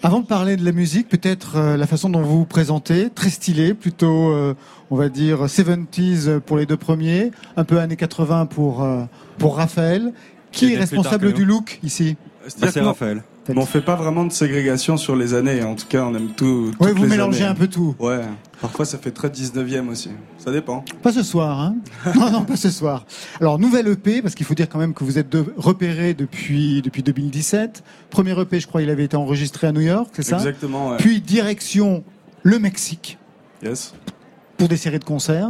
avant 0.03 0.19
de 0.19 0.25
parler 0.25 0.57
de 0.57 0.65
la 0.65 0.71
musique, 0.71 1.07
peut-être 1.09 1.57
euh, 1.57 1.77
la 1.77 1.85
façon 1.87 2.09
dont 2.09 2.21
vous 2.21 2.39
vous 2.39 2.45
présentez, 2.45 3.09
très 3.11 3.29
stylé, 3.29 3.73
plutôt, 3.75 4.29
euh, 4.31 4.55
on 4.91 4.95
va 4.97 5.09
dire, 5.09 5.45
70s 5.45 6.39
pour 6.41 6.57
les 6.57 6.65
deux 6.65 6.77
premiers, 6.77 7.31
un 7.57 7.63
peu 7.63 7.79
années 7.79 7.95
80 7.95 8.45
pour, 8.45 8.83
euh, 8.83 9.03
pour 9.37 9.57
Raphaël. 9.57 10.13
Qui 10.51 10.73
est 10.73 10.77
responsable 10.77 11.33
du 11.33 11.45
look 11.45 11.79
ici? 11.81 12.17
C'est-à-dire 12.45 12.73
que 12.73 13.13
non, 13.13 13.23
mais 13.49 13.61
on 13.61 13.65
fait 13.65 13.81
pas 13.81 13.95
vraiment 13.95 14.23
de 14.25 14.31
ségrégation 14.31 14.97
sur 14.97 15.15
les 15.15 15.33
années. 15.33 15.63
En 15.63 15.75
tout 15.75 15.87
cas, 15.87 16.03
on 16.05 16.13
aime 16.15 16.29
tout. 16.35 16.71
Toutes 16.79 16.89
vous 16.95 17.03
les 17.03 17.09
mélangez 17.09 17.41
années. 17.43 17.51
un 17.51 17.55
peu 17.55 17.67
tout. 17.67 17.95
Ouais. 17.99 18.21
Parfois, 18.61 18.85
ça 18.85 18.97
fait 18.97 19.11
très 19.11 19.29
19e 19.29 19.89
aussi. 19.89 20.09
Ça 20.37 20.51
dépend. 20.51 20.85
Pas 21.01 21.11
ce 21.11 21.23
soir, 21.23 21.59
hein 21.59 21.75
Non, 22.15 22.29
non, 22.31 22.43
pas 22.43 22.55
ce 22.55 22.69
soir. 22.69 23.05
Alors, 23.39 23.57
nouvelle 23.57 23.87
EP, 23.87 24.21
parce 24.21 24.35
qu'il 24.35 24.45
faut 24.45 24.53
dire 24.53 24.69
quand 24.69 24.77
même 24.77 24.93
que 24.93 25.03
vous 25.03 25.17
êtes 25.17 25.29
de- 25.29 25.53
repérés 25.57 26.13
depuis, 26.13 26.81
depuis 26.83 27.01
2017. 27.01 27.83
Premier 28.11 28.39
EP, 28.39 28.59
je 28.59 28.67
crois, 28.67 28.83
il 28.83 28.89
avait 28.89 29.05
été 29.05 29.17
enregistré 29.17 29.67
à 29.67 29.71
New 29.71 29.81
York, 29.81 30.09
c'est 30.13 30.23
ça? 30.23 30.37
Exactement, 30.37 30.91
ouais. 30.91 30.97
Puis, 30.97 31.19
direction 31.21 32.03
le 32.43 32.59
Mexique, 32.59 33.17
Yes. 33.63 33.93
Pour 34.61 34.69
des 34.69 34.77
séries 34.77 34.99
de 34.99 35.03
concerts. 35.03 35.49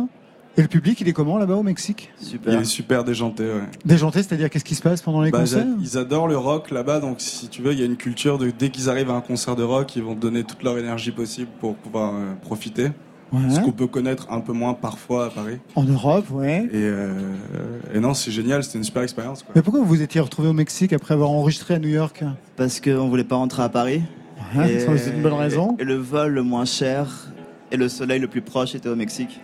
Et 0.57 0.61
le 0.61 0.67
public, 0.67 0.99
il 1.01 1.07
est 1.07 1.13
comment 1.13 1.37
là-bas 1.37 1.55
au 1.55 1.63
Mexique? 1.63 2.11
Il 2.45 2.53
est 2.53 2.63
super 2.65 3.03
déjanté, 3.05 3.43
ouais. 3.43 3.61
Déjanté, 3.85 4.21
c'est-à-dire 4.21 4.49
qu'est-ce 4.49 4.65
qui 4.65 4.75
se 4.75 4.81
passe 4.81 5.01
pendant 5.01 5.21
les 5.21 5.31
Bah, 5.31 5.39
concerts? 5.39 5.65
ils 5.81 5.97
adorent 5.97 6.27
le 6.27 6.37
rock 6.37 6.71
là-bas, 6.71 6.99
donc 6.99 7.21
si 7.21 7.47
tu 7.47 7.61
veux, 7.61 7.71
il 7.71 7.79
y 7.79 7.83
a 7.83 7.85
une 7.85 7.95
culture 7.95 8.37
de 8.37 8.51
dès 8.57 8.69
qu'ils 8.69 8.89
arrivent 8.89 9.09
à 9.09 9.13
un 9.13 9.21
concert 9.21 9.55
de 9.55 9.63
rock, 9.63 9.95
ils 9.95 10.03
vont 10.03 10.13
donner 10.15 10.43
toute 10.43 10.61
leur 10.63 10.77
énergie 10.77 11.11
possible 11.11 11.49
pour 11.61 11.75
pouvoir 11.75 12.13
euh, 12.15 12.33
profiter. 12.41 12.91
Ouais. 13.31 13.49
Ce 13.49 13.61
qu'on 13.61 13.71
peut 13.71 13.87
connaître 13.87 14.27
un 14.29 14.41
peu 14.41 14.51
moins 14.51 14.73
parfois 14.73 15.27
à 15.27 15.29
Paris. 15.29 15.59
En 15.75 15.83
Europe, 15.85 16.25
ouais. 16.31 16.65
Et, 16.65 16.69
euh, 16.73 17.13
et 17.93 17.99
non, 18.01 18.13
c'est 18.13 18.31
génial, 18.31 18.61
c'était 18.61 18.77
une 18.77 18.83
super 18.83 19.03
expérience. 19.03 19.43
quoi. 19.43 19.53
Mais 19.55 19.61
pourquoi 19.61 19.79
vous 19.81 19.87
vous 19.87 20.01
étiez 20.01 20.19
retrouvé 20.19 20.49
au 20.49 20.53
Mexique 20.53 20.91
après 20.91 21.13
avoir 21.13 21.29
enregistré 21.31 21.75
à 21.75 21.79
New 21.79 21.87
York? 21.87 22.25
Parce 22.57 22.81
qu'on 22.81 23.07
voulait 23.07 23.23
pas 23.23 23.37
rentrer 23.37 23.63
à 23.63 23.69
Paris. 23.69 24.01
Ouais, 24.53 24.85
c'est 24.97 25.11
une 25.11 25.21
bonne 25.21 25.31
raison. 25.31 25.77
Et 25.79 25.85
le 25.85 25.95
vol 25.95 26.33
le 26.33 26.43
moins 26.43 26.65
cher 26.65 27.27
et 27.71 27.77
le 27.77 27.89
soleil 27.89 28.19
le 28.19 28.27
plus 28.27 28.41
proche 28.41 28.75
était 28.75 28.89
au 28.89 28.95
Mexique. 28.95 29.39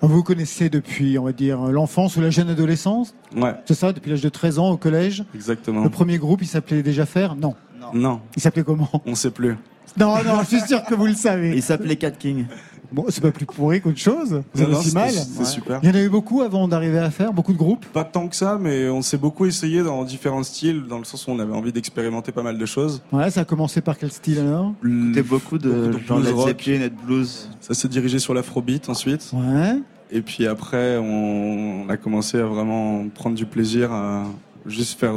Vous 0.00 0.08
vous 0.08 0.22
connaissez 0.22 0.70
depuis, 0.70 1.18
on 1.18 1.24
va 1.24 1.32
dire, 1.32 1.60
l'enfance 1.60 2.16
ou 2.16 2.20
la 2.20 2.30
jeune 2.30 2.48
adolescence 2.48 3.14
Ouais. 3.36 3.54
C'est 3.64 3.74
ça, 3.74 3.92
depuis 3.92 4.10
l'âge 4.10 4.20
de 4.22 4.28
13 4.28 4.58
ans 4.60 4.70
au 4.70 4.76
collège 4.76 5.24
Exactement. 5.34 5.82
Le 5.82 5.90
premier 5.90 6.18
groupe, 6.18 6.40
il 6.42 6.46
s'appelait 6.46 6.82
déjà 6.84 7.04
Faire 7.04 7.34
Non. 7.34 7.54
Non. 7.92 8.20
Il 8.36 8.42
s'appelait 8.42 8.62
comment 8.62 8.88
On 9.06 9.14
sait 9.14 9.30
plus. 9.30 9.56
Non, 9.98 10.22
non, 10.22 10.40
je 10.42 10.56
suis 10.56 10.60
sûr 10.60 10.84
que 10.84 10.94
vous 10.94 11.06
le 11.06 11.14
savez. 11.14 11.56
Il 11.56 11.62
s'appelait 11.62 11.96
Cat 11.96 12.12
King. 12.12 12.44
Bon, 12.90 13.04
c'est 13.08 13.20
pas 13.20 13.30
plus 13.30 13.44
pourri 13.44 13.80
qu'autre 13.82 13.98
chose. 13.98 14.42
C'est 14.54 14.64
c'était- 14.82 14.92
mal. 14.98 15.10
c'était 15.10 15.44
super. 15.44 15.80
Il 15.82 15.88
y 15.88 15.92
en 15.92 15.94
a 15.94 16.00
eu 16.02 16.08
beaucoup 16.08 16.40
avant 16.42 16.66
d'arriver 16.68 16.98
à 16.98 17.10
faire, 17.10 17.32
beaucoup 17.34 17.52
de 17.52 17.58
groupes. 17.58 17.84
Pas 17.86 18.04
tant 18.04 18.28
que 18.28 18.34
ça, 18.36 18.58
mais 18.60 18.88
on 18.88 19.02
s'est 19.02 19.18
beaucoup 19.18 19.44
essayé 19.44 19.82
dans 19.82 20.04
différents 20.04 20.42
styles, 20.42 20.84
dans 20.88 20.98
le 20.98 21.04
sens 21.04 21.26
où 21.26 21.30
on 21.30 21.38
avait 21.38 21.52
envie 21.52 21.72
d'expérimenter 21.72 22.32
pas 22.32 22.42
mal 22.42 22.56
de 22.56 22.66
choses. 22.66 23.02
Ouais, 23.12 23.30
ça 23.30 23.42
a 23.42 23.44
commencé 23.44 23.80
par 23.82 23.98
quel 23.98 24.10
style 24.10 24.38
alors? 24.38 24.72
C'était 24.82 25.22
beaucoup 25.22 25.58
de 25.58 25.92
genre 26.06 26.18
blues 26.18 26.28
Led 26.28 26.34
rock. 26.36 26.48
Zeppelin 26.48 26.78
de 26.86 27.06
blues. 27.06 27.50
Ça 27.60 27.74
s'est 27.74 27.88
dirigé 27.88 28.18
sur 28.18 28.32
l'afrobeat 28.32 28.88
ensuite. 28.88 29.30
Ouais. 29.34 29.76
Et 30.10 30.22
puis 30.22 30.46
après, 30.46 30.96
on 30.96 31.84
a 31.90 31.98
commencé 31.98 32.38
à 32.38 32.46
vraiment 32.46 33.06
prendre 33.14 33.36
du 33.36 33.44
plaisir 33.44 33.92
à 33.92 34.24
juste 34.64 34.98
faire 34.98 35.12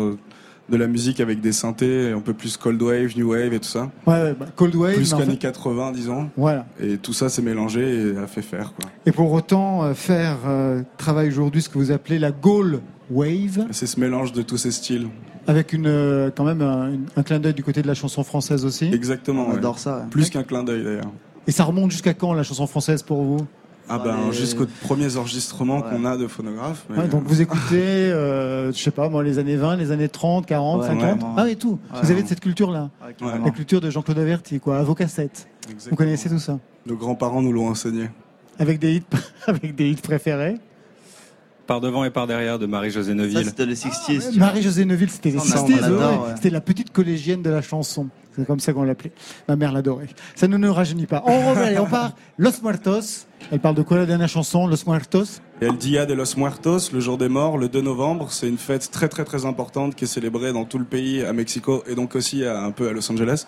de 0.71 0.77
la 0.77 0.87
musique 0.87 1.19
avec 1.19 1.41
des 1.41 1.51
synthés, 1.51 2.11
un 2.11 2.21
peu 2.21 2.33
plus 2.33 2.57
cold 2.57 2.81
wave, 2.81 3.15
new 3.17 3.31
wave 3.31 3.53
et 3.53 3.59
tout 3.59 3.67
ça. 3.67 3.91
Ouais, 4.07 4.13
ouais, 4.23 4.35
bah, 4.39 4.45
Cold 4.55 4.73
Wave. 4.75 4.95
plus 4.95 5.09
mais 5.09 5.13
en 5.13 5.17
qu'années 5.19 5.31
fait- 5.33 5.37
80, 5.39 5.91
disons. 5.91 6.29
Voilà. 6.37 6.65
Et 6.81 6.97
tout 6.97 7.13
ça 7.13 7.29
s'est 7.29 7.41
mélangé 7.41 8.13
et 8.13 8.17
a 8.17 8.25
fait 8.27 8.41
faire, 8.41 8.73
quoi. 8.73 8.89
Et 9.05 9.11
pour 9.11 9.31
autant, 9.33 9.83
euh, 9.83 9.93
faire 9.93 10.37
euh, 10.47 10.81
travaille 10.97 11.27
aujourd'hui 11.27 11.61
ce 11.61 11.69
que 11.69 11.77
vous 11.77 11.91
appelez 11.91 12.17
la 12.19 12.31
Goal 12.31 12.79
Wave, 13.11 13.67
C'est 13.71 13.85
ce 13.87 13.99
mélange 13.99 14.31
de 14.31 14.41
tous 14.41 14.57
ces 14.57 14.71
styles. 14.71 15.07
avec 15.47 15.73
une, 15.73 15.87
euh, 15.87 16.29
quand 16.35 16.45
même 16.45 16.61
un 17.15 17.23
clin 17.23 17.39
d'œil 17.39 17.53
du 17.53 17.63
côté 17.63 17.81
de 17.81 17.87
la 17.87 17.93
chanson 17.93 18.23
française 18.23 18.63
aussi. 18.63 18.85
Exactement. 18.93 19.47
On 19.47 19.51
ouais. 19.51 19.57
adore 19.57 19.77
ça. 19.79 20.05
Plus 20.09 20.29
qu'un 20.29 20.43
clin 20.43 20.63
d'œil 20.63 20.83
d'ailleurs. 20.83 21.11
Et 21.47 21.51
ça 21.51 21.63
remonte 21.65 21.91
jusqu'à 21.91 22.13
quand 22.13 22.33
la 22.33 22.43
chanson 22.43 22.67
française 22.67 23.01
pour 23.03 23.23
vous? 23.23 23.39
Ah 23.91 23.99
ben 23.99 24.15
les- 24.27 24.33
jusqu'aux 24.33 24.65
premiers 24.83 25.17
enregistrements 25.17 25.81
qu'on 25.81 26.05
a 26.05 26.17
de 26.17 26.27
phonographes. 26.27 26.85
mais- 26.89 26.99
Ouais, 26.99 27.07
donc 27.07 27.23
vous 27.25 27.41
écoutez, 27.41 27.75
euh, 28.11 28.71
je 28.71 28.77
sais 28.77 28.91
pas, 28.91 29.09
moi, 29.09 29.23
les 29.23 29.37
années 29.39 29.55
20, 29.57 29.75
les 29.75 29.91
années 29.91 30.09
30, 30.09 30.45
40, 30.45 30.81
Ouais, 30.81 30.87
50. 30.87 31.21
ouais. 31.21 31.27
Ah 31.37 31.49
et 31.49 31.55
tout. 31.55 31.79
Ouais. 31.93 31.99
vous 32.01 32.11
avez 32.11 32.23
de 32.23 32.27
cette 32.27 32.39
culture-là. 32.39 32.89
Ouais. 33.21 33.39
La 33.43 33.51
culture 33.51 33.81
de 33.81 33.89
Jean-Claude 33.89 34.19
Averti, 34.19 34.59
quoi, 34.59 34.77
à 34.79 34.83
vos 34.83 34.95
cassettes. 34.95 35.47
Vous 35.89 35.95
connaissez 35.95 36.29
tout 36.29 36.39
ça. 36.39 36.57
Nos 36.85 36.95
grands-parents 36.95 37.41
nous 37.41 37.51
l'ont 37.53 37.67
enseigné. 37.67 38.09
Avec 38.59 38.79
des 38.79 38.95
hits, 38.95 39.03
avec 39.47 39.75
des 39.75 39.89
hits 39.89 39.95
préférés. 39.95 40.55
Par 41.67 41.79
devant 41.79 42.03
et 42.03 42.09
par 42.09 42.27
derrière 42.27 42.59
de 42.59 42.65
Marie-Josée 42.65 43.13
Neuville. 43.13 43.45
c'était 43.45 43.65
le 43.65 43.75
60s. 43.75 44.37
Marie-Josée 44.37 44.83
Neuville, 44.83 45.09
c'était 45.09 45.29
les 45.31 45.39
Ça, 45.39 45.61
on 45.61 45.67
60s, 45.67 45.83
adore, 45.83 45.99
ouais. 46.23 46.27
ouais. 46.29 46.33
C'était 46.35 46.49
la 46.49 46.59
petite 46.59 46.91
collégienne 46.91 47.41
de 47.41 47.49
la 47.49 47.61
chanson. 47.61 48.07
C'est 48.35 48.45
comme 48.47 48.59
ça 48.59 48.71
qu'on 48.73 48.83
l'appelait. 48.83 49.11
Ma 49.47 49.55
mère 49.55 49.71
l'adorait. 49.73 50.07
Ça 50.35 50.47
ne 50.47 50.55
nous 50.57 50.73
rajeunit 50.73 51.05
pas. 51.05 51.23
On 51.25 51.49
revient, 51.49 51.77
on 51.79 51.85
part. 51.85 52.13
Los 52.37 52.61
Muertos. 52.63 53.25
Elle 53.51 53.59
parle 53.59 53.75
de 53.75 53.81
quoi 53.81 53.97
la 53.97 54.05
dernière 54.05 54.29
chanson, 54.29 54.67
Los 54.67 54.85
Muertos? 54.87 55.41
El 55.61 55.75
Dia 55.77 56.05
de 56.05 56.13
los 56.13 56.37
Muertos, 56.37 56.91
le 56.93 56.99
jour 56.99 57.17
des 57.17 57.27
morts, 57.29 57.57
le 57.57 57.67
2 57.69 57.81
novembre, 57.81 58.31
c'est 58.31 58.47
une 58.47 58.57
fête 58.57 58.89
très 58.91 59.09
très 59.09 59.25
très 59.25 59.45
importante 59.45 59.95
qui 59.95 60.05
est 60.05 60.07
célébrée 60.07 60.53
dans 60.53 60.63
tout 60.65 60.79
le 60.79 60.85
pays, 60.85 61.23
à 61.23 61.33
Mexico 61.33 61.83
et 61.87 61.95
donc 61.95 62.15
aussi 62.15 62.45
à- 62.45 62.61
un 62.61 62.71
peu 62.71 62.87
à 62.87 62.93
Los 62.93 63.11
Angeles. 63.11 63.45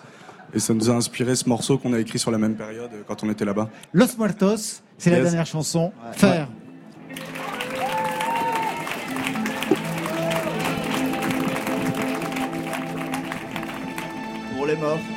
Et 0.52 0.60
ça 0.60 0.74
nous 0.74 0.90
a 0.90 0.94
inspiré 0.94 1.34
ce 1.34 1.48
morceau 1.48 1.78
qu'on 1.78 1.92
a 1.94 1.98
écrit 1.98 2.18
sur 2.18 2.30
la 2.30 2.38
même 2.38 2.54
période 2.54 2.90
euh, 2.94 3.02
quand 3.08 3.24
on 3.24 3.30
était 3.30 3.44
là-bas. 3.44 3.68
Los 3.92 4.16
Muertos, 4.18 4.82
c'est 4.98 5.10
la 5.10 5.20
dernière 5.20 5.46
chanson. 5.46 5.90
Faire. 6.12 6.46
Pour 6.48 6.63
les 14.74 14.80
morts. 14.80 15.13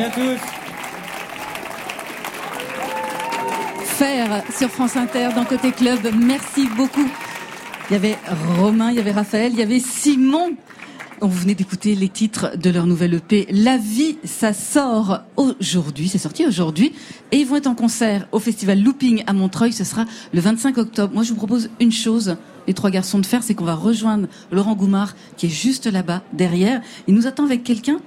Merci 0.00 0.20
à 0.20 0.24
tous. 0.24 0.40
Faire 3.84 4.42
sur 4.56 4.70
France 4.70 4.96
Inter 4.96 5.28
dans 5.34 5.44
Côté 5.44 5.72
Club. 5.72 5.98
Merci 6.18 6.68
beaucoup. 6.74 7.06
Il 7.90 7.92
y 7.92 7.96
avait 7.96 8.16
Romain, 8.56 8.90
il 8.90 8.96
y 8.96 8.98
avait 8.98 9.12
Raphaël, 9.12 9.52
il 9.52 9.58
y 9.58 9.62
avait 9.62 9.78
Simon. 9.78 10.52
On 11.20 11.26
venait 11.26 11.54
d'écouter 11.54 11.94
les 11.94 12.08
titres 12.08 12.56
de 12.56 12.70
leur 12.70 12.86
nouvelle 12.86 13.12
EP. 13.12 13.46
La 13.50 13.76
vie, 13.76 14.16
ça 14.24 14.54
sort 14.54 15.20
aujourd'hui. 15.36 16.08
C'est 16.08 16.16
sorti 16.16 16.46
aujourd'hui. 16.46 16.94
Et 17.30 17.36
ils 17.36 17.46
vont 17.46 17.56
être 17.56 17.66
en 17.66 17.74
concert 17.74 18.26
au 18.32 18.38
festival 18.38 18.82
Looping 18.82 19.22
à 19.26 19.34
Montreuil. 19.34 19.74
Ce 19.74 19.84
sera 19.84 20.06
le 20.32 20.40
25 20.40 20.78
octobre. 20.78 21.12
Moi, 21.12 21.24
je 21.24 21.30
vous 21.30 21.36
propose 21.36 21.68
une 21.78 21.92
chose, 21.92 22.36
les 22.66 22.72
trois 22.72 22.90
garçons 22.90 23.18
de 23.18 23.26
faire, 23.26 23.42
c'est 23.42 23.54
qu'on 23.54 23.66
va 23.66 23.74
rejoindre 23.74 24.28
Laurent 24.50 24.74
Goumard, 24.74 25.14
qui 25.36 25.44
est 25.46 25.50
juste 25.50 25.86
là-bas, 25.86 26.22
derrière. 26.32 26.80
Il 27.06 27.12
nous 27.12 27.26
attend 27.26 27.44
avec 27.44 27.64
quelqu'un 27.64 27.98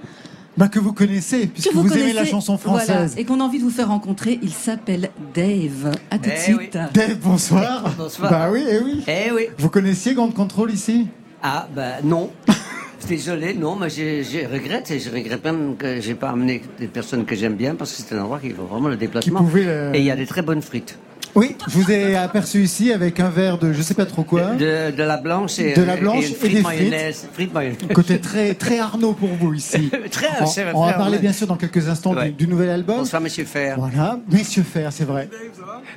Bah, 0.55 0.67
que 0.67 0.77
vous 0.79 0.93
connaissez, 0.93 1.47
puisque 1.47 1.69
que 1.69 1.73
vous, 1.73 1.81
aimez 1.87 1.89
connaissez. 1.89 2.13
la 2.13 2.25
chanson 2.25 2.59
Voilà. 2.63 2.83
française. 2.85 3.15
Et 3.17 3.25
qu'on 3.25 3.39
a 3.39 3.43
envie 3.43 3.57
de 3.57 3.63
vous 3.63 3.71
faire 3.71 3.87
rencontrer. 3.87 4.39
Il 4.43 4.51
s'appelle 4.51 5.09
Dave. 5.33 5.91
À 6.11 6.19
tout 6.19 6.29
de 6.29 6.35
Eh 6.35 6.39
suite. 6.39 6.57
oui. 6.75 6.79
Dave, 6.93 7.17
bonsoir. 7.19 7.89
Bonsoir. 7.97 8.29
Bah 8.29 8.49
oui, 8.51 8.63
eh 8.69 8.79
oui. 8.79 9.03
Eh 9.07 9.31
oui. 9.31 9.47
Vous 9.57 9.69
connaissiez 9.69 10.13
Grande 10.13 10.33
Contrôle 10.35 10.71
ici? 10.71 11.07
Ah, 11.41 11.67
bah 11.75 12.01
non. 12.03 12.29
Désolé, 13.07 13.53
non, 13.53 13.75
mais 13.75 13.89
je, 13.89 14.23
je 14.23 14.47
regrette 14.49 14.89
et 14.91 14.99
je 14.99 15.09
regrette 15.09 15.43
même 15.43 15.75
que 15.75 15.99
j'ai 15.99 16.13
pas 16.15 16.29
amené 16.29 16.61
des 16.79 16.87
personnes 16.87 17.25
que 17.25 17.35
j'aime 17.35 17.55
bien 17.55 17.75
parce 17.75 17.91
que 17.91 18.01
c'est 18.01 18.15
un 18.15 18.21
endroit 18.21 18.39
qui 18.39 18.49
vaut 18.51 18.63
vraiment 18.65 18.87
le 18.87 18.95
déplacement. 18.95 19.39
Qui 19.39 19.45
pouvait 19.45 19.65
le- 19.65 19.91
Et 19.95 19.99
il 19.99 20.05
y 20.05 20.11
a 20.11 20.15
des 20.15 20.25
très 20.27 20.41
bonnes 20.41 20.61
frites. 20.61 20.97
Oui, 21.35 21.55
je 21.67 21.73
vous 21.77 21.91
ai 21.91 22.15
aperçu 22.15 22.61
ici 22.61 22.91
avec 22.93 23.19
un 23.19 23.29
verre 23.29 23.57
de 23.57 23.73
je 23.73 23.81
sais 23.81 23.95
pas 23.95 24.05
trop 24.05 24.23
quoi. 24.23 24.51
De, 24.51 24.91
de 24.91 25.03
la 25.03 25.17
blanche 25.17 25.57
et, 25.57 25.73
De 25.73 25.81
la 25.81 25.95
blanche 25.97 26.25
et, 26.25 26.27
une 26.27 26.33
et 26.33 26.37
frite 26.37 26.53
des 26.55 26.61
mayonnaise. 26.61 27.27
Frites 27.33 27.53
mayonnaise. 27.53 27.77
Côté 27.93 28.19
très, 28.19 28.53
très 28.53 28.77
Arnaud 28.79 29.13
pour 29.13 29.29
vous 29.29 29.53
ici. 29.53 29.89
Très, 30.11 30.27
on, 30.73 30.81
on 30.81 30.85
va 30.85 30.93
parler 30.93 31.17
bien 31.17 31.33
sûr 31.33 31.47
dans 31.47 31.55
quelques 31.57 31.87
instants 31.89 32.13
Ouais. 32.13 32.29
du, 32.29 32.45
du 32.45 32.47
nouvel 32.47 32.69
album. 32.69 32.97
Bonsoir, 32.97 33.21
monsieur 33.21 33.45
Fer. 33.45 33.77
Voilà, 33.79 34.19
Messieurs 34.31 34.63
Fer, 34.63 34.91
c'est 34.93 35.05
vrai. 35.05 35.27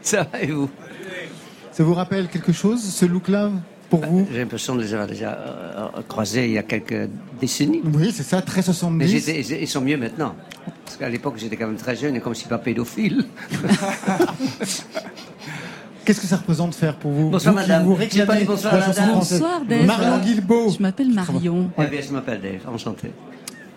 Ça 0.00 0.26
va 0.32 0.40
et 0.40 0.46
vous? 0.46 0.70
Ça 1.72 1.84
vous 1.84 1.92
rappelle 1.94 2.28
quelque 2.28 2.52
chose, 2.52 2.82
ce 2.82 3.04
look-là, 3.04 3.50
pour 3.88 4.04
vous 4.04 4.26
J'ai 4.32 4.38
l'impression 4.38 4.74
de 4.74 4.82
les 4.82 4.92
avoir 4.92 5.06
déjà 5.08 5.32
euh, 5.32 6.02
croisés 6.08 6.46
il 6.46 6.52
y 6.52 6.58
a 6.58 6.62
quelques 6.62 7.08
décennies. 7.40 7.82
Oui, 7.84 8.12
c'est 8.14 8.22
ça, 8.22 8.42
très 8.42 8.58
Mais 8.60 8.62
70. 8.64 9.08
j'étais- 9.08 9.62
ils 9.62 9.68
sont 9.68 9.80
mieux 9.80 9.96
maintenant. 9.96 10.34
Parce 10.84 10.96
qu'à 10.96 11.08
l'époque, 11.08 11.34
j'étais 11.36 11.56
quand 11.56 11.66
même 11.66 11.76
très 11.76 11.96
jeune 11.96 12.16
et 12.16 12.20
comme 12.20 12.34
je 12.34 12.40
suis 12.40 12.48
pas 12.48 12.58
pédophile. 12.58 13.24
Qu'est-ce 16.04 16.20
que 16.20 16.26
ça 16.26 16.36
représente 16.36 16.74
faire 16.74 16.94
pour 16.96 17.10
vous 17.10 17.30
Bonsoir, 17.30 17.52
Vous 17.54 17.60
madame. 17.60 17.84
Vous 17.84 17.94
réclamez 17.94 18.38
dit 18.38 18.44
bonsoir, 18.44 18.76
la 18.78 18.86
madame. 18.86 19.12
Bonsoir, 19.14 19.60
Dave. 19.68 19.86
Marion 19.86 20.18
Guilbeault. 20.18 20.70
Je 20.76 20.82
m'appelle 20.82 21.12
Marion. 21.12 21.68
Eh 21.78 21.86
bien, 21.86 22.00
je 22.00 22.12
m'appelle 22.12 22.40
Dave, 22.40 22.60
enchanté. 22.72 23.10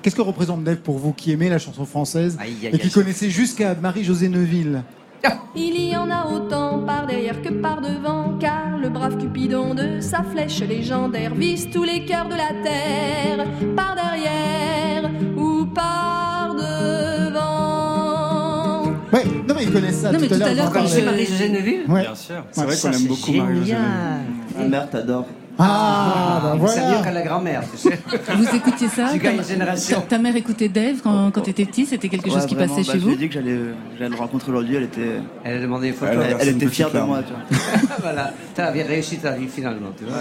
Qu'est-ce 0.01 0.15
que 0.15 0.21
représente 0.21 0.63
Dave 0.63 0.77
pour 0.77 0.97
vous 0.99 1.11
qui 1.11 1.31
aimez 1.31 1.49
la 1.49 1.57
chanson 1.57 1.85
française 1.85 2.37
Aïe, 2.39 2.53
aïe, 2.61 2.69
et 2.73 2.77
qui 2.77 2.85
aïe. 2.87 2.91
connaissez 2.91 3.29
jusqu'à 3.31 3.73
Marie-Josée 3.75 4.29
Neuville 4.29 4.83
Il 5.55 5.79
y 5.89 5.95
en 5.97 6.09
a 6.11 6.25
autant 6.27 6.79
par 6.79 7.05
derrière 7.07 7.41
que 7.41 7.49
par 7.49 7.81
devant, 7.81 8.37
car 8.39 8.77
le 8.81 8.89
brave 8.89 9.17
Cupidon 9.17 9.73
de 9.73 9.99
sa 9.99 10.23
flèche 10.23 10.61
légendaire 10.61 11.33
vise 11.35 11.69
tous 11.71 11.83
les 11.83 12.05
cœurs 12.05 12.29
de 12.29 12.35
la 12.35 12.53
terre, 12.63 13.45
par 13.75 13.95
derrière 13.95 15.09
ou 15.35 15.65
par 15.65 16.55
devant. 17.49 18.83
Ouais, 19.11 19.23
non 19.47 19.55
mais 19.55 19.63
ils 19.63 19.71
connaissent 19.71 20.01
ça 20.01 20.11
Non, 20.11 20.19
mais 20.21 20.27
tout 20.27 20.35
à 20.35 20.37
tout 20.37 20.43
à 20.43 20.53
l'heure. 20.53 20.71
quand 20.71 20.87
c'est. 20.87 21.01
Marie-Josée 21.01 21.49
Neuville 21.49 21.81
Ouais. 21.89 22.01
Bien 22.01 22.15
sûr. 22.15 22.43
C'est 22.51 22.63
vrai 22.63 22.75
Ça, 22.75 22.89
qu'on 22.91 22.97
aime 22.97 23.07
beaucoup 23.07 23.33
Marie-Josée. 23.33 23.65
génial. 23.67 23.83
Ma 24.57 24.63
mère 24.67 24.89
t'adore. 24.89 25.25
Ah, 25.61 26.39
bah 26.41 26.67
C'est 26.67 26.79
mieux 26.79 26.85
voilà. 26.87 27.09
que 27.09 27.13
la 27.13 27.21
grand-mère, 27.21 27.63
tu 27.69 27.77
sais. 27.77 27.99
Vous 28.37 28.55
écoutiez 28.55 28.87
ça 28.87 29.13
une 29.13 29.43
génération. 29.43 30.01
ta, 30.07 30.17
mère 30.17 30.35
écoutait 30.35 30.69
Dave 30.69 31.01
quand, 31.03 31.31
quand 31.31 31.41
tu 31.41 31.49
étais 31.49 31.65
petit 31.65 31.85
C'était 31.85 32.07
quelque 32.07 32.29
chose 32.29 32.43
Ouais, 32.43 32.45
qui 32.47 32.55
vraiment, 32.55 32.75
passait 32.75 32.87
bah, 32.87 32.93
chez 32.93 32.99
Je 32.99 33.05
lui 33.05 33.11
ai 33.11 33.15
vous 33.15 33.21
dit 33.21 33.27
que 33.27 33.33
j'allais 33.33 33.57
j'allais 33.97 34.09
le 34.09 34.15
rencontrer 34.15 34.51
aujourd'hui. 34.51 34.75
Elle 34.77 34.83
était, 34.83 35.19
Elle 35.43 35.57
a 35.57 35.61
demandé 35.61 35.89
une 35.89 35.93
photo. 35.93 36.13
Elle 36.13 36.37
elle, 36.39 36.49
était 36.49 36.67
fière 36.67 36.91
de 36.91 36.99
moi. 36.99 37.21
Tu 37.23 37.33
vois. 37.33 37.89
voilà. 38.01 38.33
Tu 38.55 38.61
avais 38.61 38.83
réussi 38.83 39.17
ta 39.17 39.31
vie 39.31 39.47
finalement, 39.47 39.89
tu 39.97 40.05
vois. 40.05 40.17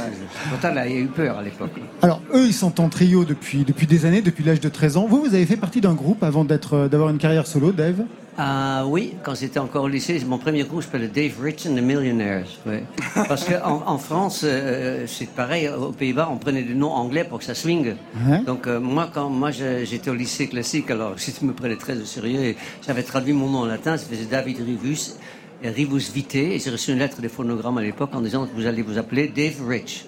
Pourtant, 0.50 0.74
là, 0.74 0.88
il 0.88 0.92
y 0.92 0.96
a 0.96 1.00
eu 1.00 1.06
peur 1.06 1.38
à 1.38 1.42
l'époque. 1.42 1.70
Alors 2.02 2.20
eux, 2.34 2.46
ils 2.46 2.54
sont 2.54 2.80
en 2.80 2.88
trio 2.88 3.24
depuis, 3.24 3.64
depuis 3.64 3.86
des 3.86 4.06
années, 4.06 4.22
depuis 4.22 4.42
l'âge 4.42 4.60
de 4.60 4.68
13 4.68 4.96
ans. 4.96 5.06
Vous, 5.08 5.20
vous 5.20 5.34
avez 5.34 5.46
fait 5.46 5.56
partie 5.56 5.80
d'un 5.80 5.94
groupe 5.94 6.24
avant 6.24 6.44
d'être, 6.44 6.88
d'avoir 6.88 7.10
une 7.10 7.18
carrière 7.18 7.46
solo, 7.46 7.70
Dave? 7.70 8.02
Ah 8.40 8.84
oui, 8.86 9.14
quand 9.24 9.34
j'étais 9.34 9.58
encore 9.58 9.82
au 9.82 9.88
lycée, 9.88 10.22
mon 10.24 10.38
premier 10.38 10.62
groupe 10.62 10.84
s'appelait 10.84 11.08
Dave 11.08 11.40
Rich 11.42 11.66
and 11.66 11.74
the 11.74 11.82
Millionaires. 11.82 12.46
ouais. 12.66 12.84
Parce 13.26 13.44
qu'en 13.44 13.82
en, 13.84 13.98
France, 13.98 14.42
euh, 14.44 15.06
c'est 15.08 15.28
pareil, 15.28 15.68
aux 15.68 15.90
Pays-Bas, 15.90 16.28
on 16.30 16.36
prenait 16.36 16.62
des 16.62 16.74
noms 16.74 16.92
anglais 16.92 17.24
pour 17.24 17.40
que 17.40 17.44
ça 17.44 17.56
swing. 17.56 17.96
Ouais. 18.28 18.44
Donc 18.44 18.68
euh, 18.68 18.78
moi, 18.78 19.10
quand 19.12 19.28
moi 19.28 19.50
j'étais 19.50 20.08
au 20.08 20.14
lycée 20.14 20.46
classique, 20.46 20.88
alors 20.92 21.14
je 21.18 21.44
me 21.44 21.52
prenais 21.52 21.74
très 21.74 21.98
au 22.00 22.04
sérieux 22.04 22.40
et 22.44 22.56
j'avais 22.86 23.02
traduit 23.02 23.32
mon 23.32 23.48
nom 23.48 23.58
en 23.60 23.66
latin, 23.66 23.96
ça 23.96 24.06
faisait 24.06 24.26
David 24.26 24.58
Rivus, 24.58 25.16
Rivus 25.64 26.12
Vitae, 26.14 26.54
et 26.54 26.58
j'ai 26.60 26.70
reçu 26.70 26.92
une 26.92 26.98
lettre 26.98 27.20
des 27.20 27.28
phonogrammes 27.28 27.78
à 27.78 27.82
l'époque 27.82 28.10
en 28.12 28.20
disant 28.20 28.46
que 28.46 28.54
vous 28.54 28.66
allez 28.66 28.82
vous 28.82 28.98
appeler 28.98 29.26
Dave 29.26 29.66
Rich. 29.66 30.07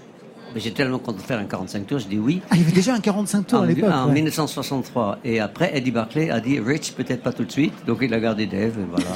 Mais 0.54 0.60
j'étais 0.60 0.76
tellement 0.82 0.98
content 0.98 1.18
de 1.18 1.22
faire 1.22 1.38
un 1.38 1.44
45 1.44 1.86
tours, 1.86 1.98
je 2.00 2.08
dis 2.08 2.18
oui. 2.18 2.40
Ah, 2.50 2.54
il 2.56 2.60
y 2.62 2.64
avait 2.64 2.72
déjà 2.72 2.94
un 2.94 3.00
45 3.00 3.46
tours 3.46 3.60
En, 3.60 3.62
à 3.62 3.66
l'époque. 3.66 3.90
en 3.92 4.08
ouais. 4.08 4.14
1963. 4.14 5.18
Et 5.24 5.40
après, 5.40 5.70
Eddie 5.76 5.90
Barclay 5.90 6.30
a 6.30 6.40
dit 6.40 6.58
Rich, 6.60 6.92
peut-être 6.92 7.22
pas 7.22 7.32
tout 7.32 7.44
de 7.44 7.52
suite. 7.52 7.72
Donc 7.86 7.98
il 8.02 8.12
a 8.14 8.20
gardé 8.20 8.46
Dave, 8.46 8.74
et 8.78 8.86
voilà. 8.90 9.10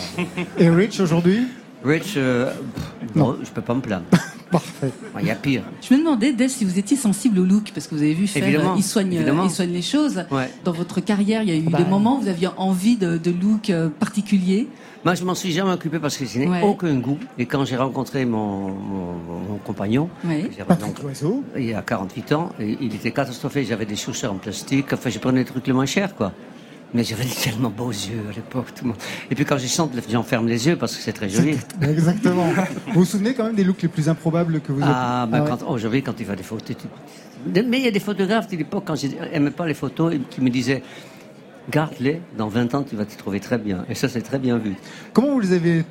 Et 0.59 0.69
Rich 0.70 1.01
aujourd'hui 1.01 1.47
Rich, 1.85 2.15
euh, 2.16 2.51
pff, 2.74 3.15
non, 3.16 3.36
je 3.43 3.51
peux 3.51 3.61
pas 3.61 3.74
me 3.74 3.81
plaindre. 3.81 4.05
Parfait. 4.51 4.90
Il 5.20 5.27
y 5.27 5.31
a 5.31 5.35
pire. 5.35 5.62
Je 5.86 5.93
me 5.94 5.98
demandais, 5.98 6.32
Dave, 6.32 6.48
si 6.48 6.65
vous 6.65 6.78
étiez 6.78 6.97
sensible 6.97 7.40
au 7.40 7.44
look, 7.44 7.73
parce 7.74 7.89
que 7.89 7.94
vous 7.94 8.02
avez 8.02 8.15
vu 8.15 8.27
faire, 8.27 8.43
Évidemment, 8.47 8.73
euh, 8.73 8.77
il 8.78 8.82
soigne, 8.85 9.11
euh, 9.11 9.16
évidemment. 9.16 9.44
il 9.44 9.51
soigne 9.51 9.73
les 9.73 9.82
choses. 9.82 10.24
Ouais. 10.31 10.48
Dans 10.65 10.73
votre 10.73 11.01
carrière, 11.01 11.43
il 11.43 11.48
y 11.48 11.52
a 11.52 11.56
eu 11.56 11.62
Bah. 11.62 11.77
des 11.78 11.85
moments 11.85 12.16
où 12.19 12.23
vous 12.23 12.28
aviez 12.28 12.48
envie 12.56 12.97
de, 12.97 13.19
de 13.19 13.31
look 13.32 13.69
euh, 13.69 13.89
particulier. 13.89 14.69
Moi, 15.05 15.14
je 15.14 15.24
m'en 15.24 15.35
suis 15.35 15.52
jamais 15.52 15.72
occupé 15.72 15.98
parce 15.98 16.16
que 16.16 16.24
je 16.24 16.39
n'ai 16.39 16.48
Ouais. 16.48 16.62
aucun 16.62 16.94
goût. 16.94 17.18
Et 17.39 17.44
quand 17.47 17.64
j'ai 17.64 17.76
rencontré 17.76 18.24
mon, 18.24 18.68
mon, 18.70 19.12
mon 19.51 19.56
compagnon, 19.59 20.09
donc- 20.24 20.98
il 21.56 21.64
y 21.64 21.74
a 21.74 21.82
48 21.82 22.32
ans, 22.32 22.51
et 22.59 22.78
il 22.81 22.94
était 22.94 23.10
catastrophé. 23.10 23.64
J'avais 23.64 23.85
des 23.86 23.97
chaussures 23.97 24.32
en 24.32 24.36
plastique. 24.36 24.93
Enfin, 24.93 25.10
je 25.10 25.18
prenais 25.18 25.40
des 25.44 25.51
trucs 25.51 25.66
les 25.66 25.72
moins 25.74 25.86
chers, 25.86 26.14
quoi. 26.14 26.32
Mais 26.94 27.02
j'avais 27.05 27.24
des 27.24 27.31
tellement 27.31 27.70
beaux 27.70 27.90
yeux 27.90 28.22
à 28.31 28.32
l'époque. 28.35 28.68
tout 28.74 28.85
le 28.85 28.89
monde. 28.90 28.98
Et 29.31 29.35
puis 29.35 29.44
quand 29.44 29.59
je 29.59 29.66
chante, 29.66 29.90
les 29.94 30.12
gens 30.12 30.22
ferment 30.22 30.47
les 30.48 30.66
yeux 30.68 30.76
parce 30.76 30.94
que 30.97 31.02
c'est 31.02 31.12
très 31.12 31.28
joli. 31.28 31.56
Exactement. 31.82 32.47
vous 32.86 33.01
vous 33.01 33.05
souvenez 33.05 33.35
quand 33.35 33.44
même 33.44 33.56
des 33.56 33.64
looks 33.64 33.82
les 33.82 33.89
plus 33.89 34.09
improbables 34.09 34.60
que 34.60 34.70
vous 34.72 34.81
avez 34.81 34.93
Ah, 34.94 35.26
ben 35.31 35.44
quand, 35.44 35.68
aujourd'hui, 35.68 36.02
quand 36.02 36.14
il 36.20 36.24
va 36.26 36.36
des 36.36 36.44
photos. 36.44 36.76
tu- 36.76 37.62
Mais 37.64 37.78
il 37.81 37.85
y 37.85 37.89
a 37.89 37.90
des 37.90 37.98
photographes 38.01 38.48
de 38.48 38.56
l'époque, 38.56 38.85
quand 38.86 38.94
j'aimais 38.94 39.51
pas 39.51 39.66
les 39.66 39.74
photos, 39.74 40.14
qui 40.31 40.40
me 40.40 40.48
disaient 40.51 40.82
Garde-les, 41.70 42.20
dans 42.36 42.49
20 42.49 42.74
ans, 42.74 42.82
tu 42.82 42.95
vas 42.97 43.05
t'y 43.05 43.16
trouver 43.16 43.41
très 43.41 43.59
bien. 43.59 43.85
Et 43.89 43.95
ça, 43.95 44.09
c'est 44.09 44.20
très 44.23 44.39
bien 44.39 44.59
vu. 44.59 44.74
Comment 45.12 45.32
vous 45.32 45.41
les 45.41 45.53
avez 45.53 45.85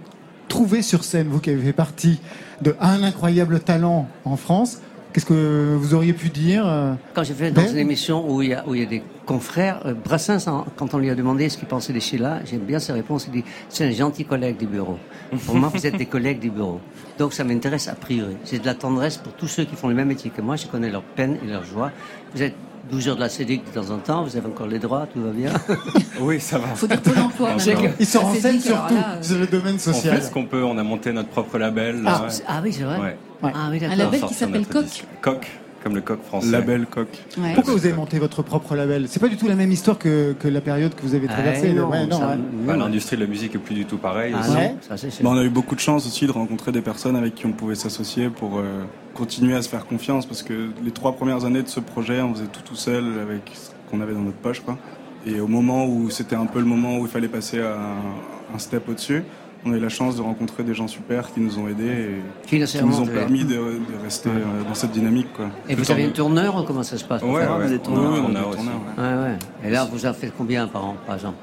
trouvés 0.48 0.82
sur 0.82 1.04
scène, 1.04 1.28
vous 1.30 1.40
qui 1.40 1.50
avez 1.50 1.62
fait 1.62 1.74
partie 1.74 2.20
de 2.62 2.76
un 2.80 3.02
incroyable 3.04 3.60
talent 3.60 4.08
en 4.26 4.38
France? 4.38 4.82
Qu'est-ce 5.14 5.26
que 5.28 5.76
vous 5.80 5.94
auriez 5.94 6.14
pu 6.14 6.30
dire 6.30 6.64
euh, 6.66 6.94
Quand 7.14 7.24
j'ai 7.24 7.36
fait 7.36 7.52
dans 7.52 7.62
Ben 7.62 7.72
une 7.72 7.78
émission 7.78 8.28
où 8.28 8.42
il 8.42 8.50
y 8.50 8.54
a, 8.56 8.68
où 8.68 8.74
il 8.74 8.82
y 8.82 8.84
a 8.84 8.88
des 8.90 9.04
confrères, 9.28 9.82
euh, 9.86 9.94
Brassens, 9.94 10.48
en- 10.48 10.66
quand 10.76 10.96
on 10.96 10.98
lui 10.98 11.10
a 11.12 11.14
demandé 11.16 11.50
ce 11.50 11.58
qu'il 11.60 11.68
pensait 11.68 11.94
des 11.94 12.00
Sheila, 12.00 12.40
j'aime 12.46 12.62
bien 12.62 12.80
sa 12.80 12.94
réponse. 12.94 13.26
Il 13.28 13.32
dit 13.34 13.44
C'est 13.70 13.86
un 13.86 13.92
gentil 13.92 14.26
collègue 14.26 14.58
du 14.58 14.66
bureau. 14.66 14.98
Pour 15.46 15.54
moi, 15.56 15.70
vous 15.72 15.86
êtes 15.86 15.98
des 15.98 16.08
collègues 16.08 16.40
du 16.40 16.50
bureau. 16.50 16.80
Donc 17.20 17.34
ça 17.34 17.44
m'intéresse 17.44 17.88
a 17.88 17.94
priori. 17.94 18.36
J'ai 18.44 18.58
de 18.58 18.66
la 18.66 18.74
tendresse 18.74 19.18
pour 19.18 19.34
tous 19.34 19.48
ceux 19.48 19.66
qui 19.66 19.76
font 19.76 19.88
le 19.88 19.94
même 19.94 20.08
métier 20.08 20.32
que 20.32 20.42
moi. 20.42 20.56
Je 20.56 20.66
connais 20.66 20.90
leur 20.90 21.04
peine 21.04 21.38
et 21.46 21.48
leur 21.48 21.64
joie. 21.64 21.92
Vous 22.34 22.42
êtes 22.42 22.56
12 22.92 23.08
heures 23.08 23.16
de 23.16 23.22
la 23.22 23.30
CEDIC 23.30 23.64
de 23.66 23.80
temps 23.80 23.90
en 23.94 23.98
temps, 23.98 24.24
vous 24.24 24.36
avez 24.36 24.48
encore 24.48 24.68
les 24.68 24.80
droits, 24.80 25.08
tout 25.12 25.22
va 25.22 25.32
bien. 25.32 25.52
Oui, 26.20 26.40
ça 26.40 26.58
va. 26.58 26.68
Faut 26.68 26.88
dire 26.88 27.02
Pôle 27.02 27.18
emploi. 27.18 27.52
Ils 28.00 28.06
se 28.06 28.18
renseignent 28.18 28.60
surtout 28.60 28.94
là, 28.94 29.16
euh, 29.18 29.24
sur 29.24 29.38
le 29.40 29.48
domaine 29.48 29.76
On 29.76 29.80
social. 29.80 30.16
fait 30.18 30.24
ce 30.24 30.32
qu'on 30.32 30.46
peut, 30.46 30.64
on 30.64 30.78
a 30.78 30.84
monté 30.84 31.12
notre 31.12 31.30
propre 31.30 31.58
label. 31.58 32.02
Ah, 32.06 32.28
ah 32.48 32.62
oui, 32.64 32.72
c'est 32.72 32.84
vrai. 32.84 33.00
Ouais. 33.00 33.18
Ah 33.44 33.68
oui, 33.72 33.84
Un 33.84 33.96
label 33.96 34.22
qui 34.22 34.34
s'appelle 34.34 34.66
Coq. 34.68 34.86
Coq, 35.22 35.48
comme 35.84 35.96
le 35.96 36.02
coq 36.02 36.24
français. 36.24 36.50
Label 36.50 36.86
coq. 36.86 37.08
Ouais. 37.38 37.54
Pourquoi 37.56 37.74
vous 37.74 37.86
avez 37.86 37.96
monté 37.96 38.18
votre 38.20 38.42
propre 38.42 38.76
label? 38.76 39.08
C'est 39.10 39.20
pas 39.20 39.28
du 39.28 39.36
tout 39.38 39.48
la 39.48 39.56
même 39.56 39.72
histoire 39.72 40.00
que, 40.00 40.34
que 40.40 40.48
la 40.48 40.62
période 40.62 40.96
que 40.96 41.02
vous 41.02 41.14
avez 41.14 41.28
traversée. 41.28 41.72
Ah, 41.72 41.82
non, 41.82 41.90
ouais. 41.90 42.38
Bah. 42.66 42.76
L'industrie 42.78 43.18
de 43.18 43.22
la 43.22 43.28
musique 43.28 43.54
est 43.56 43.60
plus 43.60 43.76
du 43.76 43.86
tout 43.86 43.98
pareille. 43.98 44.34
Ah 44.36 44.50
Ouais. 44.54 44.76
Bah, 44.90 44.96
on 45.32 45.38
a 45.38 45.44
eu 45.44 45.50
beaucoup 45.50 45.76
de 45.76 45.80
chance 45.82 46.08
aussi 46.08 46.26
de 46.26 46.32
rencontrer 46.32 46.72
des 46.72 46.82
personnes 46.82 47.16
avec 47.16 47.36
qui 47.36 47.46
on 47.46 47.52
pouvait 47.52 47.76
s'associer 47.76 48.30
pour 48.30 48.60
euh, 48.60 48.84
continuer 49.14 49.56
à 49.56 49.62
se 49.62 49.70
faire 49.70 49.86
confiance 49.86 50.26
parce 50.26 50.42
que 50.44 50.70
les 50.84 50.92
trois 50.92 51.14
premières 51.16 51.44
années 51.46 51.64
de 51.64 51.68
ce 51.68 51.80
projet, 51.80 52.22
on 52.22 52.34
faisait 52.34 52.48
tout 52.48 52.62
tout 52.64 52.76
seul 52.76 53.04
avec 53.22 53.52
ce 53.54 53.70
qu'on 53.92 54.02
avait 54.02 54.14
dans 54.14 54.22
notre 54.22 54.38
poche. 54.38 54.62
Quoi. 54.62 54.78
Et 55.26 55.40
au 55.40 55.48
moment 55.48 55.86
où 55.86 56.10
c'était 56.10 56.36
un 56.36 56.46
peu 56.46 56.60
le 56.60 56.66
moment 56.66 56.98
où 56.98 57.06
il 57.06 57.12
fallait 57.12 57.28
passer 57.28 57.60
à 57.62 57.74
un, 57.76 58.56
un 58.56 58.60
step 58.60 58.88
au-dessus, 58.90 59.24
on 59.66 59.74
a 59.74 59.78
eu 59.78 59.80
la 59.80 59.90
chance 59.90 60.16
de 60.18 60.22
rencontrer 60.22 60.64
des 60.64 60.74
gens 60.74 60.88
super 60.88 61.32
qui 61.34 61.40
nous 61.40 61.58
ont 61.60 61.68
aidés 61.68 62.10
et 62.48 62.48
qui 62.48 62.60
nous 62.84 63.00
ont 63.00 63.06
permis 63.06 63.44
de, 63.46 63.54
de 63.56 64.04
rester 64.04 64.30
euh, 64.30 64.64
dans 64.68 64.74
cette 64.76 64.92
dynamique. 64.92 65.32
Quoi. 65.34 65.46
Et 65.70 65.76
vous 65.76 65.90
avez 65.92 66.06
un 66.06 66.10
tourneur 66.10 66.58
ou 66.60 66.64
comment 66.64 66.84
ça 66.84 66.98
se 66.98 67.04
passe 67.06 67.22
Ouais, 67.22 67.42
faire 67.42 67.58
ouais. 67.58 67.68
des 67.70 67.76
Ouais, 67.76 67.82
on 67.88 67.96
on 68.32 68.36
a 68.36 68.40
a 68.40 68.42
des 68.42 68.48
aussi. 68.48 68.56
tourneurs, 68.58 68.74
ouais. 68.98 69.04
Ouais, 69.04 69.24
ouais. 69.32 69.38
Et 69.66 69.70
là, 69.70 69.86
vous 69.92 70.06
en 70.06 70.14
faites 70.14 70.34
combien 70.38 70.68
par 70.68 70.86
an, 70.86 70.96
par 71.06 71.16
exemple 71.16 71.38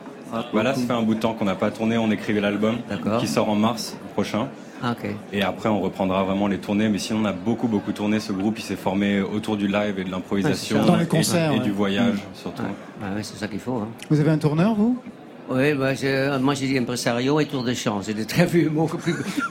Bah 0.53 0.63
là, 0.63 0.75
ça 0.75 0.81
fait 0.81 0.93
un 0.93 1.03
bout 1.03 1.15
de 1.15 1.21
temps 1.21 1.35
qu'on 1.35 1.45
n'a 1.47 1.55
pas 1.55 1.71
tourné, 1.71 1.97
on 1.99 2.11
écrivait 2.11 2.41
l'album 2.41 2.77
qui 3.21 3.27
sort 3.27 3.49
en 3.49 3.57
mars 3.57 3.97
prochain. 4.15 4.49
Ah. 4.83 4.95
Et 5.31 5.43
après, 5.43 5.69
on 5.69 5.79
reprendra 5.81 6.23
vraiment 6.25 6.47
les 6.47 6.57
tournées. 6.57 6.89
Mais 6.89 6.97
sinon, 6.97 7.21
on 7.21 7.25
a 7.27 7.33
beaucoup, 7.35 7.69
beaucoup 7.69 7.93
tourné. 7.93 8.19
Ce 8.19 8.33
groupe, 8.33 8.59
il 8.59 8.63
s'est 8.63 8.77
formé 8.77 9.21
autour 9.21 9.59
du 9.59 9.67
live 9.69 9.99
et 9.99 10.05
de 10.05 10.11
l'improvisation. 10.11 10.81
Ouais, 10.91 11.03
et- 11.03 11.07
concerts, 11.07 11.53
Et, 11.53 11.59
ouais. 11.59 11.61
du 11.65 11.71
voyage, 11.71 12.17
surtout. 12.33 12.63
Ouais, 12.63 13.15
ouais, 13.17 13.23
c'est 13.23 13.37
ça 13.37 13.47
qu'il 13.47 13.59
faut. 13.61 13.75
Hein. 13.77 13.89
Vous 14.09 14.19
avez 14.21 14.31
un 14.31 14.39
tourneur, 14.39 14.75
vous? 14.75 14.97
Oui, 15.51 15.75
bah, 15.75 15.95
je- 15.95 16.39
moi 16.39 16.55
j'ai 16.55 16.69
dit 16.69 16.79
impresario 16.79 17.41
et 17.41 17.47
tour 17.47 17.65
de 17.65 17.75
chant. 17.75 18.01
C'est 18.03 18.15
des 18.15 18.25
très 18.25 18.47
vieux 18.47 18.71
mots 18.71 18.87
que 18.87 18.97
plus. 18.97 19.15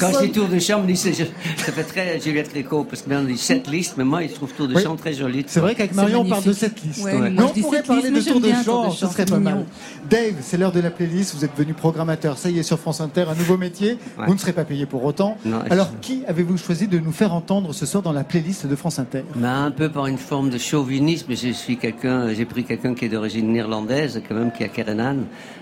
Quand 0.00 0.10
je 0.20 0.26
dis 0.26 0.32
tour 0.32 0.48
de 0.48 0.58
chant, 0.58 0.78
on 0.78 0.82
me 0.82 0.86
dit, 0.88 0.96
c'est- 0.96 1.12
je- 1.14 1.24
ça 1.64 1.72
fait 1.72 1.84
très 1.84 2.20
Juliette 2.20 2.50
Gréco, 2.52 2.84
parce 2.84 3.02
que 3.02 3.08
maintenant 3.08 3.24
on 3.24 3.32
dit 3.32 3.38
sept 3.38 3.66
listes, 3.68 3.94
mais 3.96 4.04
moi 4.04 4.22
je 4.26 4.34
trouve 4.34 4.52
tour 4.52 4.68
de 4.68 4.74
Oui. 4.74 4.82
chant 4.82 4.96
très 4.96 5.14
joli. 5.14 5.44
C'est 5.46 5.60
vrai 5.60 5.74
qu'avec 5.74 5.94
Marion, 5.94 6.20
on 6.20 6.24
parle 6.28 6.44
de 6.44 6.52
cette 6.52 6.82
liste. 6.82 7.02
Ouais, 7.04 7.30
mais 7.30 7.42
on 7.42 7.48
pourrait 7.48 7.82
parler 7.82 8.10
de 8.10 8.20
tour 8.20 8.40
de 8.40 8.50
chant, 8.64 8.90
ce 8.90 9.06
serait 9.06 9.24
pas 9.24 9.38
mal. 9.38 9.64
Dave, 10.10 10.34
c'est 10.42 10.58
l'heure 10.58 10.72
de 10.72 10.80
la 10.80 10.90
playlist. 10.90 11.34
Vous 11.34 11.44
êtes 11.44 11.56
devenu 11.56 11.72
programmateur. 11.74 12.36
Ça 12.36 12.50
y 12.50 12.58
est, 12.58 12.62
sur 12.62 12.78
France 12.78 13.00
Inter, 13.00 13.24
un 13.30 13.34
nouveau 13.34 13.56
métier. 13.56 13.98
Ouais. 14.18 14.26
Vous 14.26 14.34
ne 14.34 14.38
serez 14.38 14.52
pas 14.52 14.64
payé 14.64 14.84
pour 14.86 15.04
autant. 15.04 15.38
Non, 15.46 15.60
Alors, 15.70 15.88
qui 16.02 16.22
avez-vous 16.28 16.58
choisi 16.58 16.86
de 16.86 16.98
nous 16.98 17.12
faire 17.12 17.32
entendre 17.32 17.72
ce 17.72 17.86
soir 17.86 18.02
dans 18.02 18.12
la 18.12 18.24
playlist 18.24 18.66
de 18.66 18.76
France 18.76 18.98
Inter? 18.98 19.22
Mais 19.36 19.48
un 19.48 19.70
peu 19.70 19.88
par 19.88 20.06
une 20.06 20.18
forme 20.18 20.50
de 20.50 20.58
chauvinisme, 20.58 21.32
je 21.34 21.48
suis 21.52 21.78
quelqu'un, 21.78 22.32
j'ai 22.34 22.44
pris 22.44 22.64
quelqu'un 22.64 22.94
qui 22.94 23.06
est 23.06 23.08
d'origine 23.08 23.50
néerlandaise, 23.52 24.20
quand 24.28 24.34
même, 24.34 24.52
qui 24.52 24.62
est 24.62 24.66
à 24.66 24.68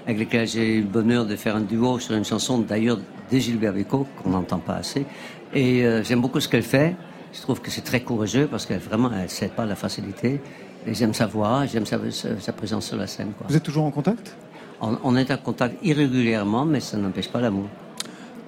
Avec 0.06 0.18
lequel 0.18 0.46
j'ai 0.46 0.76
eu 0.76 0.80
le 0.80 0.86
bonheur 0.86 1.26
de 1.26 1.36
faire 1.36 1.56
un 1.56 1.60
duo 1.60 1.98
sur 1.98 2.14
une 2.14 2.24
chanson 2.24 2.58
d'ailleurs 2.58 2.98
de 3.30 3.38
Gilbert 3.38 3.72
Bécaud, 3.72 4.06
qu'on 4.22 4.30
n'entend 4.30 4.58
pas 4.58 4.74
assez. 4.76 5.04
Et 5.54 5.84
euh, 5.84 6.02
j'aime 6.02 6.20
beaucoup 6.20 6.40
ce 6.40 6.48
qu'elle 6.48 6.62
fait. 6.62 6.94
Je 7.32 7.40
trouve 7.40 7.60
que 7.60 7.70
c'est 7.70 7.80
très 7.82 8.00
courageux 8.00 8.46
parce 8.50 8.66
qu'elle 8.66 8.78
vraiment, 8.80 9.10
elle 9.18 9.30
cède 9.30 9.52
pas 9.52 9.64
la 9.66 9.74
facilité. 9.76 10.40
Et 10.86 10.94
j'aime 10.94 11.14
sa 11.14 11.26
voix, 11.26 11.64
j'aime 11.66 11.86
sa, 11.86 11.98
sa- 12.10 12.38
sa 12.40 12.52
présence 12.52 12.86
sur 12.86 12.96
la 12.96 13.06
scène. 13.06 13.32
Quoi. 13.38 13.46
Vous 13.48 13.56
êtes 13.56 13.62
toujours 13.62 13.84
en 13.84 13.90
contact? 13.90 14.36
On, 14.80 14.98
on 15.04 15.16
est 15.16 15.30
en 15.30 15.36
contact 15.36 15.76
irrégulièrement, 15.84 16.64
mais 16.64 16.80
ça 16.80 16.96
n'empêche 16.96 17.28
pas 17.28 17.40
l'amour. 17.40 17.66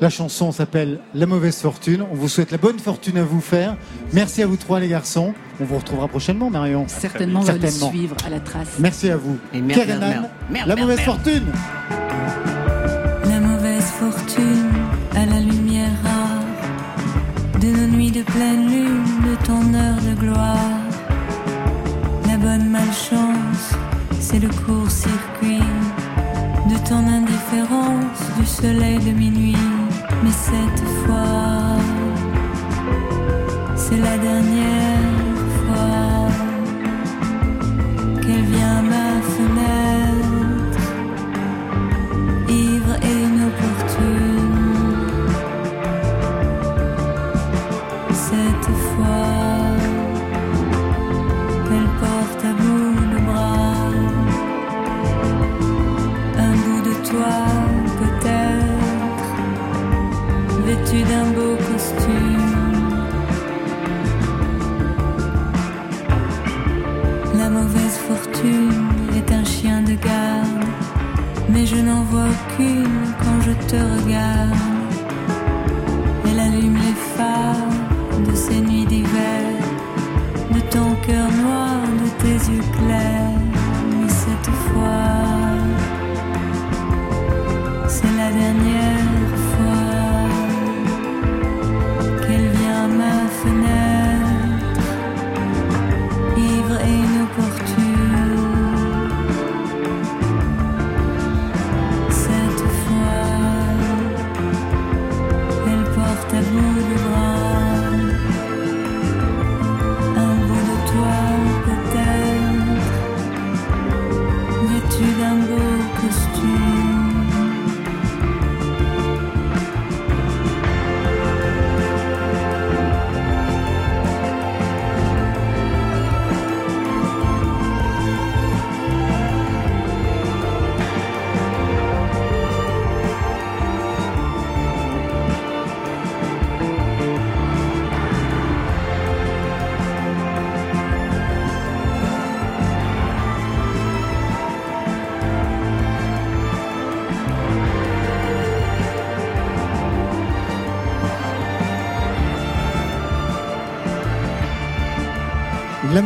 La 0.00 0.10
chanson 0.10 0.50
s'appelle 0.52 0.98
La 1.14 1.24
mauvaise 1.26 1.56
fortune. 1.60 2.04
On 2.10 2.14
vous 2.14 2.28
souhaite 2.28 2.50
la 2.50 2.58
bonne 2.58 2.78
fortune 2.78 3.16
à 3.18 3.22
vous 3.24 3.40
faire. 3.40 3.76
Merci 4.12 4.42
à 4.42 4.46
vous 4.46 4.56
trois, 4.56 4.80
les 4.80 4.88
garçons. 4.88 5.32
On 5.60 5.64
vous 5.64 5.76
retrouvera 5.78 6.08
prochainement, 6.08 6.50
Marion. 6.50 6.84
Certainement, 6.88 7.40
on 7.40 7.44
va 7.44 7.52
le 7.54 7.68
suivre 7.70 8.16
à 8.26 8.30
la 8.30 8.40
trace. 8.40 8.68
Merci 8.80 9.10
à 9.10 9.16
vous. 9.16 9.38
Et 9.52 9.60
merde, 9.62 9.80
merde, 10.50 10.68
La 10.68 10.76
mauvaise 10.76 10.96
merde. 10.98 11.10
fortune. 11.10 11.44
La 13.24 13.40
mauvaise 13.40 13.84
fortune 13.84 14.72
à 15.14 15.26
la 15.26 15.40
lumière 15.40 15.90
rare 16.02 17.60
de 17.60 17.68
nos 17.68 17.86
nuits 17.96 18.10
de 18.10 18.22
pleine 18.22 18.66
lune, 18.68 19.04
de 19.30 19.46
ton 19.46 19.72
heure 19.74 19.96
de 20.10 20.20
gloire. 20.20 20.58
La 22.26 22.36
bonne 22.36 22.68
malchance, 22.68 23.70
c'est 24.20 24.40
le 24.40 24.48
court-circuit 24.66 25.62
de 26.68 26.88
ton 26.88 26.96
indifférence, 27.06 28.18
du 28.40 28.44
soleil 28.46 28.98
de 28.98 29.12
minuit. 29.12 29.56
Mais 30.24 30.30
cette 30.30 30.88
fois, 31.04 31.76
c'est 33.76 33.98
la 33.98 34.16
dernière 34.16 35.38
fois 35.58 36.28
qu'elle 38.22 38.44
vient 38.44 38.78
à 38.78 38.82
ma 38.82 39.20
fenêtre 39.20 40.03
fortune 68.14 68.88
est 69.16 69.32
un 69.32 69.44
chien 69.44 69.82
de 69.82 69.94
garde, 69.94 70.64
mais 71.48 71.66
je 71.66 71.76
n'en 71.76 72.02
vois 72.10 72.28
aucune 72.34 73.00
quand 73.20 73.40
je 73.46 73.54
te 73.70 73.80
regarde. 73.96 74.58
Elle 76.26 76.40
allume 76.40 76.78
les 76.86 76.96
phares 77.16 77.74
de 78.26 78.34
ces 78.34 78.60
nuits 78.60 78.86
d'hiver, 78.86 79.46
de 80.54 80.60
ton 80.74 80.88
cœur 81.06 81.28
noir, 81.42 81.76
de 82.02 82.08
tes 82.22 82.38
yeux 82.52 82.66
clairs. 82.76 83.40
Mais 83.98 84.12
cette 84.24 84.50
fois, 84.66 85.12
c'est 87.88 88.14
la 88.22 88.30
dernière 88.42 88.93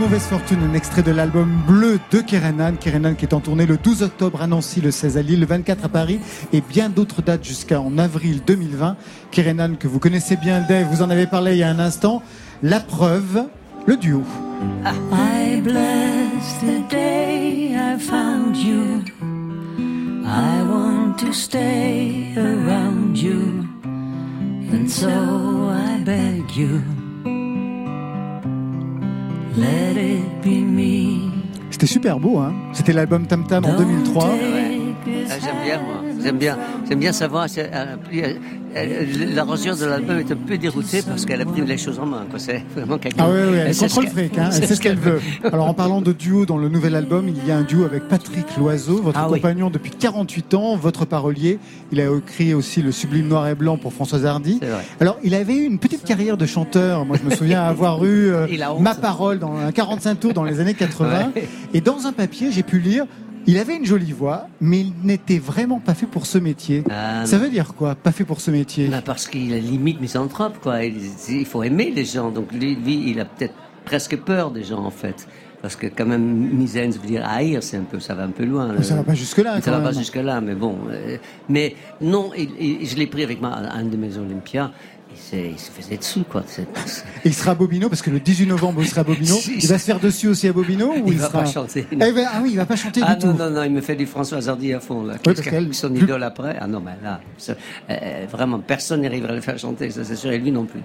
mauvaise 0.08 0.26
fortune, 0.26 0.60
un 0.62 0.72
extrait 0.72 1.02
de 1.02 1.10
l'album 1.10 1.50
Bleu 1.66 2.00
de 2.10 2.20
Kerenan. 2.22 2.76
Kerenan 2.76 3.14
qui 3.14 3.26
est 3.26 3.34
en 3.34 3.40
tournée 3.40 3.66
le 3.66 3.76
12 3.76 4.04
octobre 4.04 4.40
à 4.40 4.46
Nancy, 4.46 4.80
le 4.80 4.90
16 4.90 5.18
à 5.18 5.22
Lille, 5.22 5.40
le 5.40 5.44
24 5.44 5.84
à 5.84 5.88
Paris 5.90 6.18
et 6.50 6.62
bien 6.62 6.88
d'autres 6.88 7.20
dates 7.20 7.44
jusqu'en 7.44 7.98
avril 7.98 8.40
2020. 8.46 8.96
Kerenan 9.30 9.76
que 9.76 9.86
vous 9.86 9.98
connaissez 9.98 10.36
bien, 10.36 10.64
Dave, 10.66 10.86
vous 10.90 11.02
en 11.02 11.10
avez 11.10 11.26
parlé 11.26 11.52
il 11.52 11.58
y 11.58 11.62
a 11.62 11.68
un 11.68 11.78
instant. 11.78 12.22
La 12.62 12.80
preuve, 12.80 13.48
le 13.86 13.98
duo. 13.98 14.22
I 15.12 15.60
bless 15.60 16.58
the 16.62 16.88
day 16.88 17.74
I 17.74 17.98
found 17.98 18.56
you. 18.56 19.04
I 20.24 20.62
want 20.62 21.18
to 21.18 21.34
stay 21.34 22.32
around 22.34 23.14
you. 23.18 23.66
And 24.72 24.88
so 24.88 25.10
I 25.10 26.02
beg 26.02 26.50
you. 26.56 26.97
C'était 31.70 31.86
super 31.86 32.18
beau, 32.18 32.38
hein 32.38 32.54
C'était 32.72 32.92
l'album 32.92 33.26
Tam 33.26 33.46
Tam 33.46 33.64
en 33.64 33.76
2003. 33.76 34.67
J'aime 35.42 35.56
bien, 35.64 35.80
moi. 35.80 36.02
J'aime 36.22 36.38
bien, 36.38 36.58
j'aime 36.88 36.98
bien 36.98 37.12
savoir. 37.12 37.46
euh, 37.58 37.96
euh, 38.12 38.32
euh, 38.76 39.04
L'arrangeur 39.34 39.76
de 39.76 39.84
l'album 39.86 40.18
est 40.18 40.30
un 40.32 40.36
peu 40.36 40.58
dérouté 40.58 41.02
parce 41.02 41.24
qu'elle 41.24 41.40
a 41.40 41.44
pris 41.44 41.62
les 41.64 41.78
choses 41.78 41.98
en 41.98 42.06
main. 42.06 42.26
C'est 42.36 42.62
vraiment 42.74 42.98
quelqu'un. 42.98 43.24
Ah 43.26 43.30
oui, 43.32 43.40
oui, 43.50 43.56
elle 43.58 43.76
contrôle 43.76 44.04
qu'elle- 44.04 44.12
fric, 44.12 44.38
hein, 44.38 44.50
elle 44.54 44.66
sait 44.66 44.74
ce 44.74 44.80
qu'elle 44.80 44.98
veut. 44.98 45.20
Alors 45.52 45.68
en 45.68 45.74
parlant 45.74 46.00
de 46.00 46.12
duo 46.12 46.44
dans 46.46 46.58
le 46.58 46.68
nouvel 46.68 46.94
album, 46.94 47.28
il 47.28 47.46
y 47.46 47.50
a 47.50 47.56
un 47.56 47.62
duo 47.62 47.84
avec 47.84 48.08
Patrick 48.08 48.56
Loiseau, 48.56 49.00
votre 49.02 49.18
Ah 49.18 49.28
oui. 49.30 49.40
compagnon 49.40 49.70
depuis 49.70 49.90
48 49.92 50.54
ans, 50.54 50.76
votre 50.76 51.04
parolier. 51.06 51.58
Il 51.92 52.00
a 52.00 52.04
écrit 52.14 52.52
aussi 52.54 52.82
le 52.82 52.92
sublime 52.92 53.28
noir 53.28 53.48
et 53.48 53.54
blanc 53.54 53.78
pour 53.78 53.92
Françoise 53.92 54.26
Hardy. 54.26 54.60
Alors 55.00 55.18
il 55.24 55.34
avait 55.34 55.54
eu 55.56 55.64
une 55.64 55.78
petite 55.78 56.04
carrière 56.04 56.36
de 56.36 56.46
chanteur. 56.46 57.04
Moi 57.06 57.16
je 57.22 57.28
me 57.28 57.34
souviens 57.34 57.62
avoir 57.62 58.04
eu 58.04 58.30
euh, 58.32 58.46
ma 58.80 58.94
parole 58.94 59.38
dans 59.38 59.56
un 59.56 59.72
45 59.72 60.20
tours 60.20 60.34
dans 60.34 60.44
les 60.44 60.60
années 60.60 60.74
80. 60.74 61.30
Ouais. 61.34 61.48
Et 61.74 61.80
dans 61.80 62.06
un 62.06 62.12
papier, 62.12 62.50
j'ai 62.52 62.62
pu 62.62 62.78
lire. 62.80 63.06
Il 63.50 63.56
avait 63.58 63.76
une 63.76 63.86
jolie 63.86 64.12
voix, 64.12 64.46
mais 64.60 64.80
il 64.82 64.92
n'était 65.04 65.38
vraiment 65.38 65.80
pas 65.80 65.94
fait 65.94 66.04
pour 66.06 66.26
ce 66.26 66.36
métier. 66.36 66.84
Ah, 66.90 67.24
Ça 67.24 67.38
veut 67.38 67.48
dire 67.48 67.72
quoi, 67.74 67.94
pas 67.94 68.12
fait 68.12 68.24
pour 68.24 68.40
ce 68.42 68.50
métier? 68.50 68.88
Bah, 68.88 69.00
parce 69.02 69.26
qu'il 69.26 69.52
est 69.54 69.60
limite 69.60 70.00
misanthrope, 70.02 70.58
quoi. 70.62 70.84
Il, 70.84 70.96
il 71.30 71.46
faut 71.46 71.62
aimer 71.62 71.90
les 71.90 72.04
gens. 72.04 72.30
Donc 72.30 72.52
lui, 72.52 72.74
lui, 72.76 73.10
il 73.10 73.18
a 73.20 73.24
peut-être 73.24 73.54
presque 73.86 74.18
peur 74.18 74.50
des 74.50 74.64
gens, 74.64 74.84
en 74.84 74.90
fait. 74.90 75.26
Parce 75.62 75.76
que 75.76 75.86
quand 75.86 76.04
même, 76.06 76.22
misaine, 76.22 76.92
ça 76.92 77.00
veut 77.00 77.06
dire 77.08 77.26
haïr, 77.26 77.62
c'est 77.62 77.78
un 77.78 77.82
peu, 77.84 77.98
ça 78.00 78.14
va 78.14 78.24
un 78.24 78.28
peu 78.30 78.44
loin. 78.44 78.74
Mais 78.76 78.82
ça 78.84 78.94
va 78.94 79.02
pas 79.02 79.14
jusque-là, 79.14 79.54
Ça 79.56 79.60
quand 79.62 79.70
va 79.72 79.78
pas 79.78 79.90
même. 79.92 79.98
jusque-là, 79.98 80.40
mais 80.42 80.54
bon. 80.54 80.76
euh, 80.90 81.16
mais 81.48 81.74
non, 82.02 82.30
et 82.36 82.84
je 82.84 82.96
l'ai 82.96 83.06
pris 83.08 83.24
avec 83.24 83.40
ma, 83.40 83.56
un 83.56 83.84
de 83.86 83.96
mes 83.96 84.16
Olympias. 84.18 84.70
Il, 85.32 85.58
se 85.58 85.70
faisait 85.70 85.96
dessus, 85.96 86.22
quoi. 86.28 86.42
Il 87.24 87.34
sera 87.34 87.50
à 87.50 87.54
Bobino 87.54 87.88
parce 87.88 88.02
que 88.02 88.10
le 88.10 88.20
18 88.20 88.46
novembre, 88.46 88.80
il 88.82 88.88
sera 88.88 89.02
à 89.02 89.04
Bobino. 89.04 89.34
Il 89.48 89.66
va 89.66 89.78
se 89.78 89.84
faire 89.84 90.00
dessus 90.00 90.28
aussi 90.28 90.48
à 90.48 90.52
Bobino 90.52 90.92
ou 90.92 90.94
Il 91.08 91.14
il, 91.14 91.18
va 91.18 91.26
sera... 91.28 91.40
pas 91.40 91.46
chanter. 91.50 91.86
Eh 91.92 91.96
ben, 91.96 92.26
ah 92.32 92.40
oui, 92.42 92.50
il 92.52 92.56
va 92.56 92.64
pas 92.66 92.76
chanter 92.76 93.00
Ah 93.04 93.14
du 93.14 93.26
non, 93.26 93.32
tout. 93.32 93.38
non, 93.38 93.50
non, 93.50 93.62
il 93.64 93.72
me 93.72 93.80
fait 93.80 93.96
du 93.96 94.06
François 94.06 94.46
Hardy 94.48 94.72
à 94.72 94.80
fond, 94.80 95.02
là. 95.04 95.14
Oui, 95.14 95.20
parce 95.34 95.40
qu'elle- 95.40 95.74
son 95.74 95.90
plus- 95.90 96.04
idole 96.04 96.22
après? 96.22 96.56
Ah 96.60 96.66
non, 96.66 96.80
mais 96.80 96.92
là, 97.02 97.20
euh, 97.90 98.26
vraiment, 98.30 98.58
personne 98.60 99.02
n'arriverait 99.02 99.32
à 99.32 99.36
le 99.36 99.40
faire 99.40 99.58
chanter, 99.58 99.90
ça 99.90 100.04
c'est 100.04 100.16
sûr, 100.16 100.30
et 100.30 100.38
lui 100.38 100.50
non 100.52 100.64
plus. 100.64 100.80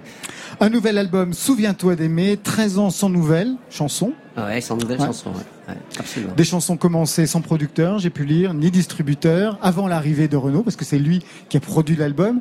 Un 0.60 0.68
nouvel 0.68 0.98
album, 0.98 1.32
Souviens-toi 1.32 1.96
d'aimer, 1.96 2.38
13 2.42 2.78
ans 2.78 2.90
sans 2.90 3.08
nouvelles 3.08 3.54
chansons. 3.70 4.12
Ah 4.36 4.46
ouais, 4.46 4.60
sans 4.60 4.76
nouvelle 4.76 4.98
Ouais. 5.00 5.06
chanson, 5.06 5.30
ouais. 5.30 5.72
Ouais, 5.72 5.78
absolument. 5.98 6.32
Des 6.36 6.44
chansons 6.44 6.76
commencées 6.76 7.26
sans 7.26 7.40
producteur, 7.40 7.98
j'ai 8.00 8.10
pu 8.10 8.24
lire, 8.24 8.52
ni 8.52 8.70
distributeur, 8.70 9.58
avant 9.62 9.86
l'arrivée 9.88 10.28
de 10.28 10.36
Renault, 10.36 10.62
parce 10.62 10.76
que 10.76 10.84
c'est 10.84 10.98
lui 10.98 11.22
qui 11.48 11.56
a 11.56 11.60
produit 11.60 11.96
l'album. 11.96 12.40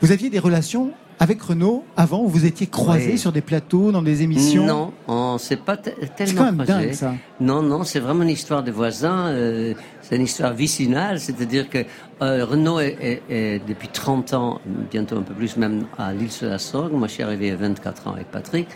Vous 0.00 0.12
aviez 0.12 0.30
des 0.30 0.38
relations 0.38 0.92
avec 1.20 1.40
Renault 1.42 1.84
avant 1.96 2.24
vous 2.24 2.44
étiez 2.46 2.66
croisés 2.66 3.16
sur 3.16 3.32
des 3.32 3.40
plateaux, 3.42 3.92
dans 3.92 4.02
des 4.02 4.22
émissions 4.22 4.66
Non, 4.66 4.92
on 5.08 5.38
s'est 5.38 5.56
pas 5.56 5.76
tellement 5.76 6.40
quand 6.46 6.52
même 6.52 6.66
dingue 6.66 6.92
ça. 6.94 7.14
Non, 7.40 7.62
non, 7.62 7.84
c'est 7.84 8.00
vraiment 8.00 8.22
une 8.22 8.28
histoire 8.30 8.62
de 8.64 8.70
voisins. 8.72 9.26
euh, 9.28 9.74
c'est 10.02 10.16
une 10.16 10.22
histoire 10.22 10.52
vicinale, 10.52 11.20
c'est-à-dire 11.20 11.70
que 11.70 11.78
euh, 12.22 12.44
Renault 12.44 12.80
est, 12.80 12.96
est- 13.00 13.22
est 13.30 13.62
depuis 13.68 13.88
30 13.88 14.34
ans, 14.34 14.60
bientôt 14.90 15.16
un 15.16 15.22
peu 15.22 15.32
plus 15.32 15.56
même, 15.56 15.86
à 15.96 16.12
l'île 16.12 16.30
sur 16.32 16.48
la 16.48 16.58
Sorgue. 16.58 16.92
Moi, 16.92 17.06
je 17.08 17.12
suis 17.14 17.22
arrivé 17.22 17.50
à 17.52 17.56
24 17.56 18.08
ans 18.08 18.12
avec 18.14 18.30
Patrick. 18.30 18.66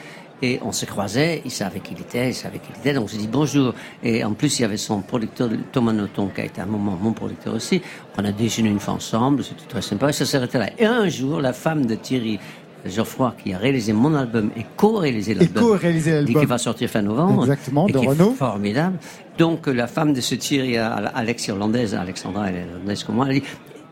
Et 0.42 0.60
on 0.62 0.70
se 0.70 0.84
croisait, 0.84 1.40
il 1.46 1.50
savait 1.50 1.80
qui 1.80 1.94
il 1.94 2.00
était, 2.02 2.28
il 2.28 2.34
savait 2.34 2.58
qui 2.58 2.68
il 2.74 2.78
était, 2.78 2.92
donc 2.92 3.04
on 3.04 3.08
s'est 3.08 3.16
dit 3.16 3.28
bonjour. 3.28 3.72
Et 4.02 4.22
en 4.22 4.32
plus, 4.34 4.58
il 4.58 4.62
y 4.62 4.64
avait 4.66 4.76
son 4.76 5.00
producteur, 5.00 5.48
Thomas 5.72 5.92
Noton, 5.94 6.28
qui 6.28 6.42
a 6.42 6.44
été 6.44 6.60
à 6.60 6.64
un 6.64 6.66
moment 6.66 6.98
mon 7.00 7.12
producteur 7.12 7.54
aussi. 7.54 7.80
On 8.18 8.24
a 8.24 8.32
déjeuné 8.32 8.68
une 8.68 8.78
fois 8.80 8.94
ensemble, 8.94 9.42
c'était 9.42 9.64
très 9.66 9.80
sympa, 9.80 10.10
et 10.10 10.12
ça 10.12 10.26
s'est 10.26 10.36
arrêté 10.36 10.58
là. 10.58 10.68
Et 10.78 10.84
un 10.84 11.08
jour, 11.08 11.40
la 11.40 11.54
femme 11.54 11.86
de 11.86 11.94
Thierry 11.94 12.38
Geoffroy, 12.84 13.34
qui 13.42 13.54
a 13.54 13.58
réalisé 13.58 13.94
mon 13.94 14.14
album 14.14 14.50
et 14.56 14.64
co-réalisé 14.76 15.34
l'album, 15.34 15.78
et 15.82 16.34
qui 16.34 16.44
va 16.44 16.58
sortir 16.58 16.90
fin 16.90 17.02
novembre, 17.02 17.44
Exactement, 17.44 17.86
de 17.86 17.98
Renault. 17.98 18.32
formidable. 18.32 18.98
Donc, 19.38 19.66
la 19.66 19.86
femme 19.86 20.12
de 20.12 20.20
ce 20.20 20.34
Thierry, 20.34 20.76
Alex 20.76 21.48
irlandaise, 21.48 21.94
Alexandra, 21.94 22.50
elle 22.50 22.56
est 22.56 22.66
irlandaise 22.66 23.04
comme 23.04 23.16
moi, 23.16 23.26
elle 23.30 23.40
dit, 23.40 23.46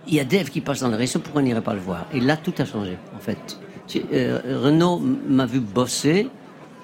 il 0.06 0.14
y 0.14 0.20
a 0.20 0.24
Dave 0.24 0.50
qui 0.50 0.60
passe 0.60 0.80
dans 0.80 0.88
le 0.88 0.96
réseau, 0.96 1.20
pourquoi 1.20 1.40
on 1.40 1.44
n'irait 1.44 1.62
pas 1.62 1.72
le 1.72 1.80
voir? 1.80 2.06
Et 2.12 2.20
là, 2.20 2.36
tout 2.36 2.52
a 2.58 2.66
changé, 2.66 2.98
en 3.16 3.20
fait. 3.20 3.58
Euh, 4.12 4.60
Renaud 4.62 5.00
m'a 5.28 5.46
vu 5.46 5.60
bosser, 5.60 6.28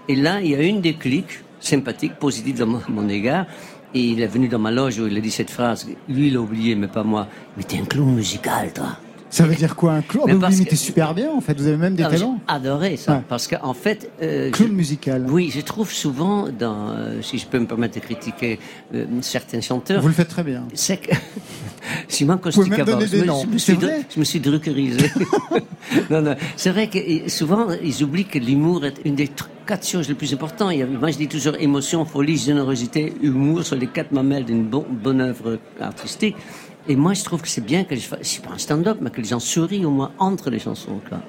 et 0.09 0.16
là, 0.16 0.40
il 0.40 0.51
y 0.51 0.55
a 0.55 0.62
une 0.62 0.81
déclic 0.81 1.27
sympathique, 1.60 2.14
positive 2.14 2.59
dans 2.59 2.66
mon, 2.66 2.81
mon 2.89 3.09
égard. 3.09 3.47
Et 3.93 4.01
il 4.01 4.20
est 4.20 4.27
venu 4.27 4.48
dans 4.48 4.59
ma 4.59 4.70
loge 4.70 4.98
où 5.01 5.06
il 5.06 5.16
a 5.16 5.20
dit 5.20 5.31
cette 5.31 5.51
phrase. 5.51 5.86
Lui, 6.09 6.28
il 6.28 6.36
a 6.36 6.40
oublié, 6.40 6.74
mais 6.77 6.86
pas 6.86 7.02
moi. 7.02 7.27
Mais 7.56 7.64
t'es 7.64 7.78
un 7.78 7.85
clown 7.85 8.14
musical, 8.14 8.72
toi. 8.72 8.97
Ça 9.31 9.44
veut 9.47 9.55
dire 9.55 9.77
quoi 9.77 9.93
un 9.93 10.02
clown 10.02 10.24
Mais 10.27 10.35
Vous 10.35 10.44
l'imitez 10.47 10.74
super 10.77 11.15
bien 11.15 11.31
en 11.31 11.40
fait, 11.40 11.57
vous 11.59 11.66
avez 11.69 11.77
même 11.77 11.94
des 11.94 12.02
Ah, 12.02 12.09
j'ai 12.11 12.19
talents. 12.19 12.39
adoré 12.48 12.97
ça, 12.97 13.12
Ouais. 13.15 13.23
parce 13.28 13.47
qu'en 13.47 13.74
fait... 13.74 14.11
euh, 14.23 14.51
Clown 14.51 14.70
je- 14.70 14.74
musical. 14.74 15.27
Oui, 15.31 15.52
je 15.55 15.61
trouve 15.61 15.90
souvent, 15.93 16.48
dans, 16.48 16.90
euh, 16.90 17.23
si 17.23 17.39
je 17.39 17.47
peux 17.47 17.59
me 17.61 17.66
permettre 17.66 17.94
de 17.94 18.01
critiquer 18.01 18.59
euh, 18.94 19.05
certains 19.23 19.61
chanteurs... 19.61 20.02
Vous 20.02 20.09
le 20.09 20.15
faites 20.15 20.28
très 20.28 20.43
bien. 20.43 20.65
C'est 20.74 20.97
que... 20.97 21.15
Simon 22.09 22.35
Vous 22.43 22.51
pouvez 22.51 22.70
même 22.70 22.78
Kostikava, 22.81 22.93
donner 22.93 23.07
je 23.07 23.47
me- 23.47 23.59
suis, 23.59 23.73
vrai 23.74 24.02
je 24.15 24.19
me 24.20 24.24
suis 24.24 24.40
druckerisé. 24.40 25.11
non, 26.11 26.23
non. 26.23 26.35
C'est 26.57 26.70
vrai 26.70 26.89
que 26.89 26.98
et 26.98 27.28
souvent, 27.28 27.69
ils 27.82 28.02
oublient 28.02 28.24
que 28.27 28.39
l'humour 28.39 28.85
est 28.85 28.97
une 29.05 29.15
des 29.15 29.27
tr- 29.27 29.47
quatre 29.66 29.86
choses 29.86 30.09
les 30.09 30.15
plus 30.15 30.32
importantes. 30.35 30.70
Il 30.73 30.78
y 30.78 30.82
a- 30.82 30.86
moi, 30.86 31.11
je 31.11 31.16
dis 31.19 31.28
toujours 31.28 31.55
émotion, 31.59 32.05
folie, 32.05 32.36
générosité, 32.36 33.15
humour 33.23 33.65
sont 33.65 33.77
les 33.77 33.86
quatre 33.86 34.11
mamelles 34.12 34.44
d'une 34.44 34.65
bon- 34.65 34.86
bonne 34.90 35.20
œuvre 35.20 35.59
artistique. 35.81 36.36
Et 36.91 36.97
moi, 36.97 37.15
je 37.15 37.23
trouve 37.23 37.41
que 37.41 37.47
c'est 37.47 37.65
bien 37.65 37.85
que 37.85 37.95
je 37.95 38.01
suis 38.23 38.43
pas 38.43 38.51
un 38.53 38.59
stand-up, 38.59 38.99
mais 39.01 39.11
que 39.11 39.21
les 39.21 39.29
gens 39.29 39.39
sourient 39.39 39.85
au 39.85 39.91
moins 39.91 40.11
entre 40.19 40.51
les 40.51 40.59
chansons, 40.59 40.99
quoi. 41.09 41.21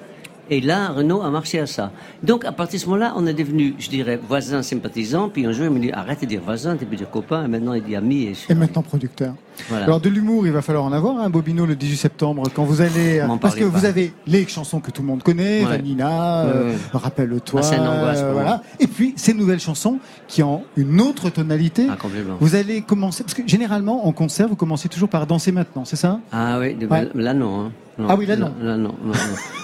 Et 0.50 0.60
là, 0.60 0.90
Renaud 0.90 1.22
a 1.22 1.30
marché 1.30 1.60
à 1.60 1.68
ça. 1.68 1.92
Donc, 2.24 2.46
à 2.46 2.52
partir 2.52 2.80
de 2.80 2.82
ce 2.82 2.88
moment-là, 2.88 3.14
on 3.16 3.28
est 3.28 3.34
devenu, 3.36 3.76
je 3.78 3.88
dirais, 3.88 4.20
voisins 4.28 4.64
sympathisants. 4.64 5.30
Puis 5.30 5.46
un 5.46 5.52
jour, 5.52 5.66
il 5.66 5.72
me 5.72 5.80
dit, 5.80 5.92
arrête 5.92 6.20
de 6.20 6.26
dire 6.26 6.42
voisin, 6.44 6.76
tu 6.78 6.86
peux 6.88 6.96
dire 6.96 7.12
copain. 7.12 7.46
Et 7.46 7.48
maintenant, 7.48 7.74
il 7.74 7.84
dit 7.84 7.96
ami. 7.96 8.34
Et 8.50 8.56
maintenant 8.56 8.82
producteur. 8.82 9.36
Voilà. 9.70 9.86
Alors 9.86 10.00
de 10.02 10.10
l'humour, 10.10 10.46
il 10.48 10.54
va 10.54 10.62
falloir 10.62 10.84
en 10.86 10.92
avoir 10.92 11.18
un 11.20 11.30
Bobino 11.30 11.66
le 11.66 11.76
18 11.76 11.98
septembre 11.98 12.44
quand 12.54 12.64
vous 12.64 12.82
allez 12.82 13.24
parce 13.42 13.56
que 13.56 13.64
vous 13.64 13.86
avez 13.86 14.14
les 14.28 14.48
chansons 14.48 14.80
que 14.80 14.92
tout 14.92 15.02
le 15.02 15.08
monde 15.08 15.24
connaît, 15.24 15.62
Ouais. 15.64 15.78
Vanina, 15.78 16.46
Ouais, 16.46 16.52
euh, 16.56 16.76
rappelle-toi, 16.94 17.62
euh, 17.74 18.32
voilà. 18.34 18.62
Et 18.80 18.88
puis 18.88 19.14
ces 19.18 19.34
nouvelles 19.34 19.60
chansons 19.60 20.00
qui 20.28 20.44
ont 20.44 20.64
une 20.76 21.00
autre 21.02 21.30
tonalité. 21.30 21.88
Ah. 21.90 21.98
Vous 22.40 22.56
allez 22.56 22.82
commencer 22.82 23.24
parce 23.24 23.34
que 23.34 23.48
généralement 23.48 24.08
en 24.08 24.12
concert 24.12 24.48
vous 24.48 24.56
commencez 24.56 24.90
toujours 24.90 25.10
par 25.10 25.28
danser 25.28 25.52
maintenant, 25.52 25.86
c'est 25.86 25.96
ça 25.96 26.20
Ah 26.32 26.58
oui, 26.60 26.76
là 27.16 27.34
non. 27.34 27.62
hein. 27.66 27.72
Non, 28.00 28.08
Ah 28.10 28.16
oui, 28.18 28.26
là, 28.26 28.38
non. 28.38 28.54
Là, 28.62 28.78
non, 28.78 28.96
non, 29.04 29.12
non. 29.14 29.14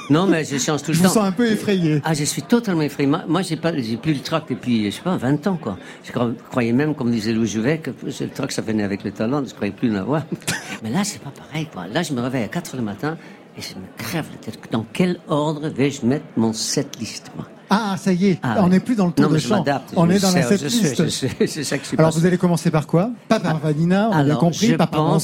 Non, 0.09 0.27
mais 0.27 0.43
je 0.43 0.57
change 0.57 0.81
tout 0.83 0.91
le 0.91 0.95
Je 0.97 1.01
temps. 1.01 1.07
vous 1.07 1.13
sens 1.13 1.23
un 1.25 1.31
peu 1.31 1.47
effrayé. 1.49 2.01
Ah, 2.03 2.13
je 2.13 2.25
suis 2.25 2.41
totalement 2.41 2.81
effrayé. 2.81 3.09
Moi, 3.27 3.41
j'ai 3.41 3.55
pas, 3.55 3.71
j'ai 3.75 3.95
plus 3.95 4.13
le 4.13 4.19
trac 4.19 4.43
depuis, 4.49 4.91
je 4.91 4.95
sais 4.97 5.01
pas, 5.01 5.15
20 5.15 5.47
ans, 5.47 5.57
quoi. 5.59 5.77
Je 6.03 6.11
cro- 6.11 6.33
croyais 6.49 6.73
même, 6.73 6.93
comme 6.93 7.09
disait 7.09 7.31
Louis 7.31 7.47
Jouvet, 7.47 7.77
que 7.79 7.91
le 8.03 8.27
trac, 8.29 8.51
ça 8.51 8.61
venait 8.61 8.83
avec 8.83 9.05
le 9.05 9.11
talent. 9.11 9.43
Je 9.45 9.53
croyais 9.53 9.73
plus 9.77 9.91
en 9.91 9.95
avoir. 9.95 10.23
Mais 10.83 10.89
là, 10.89 11.03
c'est 11.03 11.21
pas 11.21 11.31
pareil, 11.31 11.67
quoi. 11.71 11.87
Là, 11.87 12.03
je 12.03 12.13
me 12.13 12.21
réveille 12.21 12.43
à 12.43 12.47
4 12.47 12.75
heures 12.75 12.79
du 12.81 12.85
matin 12.85 13.17
et 13.57 13.61
je 13.61 13.75
me 13.75 13.85
crève 13.97 14.25
la 14.31 14.37
tête. 14.37 14.59
Dans 14.71 14.85
quel 14.93 15.19
ordre 15.27 15.69
vais-je 15.69 16.05
mettre 16.05 16.25
mon 16.35 16.53
set 16.53 16.99
list, 16.99 17.31
moi? 17.35 17.45
Ah 17.69 17.95
ça 17.97 18.13
y 18.13 18.27
est, 18.27 18.39
Ah, 18.43 18.59
on 18.61 18.69
n'est 18.69 18.79
plus 18.79 18.95
dans 18.95 19.07
le 19.07 19.11
tour 19.11 19.25
Non, 19.27 19.33
de 19.33 19.39
chant. 19.39 19.63
On 19.97 20.09
est 20.09 20.19
dans 20.19 20.31
la 20.31 20.41
sais, 20.41 20.57
set 20.57 20.63
je 20.63 20.67
sais, 20.69 20.83
list. 20.89 21.03
je 21.03 21.09
sais, 21.09 21.47
c'est 21.47 21.63
ça 21.65 21.77
que 21.77 21.83
je 21.83 21.89
suis 21.89 21.97
Alors 21.97 22.11
vous 22.11 22.25
allez 22.25 22.37
commencer 22.37 22.71
par 22.71 22.87
quoi? 22.87 23.11
Pas 23.27 23.41
par 23.41 23.57
Vanina, 23.59 24.07
on 24.07 24.11
a 24.13 24.15
bien 24.23 24.25
Alors, 24.25 24.39
compris, 24.39 24.67
je 24.67 24.75
pas 24.75 24.87
par 24.87 25.19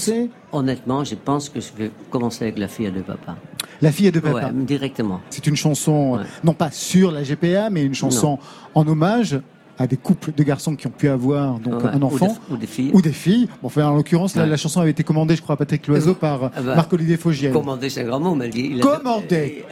honnêtement, 0.52 1.04
je 1.06 1.16
pense 1.16 1.48
que 1.50 1.62
je 1.62 1.70
vais 1.78 1.92
commencer 2.10 2.44
avec 2.44 2.60
la 2.60 2.68
fille 2.68 2.92
de 2.92 3.02
papa. 3.02 3.38
La 3.82 3.92
fille 3.92 4.08
est 4.08 4.12
de 4.12 4.20
papa. 4.20 4.48
Ouais, 4.48 4.52
directement. 4.54 5.22
C'est 5.30 5.48
une 5.48 5.56
chanson, 5.56 6.20
non 6.44 6.54
pas 6.54 6.70
sur 6.72 7.12
la 7.12 7.24
GPA, 7.24 7.70
mais 7.70 7.84
une 7.84 7.96
chanson 7.96 8.40
en 8.76 8.88
hommage 8.88 9.40
à 9.80 9.88
des 9.88 9.98
couples 9.98 10.32
de 10.36 10.44
garçons 10.44 10.76
qui 10.76 10.86
ont 10.88 10.92
pu 10.92 11.10
avoir 11.10 11.60
donc 11.60 11.84
Ouais, 11.84 11.90
un 11.94 12.02
ou 12.02 12.06
enfant 12.06 12.28
des- 12.50 12.54
ou 12.54 12.58
des 12.58 12.68
filles. 12.68 12.92
Ou 12.94 13.02
des 13.02 13.12
filles. 13.12 13.48
Bon, 13.62 13.68
enfin, 13.68 13.86
en 13.88 13.96
l'occurrence, 13.96 14.36
Ouais. 14.36 14.46
la 14.46 14.58
chanson 14.58 14.82
avait 14.82 14.92
été 14.92 15.04
commandée, 15.04 15.36
je 15.36 15.42
crois, 15.42 15.54
à 15.54 15.58
Patrick 15.58 15.88
Loiseau 15.88 16.14
par 16.14 16.52
Ah 16.56 16.62
bah, 16.62 16.76
Marc-Olivier 16.76 17.18
Fogiel. 17.18 17.52
Commander, 17.52 17.90
c'est 17.90 18.02
un 18.02 18.06
grand 18.06 18.20
mot, 18.20 18.36
mais 18.36 18.50
il, 18.54 18.76
il 18.76 18.82
a, 18.82 18.84
Commandé 18.84 19.66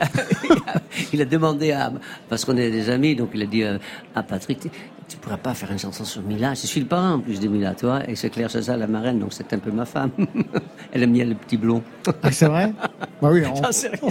il 1.14 1.22
a 1.22 1.26
demandé 1.26 1.72
à, 1.72 1.91
parce 2.30 2.45
qu'on 2.45 2.57
est 2.57 2.72
des 2.72 2.90
amis, 2.90 3.15
donc 3.15 3.30
il 3.34 3.41
a 3.44 3.45
dit 3.45 3.64
euh, 3.64 3.78
à 4.15 4.23
Patrick, 4.23 4.60
tu, 5.07 5.18
pourras 5.18 5.38
pas 5.38 5.53
faire 5.53 5.72
une 5.72 5.78
chanson 5.80 6.03
sur 6.06 6.22
Mila. 6.23 6.53
Je 6.56 6.65
suis 6.68 6.80
le 6.80 6.88
parrain 6.88 7.14
en 7.15 7.19
plus 7.19 7.40
de 7.40 7.48
Mila, 7.48 7.76
toi, 7.76 7.99
et 8.10 8.15
c'est 8.15 8.30
Claire 8.30 8.49
Chazal, 8.49 8.80
la 8.80 8.88
marraine, 8.88 9.19
donc 9.19 9.34
c'est 9.34 9.52
un 9.53 9.60
peu 9.60 9.72
ma 9.72 9.86
femme. 9.86 10.10
Elle 10.94 11.03
aime 11.03 11.14
bien 11.14 11.26
le 11.26 11.36
petit 11.36 11.57
blond. 11.57 11.84
Ah, 12.23 12.32
c'est 12.32 12.48
vrai? 12.48 12.73
Bah 13.22 13.30
oui. 13.32 13.44
on- 14.02 14.10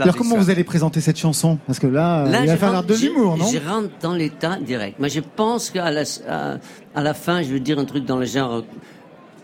Alors, 0.00 0.16
comment 0.16 0.36
vous 0.36 0.50
allez 0.50 0.64
présenter 0.64 1.00
cette 1.00 1.18
chanson? 1.18 1.58
Parce 1.66 1.78
que 1.78 1.86
là, 1.86 2.24
Là, 2.28 2.40
il 2.42 2.46
va 2.48 2.56
falloir 2.56 2.84
de 2.84 2.94
l'humour, 2.94 3.36
non? 3.36 3.46
Je 3.50 3.58
rentre 3.58 3.90
dans 4.00 4.14
l'état 4.14 4.56
direct. 4.56 4.96
Mais 5.00 5.08
je 5.08 5.20
pense 5.20 5.70
qu'à 5.70 5.90
la, 5.90 6.02
à, 6.28 6.56
à 6.94 7.02
la 7.02 7.14
fin, 7.14 7.42
je 7.42 7.52
vais 7.52 7.60
dire 7.60 7.78
un 7.78 7.84
truc 7.84 8.04
dans 8.04 8.16
le 8.18 8.26
genre, 8.26 8.64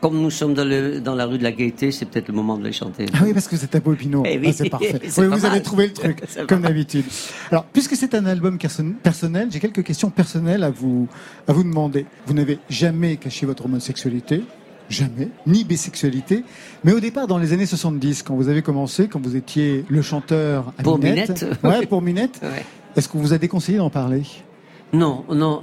comme 0.01 0.21
nous 0.21 0.31
sommes 0.31 0.55
dans, 0.55 0.65
le, 0.65 1.01
dans 1.01 1.15
la 1.15 1.25
rue 1.27 1.39
de 1.39 1.43
la 1.43 1.53
Gaîté, 1.53 1.91
c'est 1.91 2.05
peut-être 2.05 2.29
le 2.29 2.35
moment 2.35 2.57
de 2.59 2.65
les 2.65 2.73
chanter. 2.73 3.07
Ah 3.15 3.19
oui, 3.25 3.33
parce 3.33 3.49
que 3.49 3.57
c'est 3.57 3.75
à 3.75 3.81
Bobino. 3.81 4.23
Eh 4.27 4.39
oui, 4.39 4.49
Ah, 4.49 4.53
c'est 4.53 4.69
parfait. 4.71 5.01
Oui, 5.19 5.27
vous 5.27 5.45
avez 5.47 5.63
trouvé 5.63 5.87
le 5.89 5.93
truc, 5.95 6.23
comme 6.47 6.61
d'habitude. 6.63 7.05
Alors, 7.51 7.65
puisque 7.65 7.97
c'est 7.97 8.15
un 8.15 8.27
album 8.27 8.59
perso- 8.59 8.83
personnel, 9.03 9.49
j'ai 9.51 9.61
quelques 9.61 9.83
questions 9.83 10.11
personnelles 10.11 10.63
à 10.63 10.71
vous, 10.71 11.09
à 11.49 11.53
vous 11.53 11.63
demander. 11.65 12.07
Vous 12.27 12.35
n'avez 12.35 12.59
jamais 12.69 13.17
caché 13.17 13.47
votre 13.47 13.65
homosexualité 13.65 14.43
Jamais, 14.91 15.29
ni 15.47 15.65
bisexualité. 15.65 16.45
Mais 16.85 16.93
au 16.93 17.01
départ, 17.01 17.27
dans 17.27 17.39
les 17.39 17.53
années 17.53 17.67
70, 17.67 18.23
quand 18.23 18.35
vous 18.35 18.49
avez 18.49 18.61
commencé, 18.63 19.09
quand 19.09 19.21
vous 19.23 19.35
étiez 19.37 19.85
le 19.89 20.03
chanteur 20.03 20.73
à 20.79 20.83
Pour 20.83 20.99
Minette, 20.99 21.43
Minette. 21.43 21.47
ouais, 21.65 21.87
pour 21.87 22.03
Minette, 22.03 22.41
Ouais. 22.43 22.65
est-ce 22.97 23.09
qu'on 23.09 23.19
vous 23.19 23.33
a 23.33 23.39
déconseillé 23.39 23.79
d'en 23.79 23.91
parler? 23.91 24.23
Non, 24.93 25.25
non. 25.29 25.63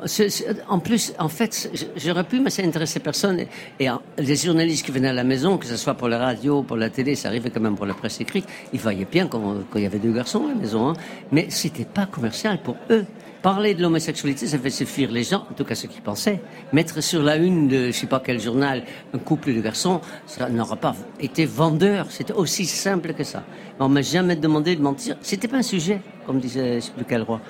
en 0.68 0.80
plus, 0.80 1.14
en 1.18 1.30
fait, 1.30 1.72
j'aurais 1.96 2.26
pu, 2.26 2.42
mais 2.42 2.50
ça 2.50 2.64
intéressait 2.64 3.00
personne. 3.00 3.40
Et, 3.40 3.48
et, 3.80 3.90
euh, 3.90 3.94
les 4.18 4.36
journalistes 4.36 4.86
qui 4.86 4.92
venaient 4.92 5.08
à 5.08 5.14
la 5.14 5.24
maison, 5.24 5.58
que 5.58 5.66
ce 5.68 5.78
soit 5.78 5.94
pour 5.94 6.10
la 6.10 6.18
radio, 6.18 6.64
pour 6.64 6.76
la 6.76 6.90
télé, 6.90 7.16
ça 7.16 7.30
arrivait 7.30 7.50
quand 7.50 7.62
même 7.62 7.76
pour 7.78 7.86
la 7.86 7.94
presse 7.94 8.20
écrite, 8.20 8.46
ils 8.74 8.80
voyaient 8.80 9.08
bien 9.10 9.28
qu'on- 9.28 9.64
qu'il 9.72 9.84
y 9.84 9.86
avait 9.86 10.00
deux 10.00 10.12
garçons 10.12 10.46
à 10.48 10.50
la 10.50 10.56
maison. 10.56 10.90
Hein. 10.90 10.94
Mais 11.32 11.46
c'était 11.50 11.86
pas 11.86 12.08
commercial 12.08 12.62
pour 12.62 12.76
eux. 12.90 13.06
Parler 13.42 13.74
de 13.74 13.82
l'homosexualité, 13.82 14.46
ça 14.46 14.60
fait 14.60 14.70
suffire 14.70 15.12
les 15.12 15.24
gens, 15.24 15.48
en 15.50 15.54
tout 15.56 15.64
cas 15.64 15.74
ceux 15.74 15.88
qui 15.88 16.00
pensaient. 16.00 16.42
Mettre 16.74 17.02
sur 17.02 17.24
la 17.24 17.38
une 17.38 17.68
de 17.68 17.88
je 17.88 17.92
sais 17.92 18.06
pas 18.06 18.20
quel 18.20 18.40
journal 18.40 18.84
un 19.14 19.18
couple 19.18 19.56
de 19.56 19.62
garçons, 19.62 20.00
ça 20.28 20.48
n'aura 20.48 20.76
pas 20.76 20.96
été 21.20 21.46
vendeur. 21.46 22.12
C'était 22.12 22.34
aussi 22.34 22.66
simple 22.66 23.14
que 23.14 23.24
ça. 23.24 23.44
On 23.80 23.90
m'a 23.90 24.04
jamais 24.04 24.36
demandé 24.36 24.76
de 24.76 24.82
mentir. 24.82 25.18
C'était 25.22 25.48
pas 25.48 25.58
un 25.58 25.64
sujet, 25.64 26.02
comme 26.28 26.40
disait 26.40 26.76
je 26.76 26.86
sais 26.86 26.92
plus 26.92 27.06
quel 27.06 27.24
roi. 27.24 27.42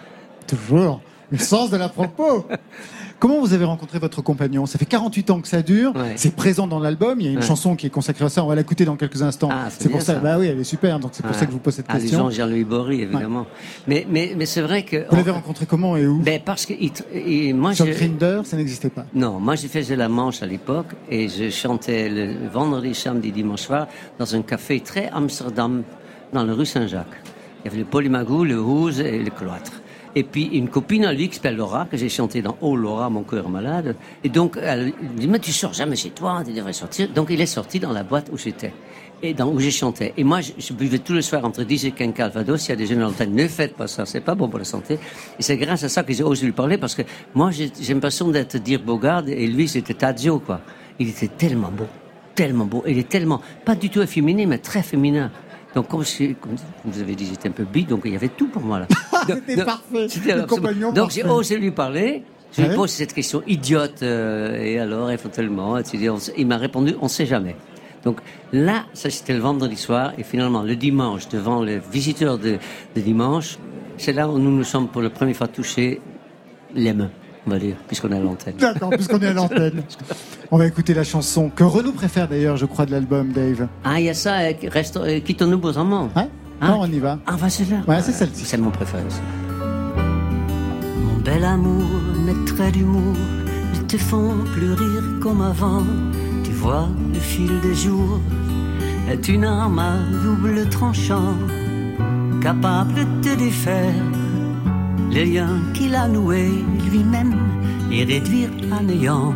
Toujours. 0.47 1.01
Le 1.30 1.38
sens 1.38 1.69
de 1.69 1.77
la 1.77 1.89
propos. 1.89 2.45
Comment 3.22 3.39
vous 3.39 3.53
avez 3.53 3.65
rencontré 3.65 3.99
votre 3.99 4.23
compagnon? 4.23 4.65
Ça 4.65 4.80
fait 4.80 4.85
48 4.88 5.30
ans 5.30 5.41
que 5.41 5.48
ça 5.48 5.61
dure. 5.61 5.95
Ouais. 5.95 6.14
C'est 6.15 6.35
présent 6.35 6.65
dans 6.65 6.80
l'album. 6.80 7.19
Il 7.22 7.26
y 7.27 7.30
a 7.30 7.31
une 7.34 7.38
Ouais. 7.38 7.43
chanson 7.45 7.76
qui 7.76 7.85
est 7.85 7.91
consacrée 7.91 8.26
à 8.26 8.30
ça. 8.30 8.43
On 8.43 8.48
va 8.48 8.56
l'écouter 8.56 8.84
dans 8.84 8.95
quelques 8.95 9.22
instants. 9.22 9.49
Ah, 9.52 9.68
c'est 9.69 9.89
pour 9.89 10.02
ça. 10.02 10.15
ça. 10.15 10.19
Bah 10.19 10.38
oui, 10.39 10.48
elle 10.48 10.60
est 10.60 10.64
super. 10.64 10.99
Donc 10.99 11.11
c'est 11.14 11.22
pour 11.22 11.31
Ouais. 11.31 11.38
ça 11.38 11.45
que 11.45 11.52
je 11.52 11.56
vous 11.56 11.61
pose 11.61 11.76
cette 11.76 11.85
Ah, 11.88 11.99
question. 11.99 12.18
gens, 12.18 12.30
Jean-Louis 12.31 12.64
Bory, 12.64 13.02
évidemment. 13.02 13.45
Mais, 13.88 14.07
mais, 14.10 14.34
mais 14.35 14.48
c'est 14.48 14.61
vrai 14.61 14.81
que. 14.84 15.06
Vous 15.07 15.15
l'avez 15.15 15.30
rencontré 15.30 15.68
comment 15.68 15.95
et 15.95 16.07
où? 16.07 16.18
Ben, 16.18 16.41
parce 16.43 16.65
que 16.65 16.73
il 16.73 16.91
et 17.14 17.53
moi, 17.53 17.76
Sur 17.76 17.85
je- 17.85 17.91
Grindr, 17.91 18.43
ça 18.43 18.57
n'existait 18.57 18.89
pas. 18.89 19.06
Non, 19.14 19.39
moi 19.39 19.53
je 19.56 19.68
faisais 19.68 19.95
la 19.95 20.10
manche 20.10 20.41
à 20.41 20.48
l'époque 20.48 20.88
et 21.07 21.30
je 21.30 21.52
chantais 21.52 22.10
le 22.10 22.48
vendredi, 22.52 22.95
samedi, 22.95 23.31
dimanche 23.31 23.61
soir 23.61 23.85
dans 24.18 24.35
un 24.35 24.41
café 24.41 24.80
très 24.80 25.10
Amsterdam 25.14 25.84
dans 26.34 26.43
la 26.43 26.53
rue 26.53 26.65
Saint-Jacques. 26.65 27.22
Il 27.64 27.65
y 27.65 27.68
avait 27.69 27.77
le 27.84 27.85
Polymagou, 27.85 28.43
le 28.45 28.60
Rouge 28.60 28.99
et 28.99 29.19
le 29.19 29.30
Cloître. 29.30 29.73
Et 30.16 30.24
puis 30.24 30.46
une 30.46 30.70
copine 30.70 31.06
à 31.06 31.14
lui 31.14 31.30
qui 31.30 31.36
s'appelle 31.36 31.56
Laura, 31.56 31.86
que 31.86 31.98
j'ai 31.98 32.10
chanté 32.10 32.42
dans 32.42 32.58
Oh 32.62 32.76
Laura, 32.76 33.10
mon 33.10 33.24
cœur 33.24 33.50
malade. 33.50 33.96
Et 34.24 34.30
donc 34.30 34.58
elle 34.62 34.94
dit 35.16 35.28
mais 35.28 35.40
tu 35.40 35.52
sors 35.52 35.74
jamais 35.74 35.96
chez 35.96 36.10
toi, 36.10 36.44
tu 36.46 36.54
devrais 36.54 36.74
sortir. 36.74 37.10
Donc 37.10 37.28
il 37.30 37.40
est 37.40 37.46
sorti 37.46 37.80
dans 37.80 37.94
la 37.94 38.04
boîte 38.04 38.30
où 38.32 38.38
j'étais 38.38 38.74
et 39.24 39.34
dans, 39.34 39.50
où 39.50 39.60
j'ai 39.60 39.72
chanté. 39.72 40.14
Et 40.18 40.24
moi, 40.24 40.40
je, 40.42 40.74
buvais 40.74 41.00
tous 41.00 41.14
les 41.14 41.22
soirs 41.22 41.46
entre 41.46 41.64
10 41.64 41.86
et 41.86 41.92
15 41.92 42.14
Calvados. 42.14 42.68
Il 42.68 42.70
y 42.70 42.72
a 42.74 42.76
des 42.76 42.86
jeunes 42.86 43.04
en 43.04 43.12
ne 43.12 43.48
faites 43.48 43.76
pas 43.76 43.88
ça, 43.88 44.06
c'est 44.06 44.22
pas 44.22 44.36
bon 44.36 44.50
pour 44.50 44.60
la 44.60 44.66
santé. 44.66 45.00
Et 45.40 45.44
c'est 45.44 45.58
grâce 45.58 45.84
à 45.84 45.90
ça 45.90 46.04
que 46.04 46.14
j'ai 46.14 46.24
osé 46.24 46.46
lui 46.46 46.52
parler 46.52 46.78
parce 46.78 46.96
que 46.96 47.04
moi, 47.34 47.52
j'ai 47.52 47.72
j'ai 47.80 47.94
l'impression 47.94 48.30
d'être 48.30 48.58
dire 48.58 48.82
Bogard 48.82 49.28
et 49.28 49.48
lui, 49.48 49.68
c'était 49.68 49.94
Tadzio, 49.94 50.40
quoi. 50.40 50.62
Il 51.00 51.10
était 51.10 51.28
tellement 51.28 51.72
beau, 51.72 51.88
tellement 52.36 52.66
beau. 52.66 52.84
Il 52.88 52.98
est 52.98 53.10
tellement, 53.10 53.42
pas 53.66 53.76
du 53.76 53.90
tout 53.90 54.02
efféminé, 54.02 54.46
mais 54.46 54.58
très 54.58 54.84
féminin. 54.84 55.32
Donc, 55.76 55.88
comme, 55.88 56.03
je- 56.03 56.34
comme 56.34 56.56
vous 56.85 56.99
avez 57.02 57.15
dit, 57.15 57.26
j'étais 57.27 57.48
un 57.49 57.53
peu 57.53 57.64
bi, 57.64 57.85
donc 57.85 58.02
il 58.06 58.11
y 58.11 58.15
avait 58.15 58.27
tout 58.30 58.48
pour 58.48 58.61
moi, 58.61 58.80
là. 58.80 58.88
Donc- 59.27 59.38
C'était 59.48 59.64
parfait. 59.64 60.07
c'était 60.10 60.35
Le 60.35 60.43
compagnon 60.45 60.91
Donc, 60.91 61.11
j'ai 61.11 61.23
osé 61.23 61.57
lui 61.57 61.72
parler. 61.72 62.23
Je 62.53 62.64
lui 62.64 62.76
pose 62.76 62.89
cette 62.89 63.14
question 63.14 63.41
idiote, 63.48 64.03
euh, 64.03 64.57
et 64.61 64.77
alors, 64.80 65.10
éventuellement, 65.10 65.77
il 66.38 66.48
m'a 66.48 66.57
répondu, 66.57 66.95
on 67.02 67.07
sait 67.07 67.26
jamais. 67.26 67.56
Donc 68.03 68.18
là, 68.52 68.84
ça 68.93 69.10
c'était 69.10 69.31
le 69.34 69.39
vendredi 69.39 69.77
soir, 69.77 70.11
et 70.18 70.23
finalement 70.23 70.64
le 70.64 70.76
dimanche, 70.76 71.30
devant 71.30 71.61
les 71.64 71.80
visiteurs 71.80 72.38
de, 72.38 72.57
de 72.95 73.02
dimanche, 73.02 73.57
c'est 73.98 74.11
là 74.11 74.27
où 74.27 74.38
nous 74.38 74.52
nous 74.52 74.64
sommes 74.65 74.88
pour 74.89 75.02
la 75.02 75.10
première 75.11 75.35
fois 75.38 75.48
touchés 75.48 76.02
les 76.73 76.91
mains, 76.93 77.11
on 77.47 77.49
va 77.49 77.59
dire, 77.59 77.76
puisqu'on 77.88 78.11
est 78.11 78.18
à 78.18 78.19
l'antenne. 78.19 78.55
D'accord, 78.59 78.89
puisqu'on 78.91 79.19
est 79.19 79.27
à 79.27 79.34
l'antenne. 79.34 79.84
On 80.51 80.57
va 80.57 80.68
écouter 80.68 80.93
la 80.93 81.03
chanson 81.03 81.49
que 81.49 81.63
Renaud 81.63 81.91
préfère 81.93 82.27
d'ailleurs, 82.27 82.57
je 82.57 82.65
crois, 82.65 82.85
de 82.85 82.91
l'album, 82.91 83.31
Dave. 83.31 83.68
Ah, 83.84 83.99
il 83.99 84.05
y 84.05 84.09
a 84.09 84.13
ça, 84.13 84.39
euh, 84.41 84.53
reste, 84.68 84.97
euh, 84.97 85.19
quittons-nous 85.19 85.57
beaux 85.57 85.77
amants. 85.77 86.09
Hein 86.15 86.27
Non, 86.61 86.80
on 86.81 86.85
y 86.85 86.99
va. 86.99 87.19
Ah, 87.26 87.35
va 87.35 87.49
c'est 87.49 87.69
là. 87.69 87.77
Ouais, 87.88 88.01
c'est 88.01 88.11
celle-ci. 88.11 88.45
C'est 88.45 88.57
mon 88.57 88.69
préféré. 88.72 89.03
ça. 89.09 89.22
Mon 90.97 91.18
bel 91.23 91.43
amour, 91.43 91.85
mes 92.26 92.45
traits 92.45 92.73
d'humour 92.73 93.15
ne 93.76 93.88
te 93.88 93.97
font 93.97 94.35
plus 94.53 94.73
rire 94.73 95.03
comme 95.22 95.41
avant. 95.41 95.84
Tu 96.43 96.51
vois, 96.51 96.88
le 97.13 97.19
fil 97.19 97.59
des 97.61 97.73
jours 97.73 98.19
est 99.09 99.27
une 99.27 99.45
arme 99.45 99.80
à 99.80 99.95
double 100.23 100.69
tranchant, 100.69 101.35
capable 102.41 102.93
de 102.93 103.03
te 103.22 103.35
défaire 103.35 103.93
les 105.11 105.26
liens 105.26 105.59
qu'il 105.73 105.95
a 105.95 106.07
noués 106.07 106.63
lui-même 106.89 107.35
et 107.91 108.03
réduire 108.03 108.49
à 108.72 108.81
néant 108.81 109.34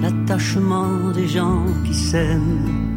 l'attachement 0.00 1.10
des 1.14 1.28
gens 1.28 1.64
qui 1.84 1.94
s'aiment. 1.94 2.96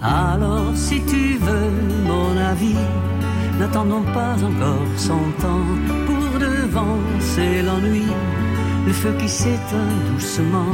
Alors 0.00 0.72
si 0.74 1.00
tu 1.02 1.38
veux 1.38 1.70
mon 2.06 2.36
avis, 2.36 2.82
n'attendons 3.58 4.04
pas 4.12 4.34
encore 4.34 4.86
cent 4.96 5.28
ans 5.52 5.68
pour 6.06 6.38
devancer 6.38 7.62
l'ennui. 7.62 8.06
Le 8.86 8.92
feu 8.92 9.12
qui 9.18 9.28
s'éteint 9.28 9.96
doucement, 10.12 10.72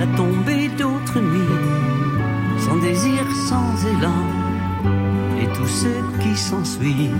la 0.00 0.06
tombée 0.16 0.68
d'autres 0.76 1.20
nuits, 1.20 1.60
sans 2.58 2.76
désir, 2.78 3.22
sans 3.48 3.86
élan, 3.86 4.24
et 5.40 5.46
tout 5.56 5.68
ce 5.68 5.92
qui 6.20 6.36
s'ensuit. 6.36 7.10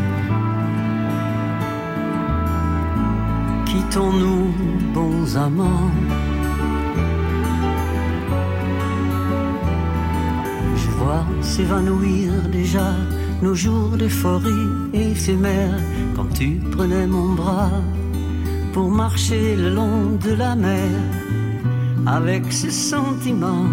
Quittons-nous, 3.73 4.53
bons 4.93 5.35
amants. 5.35 5.91
Je 10.77 10.91
vois 10.99 11.25
s'évanouir 11.41 12.33
déjà 12.53 12.95
nos 13.41 13.55
jours 13.55 13.97
d'euphorie 13.97 14.69
éphémères 14.93 15.81
quand 16.15 16.29
tu 16.35 16.61
prenais 16.71 17.07
mon 17.07 17.33
bras 17.33 17.81
pour 18.75 18.91
marcher 18.91 19.57
le 19.57 19.71
long 19.71 20.19
de 20.23 20.35
la 20.35 20.55
mer 20.55 20.91
avec 22.07 22.53
ce 22.53 22.71
sentiment 22.71 23.65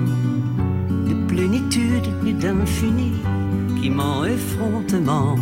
de 1.09 1.27
plénitude 1.27 2.07
et 2.25 2.33
d'infini 2.33 3.11
qui 3.81 3.89
m'en 3.89 4.23
effrontement 4.23 5.35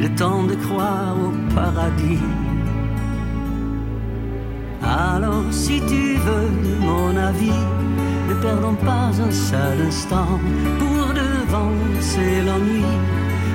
le 0.00 0.08
temps 0.14 0.44
de 0.44 0.54
croire 0.54 1.16
au 1.18 1.54
paradis. 1.56 2.37
Alors 4.82 5.44
si 5.50 5.80
tu 5.80 6.14
veux 6.14 6.50
mon 6.80 7.16
avis, 7.16 7.64
ne 8.28 8.34
perdons 8.34 8.74
pas 8.74 9.10
un 9.20 9.30
seul 9.30 9.80
instant 9.86 10.38
pour 10.78 11.14
devancer 11.14 12.42
l'ennui, 12.46 12.84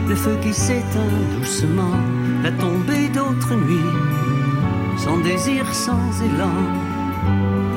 le 0.09 0.15
feu 0.15 0.37
qui 0.41 0.53
s'éteint 0.53 1.17
doucement, 1.37 1.97
la 2.43 2.51
tombée 2.51 3.07
d'autres 3.09 3.55
nuits, 3.55 3.93
sans 4.97 5.17
désir, 5.19 5.65
sans 5.73 6.21
élan, 6.21 6.59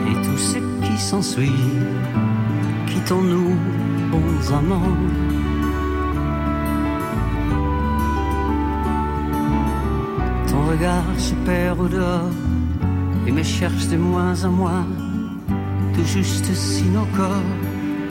et 0.08 0.14
tout 0.26 0.38
ce 0.38 0.58
qui 0.84 0.98
s'ensuit. 0.98 1.64
Quittons-nous, 2.86 3.56
bons 4.10 4.52
amants. 4.52 4.96
Ton 10.48 10.66
regard 10.70 11.04
se 11.18 11.34
perd 11.44 11.80
au 11.80 11.88
dehors 11.88 12.32
et 13.26 13.32
me 13.32 13.42
cherche 13.42 13.88
de 13.88 13.96
moins 13.96 14.44
en 14.44 14.50
moins, 14.50 14.86
tout 15.94 16.04
juste 16.04 16.52
si 16.54 16.84
nos 16.84 17.06
corps 17.16 17.52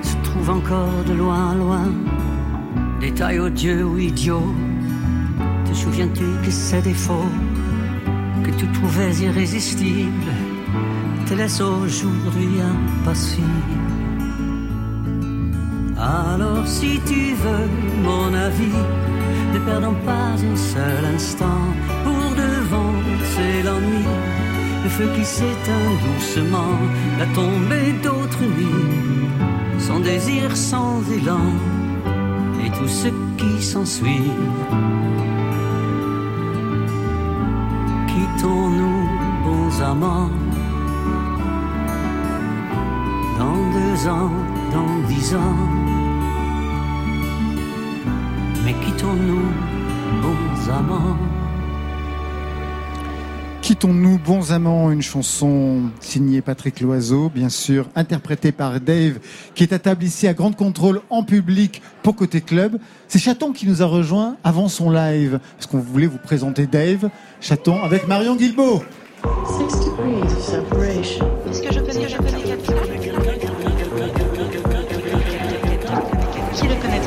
se 0.02 0.16
trouvent 0.24 0.50
encore 0.50 1.04
de 1.08 1.14
loin, 1.14 1.56
loin. 1.56 1.88
Détail 3.00 3.40
odieux 3.40 3.84
ou 3.86 3.98
idiot, 3.98 4.54
te 5.66 5.74
souviens-tu 5.74 6.26
que 6.44 6.52
ces 6.52 6.82
défauts 6.82 7.32
que 8.44 8.52
tu 8.52 8.68
trouvais 8.74 9.14
irrésistibles 9.16 10.36
te 11.26 11.34
laissent 11.34 11.62
aujourd'hui 11.62 12.50
impassible? 12.62 13.46
Alors 15.98 16.68
si 16.68 17.00
tu 17.06 17.34
veux 17.44 17.70
mon 18.04 18.34
avis, 18.34 18.82
ne 19.54 19.60
perdons 19.60 19.96
pas 20.06 20.34
un 20.52 20.56
seul 20.56 21.06
instant 21.16 21.64
pour 22.04 22.36
devancer 22.36 23.64
l'ennui 23.64 24.06
le 24.86 24.92
feu 24.92 25.10
qui 25.16 25.26
s'éteint 25.26 25.92
doucement, 26.06 26.78
la 27.18 27.26
tombée 27.34 27.92
d'autres 28.04 28.46
nuits, 28.56 29.28
sans 29.80 30.00
désir, 30.00 30.56
sans 30.56 31.02
élan, 31.12 31.48
et 32.64 32.70
tout 32.78 32.88
ce 32.88 33.08
qui 33.40 33.64
s'ensuit. 33.64 34.32
Quittons-nous, 38.12 39.02
bons 39.46 39.82
amants, 39.92 40.30
dans 43.40 43.62
deux 43.78 44.08
ans, 44.08 44.34
dans 44.76 44.96
dix 45.08 45.34
ans, 45.34 45.62
mais 48.64 48.76
quittons-nous, 48.84 49.48
bons 50.22 50.72
amants. 50.80 51.35
Quittons-nous, 53.66 54.20
bons 54.20 54.52
amants, 54.52 54.92
une 54.92 55.02
chanson 55.02 55.86
signée 56.00 56.42
Patrick 56.42 56.82
Loiseau, 56.82 57.32
bien 57.34 57.50
sûr, 57.50 57.88
interprétée 57.96 58.52
par 58.52 58.80
Dave, 58.80 59.18
qui 59.56 59.64
est 59.64 59.74
à 59.74 59.80
table 59.80 60.04
ici 60.04 60.28
à 60.28 60.36
Grande 60.36 60.56
Contrôle 60.56 61.02
en 61.10 61.24
public 61.24 61.82
pour 62.04 62.16
Côté 62.16 62.42
Club. 62.42 62.78
C'est 63.08 63.18
Chaton 63.18 63.54
qui 63.54 63.66
nous 63.68 63.82
a 63.82 63.88
rejoint 63.88 64.38
avant 64.44 64.68
son 64.68 64.92
live, 64.92 65.40
parce 65.58 65.66
qu'on 65.66 65.80
voulait 65.80 66.06
vous 66.06 66.20
présenter 66.20 66.68
Dave, 66.68 67.10
Chaton, 67.42 67.82
avec 67.82 68.08
Marion 68.08 68.36
Guilbeault? 68.36 68.84
Qui 76.54 76.68
le 76.68 76.76
connaîtra 76.76 77.05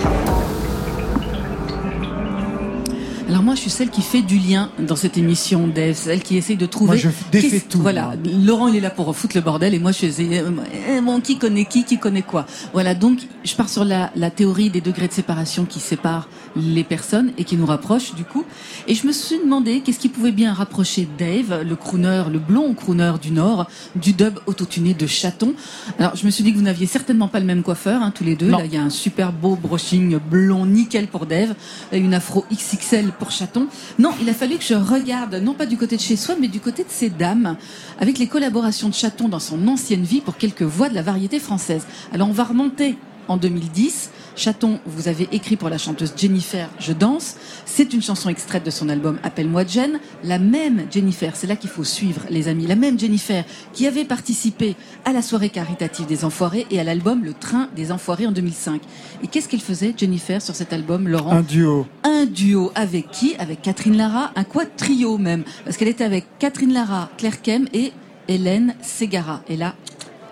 Alors 3.29 3.43
moi, 3.43 3.55
je 3.55 3.61
suis 3.61 3.69
suis 3.69 3.77
celle 3.77 3.91
qui 3.91 4.01
fait 4.01 4.23
du 4.23 4.39
lien 4.39 4.71
dans 4.79 4.97
cette 4.97 5.19
émission, 5.19 5.67
Dave, 5.69 5.95
celle 5.95 6.23
qui 6.23 6.39
essaye 6.39 6.57
de 6.57 6.65
trouver. 6.65 6.87
Moi, 6.87 6.97
je 6.97 7.09
défais 7.31 7.61
tout, 7.61 7.79
Voilà. 7.79 8.15
Laurent 8.25 8.69
il 8.69 8.77
est 8.77 8.81
là 8.81 8.89
pour 8.89 9.15
foutre 9.15 9.37
le 9.37 9.43
bordel 9.43 9.75
et 9.75 9.79
moi 9.79 9.93
je 9.93 9.99
faisais 9.99 10.39
euh, 10.39 10.51
eh, 10.97 11.01
bon 11.03 11.21
qui 11.21 11.39
connaît 11.39 11.67
qui, 11.67 11.85
qui 11.85 11.99
connaît 11.99 12.23
quoi. 12.23 12.47
Voilà, 12.73 12.95
donc 12.95 13.21
je 13.45 13.55
pars 13.55 13.69
sur 13.69 13.85
la, 13.85 14.11
la 14.17 14.31
théorie 14.31 14.71
des 14.71 14.81
degrés 14.81 15.09
de 15.09 15.13
séparation 15.13 15.67
qui 15.67 15.79
séparent 15.79 16.29
les 16.59 16.85
personnes 16.85 17.33
et 17.39 17.45
qui 17.45 17.57
nous 17.57 17.67
rapprochent 17.67 18.15
du 18.15 18.25
coup. 18.25 18.45
Et 18.87 18.95
je 18.95 19.07
me 19.07 19.13
suis 19.13 19.39
demandé 19.39 19.81
qu'est-ce 19.81 19.99
qui 19.99 20.09
pouvait 20.09 20.33
bien 20.33 20.53
rapprocher 20.53 21.09
Dave, 21.19 21.63
le 21.63 21.77
crooner, 21.77 22.25
le 22.31 22.39
blond 22.39 22.75
crooner 22.75 23.13
du 23.21 23.31
Nord, 23.31 23.69
du 23.95 24.13
dub 24.13 24.39
autotuné 24.47 24.95
de 24.95 25.07
Chaton. 25.07 25.55
Alors 25.99 26.17
je 26.17 26.27
me 26.27 26.31
suis 26.31 26.45
dit 26.45 26.53
que 26.53 26.59
vous 26.59 26.65
n'aviez 26.65 26.87
certainement 26.87 27.29
pas 27.29 27.41
le 27.41 27.47
même 27.47 27.63
coiffeur, 27.63 28.03
hein, 28.03 28.13
tous 28.15 28.25
les 28.25 28.37
deux. 28.37 28.49
Non. 28.49 28.59
Là 28.59 28.65
il 28.67 28.75
y 28.75 28.77
a 28.77 28.83
un 28.83 28.91
super 28.91 29.33
beau 29.33 29.57
brushing 29.57 30.19
blond 30.19 30.67
nickel 30.67 31.07
pour 31.07 31.27
Dave, 31.27 31.55
et 31.93 31.99
une 31.99 32.15
afro 32.15 32.45
XXL 32.53 33.13
pour 33.19 33.31
Chaton. 33.31 33.67
Non, 33.99 34.11
il 34.21 34.29
a 34.29 34.35
fallu 34.35 34.57
que 34.57 34.65
je 34.65 34.75
regarde, 34.75 35.35
non 35.37 35.55
pas 35.55 35.67
du 35.67 35.77
côté 35.77 35.97
de 35.97 36.03
chez 36.03 36.17
soi, 36.17 36.35
mais 36.41 36.49
du 36.49 36.61
côté 36.61 36.83
de 36.83 36.91
ces 36.91 37.11
dames, 37.11 37.57
avec 38.01 38.19
les 38.19 38.27
collaborations 38.27 38.89
de 38.89 38.95
Chaton 38.95 39.29
dans 39.29 39.41
son 39.41 39.67
ancienne 39.69 40.03
vie 40.03 40.21
pour 40.21 40.37
quelques 40.37 40.63
voix 40.63 40.89
de 40.89 40.95
la 40.95 41.03
variété 41.03 41.39
française. 41.39 41.87
Alors 42.13 42.29
on 42.29 42.33
va 42.33 42.45
remonter 42.45 42.97
en 43.29 43.37
2010. 43.37 44.11
Chaton, 44.37 44.79
vous 44.87 45.09
avez 45.09 45.29
écrit 45.33 45.57
pour 45.57 45.69
la 45.69 45.79
chanteuse 45.79 46.13
Jennifer 46.17 46.69
Je 46.79 46.93
danse. 46.93 47.37
C'est 47.67 47.93
une 47.93 48.03
chanson 48.03 48.29
extraite 48.29 48.65
de 48.65 48.71
son 48.71 48.89
album 48.89 49.19
Appelle-moi 49.23 49.65
Jen. 49.67 49.99
La 50.23 50.39
même 50.39 50.87
Jennifer, 50.91 51.35
c'est 51.35 51.47
là 51.47 51.57
qu'il 51.57 51.71
faut 51.71 51.85
suivre 51.85 52.23
les 52.31 52.47
amis, 52.49 52.67
la 52.67 52.77
même 52.77 52.99
Jennifer 52.99 53.45
qui 53.73 53.87
avait 53.87 54.05
participé 54.05 54.77
à 55.05 55.13
la 55.13 55.23
soirée 55.23 55.51
caritative 55.51 56.07
des 56.07 56.25
Enfoirés 56.25 56.67
et 56.71 56.79
à 56.79 56.85
l'album 56.85 57.25
Le 57.25 57.35
Train 57.35 57.69
des 57.75 57.91
Enfoirés 57.91 58.27
en 58.27 58.33
2005. 58.33 58.81
Et 59.23 59.27
qu'est-ce 59.27 59.49
qu'elle 59.49 59.61
faisait 59.61 59.95
Jennifer 59.97 60.41
sur 60.41 60.55
cet 60.55 60.73
album, 60.73 61.09
Laurent 61.09 61.33
Un 61.33 61.43
duo. 61.43 61.87
un 62.05 62.25
duo 62.25 62.71
avec 62.75 63.11
qui? 63.11 63.35
Avec 63.39 63.63
Catherine 63.63 63.97
Lara, 63.97 64.31
un 64.37 64.45
quad 64.45 64.69
trio 64.77 65.19
même, 65.19 65.43
parce 65.65 65.77
qu'elle 65.77 65.89
était 65.89 66.05
avec 66.05 66.27
Catherine 66.39 66.73
Lara, 66.73 67.11
Claire 67.19 67.43
Kem 67.43 67.67
et 67.73 67.93
Hélène 68.29 68.75
Ségara. 68.83 69.43
Et 69.49 69.57
là, 69.57 69.75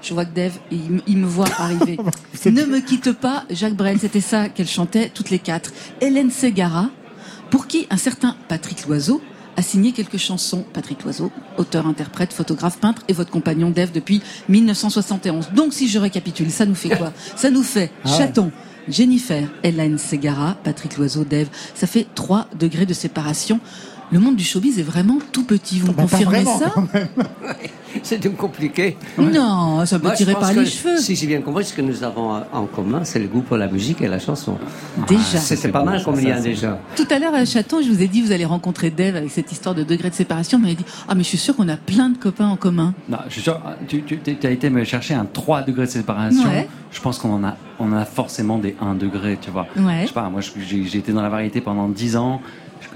je 0.07 0.15
vois 0.15 0.25
que 0.25 0.35
Dave, 0.35 0.53
il, 0.71 0.91
me- 0.91 1.03
il 1.07 1.19
me 1.19 1.27
voit 1.27 1.49
arriver. 1.59 1.99
ne 2.47 2.65
me 2.65 2.81
quitte 2.81 3.13
pas, 3.13 3.45
Jacques 3.51 3.75
Brel, 3.75 3.99
c'était 4.01 4.21
ça 4.21 4.49
qu'elle 4.49 4.69
chantait 4.69 5.11
toutes 5.13 5.31
les 5.31 5.39
quatre. 5.39 5.73
Hélène 6.01 6.31
Ségara, 6.31 6.89
pour 7.51 7.67
qui 7.67 7.87
un 7.91 7.97
certain 7.97 8.37
Patrick 8.49 8.87
Loiseau 8.87 9.21
a 9.57 9.63
signé 9.63 9.93
quelques 9.93 10.19
chansons. 10.19 10.65
Patrick 10.73 11.03
Loiseau, 11.03 11.31
auteur, 11.57 11.87
interprète, 11.87 12.33
photographe, 12.33 12.79
peintre 12.79 13.03
et 13.09 13.13
votre 13.13 13.31
compagnon 13.31 13.71
Dave 13.71 13.91
depuis 13.93 14.21
1971. 14.49 15.51
Donc 15.55 15.73
si 15.73 15.89
je 15.89 15.99
récapitule, 15.99 16.51
ça 16.51 16.67
nous 16.67 16.75
fait 16.75 16.91
quoi? 16.97 17.13
Ça 17.37 17.51
nous 17.51 17.63
fait 17.63 17.91
Ah 18.05 18.11
ouais. 18.11 18.19
Chaton, 18.19 18.53
Jennifer, 18.89 19.49
Hélène 19.63 19.99
Ségara, 19.99 20.57
Patrick 20.63 20.97
Loiseau, 20.99 21.25
Dave. 21.25 21.49
Ça 21.75 21.87
fait 21.87 22.07
3 22.15 22.49
degrés 22.59 22.87
de 22.87 22.95
séparation. 22.95 23.59
Le 24.13 24.21
monde 24.21 24.37
du 24.37 24.45
showbiz 24.45 24.79
est 24.79 24.85
vraiment 24.85 25.19
tout 25.33 25.45
petit, 25.45 25.81
vous 25.81 25.89
me 25.89 25.93
Bah, 25.93 26.05
pas 26.05 26.09
confirmez 26.09 26.43
vraiment, 26.43 26.59
ça. 26.59 26.75
C'est 28.03 28.37
compliqué. 28.37 28.97
Non, 29.19 29.85
ça 29.87 29.99
je 30.03 30.15
tirer 30.15 30.35
par 30.35 30.53
que, 30.53 30.61
les 30.61 30.67
cheveux. 30.67 30.99
Si 30.99 31.17
j'ai 31.17 31.27
bien 31.27 31.41
compris, 31.41 31.65
ce 31.65 31.73
que 31.73 31.83
nous 31.83 32.05
avons 32.05 32.43
en 32.53 32.67
commun, 32.67 33.05
c'est 33.05 33.19
le 33.19 33.27
goût 33.27 33.41
pour 33.41 33.57
la 33.57 33.69
musique 33.69 34.03
et 34.03 34.09
la 34.09 34.19
chanson. 34.19 34.59
Déjà. 35.09 35.39
C'était 35.39 35.69
pas 35.69 35.83
mal 35.83 36.03
comme 36.05 36.21
lien 36.21 36.41
déjà. 36.41 36.79
Tout 36.95 37.07
à 37.11 37.19
l'heure 37.19 37.35
à 37.35 37.45
Chaton, 37.45 37.81
je 37.83 37.89
vous 37.91 38.03
ai 38.03 38.09
dit, 38.09 38.23
vous 38.23 38.33
allez 38.33 38.45
rencontrer 38.45 38.91
Dave 38.91 39.17
avec 39.17 39.31
cette 39.31 39.51
histoire 39.51 39.75
de 39.75 39.83
degrés 39.83 40.11
de 40.11 40.15
séparation. 40.15 40.59
Mais 40.59 40.73
il 40.73 40.77
dit, 40.77 40.85
ah 41.09 41.15
mais 41.15 41.23
je 41.23 41.29
suis 41.29 41.39
sûr 41.39 41.57
qu'on 41.57 41.69
a 41.69 41.77
plein 41.77 42.11
de 42.11 42.19
copains 42.19 42.49
en 42.49 42.57
commun. 42.57 42.95
Non, 43.09 43.19
je 43.29 43.33
suis 43.33 43.43
sûr, 43.43 43.61
tu, 43.89 44.03
tu 44.03 44.47
as 44.47 44.51
été 44.51 44.71
me 44.71 44.85
chercher 44.85 45.15
un 45.15 45.25
3 45.25 45.63
degrés 45.63 45.87
de 45.87 45.91
séparation. 45.91 46.49
Ouais. 46.49 46.69
Je 46.93 47.01
pense 47.01 47.19
qu'on 47.19 47.33
en 47.33 47.45
a, 47.45 47.57
on 47.79 47.93
en 47.93 47.97
a 47.97 48.05
forcément 48.05 48.59
des 48.59 48.77
1 48.81 48.95
degré, 48.95 49.39
tu 49.41 49.51
vois. 49.51 49.67
Ouais. 49.77 50.03
Je 50.03 50.09
sais 50.09 50.15
pas, 50.15 50.29
moi 50.29 50.41
j'ai 50.43 50.99
été 50.99 51.13
dans 51.13 51.23
la 51.23 51.29
variété 51.29 51.61
pendant 51.61 51.89
10 51.89 52.17
ans. 52.17 52.41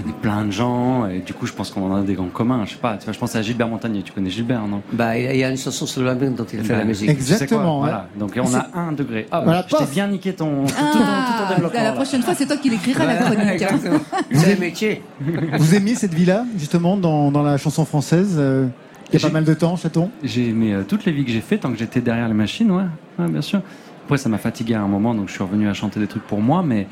Connais 0.01 0.15
plein 0.23 0.45
de 0.45 0.51
gens 0.51 1.07
et 1.07 1.19
du 1.19 1.35
coup 1.35 1.47
je 1.47 1.53
pense 1.53 1.71
qu'on 1.71 1.91
en 1.93 1.97
a 1.97 2.01
des 2.03 2.15
grands 2.15 2.29
communs. 2.29 2.65
Je 2.65 2.71
sais 2.73 2.77
pas, 2.79 2.97
tu 2.97 3.05
vois, 3.05 3.13
je 3.13 3.19
pense 3.19 3.35
à 3.37 3.43
Gilbert 3.43 3.69
Montagnier. 3.69 4.03
Tu 4.03 4.13
connais 4.13 4.31
Gilbert, 4.31 4.67
non? 4.67 4.81
Bah, 4.93 5.19
il 5.19 5.37
y 5.37 5.45
a 5.45 5.51
une 5.51 5.57
chanson 5.59 5.85
sur 5.87 6.03
l'album 6.03 6.35
dont 6.35 6.45
il 6.53 6.61
fait 6.63 6.69
Bah, 6.73 6.79
la 6.79 6.85
musique. 6.85 7.09
tu 7.09 7.23
sais 7.23 7.25
quoi, 7.27 7.35
Exactement, 7.35 7.79
Voilà. 7.81 8.09
Donc 8.19 8.33
on 8.43 8.55
a 8.55 8.69
1 8.75 8.93
degré. 8.93 9.27
Ah, 9.31 9.43
Voilà, 9.45 9.65
je 9.69 9.77
t'ai 9.77 9.85
bien 9.93 10.07
niqué 10.09 10.33
ton, 10.33 10.65
tout, 10.65 10.73
ton- 10.73 10.81
tout 10.93 10.99
ton 10.99 11.05
Ah, 11.05 11.47
développement. 11.55 11.79
la 11.81 11.85
là. 11.91 11.93
prochaine 11.93 12.23
fois, 12.23 12.35
c'est 12.35 12.47
toi 12.47 12.57
qui 12.57 12.71
l'écriras 12.71 13.05
la 13.07 13.17
chronique. 13.17 13.63
hein. 13.63 14.01
C'est 14.33 14.55
le 14.55 14.61
métier. 14.61 15.03
Vous 15.59 15.75
aimiez 15.75 15.95
cette 15.97 16.15
vie-là, 16.15 16.45
justement, 16.57 16.97
dans, 16.97 17.31
dans 17.31 17.43
la 17.43 17.57
chanson 17.59 17.85
française 17.85 18.37
euh, 18.39 18.67
Il 19.13 19.21
y 19.21 19.23
a 19.23 19.27
pas 19.29 19.33
mal 19.33 19.45
de 19.45 19.55
temps, 19.55 19.77
Chaton? 19.77 20.11
J'ai 20.25 20.49
aimé 20.49 20.73
euh, 20.73 20.83
toutes 20.87 21.05
les 21.05 21.13
vies 21.13 21.25
que 21.25 21.31
j'ai 21.33 21.41
fait 21.43 21.59
tant 21.59 21.71
que 21.71 21.79
j'étais 21.79 22.01
derrière 22.01 22.29
les 22.29 22.35
machines, 22.35 22.71
ouais, 22.71 22.85
ouais, 23.19 23.29
bien 23.29 23.43
sûr. 23.43 23.61
Après, 24.07 24.17
ça 24.19 24.29
m'a 24.29 24.39
fatigué 24.39 24.75
à 24.75 24.81
un 24.83 24.89
moment, 24.89 25.15
donc 25.15 25.29
je 25.29 25.33
suis 25.35 25.43
revenu 25.43 25.69
à 25.69 25.75
chanter 25.75 26.01
des 26.01 26.07
trucs 26.09 26.27
pour 26.27 26.41
moi, 26.41 26.63
mais 26.67 26.87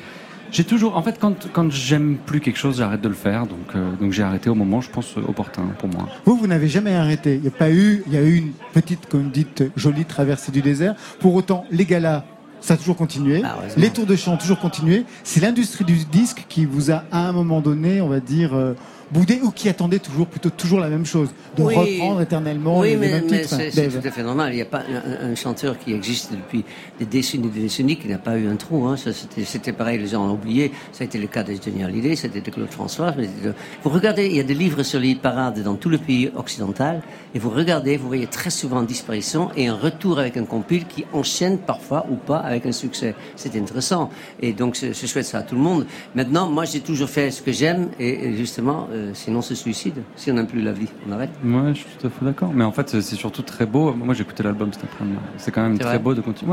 j'ai 0.51 0.65
toujours, 0.65 0.97
en 0.97 1.03
fait, 1.03 1.19
quand, 1.21 1.49
quand 1.53 1.71
j'aime 1.71 2.17
plus 2.25 2.41
quelque 2.41 2.59
chose, 2.59 2.79
j'arrête 2.79 3.01
de 3.01 3.09
le 3.09 3.15
faire, 3.15 3.47
donc, 3.47 3.75
euh, 3.75 3.93
donc 4.01 4.13
j'ai 4.13 4.23
arrêté 4.23 4.49
au 4.49 4.55
moment, 4.55 4.81
je 4.81 4.91
pense, 4.91 5.17
euh, 5.17 5.23
opportun 5.29 5.63
pour 5.79 5.89
moi. 5.89 6.09
Vous, 6.25 6.37
vous 6.37 6.47
n'avez 6.47 6.69
jamais 6.69 6.95
arrêté. 6.95 7.37
Il 7.37 7.45
y 7.45 7.49
a 7.49 7.53
pas 7.53 7.71
eu, 7.71 8.03
il 8.07 8.15
y 8.15 8.17
a 8.17 8.23
eu 8.23 8.37
une 8.37 8.53
petite, 8.73 9.07
comme 9.07 9.25
vous 9.25 9.31
dites, 9.31 9.65
jolie 9.77 10.05
traversée 10.05 10.53
du 10.53 10.63
désert. 10.63 10.95
Pour 11.21 11.35
autant, 11.35 11.65
les 11.71 11.85
galas, 11.85 12.25
ça 12.61 12.75
a 12.75 12.77
toujours 12.77 12.97
continué. 12.97 13.43
Ah, 13.45 13.57
les 13.77 13.91
tours 13.91 14.07
de 14.07 14.17
chant 14.17 14.35
ont 14.35 14.37
toujours 14.37 14.59
continué. 14.59 15.05
C'est 15.23 15.41
l'industrie 15.41 15.85
du 15.85 15.97
disque 16.05 16.47
qui 16.49 16.65
vous 16.65 16.91
a, 16.91 17.05
à 17.13 17.29
un 17.29 17.33
moment 17.33 17.61
donné, 17.61 18.01
on 18.01 18.09
va 18.09 18.21
dire, 18.21 18.55
euh, 18.55 18.75
boudé 19.11 19.41
ou 19.43 19.51
qui 19.51 19.69
attendait 19.69 19.99
toujours, 19.99 20.27
plutôt 20.27 20.51
toujours 20.51 20.81
la 20.81 20.89
même 20.89 21.07
chose, 21.07 21.29
de 21.57 21.63
Oui. 21.63 21.75
reprendre 21.75 22.21
éternellement 22.21 22.79
Oui, 22.81 22.91
les, 22.91 22.97
mais, 22.97 23.09
mêmes 23.13 23.25
mais 23.31 23.41
titres. 23.43 23.57
c'est 23.73 23.89
tout 23.89 24.07
à 24.07 24.11
fait 24.11 24.23
normal. 24.23 24.53
Il 24.53 24.57
n'y 24.57 24.63
a 24.63 24.67
pas 24.67 24.83
un, 25.23 25.31
un 25.31 25.35
chanteur 25.35 25.79
qui 25.79 25.93
existe 25.93 26.33
depuis 26.33 26.65
des 26.99 27.07
décennies 27.07 27.49
des 27.49 27.61
décennies 27.61 27.97
qui 27.97 28.09
n'a 28.09 28.19
pas 28.19 28.37
eu 28.37 28.49
un 28.49 28.57
trou. 28.57 28.87
Hein. 28.87 28.97
C'était 28.97 29.73
pareil, 29.73 29.99
les 29.99 30.09
gens 30.09 30.27
ont 30.29 30.33
oublié. 30.33 30.73
Ça 30.93 31.03
a 31.03 31.07
été 31.07 31.19
le 31.19 31.27
cas 31.27 31.43
de 31.43 31.53
Johnny 31.55 31.83
Hallyday, 31.85 32.17
c'était 32.17 32.41
de 32.41 32.51
Claude 32.51 32.71
François. 32.71 33.15
mais 33.17 33.27
de- 33.27 33.55
Vous 33.83 33.91
regardez, 33.91 34.27
il 34.27 34.37
y 34.37 34.41
a 34.41 34.45
des 34.45 34.55
livres 34.55 34.83
sur 34.83 35.01
les 35.01 35.15
parades 35.15 35.63
dans 35.63 35.77
tout 35.77 35.89
le 35.89 35.99
pays 35.99 36.31
occidental, 36.37 37.03
et 37.35 37.39
vous 37.39 37.51
regardez, 37.51 37.97
vous 37.97 38.09
voyez 38.09 38.27
très 38.27 38.51
souvent 38.51 38.83
disparition 38.83 39.51
et 39.57 39.69
un 39.69 39.75
retour 39.77 40.19
avec 40.19 40.37
un 40.37 40.45
compil 40.45 40.87
qui 40.87 41.05
enchaîne 41.13 41.59
parfois 41.59 42.07
ou 42.11 42.17
pas 42.17 42.39
avec 42.39 42.67
un 42.67 42.73
succès. 42.73 43.15
C'est 43.37 43.55
intéressant. 43.57 44.11
Et 44.41 44.53
donc, 44.53 44.77
je, 44.81 44.93
souhaite 45.07 45.25
ça 45.27 45.39
à 45.39 45.43
tout 45.43 45.55
le 45.55 45.61
monde. 45.63 45.87
Maintenant, 46.15 46.49
moi, 46.51 46.65
j'ai 46.65 46.81
toujours 46.81 47.09
fait 47.09 47.31
ce 47.31 47.41
que 47.43 47.53
j'aime, 47.53 47.89
et, 47.99 48.27
et 48.27 48.37
justement, 48.37 48.89
euh, 48.99 49.11
sinon, 49.15 49.41
se 49.43 49.55
suicide. 49.55 50.03
Si 50.17 50.31
on 50.31 50.35
n'aime 50.35 50.47
plus 50.47 50.61
la 50.63 50.73
vie, 50.73 50.89
on 51.09 51.13
arrête. 51.13 51.31
Ouais, 51.45 51.69
je 51.75 51.79
suis 51.79 51.87
tout 51.99 52.07
à 52.07 52.11
fait 52.11 52.25
d'accord. 52.25 52.51
Mais 52.55 52.65
en 52.65 52.73
fait, 52.73 52.89
c'est 52.91 53.01
c'est 53.03 53.17
surtout 53.17 53.43
très 53.43 53.67
beau. 53.67 53.93
Moi, 53.93 54.15
j'ai 54.15 54.23
écouté 54.23 54.43
l'album 54.43 54.73
cet 54.73 54.85
après-midi. 54.85 55.17
C'est 55.37 55.51
quand 55.51 55.63
même 55.63 55.77
C'est 55.77 55.85
très 55.85 55.99
beau 55.99 56.15
de 56.15 56.21
continuer. 56.21 56.53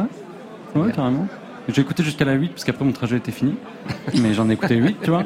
Ouais, 0.75 0.81
ouais 0.81 0.91
carrément. 0.91 1.27
J'ai 1.67 1.81
écouté 1.81 2.03
jusqu'à 2.03 2.25
la 2.25 2.33
8 2.33 2.49
parce 2.49 2.63
qu'après 2.63 2.85
mon 2.85 2.91
trajet 2.91 3.17
était 3.17 3.31
fini. 3.31 3.55
Mais 4.21 4.33
j'en 4.35 4.47
ai 4.49 4.53
écté 4.53 4.75
8, 4.75 4.97
tu 5.01 5.09
vois. 5.09 5.23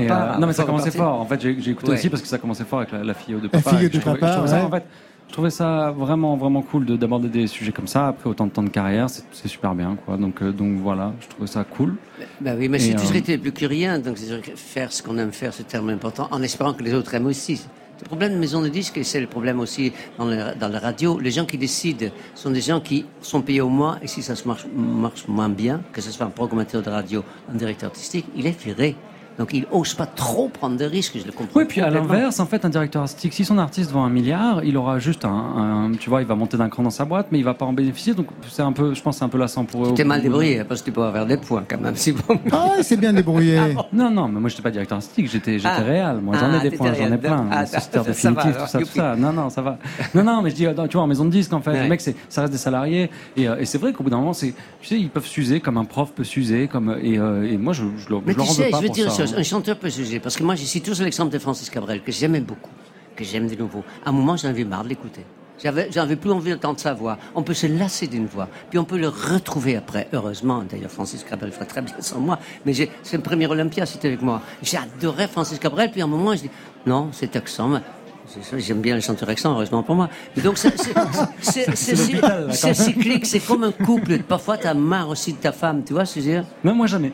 Et, 0.00 0.10
euh, 0.10 0.36
non, 0.38 0.46
mais 0.46 0.52
ça 0.52 0.62
commençait 0.64 0.92
fort. 0.92 1.20
En 1.20 1.26
fait, 1.26 1.40
j'ai 1.40 1.70
écouté 1.70 1.90
Ouais. 1.90 1.96
aussi 1.98 2.08
parce 2.08 2.22
que 2.22 2.28
ça 2.28 2.38
commençait 2.38 2.64
fort 2.64 2.78
avec 2.78 2.92
la, 2.92 3.02
la 3.02 3.14
fille 3.14 3.34
de 3.34 3.42
La 3.42 3.48
papa. 3.48 3.70
fille 3.76 3.86
Et 3.86 3.88
de 3.88 3.94
je 3.94 4.00
trouvais- 4.00 4.18
papa, 4.18 4.28
je 4.32 4.36
trouvais 4.38 4.48
ça, 4.48 4.58
ouais. 4.60 4.62
en 4.62 4.70
fait, 4.70 4.84
je 5.32 5.36
trouvais 5.38 5.48
ça 5.48 5.90
vraiment, 5.96 6.36
vraiment 6.36 6.60
cool 6.60 6.84
de- 6.84 6.94
d'aborder 6.94 7.30
des 7.30 7.46
sujets 7.46 7.72
comme 7.72 7.86
ça. 7.86 8.08
Après 8.08 8.28
autant 8.28 8.44
de 8.46 8.50
temps 8.52 8.62
de 8.62 8.68
carrière, 8.68 9.08
c'est 9.08 9.48
super 9.48 9.74
bien, 9.74 9.96
quoi. 10.04 10.18
Donc, 10.18 10.42
euh, 10.42 10.52
donc 10.52 10.76
voilà, 10.76 11.14
je 11.22 11.26
trouvais 11.28 11.46
ça 11.46 11.64
cool. 11.64 11.94
Ben 12.42 12.54
oui, 12.58 12.68
mais 12.68 12.78
j'ai 12.78 12.92
toujours 12.94 13.12
euh, 13.12 13.18
été 13.18 13.36
le 13.36 13.40
plus 13.40 13.52
curieux, 13.52 13.96
donc 13.98 14.18
c'est 14.18 14.28
faire 14.56 14.92
ce 14.92 15.02
qu'on 15.02 15.16
aime 15.16 15.32
faire, 15.32 15.54
c'est 15.54 15.66
tellement 15.66 15.92
important, 15.92 16.28
en 16.30 16.42
espérant 16.42 16.74
que 16.74 16.82
les 16.82 16.92
autres 16.92 17.14
aiment 17.14 17.28
aussi. 17.28 17.64
Le 18.02 18.06
problème 18.08 18.34
de 18.34 18.38
maison 18.38 18.60
de 18.60 18.68
disques, 18.68 18.98
et 18.98 19.04
c'est 19.04 19.22
le 19.22 19.26
problème 19.26 19.58
aussi 19.60 19.90
dans, 20.18 20.26
le- 20.26 20.54
dans 20.60 20.68
la 20.68 20.78
radio, 20.78 21.18
les 21.18 21.30
gens 21.30 21.46
qui 21.46 21.56
décident 21.56 22.08
sont 22.34 22.50
des 22.50 22.60
gens 22.60 22.80
qui 22.80 23.06
sont 23.22 23.40
payés 23.40 23.62
au 23.62 23.70
mois, 23.70 23.96
et 24.02 24.08
si 24.08 24.20
ça 24.22 24.34
se 24.36 24.46
marche, 24.46 24.66
marche 24.76 25.26
moins 25.28 25.48
bien, 25.48 25.80
que 25.94 26.02
ce 26.02 26.10
soit 26.10 26.26
un 26.26 26.30
programmateur 26.30 26.82
de 26.82 26.90
radio, 26.90 27.24
un 27.50 27.54
directeur 27.56 27.88
artistique, 27.88 28.26
il 28.36 28.46
est 28.46 28.62
viré. 28.62 28.96
Donc 29.38 29.50
il 29.52 29.64
n'ose 29.72 29.94
pas 29.94 30.06
trop 30.06 30.48
prendre 30.48 30.76
de 30.76 30.84
risques, 30.84 31.16
je 31.18 31.24
le 31.26 31.32
comprends. 31.32 31.58
Oui, 31.60 31.64
puis 31.66 31.80
à 31.80 31.90
l'inverse, 31.90 32.38
en 32.40 32.46
fait, 32.46 32.64
un 32.64 32.68
directeur 32.68 33.02
artistique, 33.02 33.32
si 33.32 33.44
son 33.44 33.58
artiste 33.58 33.90
vend 33.90 34.04
un 34.04 34.10
milliard, 34.10 34.62
il 34.64 34.76
aura 34.76 34.98
juste 34.98 35.24
un, 35.24 35.28
un- 35.30 35.92
tu 35.98 36.10
vois, 36.10 36.20
il 36.20 36.26
va 36.26 36.34
monter 36.34 36.56
d'un 36.56 36.68
cran 36.68 36.82
dans 36.82 36.90
sa 36.90 37.04
boîte, 37.04 37.28
mais 37.32 37.38
il 37.38 37.44
va 37.44 37.54
pas 37.54 37.64
en 37.66 37.72
bénéficier. 37.72 38.14
Donc 38.14 38.26
c'est 38.48 38.62
un 38.62 38.72
peu, 38.72 38.94
je 38.94 39.02
pense, 39.02 39.14
que 39.16 39.18
c'est 39.20 39.24
un 39.24 39.28
peu 39.28 39.38
lassant 39.38 39.64
pour 39.64 39.84
eux. 39.86 39.88
Tu 39.88 39.94
t'es 39.94 40.04
mal 40.04 40.22
débrouillé, 40.22 40.64
parce 40.64 40.80
que 40.80 40.86
tu 40.86 40.92
peux 40.92 41.02
avoir 41.02 41.26
des 41.26 41.36
points 41.36 41.64
quand 41.68 41.80
même, 41.80 41.96
si 41.96 42.12
bon. 42.12 42.38
Ah, 42.52 42.70
c'est 42.82 42.96
bien 42.96 43.12
débrouillé. 43.12 43.58
Non, 43.92 44.10
non, 44.10 44.26
mais 44.28 44.40
moi 44.40 44.48
j'étais 44.48 44.62
pas 44.62 44.70
directeur 44.70 44.96
artistique, 44.96 45.28
j'étais 45.30 45.54
j'étais 45.58 45.68
Ah. 45.68 45.80
réel. 45.82 46.16
Moi 46.22 46.36
j'en 46.38 46.52
ai 46.52 46.56
Ah, 46.58 46.62
des 46.62 46.70
points, 46.70 46.92
j'en 46.94 47.12
ai 47.12 47.18
plein. 47.18 47.46
Ah, 47.50 47.64
va, 47.64 48.02
définitif, 48.02 48.56
tout 48.58 48.66
ça, 48.66 48.78
tout 48.78 48.84
ça. 48.86 49.16
Non, 49.16 49.32
non, 49.32 49.50
ça 49.50 49.60
va. 49.62 49.78
Non, 50.14 50.22
non, 50.24 50.42
mais 50.42 50.50
je 50.50 50.54
dis, 50.56 50.66
tu 50.88 50.92
vois, 50.94 51.02
en 51.02 51.06
maison 51.06 51.24
de 51.24 51.30
disque, 51.30 51.52
en 51.52 51.60
fait, 51.60 51.70
Ouais. 51.72 51.82
les 51.82 51.88
mecs, 51.88 52.00
c'est- 52.00 52.16
ça 52.28 52.42
reste 52.42 52.52
des 52.52 52.58
salariés. 52.58 53.10
Et, 53.36 53.48
euh, 53.48 53.56
et 53.58 53.64
c'est 53.66 53.78
vrai 53.78 53.92
qu'au 53.92 54.02
bout 54.04 54.10
d'un 54.10 54.18
moment, 54.18 54.32
c'est, 54.32 54.54
tu 54.80 54.88
sais, 54.88 54.98
ils 54.98 55.08
peuvent 55.08 55.26
s'user 55.26 55.60
comme 55.60 55.76
un 55.76 55.84
prof 55.84 56.12
peut 56.12 56.24
s'user, 56.24 56.68
comme 56.68 56.96
et, 57.02 57.18
euh, 57.18 57.50
et 57.50 57.56
moi 57.58 57.72
je, 57.72 57.84
je, 57.96 58.02
je 58.02 58.06
tu 58.06 58.12
leur 58.12 58.40
en 58.40 58.44
sais, 58.44 58.64
veux 58.64 58.70
pas 58.70 58.80
je 58.82 58.86
pour 58.86 58.96
ça. 58.96 59.21
Chose, 59.26 59.38
un 59.38 59.42
chanteur 59.42 59.78
peut 59.78 59.88
juger, 59.88 60.20
parce 60.20 60.36
que 60.36 60.42
moi, 60.42 60.54
je 60.54 60.64
cite 60.64 60.84
toujours 60.84 61.04
l'exemple 61.04 61.32
de 61.32 61.38
Francis 61.38 61.70
Cabrel, 61.70 62.02
que 62.02 62.12
j'aimais 62.12 62.40
beaucoup, 62.40 62.70
que 63.16 63.24
j'aime 63.24 63.48
de 63.48 63.56
nouveau. 63.56 63.84
À 64.04 64.10
un 64.10 64.12
moment, 64.12 64.36
j'en 64.36 64.48
avais 64.48 64.64
marre 64.64 64.84
de 64.84 64.88
l'écouter. 64.88 65.24
J'avais, 65.62 65.88
j'avais 65.92 66.16
plus 66.16 66.32
envie 66.32 66.50
d'entendre 66.50 66.80
sa 66.80 66.92
voix. 66.92 67.18
On 67.34 67.42
peut 67.42 67.54
se 67.54 67.66
lasser 67.66 68.08
d'une 68.08 68.26
voix, 68.26 68.48
puis 68.70 68.78
on 68.78 68.84
peut 68.84 68.98
le 68.98 69.08
retrouver 69.08 69.76
après. 69.76 70.08
Heureusement, 70.12 70.64
d'ailleurs, 70.68 70.90
Francis 70.90 71.22
Cabrel 71.22 71.52
ferait 71.52 71.66
très 71.66 71.82
bien 71.82 71.94
sans 72.00 72.18
moi. 72.18 72.38
Mais 72.66 72.72
j'ai, 72.72 72.90
c'est 73.02 73.16
le 73.16 73.22
premier 73.22 73.46
Olympia, 73.46 73.86
c'était 73.86 74.08
avec 74.08 74.22
moi. 74.22 74.42
J'adorais 74.62 75.28
Francis 75.28 75.58
Cabrel, 75.58 75.90
puis 75.90 76.00
à 76.00 76.04
un 76.04 76.08
moment, 76.08 76.34
je 76.34 76.42
dis, 76.42 76.50
non, 76.86 77.10
cet 77.12 77.36
accent, 77.36 77.80
J'aime 78.56 78.80
bien 78.80 78.94
les 78.94 79.00
chanteurs 79.00 79.28
accents, 79.28 79.52
heureusement 79.52 79.82
pour 79.82 79.94
moi. 79.94 80.08
Mais 80.36 80.42
donc, 80.42 80.56
c'est, 80.56 80.72
cyclique, 82.74 83.26
c'est 83.26 83.40
comme 83.40 83.64
un 83.64 83.72
couple. 83.72 84.18
Parfois, 84.20 84.56
t'as 84.56 84.74
marre 84.74 85.08
aussi 85.08 85.32
de 85.32 85.38
ta 85.38 85.52
femme, 85.52 85.82
tu 85.84 85.92
vois 85.92 86.04
ce 86.06 86.14
que 86.14 86.20
je 86.20 86.26
veux 86.26 86.32
dire? 86.32 86.44
Non, 86.64 86.74
moi 86.74 86.86
jamais. 86.86 87.12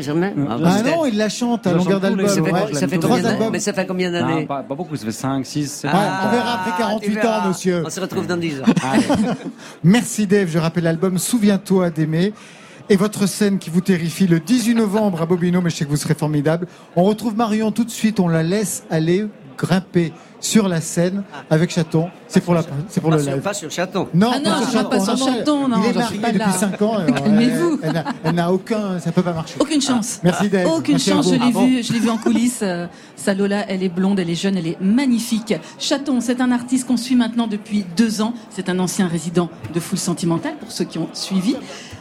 Germain 0.00 0.32
Ah 0.48 0.82
non, 0.82 1.06
il 1.06 1.16
la 1.16 1.28
chante 1.28 1.66
à 1.66 1.72
longueur 1.72 2.00
d'album. 2.00 2.28
Ça 2.28 2.34
fait, 2.42 2.52
ouais. 2.52 2.74
ça 2.74 2.88
fait 2.88 2.98
Trois 2.98 3.24
albums. 3.24 3.50
Mais 3.52 3.60
ça 3.60 3.72
fait 3.72 3.86
combien 3.86 4.10
Non, 4.10 4.20
d'années 4.20 4.46
pas, 4.46 4.62
pas 4.62 4.74
beaucoup, 4.74 4.96
ça 4.96 5.04
fait 5.06 5.12
5, 5.12 5.44
6, 5.44 5.66
7 5.70 5.90
Ouais, 5.90 5.96
on 6.26 6.30
verra 6.30 6.54
après 6.60 6.78
48 6.78 7.06
tu 7.08 7.14
verras. 7.14 7.40
ans, 7.44 7.48
monsieur. 7.48 7.82
On 7.86 7.90
se 7.90 8.00
retrouve 8.00 8.26
dans 8.26 8.36
10 8.36 8.60
ans. 8.60 8.64
Merci 9.84 10.26
Dave, 10.26 10.48
je 10.48 10.58
rappelle 10.58 10.84
l'album 10.84 11.18
Souviens-toi 11.18 11.90
d'aimer. 11.90 12.32
Et 12.90 12.96
votre 12.96 13.26
scène 13.28 13.58
qui 13.58 13.68
vous 13.68 13.82
terrifie 13.82 14.26
le 14.26 14.40
18 14.40 14.74
novembre 14.74 15.20
à 15.20 15.26
Bobino, 15.26 15.60
mais 15.60 15.68
je 15.68 15.76
sais 15.76 15.84
que 15.84 15.90
vous 15.90 15.96
serez 15.98 16.14
formidable. 16.14 16.66
On 16.96 17.04
retrouve 17.04 17.36
Marion 17.36 17.70
tout 17.70 17.84
de 17.84 17.90
suite, 17.90 18.18
on 18.18 18.28
la 18.28 18.42
laisse 18.42 18.84
aller 18.88 19.26
grimper 19.58 20.12
sur 20.40 20.68
la 20.68 20.80
scène 20.80 21.24
avec 21.50 21.70
Chaton. 21.70 22.08
C'est 22.28 22.40
pour, 22.40 22.54
la, 22.54 22.62
c'est 22.88 23.00
pour 23.00 23.10
le 23.10 23.18
sur, 23.18 23.32
live. 23.32 23.40
pas 23.42 23.54
sur 23.54 23.70
Chaton. 23.70 24.06
Non, 24.14 24.30
Ah 24.32 24.38
non, 24.38 24.44
pas 24.44 24.58
je 24.66 24.70
sur 24.70 24.78
vais 24.82 24.88
pas 24.88 24.98
Chaton. 25.04 25.16
sur 25.16 25.26
Chaton, 25.34 25.68
non, 25.68 25.76
Il 25.82 25.90
est 25.90 25.92
marié 25.94 26.18
pas 26.20 26.28
depuis 26.28 26.38
là. 26.38 26.52
5 26.52 26.82
ans. 26.82 26.96
Calmez-vous. 27.24 27.80
Elle 27.82 27.92
n'a- 27.92 28.04
elle 28.22 28.34
n'a 28.36 28.52
aucun, 28.52 29.00
ça 29.00 29.10
peut 29.10 29.22
pas 29.22 29.32
marcher. 29.32 29.54
Aucune 29.58 29.80
chance. 29.80 30.20
Merci 30.22 30.48
Dave. 30.48 30.66
Aucune 30.68 30.94
Merci 30.94 31.10
chance, 31.10 31.26
je 31.28 31.32
l'ai 31.34 31.40
Ah 31.42 31.50
bon 31.52 31.66
vu, 31.66 31.82
je 31.82 31.92
l'ai 31.92 31.98
vu 31.98 32.08
en 32.10 32.18
coulisses. 32.18 32.60
euh, 32.62 32.86
Sa 33.16 33.34
Lola, 33.34 33.64
elle 33.68 33.82
est 33.82 33.88
blonde, 33.88 34.20
elle 34.20 34.30
est 34.30 34.36
jeune, 34.36 34.56
elle 34.56 34.68
est 34.68 34.80
magnifique. 34.80 35.54
Chaton, 35.80 36.20
c'est 36.20 36.40
un 36.40 36.52
artiste 36.52 36.86
qu'on 36.86 36.96
suit 36.96 37.16
maintenant 37.16 37.48
depuis 37.48 37.84
deux 37.96 38.20
ans. 38.22 38.32
C'est 38.50 38.68
un 38.68 38.78
ancien 38.78 39.08
résident 39.08 39.50
de 39.74 39.80
Foule 39.80 39.98
Sentimentale, 39.98 40.54
pour 40.60 40.70
ceux 40.70 40.84
qui 40.84 40.98
ont 40.98 41.08
suivi. 41.14 41.56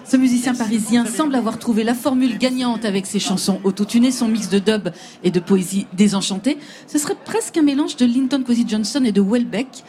Ce 0.08 0.16
musicien 0.16 0.56
parisien 0.56 1.06
semble 1.06 1.36
avoir 1.36 1.60
trouvé 1.60 1.84
la 1.84 1.94
formule 1.94 2.38
gagnante 2.38 2.86
avec 2.86 3.06
ses 3.06 3.20
chansons 3.20 3.60
autotunées, 3.66 4.12
son 4.12 4.30
mix 4.30 4.48
de 4.48 4.58
dub 4.58 4.88
et 5.26 5.32
de 5.32 5.40
poésie 5.42 5.86
désenchantée. 5.98 6.58
Ce 6.88 6.98
serait 6.98 7.18
presque 7.26 7.58
un 7.58 7.62
mélange 7.62 7.98
de 7.98 8.06
Linton 8.06 8.42
Kwesi 8.42 8.64
Johnson 8.66 9.04
et 9.04 9.12
de 9.12 9.20
Welbeck. 9.20 9.84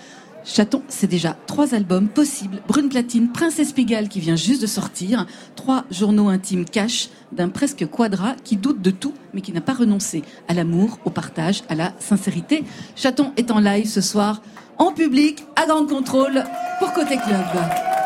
Chaton, 0.45 0.83
c'est 0.89 1.07
déjà 1.07 1.37
trois 1.47 1.73
albums 1.73 2.09
possibles. 2.09 2.63
Brune 2.67 2.89
Platine, 2.89 3.31
Princesse 3.31 3.73
Pigalle 3.73 4.09
qui 4.09 4.19
vient 4.19 4.35
juste 4.35 4.61
de 4.61 4.67
sortir. 4.67 5.25
Trois 5.55 5.85
journaux 5.89 6.29
intimes 6.29 6.65
cash 6.65 7.11
d'un 7.31 7.49
presque 7.49 7.87
quadra 7.87 8.35
qui 8.43 8.57
doute 8.57 8.83
de 8.83 8.91
tout 8.91 9.15
mais 9.35 9.41
qui 9.41 9.53
n'a 9.53 9.61
pas 9.61 9.75
renoncé 9.75 10.25
à 10.49 10.55
l'amour, 10.55 10.99
au 11.05 11.11
partage, 11.11 11.63
à 11.69 11.77
la 11.77 11.93
sincérité. 12.01 12.65
Chaton 12.97 13.31
est 13.37 13.53
en 13.53 13.61
live 13.61 13.87
ce 13.87 14.01
soir, 14.01 14.43
en 14.79 14.91
public, 14.91 15.45
à 15.55 15.67
grande 15.67 15.89
contrôle, 15.89 16.43
pour 16.81 16.93
Côté 16.93 17.19
Club. 17.19 17.98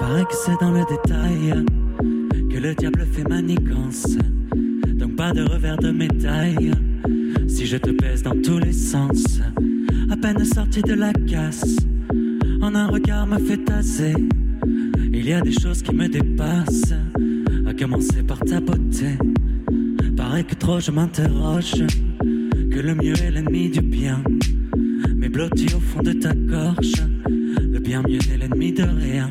Paraît 0.00 0.24
que 0.24 0.34
c'est 0.34 0.60
dans 0.60 0.70
le 0.70 0.84
détail 0.84 1.64
que 2.50 2.58
le 2.58 2.74
diable 2.74 3.06
fait 3.10 3.26
manigance. 3.26 4.06
Donc 4.86 5.16
pas 5.16 5.32
de 5.32 5.42
revers 5.42 5.78
de 5.78 5.90
médaille. 5.90 6.72
Si 7.48 7.66
je 7.66 7.78
te 7.78 7.90
baisse 7.90 8.22
dans 8.22 8.38
tous 8.42 8.58
les 8.58 8.72
sens, 8.72 9.40
à 10.10 10.16
peine 10.16 10.44
sorti 10.44 10.82
de 10.82 10.92
la 10.92 11.12
casse, 11.12 11.76
en 12.60 12.74
un 12.74 12.88
regard 12.88 13.26
me 13.26 13.38
fait 13.38 13.64
tasser. 13.64 14.14
Il 15.12 15.26
y 15.26 15.32
a 15.32 15.40
des 15.40 15.52
choses 15.52 15.82
qui 15.82 15.94
me 15.94 16.08
dépassent, 16.08 16.94
à 17.66 17.74
commencer 17.74 18.22
par 18.22 18.38
ta 18.40 18.60
beauté. 18.60 19.18
Paraît 20.16 20.44
que 20.44 20.54
trop 20.54 20.80
je 20.80 20.90
m'interroge, 20.90 21.84
que 22.70 22.80
le 22.80 22.94
mieux 22.94 23.20
est 23.22 23.30
l'ennemi 23.30 23.70
du 23.70 23.80
bien. 23.80 24.22
Mais 25.16 25.28
blotti 25.28 25.66
au 25.74 25.80
fond 25.80 26.02
de 26.02 26.12
ta 26.12 26.34
gorge, 26.34 27.02
le 27.26 27.78
bien 27.78 28.02
mieux 28.02 28.20
est 28.32 28.38
l'ennemi 28.38 28.72
de 28.72 28.82
rien. 28.82 29.28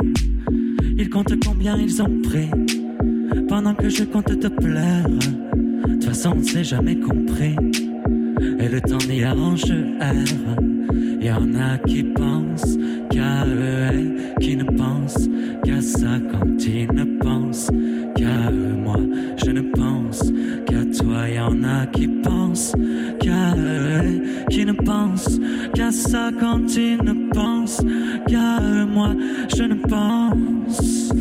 Ils 0.97 1.10
comptent 1.10 1.43
combien 1.43 1.77
ils 1.77 2.01
ont 2.01 2.22
pris 2.22 2.49
Pendant 3.49 3.73
que 3.73 3.89
je 3.89 4.03
compte 4.03 4.39
te 4.39 4.47
plaire 4.47 5.07
De 5.10 5.93
toute 5.93 6.03
façon 6.05 6.35
on 6.38 6.43
s'est 6.43 6.64
jamais 6.64 6.99
compris 6.99 7.55
Et 8.60 8.69
le 8.69 8.80
temps 8.80 9.05
n'y 9.10 9.23
arrange 9.23 9.65
R 9.65 10.64
Y 11.22 11.31
en 11.31 11.55
a 11.55 11.77
qui 11.80 12.03
pensent 12.03 12.77
qu'à 13.10 13.45
eux 13.47 14.15
qui 14.39 14.55
ne 14.55 14.65
pensent 14.65 15.30
qu'à 15.64 15.81
ça 15.81 16.19
quand 16.31 16.65
ils 16.65 16.91
ne 16.93 17.05
pensent 17.19 17.72
qu'à 18.15 18.52
moi 18.52 18.98
je 19.44 19.52
ne 19.52 19.61
pense 19.61 20.22
qu'à 20.65 20.84
toi 20.98 21.30
Y 21.30 21.40
en 21.40 21.64
a 21.64 21.85
qui 21.88 22.07
pensent 22.07 22.76
qu'à 23.19 23.56
eux 23.56 24.22
qui 24.49 24.65
ne 24.65 24.73
pensent 24.73 25.40
qu'à 25.73 25.91
ça 25.91 26.31
quand 26.40 26.76
ils 26.76 26.98
ne 27.03 27.31
pensent 27.34 27.84
qu'à 28.27 28.60
moi 28.85 29.11
je 29.56 29.64
ne 29.64 29.76
pense 29.76 31.14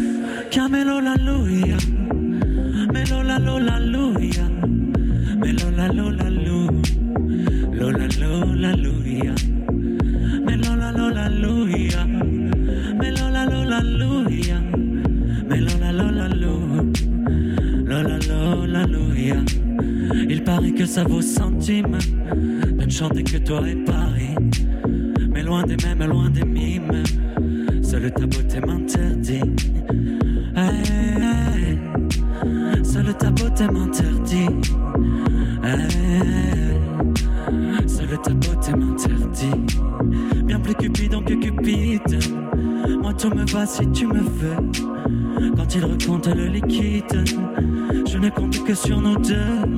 qu'à 0.50 0.68
Mélo 0.68 1.00
la 1.00 1.16
louia 1.16 1.76
Mélo 2.92 3.22
la 3.22 3.38
lola 3.38 3.78
louia 3.80 4.46
Mélo 5.36 5.70
la 5.76 5.88
lola 5.88 6.28
lou 6.30 6.68
Lola 7.72 8.06
lola 8.20 8.72
louia 8.76 9.34
Mélo 10.46 10.76
la 10.76 10.92
lola 10.92 11.28
louia 11.28 12.04
Mélo 13.00 13.28
la 13.32 13.44
lola 13.46 13.80
louia 13.80 14.58
lola 15.50 16.28
lou 16.28 16.32
Lola 16.32 16.41
Il 20.28 20.44
paraît 20.44 20.72
que 20.72 20.86
ça 20.86 21.04
vaut 21.04 21.22
centime 21.22 21.98
De 22.78 22.84
ne 22.84 22.90
chanter 22.90 23.22
que 23.22 23.36
toi 23.36 23.60
et 23.68 23.76
Paris. 23.76 24.34
Mais 25.32 25.42
loin 25.42 25.62
des 25.64 25.76
mêmes, 25.84 26.04
loin 26.08 26.30
des 26.30 26.44
mimes. 26.44 27.02
Seule 27.82 28.10
ta 28.12 28.26
beauté 28.26 28.60
m'interdit 28.60 29.42
Hey, 30.56 30.82
hey. 31.18 31.78
Seule 32.84 33.14
ta 33.14 33.30
beauté 33.30 33.66
m'interdit 33.66 34.48
Hey. 35.62 36.78
Seule 37.86 38.18
ta 38.22 38.32
beauté 38.32 38.72
m'interdit 38.72 39.50
Bien 40.44 40.60
plus 40.60 40.74
cupidon 40.74 41.22
que 41.22 41.34
cupide. 41.34 42.18
Moi 43.02 43.12
tout 43.14 43.30
me 43.30 43.44
va 43.52 43.66
si 43.66 43.86
tu 43.92 44.06
me 44.06 44.20
veux 44.20 44.56
Quand 45.56 45.74
il 45.74 45.84
recompte 45.84 46.28
le 46.28 46.46
liquide 46.46 47.24
Je 48.06 48.18
ne 48.18 48.28
compte 48.30 48.62
que 48.64 48.74
sur 48.74 49.00
nous 49.00 49.16
deux 49.16 49.76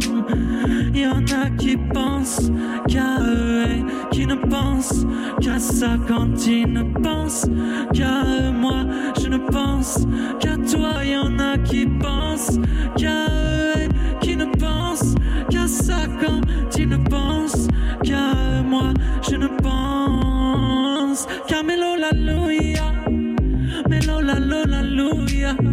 Y 0.95 1.07
en 1.07 1.25
a 1.25 1.51
qui 1.51 1.77
pensent 1.77 2.51
qu'à 2.89 3.19
eux 3.21 3.65
et 3.65 4.15
qui 4.15 4.27
ne 4.27 4.35
pensent 4.35 5.07
qu'à 5.41 5.59
ça 5.59 5.97
quand 6.07 6.47
ils 6.47 6.73
ne 6.73 6.83
pensent 6.83 7.47
qu'à 7.93 8.23
eux. 8.25 8.53
Moi, 8.53 8.85
je 9.21 9.29
ne 9.29 9.39
pense 9.39 10.07
qu'à 10.41 10.57
toi. 10.57 11.05
Y 11.05 11.17
en 11.17 11.39
a 11.39 11.59
qui 11.59 11.87
pensent 11.87 12.59
qu'à 12.97 13.27
eux 13.29 13.83
et 13.83 14.25
qui 14.25 14.37
ne 14.37 14.47
pensent 14.47 15.15
qu'à 15.51 15.67
ça 15.67 16.07
quand 16.21 16.41
ils 16.79 16.89
ne 16.89 16.97
pensent 16.97 17.69
qu'à 18.05 18.33
eux. 18.33 18.63
Moi, 18.63 18.95
je 19.29 19.37
ne 19.37 19.49
pense 19.49 21.27
qu'à. 21.49 21.63
Mélo 21.65 21.97
la 21.97 22.11
lola 24.95 25.64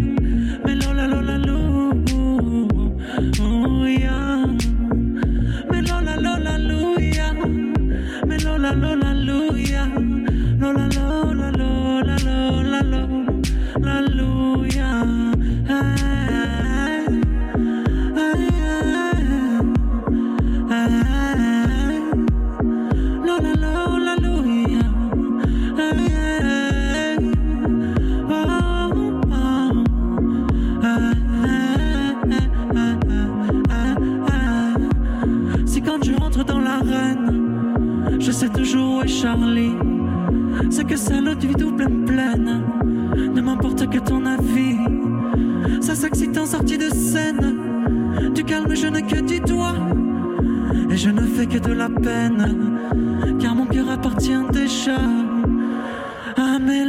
sortie 46.52 46.78
de 46.78 46.90
scène, 46.94 48.34
du 48.34 48.44
calme 48.44 48.76
je 48.76 48.88
n'ai 48.88 49.04
que 49.04 49.22
du 49.22 49.40
doigt. 49.40 49.78
Et 50.90 50.98
je 50.98 51.10
ne 51.10 51.22
fais 51.22 51.46
que 51.46 51.58
de 51.58 51.72
la 51.72 51.88
peine, 51.88 52.78
car 53.40 53.56
mon 53.56 53.66
cœur 53.66 53.90
appartient 53.90 54.44
déjà. 54.52 54.98
Ah 56.36 56.58
mais 56.60 56.84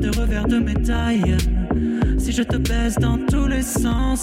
de 0.00 0.08
revers 0.18 0.46
de 0.46 0.58
médaille. 0.58 1.36
Si 2.18 2.32
je 2.32 2.42
te 2.42 2.56
baisse 2.56 2.96
dans 2.96 3.18
tous 3.18 3.46
les 3.46 3.62
sens. 3.62 4.20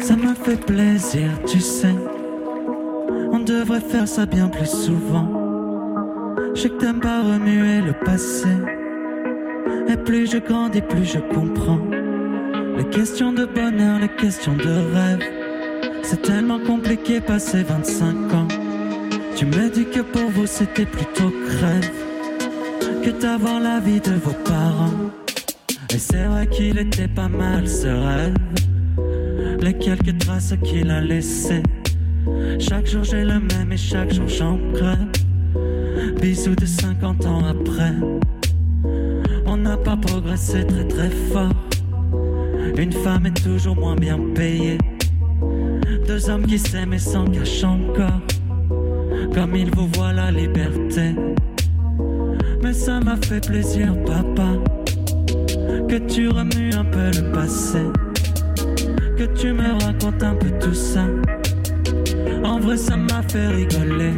Ça 0.00 0.16
me 0.16 0.34
fait 0.34 0.60
plaisir, 0.64 1.30
tu 1.46 1.60
sais. 1.60 1.94
On 3.32 3.38
devrait 3.40 3.80
faire 3.80 4.06
ça 4.06 4.26
bien 4.26 4.48
plus 4.48 4.70
souvent. 4.70 5.28
Je 6.54 6.62
sais 6.62 6.68
que 6.68 6.76
t'aimes 6.76 7.00
pas 7.00 7.22
remuer 7.22 7.80
le 7.80 7.92
passé. 8.04 8.48
Et 9.88 9.96
plus 9.96 10.30
je 10.30 10.38
grandis, 10.38 10.82
plus 10.82 11.04
je 11.04 11.18
comprends. 11.18 11.80
Les 12.76 12.84
questions 12.84 13.32
de 13.32 13.44
bonheur, 13.44 13.98
les 13.98 14.08
questions 14.08 14.56
de 14.56 14.94
rêve. 14.94 15.41
C'est 16.12 16.20
tellement 16.20 16.58
compliqué 16.58 17.22
passer 17.22 17.62
25 17.62 18.34
ans. 18.34 18.48
Tu 19.34 19.46
me 19.46 19.70
dis 19.70 19.86
que 19.86 20.00
pour 20.00 20.28
vous 20.28 20.46
c'était 20.46 20.84
plutôt 20.84 21.32
crève 21.46 21.90
que 23.02 23.18
d'avoir 23.18 23.58
la 23.58 23.80
vie 23.80 23.98
de 23.98 24.12
vos 24.22 24.34
parents. 24.44 25.10
Et 25.88 25.96
c'est 25.96 26.24
vrai 26.24 26.46
qu'il 26.48 26.78
était 26.78 27.08
pas 27.08 27.28
mal 27.28 27.66
ce 27.66 27.86
rêve. 27.86 28.34
Les 29.62 29.72
quelques 29.72 30.18
traces 30.18 30.52
qu'il 30.62 30.90
a 30.90 31.00
laissées. 31.00 31.62
Chaque 32.58 32.88
jour 32.88 33.04
j'ai 33.04 33.24
le 33.24 33.40
même 33.40 33.72
et 33.72 33.78
chaque 33.78 34.12
jour 34.12 34.28
j'en 34.28 34.58
crève. 34.74 35.08
Bisous 36.20 36.56
de 36.56 36.66
50 36.66 37.24
ans 37.24 37.42
après. 37.46 37.94
On 39.46 39.56
n'a 39.56 39.78
pas 39.78 39.96
progressé 39.96 40.66
très 40.66 40.86
très 40.86 41.10
fort. 41.32 41.54
Une 42.76 42.92
femme 42.92 43.24
est 43.24 43.42
toujours 43.42 43.76
moins 43.76 43.96
bien 43.96 44.20
payée. 44.34 44.76
Deux 46.12 46.28
hommes 46.28 46.44
qui 46.44 46.58
s'aiment 46.58 46.92
et 46.92 46.98
s'en 46.98 47.24
cachent 47.24 47.64
encore. 47.64 48.20
Comme 49.32 49.56
ils 49.56 49.74
vous 49.74 49.88
voient 49.94 50.12
la 50.12 50.30
liberté. 50.30 51.14
Mais 52.62 52.74
ça 52.74 53.00
m'a 53.00 53.16
fait 53.16 53.40
plaisir, 53.40 53.94
papa. 54.04 54.48
Que 55.88 55.96
tu 55.96 56.28
remues 56.28 56.74
un 56.74 56.84
peu 56.84 57.10
le 57.18 57.32
passé. 57.32 57.78
Que 59.16 59.24
tu 59.24 59.54
me 59.54 59.72
racontes 59.82 60.22
un 60.22 60.34
peu 60.34 60.50
tout 60.60 60.74
ça. 60.74 61.06
En 62.44 62.60
vrai, 62.60 62.76
ça 62.76 62.94
m'a 62.94 63.22
fait 63.30 63.46
rigoler. 63.46 64.12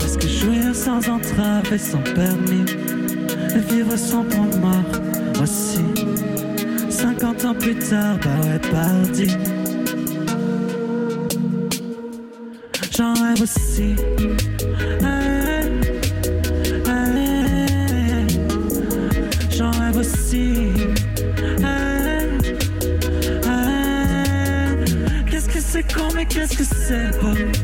Parce 0.00 0.16
que 0.16 0.26
jouir 0.26 0.74
sans 0.74 0.98
entrave 1.08 1.72
et 1.72 1.78
sans 1.78 2.02
permis. 2.02 2.64
Et 3.54 3.72
vivre 3.72 3.96
sans 3.96 4.24
de 4.24 4.58
mort 4.58 5.40
aussi. 5.40 5.84
50 6.90 7.44
ans 7.44 7.54
plus 7.54 7.76
tard, 7.76 8.18
bah 8.20 8.48
ouais, 8.48 8.58
pardi. 8.72 9.28
J'en 19.56 19.70
rêve 19.70 19.96
aussi. 19.96 20.72
Qu'est-ce 25.30 25.48
que 25.48 25.60
c'est 25.60 25.92
con, 25.94 26.08
mais 26.16 26.26
qu'est-ce 26.26 26.56
que 26.56 26.64
c'est 26.64 27.10
beau. 27.20 27.57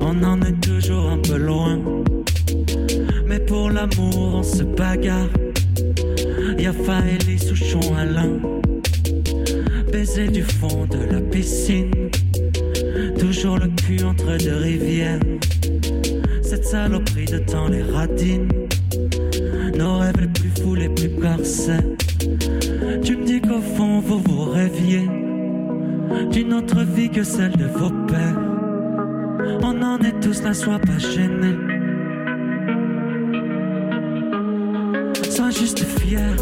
On 0.00 0.24
en 0.24 0.42
est 0.42 0.60
toujours 0.60 1.08
un 1.08 1.18
peu 1.18 1.36
loin. 1.36 1.78
Mais 3.26 3.38
pour 3.38 3.70
l'amour, 3.70 4.34
on 4.34 4.42
se 4.42 4.64
bagarre. 4.64 5.28
Y'a 6.58 6.72
Faélie, 6.72 7.38
Souchon, 7.38 7.94
Alain. 7.96 8.40
Baiser 9.92 10.26
du 10.26 10.42
fond 10.42 10.86
de 10.86 10.98
la 11.12 11.20
piscine. 11.20 12.10
Toujours 13.20 13.58
le 13.58 13.68
cul 13.68 14.02
entre 14.02 14.36
deux 14.36 14.56
rivières. 14.56 15.20
Cette 16.42 16.64
saloperie 16.64 17.26
de 17.26 17.38
temps 17.38 17.68
les 17.68 17.82
radine. 17.82 18.48
Nos 19.76 19.98
rêves 19.98 20.20
les 20.20 20.26
plus 20.26 20.50
fous, 20.60 20.74
les 20.74 20.88
plus 20.88 21.10
corsets. 21.10 21.84
D'une 26.30 26.52
autre 26.54 26.82
vie 26.82 27.10
que 27.10 27.22
celle 27.22 27.52
de 27.52 27.66
vos 27.66 27.90
pères. 28.06 28.40
On 29.62 29.82
en 29.82 29.98
est 29.98 30.20
tous 30.20 30.42
là, 30.42 30.54
sois 30.54 30.78
pas 30.78 30.98
gêné. 30.98 31.56
Sois 35.30 35.50
juste 35.50 35.84
fier. 36.00 36.36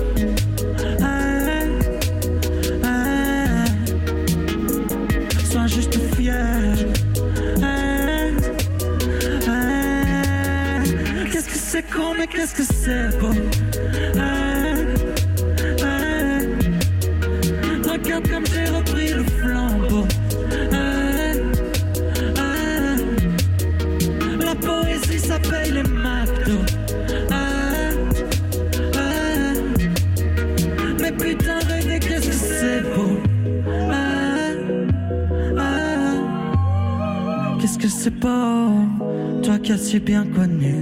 Sois 5.50 5.66
juste 5.66 5.98
fier. 6.16 6.74
Qu'est-ce 11.32 11.48
que 11.48 11.58
c'est 11.58 11.82
con, 11.90 12.14
mais 12.18 12.26
qu'est-ce 12.26 12.54
que 12.54 12.62
c'est 12.62 13.18
beau? 13.18 13.34
Regarde 17.90 18.28
comme 18.28 18.46
j'ai 18.46 18.66
C'est 38.07 38.20
beau, 38.20 38.70
toi 39.43 39.59
qui 39.59 39.73
as 39.73 39.78
si 39.78 39.99
bien 39.99 40.24
connu 40.27 40.77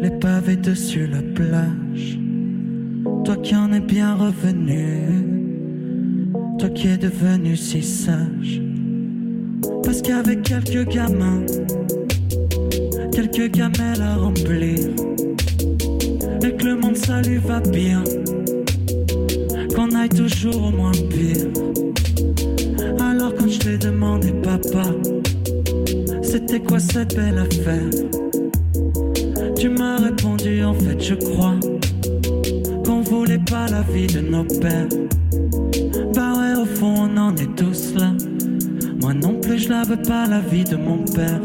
les 0.00 0.10
pavés 0.10 0.56
dessus 0.56 1.06
la 1.06 1.22
plage. 1.22 2.18
Toi 3.24 3.36
qui 3.36 3.54
en 3.54 3.72
es 3.72 3.78
bien 3.78 4.16
revenu, 4.16 4.98
toi 6.58 6.68
qui 6.70 6.88
es 6.88 6.96
devenu 6.96 7.54
si 7.54 7.84
sage. 7.84 8.62
Parce 9.84 10.02
qu'avec 10.02 10.42
quelques 10.42 10.88
gamins, 10.88 11.46
quelques 13.12 13.52
gamelles 13.52 14.02
à 14.02 14.16
remplir, 14.16 14.80
et 16.42 16.56
que 16.56 16.64
le 16.64 16.74
monde 16.74 16.96
ça 16.96 17.22
lui 17.22 17.38
va 17.38 17.60
bien, 17.60 18.02
qu'on 19.76 19.94
aille 19.94 20.08
toujours 20.08 20.64
au 20.64 20.70
moins 20.72 20.90
cette 26.78 27.14
belle 27.14 27.38
affaire? 27.38 27.90
Tu 29.56 29.68
m'as 29.68 29.96
répondu, 29.98 30.64
en 30.64 30.74
fait, 30.74 31.00
je 31.00 31.14
crois 31.14 31.54
qu'on 32.84 33.00
voulait 33.02 33.38
pas 33.38 33.66
la 33.68 33.82
vie 33.82 34.06
de 34.06 34.20
nos 34.20 34.44
pères. 34.44 34.88
Bah 36.14 36.32
ouais, 36.38 36.54
au 36.60 36.66
fond, 36.66 37.08
on 37.08 37.16
en 37.16 37.34
est 37.36 37.54
tous 37.56 37.94
là. 37.94 38.12
Moi 39.00 39.14
non 39.14 39.40
plus, 39.40 39.58
je 39.58 39.68
la 39.68 39.82
veux 39.82 40.00
pas 40.00 40.26
la 40.26 40.40
vie 40.40 40.64
de 40.64 40.76
mon 40.76 40.98
père. 40.98 41.40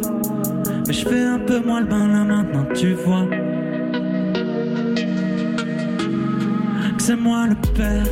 Mais 0.88 0.94
je 0.94 1.06
fais 1.08 1.24
un 1.24 1.40
peu 1.40 1.60
moins 1.60 1.82
le 1.82 1.88
bain 1.88 2.08
là 2.08 2.24
maintenant, 2.24 2.66
tu 2.74 2.94
vois. 2.94 3.28
Que 6.98 7.02
c'est 7.02 7.16
moi 7.16 7.48
le 7.48 7.56
père. 7.74 8.06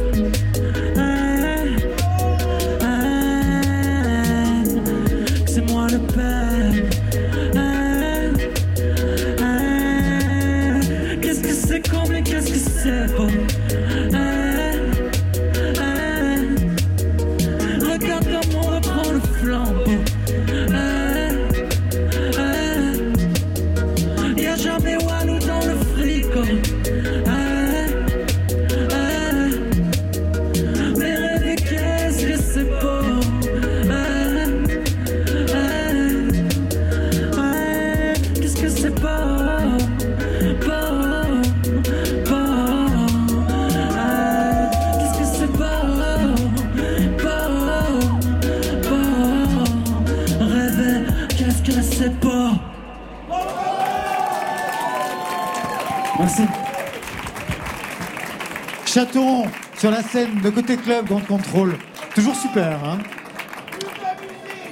Chaton 58.98 59.44
sur 59.78 59.92
la 59.92 60.02
scène 60.02 60.42
de 60.44 60.50
côté 60.50 60.76
club, 60.76 61.06
Grand 61.06 61.20
Contrôle. 61.20 61.78
Toujours 62.16 62.34
super, 62.34 62.84
hein 62.84 62.98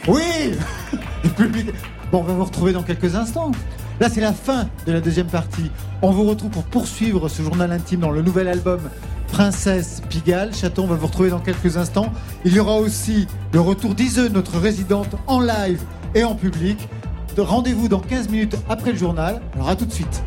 Oui 0.08 0.58
Bon, 2.12 2.22
on 2.22 2.24
va 2.24 2.34
vous 2.34 2.46
retrouver 2.46 2.74
dans 2.74 2.82
quelques 2.82 3.14
instants. 3.14 3.52
Là, 4.00 4.10
c'est 4.10 4.22
la 4.22 4.34
fin 4.34 4.68
de 4.88 4.94
la 4.94 5.00
deuxième 5.00 5.28
partie. 5.28 5.70
On 6.02 6.10
vous 6.10 6.24
retrouve 6.24 6.50
pour 6.50 6.64
poursuivre 6.64 7.30
ce 7.30 7.44
journal 7.44 7.72
intime 7.72 8.00
dans 8.00 8.10
le 8.10 8.24
nouvel 8.24 8.48
album 8.48 8.80
Princesse 9.28 10.02
Pigalle. 10.10 10.56
Chaton, 10.56 10.86
on 10.86 10.88
va 10.88 10.96
vous 10.96 11.06
retrouver 11.06 11.30
dans 11.30 11.38
quelques 11.38 11.78
instants. 11.78 12.12
Il 12.46 12.56
y 12.56 12.60
aura 12.60 12.78
aussi 12.78 13.28
le 13.54 13.62
retour 13.62 13.94
d'Iseux, 13.94 14.30
notre 14.30 14.58
résidente, 14.58 15.16
en 15.28 15.40
live 15.40 15.84
et 16.16 16.24
en 16.24 16.34
public. 16.34 16.90
De 17.36 17.42
Rendez-vous 17.42 17.90
dans 17.90 18.00
15 18.00 18.30
minutes 18.30 18.56
après 18.70 18.92
le 18.92 18.98
journal. 18.98 19.40
Alors 19.54 19.70
à 19.70 19.76
tout 19.76 19.86
de 19.86 19.94
suite. 19.94 20.24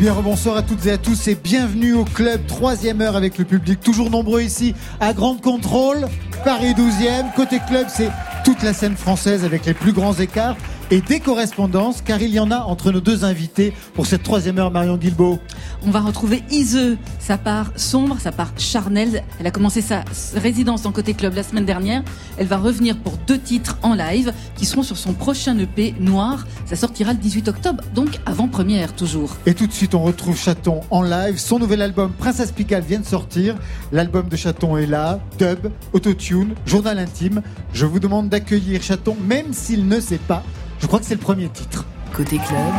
Bien, 0.00 0.14
rebonsoir 0.14 0.56
à 0.56 0.62
toutes 0.62 0.86
et 0.86 0.92
à 0.92 0.96
tous 0.96 1.28
et 1.28 1.34
bienvenue 1.34 1.92
au 1.92 2.04
club 2.04 2.46
troisième 2.46 3.02
heure 3.02 3.16
avec 3.16 3.36
le 3.36 3.44
public 3.44 3.80
toujours 3.80 4.08
nombreux 4.08 4.40
ici 4.40 4.74
à 4.98 5.12
Grande 5.12 5.42
Contrôle, 5.42 6.08
Paris 6.42 6.72
12e. 6.72 7.34
Côté 7.36 7.58
club, 7.68 7.86
c'est 7.90 8.10
toute 8.42 8.62
la 8.62 8.72
scène 8.72 8.96
française 8.96 9.44
avec 9.44 9.66
les 9.66 9.74
plus 9.74 9.92
grands 9.92 10.14
écarts 10.14 10.56
et 10.90 11.02
des 11.02 11.20
correspondances 11.20 12.00
car 12.00 12.22
il 12.22 12.30
y 12.30 12.40
en 12.40 12.50
a 12.50 12.60
entre 12.60 12.92
nos 12.92 13.02
deux 13.02 13.26
invités 13.26 13.74
pour 13.92 14.06
cette 14.06 14.22
troisième 14.22 14.58
heure, 14.58 14.70
Marion 14.70 14.96
Guilbeault. 14.96 15.38
On 15.86 15.90
va 15.90 16.00
retrouver 16.00 16.42
Ise, 16.50 16.98
sa 17.18 17.38
part 17.38 17.72
sombre, 17.74 18.18
sa 18.20 18.32
part 18.32 18.52
charnelle. 18.58 19.24
Elle 19.38 19.46
a 19.46 19.50
commencé 19.50 19.80
sa 19.80 20.04
résidence 20.34 20.82
dans 20.82 20.92
Côté 20.92 21.14
Club 21.14 21.34
la 21.34 21.42
semaine 21.42 21.64
dernière. 21.64 22.02
Elle 22.36 22.46
va 22.46 22.58
revenir 22.58 22.98
pour 22.98 23.16
deux 23.26 23.38
titres 23.38 23.78
en 23.82 23.94
live 23.94 24.34
qui 24.56 24.66
seront 24.66 24.82
sur 24.82 24.98
son 24.98 25.14
prochain 25.14 25.58
EP 25.58 25.94
Noir. 25.98 26.46
Ça 26.66 26.76
sortira 26.76 27.12
le 27.12 27.18
18 27.18 27.48
octobre, 27.48 27.82
donc 27.94 28.20
avant-première 28.26 28.94
toujours. 28.94 29.36
Et 29.46 29.54
tout 29.54 29.66
de 29.66 29.72
suite, 29.72 29.94
on 29.94 30.02
retrouve 30.02 30.36
Chaton 30.36 30.80
en 30.90 31.02
live. 31.02 31.38
Son 31.38 31.58
nouvel 31.58 31.80
album 31.80 32.12
Princesse 32.12 32.52
Pigalle 32.52 32.82
vient 32.82 33.00
de 33.00 33.06
sortir. 33.06 33.56
L'album 33.90 34.28
de 34.28 34.36
Chaton 34.36 34.76
est 34.76 34.86
là. 34.86 35.18
Dub, 35.38 35.70
autotune, 35.94 36.54
journal 36.66 36.98
intime. 36.98 37.40
Je 37.72 37.86
vous 37.86 38.00
demande 38.00 38.28
d'accueillir 38.28 38.82
Chaton, 38.82 39.16
même 39.26 39.54
s'il 39.54 39.88
ne 39.88 39.98
sait 39.98 40.18
pas. 40.18 40.42
Je 40.78 40.86
crois 40.86 40.98
que 40.98 41.06
c'est 41.06 41.14
le 41.14 41.20
premier 41.20 41.48
titre. 41.48 41.86
Côté 42.12 42.36
club, 42.36 42.74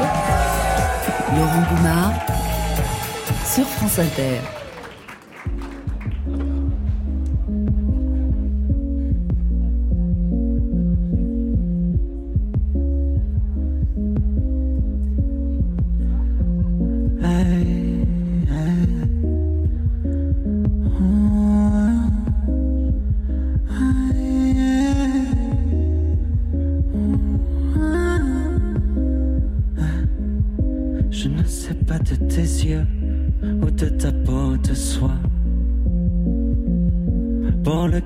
Laurent 1.35 1.63
Goumard 1.69 2.50
sur 3.53 3.65
France 3.65 3.99
Inter. 3.99 4.60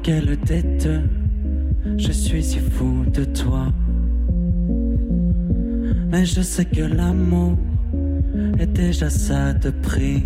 Des 0.06 0.62
deux, 0.62 1.02
je 1.98 2.12
suis 2.12 2.44
si 2.44 2.60
fou 2.60 3.06
de 3.12 3.24
toi. 3.24 3.74
Mais 6.12 6.26
je 6.26 6.42
sais 6.42 6.66
que 6.66 6.82
l'amour 6.82 7.58
est 8.60 8.68
déjà 8.68 9.10
ça 9.10 9.54
de 9.54 9.72
prix. 9.72 10.24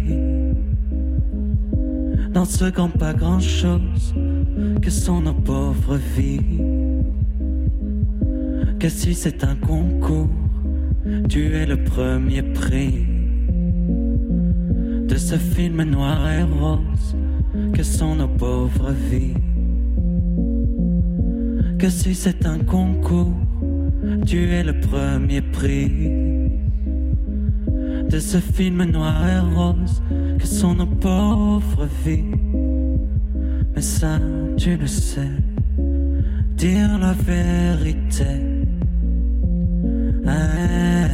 Dans 2.34 2.44
ce 2.44 2.66
grand 2.66 2.90
pas 2.90 3.14
grand 3.14 3.40
chose 3.40 4.14
que 4.82 4.90
sont 4.90 5.22
nos 5.22 5.34
pauvres 5.34 5.98
vies. 6.18 6.60
Que 8.80 8.90
si 8.90 9.14
c'est 9.14 9.46
un 9.46 9.56
concours, 9.56 10.28
tu 11.30 11.56
es 11.56 11.66
le 11.66 11.82
premier 11.86 12.42
prix 12.42 13.06
de 15.08 15.16
ce 15.16 15.36
film 15.36 15.84
noir 15.84 16.30
et 16.30 16.44
rose 16.44 17.16
que 17.74 17.84
sont 17.84 18.16
nos 18.16 18.28
pauvres 18.28 18.92
vies. 19.10 19.36
Que 21.80 21.90
si 21.90 22.14
c'est 22.14 22.46
un 22.46 22.60
concours, 22.60 23.34
tu 24.26 24.50
es 24.52 24.64
le 24.64 24.78
premier 24.82 25.42
prix 25.42 26.12
de 28.10 28.20
ce 28.20 28.38
film 28.38 28.84
noir 28.84 29.16
et 29.26 29.40
rose 29.56 30.04
que 30.38 30.46
sont 30.46 30.74
nos 30.76 30.86
pauvres 30.86 31.88
vies. 32.04 32.36
Mais 33.74 33.82
ça, 33.82 34.20
tu 34.58 34.76
le 34.76 34.88
sais, 34.88 35.32
dire 36.58 37.00
la 37.00 37.14
vérité. 37.14 38.26
eh, 40.28 41.08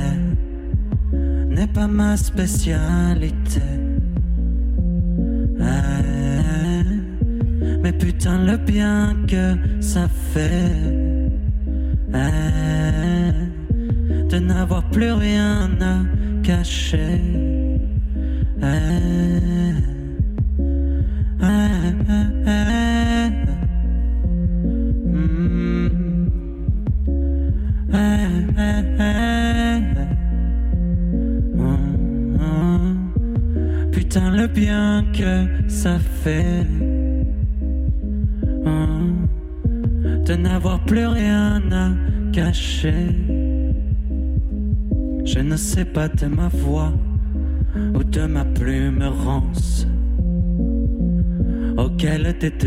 n'est 1.53 1.67
pas 1.67 1.87
ma 1.87 2.17
spécialité. 2.17 3.84
Putain 7.99 8.45
le 8.45 8.57
bien 8.57 9.15
que 9.27 9.55
ça 9.79 10.07
fait 10.33 10.71
eh, 12.13 13.31
de 14.29 14.39
n'avoir 14.39 14.83
plus 14.89 15.11
rien 15.11 15.69
à 15.81 15.97
cacher. 16.43 17.21
Eh, 18.61 19.94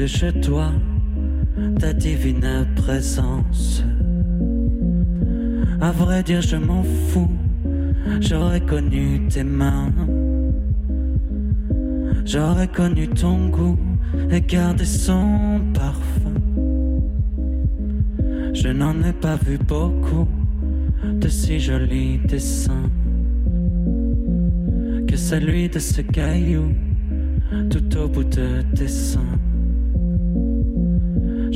je 0.09 0.30
dois 0.30 0.72
ta 1.78 1.93
divine 1.93 2.66
présence. 2.76 3.85
À 5.80 5.90
vrai 5.93 6.22
dire, 6.22 6.40
je 6.40 6.56
m'en 6.56 6.82
fous, 6.82 7.30
j'aurais 8.20 8.62
connu 8.62 9.28
tes 9.28 9.44
mains. 9.44 9.93
J'aurais 12.24 12.68
connu 12.68 13.06
ton 13.09 13.48
goût 13.48 13.78
et 14.30 14.40
gardé 14.40 14.86
son 14.86 15.60
parfum. 15.74 16.35
Je 18.55 18.68
n'en 18.68 19.02
ai 19.02 19.12
pas 19.12 19.36
vu 19.36 19.59
beaucoup 19.59 20.26
de 21.05 21.28
si 21.28 21.60
jolis 21.60 22.18
dessins 22.24 22.90
que 25.06 25.16
celui 25.16 25.68
de 25.68 25.78
ce 25.78 26.01
caillou 26.01 26.72
tout 27.70 27.97
au 27.98 28.09
bout 28.09 28.24
de 28.24 28.62
tes 28.74 28.89
seins. 28.89 29.39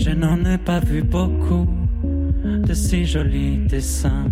Je 0.05 0.11
n'en 0.11 0.45
ai 0.45 0.59
pas 0.59 0.81
vu 0.81 1.03
beaucoup 1.03 1.69
de 2.45 2.75
si 2.75 3.05
jolis 3.05 3.59
dessins 3.69 4.27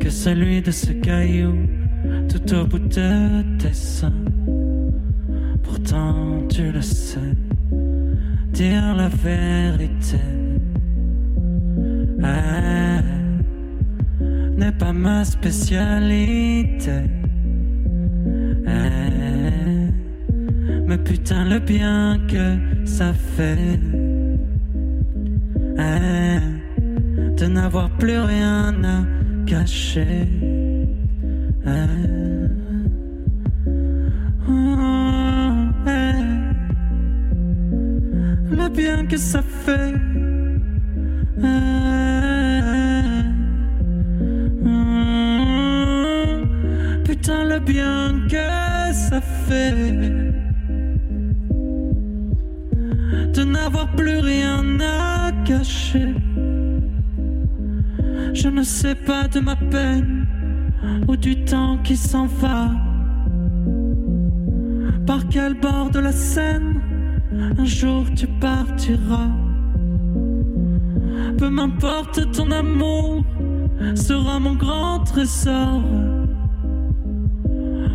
que 0.00 0.10
celui 0.10 0.60
de 0.60 0.72
ce 0.72 0.90
caillou 0.90 1.54
tout 2.28 2.54
au 2.54 2.66
bout 2.66 2.80
de 2.80 3.42
tes 3.58 3.72
seins. 3.72 4.24
Pourtant, 5.62 6.48
tu 6.48 6.72
le 6.72 6.82
sais, 6.82 7.36
dire 8.52 8.96
la 8.96 9.08
vérité 9.08 10.18
n'est 14.56 14.72
pas 14.72 14.92
ma 14.92 15.24
spécialité. 15.24 17.23
Mais 20.96 21.02
putain, 21.02 21.44
le 21.44 21.58
bien 21.58 22.20
que 22.28 22.56
ça 22.84 23.12
fait 23.12 23.80
eh, 25.78 26.38
de 27.36 27.46
n'avoir 27.46 27.90
plus 27.98 28.18
rien 28.18 28.74
à 28.84 29.04
cacher. 29.46 30.28
eh. 31.66 31.86
Oh. 34.48 34.52
Le 38.50 38.68
bien 38.68 39.06
que 39.06 39.16
ça 39.16 39.42
fait. 39.42 40.03
Pas 58.94 59.28
de 59.28 59.40
ma 59.40 59.56
peine 59.56 60.26
ou 61.08 61.16
du 61.16 61.44
temps 61.44 61.78
qui 61.82 61.96
s'en 61.96 62.26
va. 62.26 62.70
Par 65.06 65.28
quel 65.28 65.54
bord 65.54 65.90
de 65.90 66.00
la 66.00 66.12
Seine 66.12 66.80
un 67.58 67.64
jour 67.64 68.04
tu 68.14 68.26
partiras? 68.26 69.30
Peu 71.38 71.48
m'importe 71.48 72.30
ton 72.32 72.50
amour 72.50 73.24
sera 73.94 74.38
mon 74.38 74.54
grand 74.54 75.00
trésor. 75.00 75.82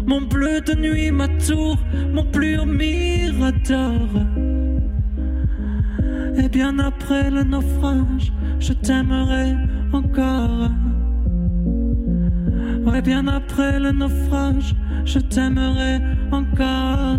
Mon 0.06 0.22
bleu 0.22 0.62
de 0.62 0.74
nuit, 0.74 1.12
ma 1.12 1.28
tour, 1.28 1.78
mon 2.14 2.26
plus 2.26 2.66
mirador. 2.66 4.10
Et 6.36 6.50
bien 6.50 6.80
après 6.80 7.30
le 7.30 7.44
naufrage, 7.44 8.34
je 8.60 8.74
t'aimerai 8.74 9.56
encore. 9.94 10.70
Ouais, 12.86 13.02
bien 13.02 13.28
après 13.28 13.80
le 13.80 13.92
naufrage, 13.92 14.76
je 15.06 15.20
t'aimerai 15.20 16.00
encore. 16.32 17.18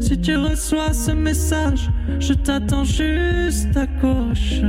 Si 0.00 0.20
tu 0.20 0.36
reçois 0.36 0.92
ce 0.92 1.12
message, 1.12 1.90
je 2.20 2.32
t'attends 2.34 2.84
juste 2.84 3.76
à 3.76 3.86
gauche. 3.86 4.60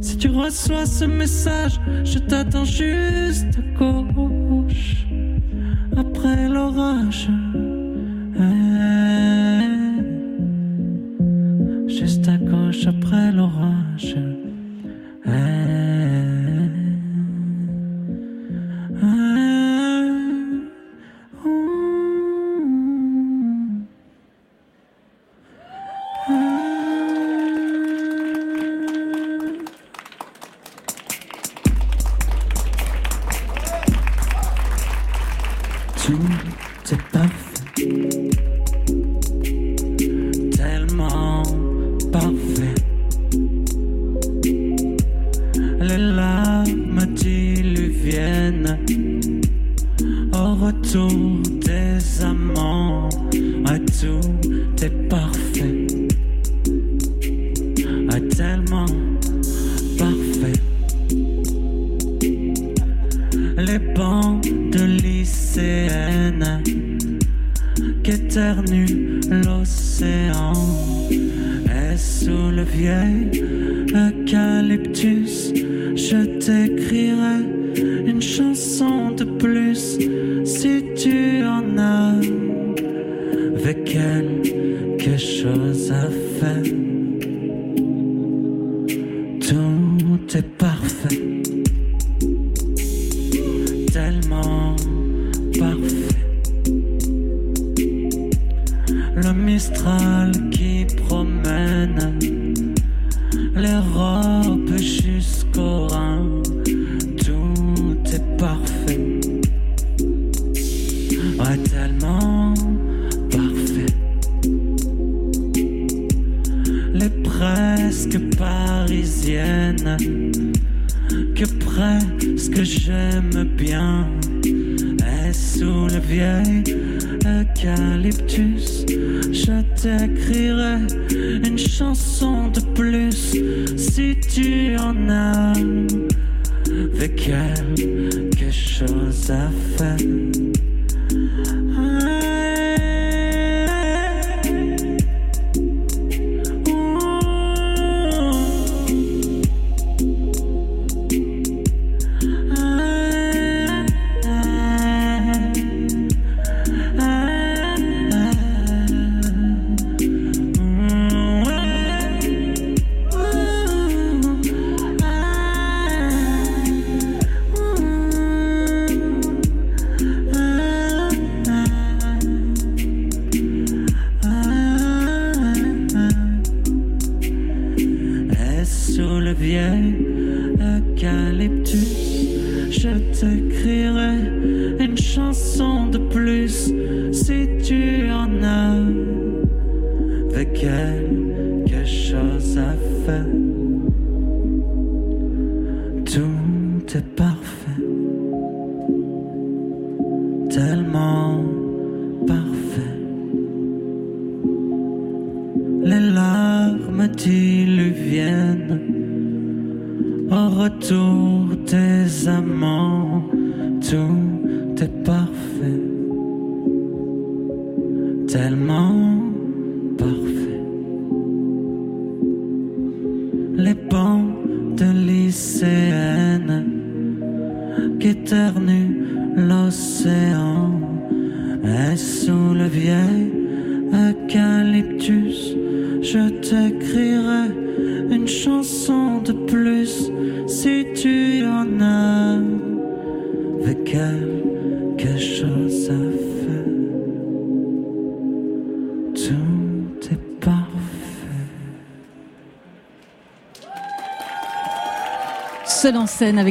Si 0.00 0.16
tu 0.16 0.28
reçois 0.28 0.86
ce 0.86 1.04
message, 1.04 1.80
je 2.04 2.18
t'attends 2.18 2.64
juste 2.64 3.58
à 3.58 3.78
gauche. 3.78 5.06
Après 5.96 6.48
l'orage. 6.48 7.28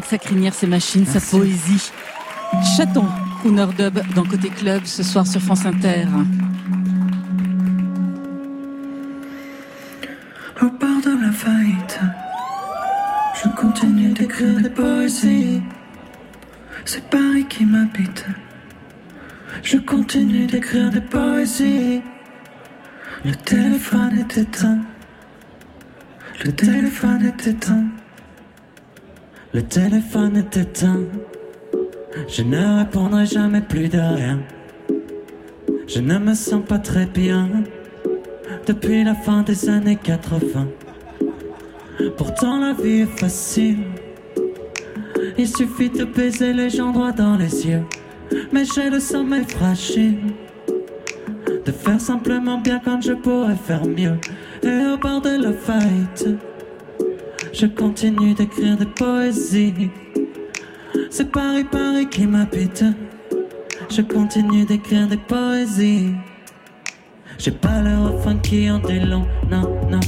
Sa 0.09 0.17
crinière, 0.17 0.53
ses 0.53 0.67
machines, 0.67 1.05
sa 1.05 1.19
poésie. 1.19 1.91
Chaton, 2.77 3.05
Crooner 3.39 3.67
Dub 3.77 3.99
dans 4.15 4.23
Côté 4.23 4.49
Club 4.49 4.85
ce 4.85 5.03
soir 5.03 5.27
sur 5.27 5.41
France 5.41 5.65
Inter. 5.65 6.05
Au 10.61 10.65
bord 10.65 11.01
de 11.03 11.25
la 11.25 11.31
faillite, 11.31 11.99
je 13.43 13.49
continue 13.49 14.13
d'écrire 14.13 14.61
des 14.61 14.69
poésies. 14.69 15.61
C'est 16.85 17.09
Paris 17.09 17.45
qui 17.49 17.65
m'habite. 17.65 18.25
Je 19.63 19.77
continue 19.77 20.45
d'écrire 20.47 20.89
des 20.89 21.01
poésies. 21.01 22.01
Le 23.25 23.35
téléphone 23.35 24.19
est 24.19 24.37
éteint. 24.37 24.66
Jamais 33.25 33.61
plus 33.61 33.89
de 33.89 33.99
rien. 33.99 34.39
Je 35.87 35.99
ne 35.99 36.17
me 36.19 36.33
sens 36.33 36.63
pas 36.65 36.79
très 36.79 37.05
bien 37.05 37.49
depuis 38.65 39.03
la 39.03 39.15
fin 39.15 39.41
des 39.43 39.69
années 39.69 39.95
80. 39.95 40.67
Pourtant 42.17 42.59
la 42.59 42.73
vie 42.73 43.01
est 43.01 43.19
facile. 43.19 43.79
Il 45.37 45.47
suffit 45.47 45.89
de 45.89 46.03
baiser 46.03 46.53
les 46.53 46.69
gens 46.69 46.91
droit 46.91 47.11
dans 47.11 47.37
les 47.37 47.67
yeux. 47.67 47.83
Mais 48.51 48.65
j'ai 48.65 48.89
le 48.89 48.99
sommeil 48.99 49.45
fragile. 49.47 50.19
De 51.65 51.71
faire 51.71 52.01
simplement 52.01 52.57
bien 52.59 52.81
quand 52.83 53.01
je 53.01 53.13
pourrais 53.13 53.55
faire 53.55 53.85
mieux. 53.85 54.17
Et 54.63 54.93
au 54.93 54.97
bord 54.97 55.21
de 55.21 55.41
la 55.41 55.53
fight, 55.53 56.27
je 57.53 57.65
continue 57.65 58.33
d'écrire 58.33 58.77
des 58.77 58.85
poésies. 58.85 59.89
C'est 61.09 61.31
Paris, 61.31 61.63
Paris 61.63 62.07
qui 62.09 62.25
m'habite. 62.25 62.83
Je 63.89 64.01
continue 64.01 64.65
d'écrire 64.65 65.07
des 65.07 65.17
poésies. 65.17 66.13
J'ai 67.37 67.51
pas 67.51 67.81
le 67.81 67.97
refrain 67.97 68.37
qui 68.37 68.69
en 68.69 68.79
dit 68.79 68.99
non, 68.99 69.25
non. 69.49 69.99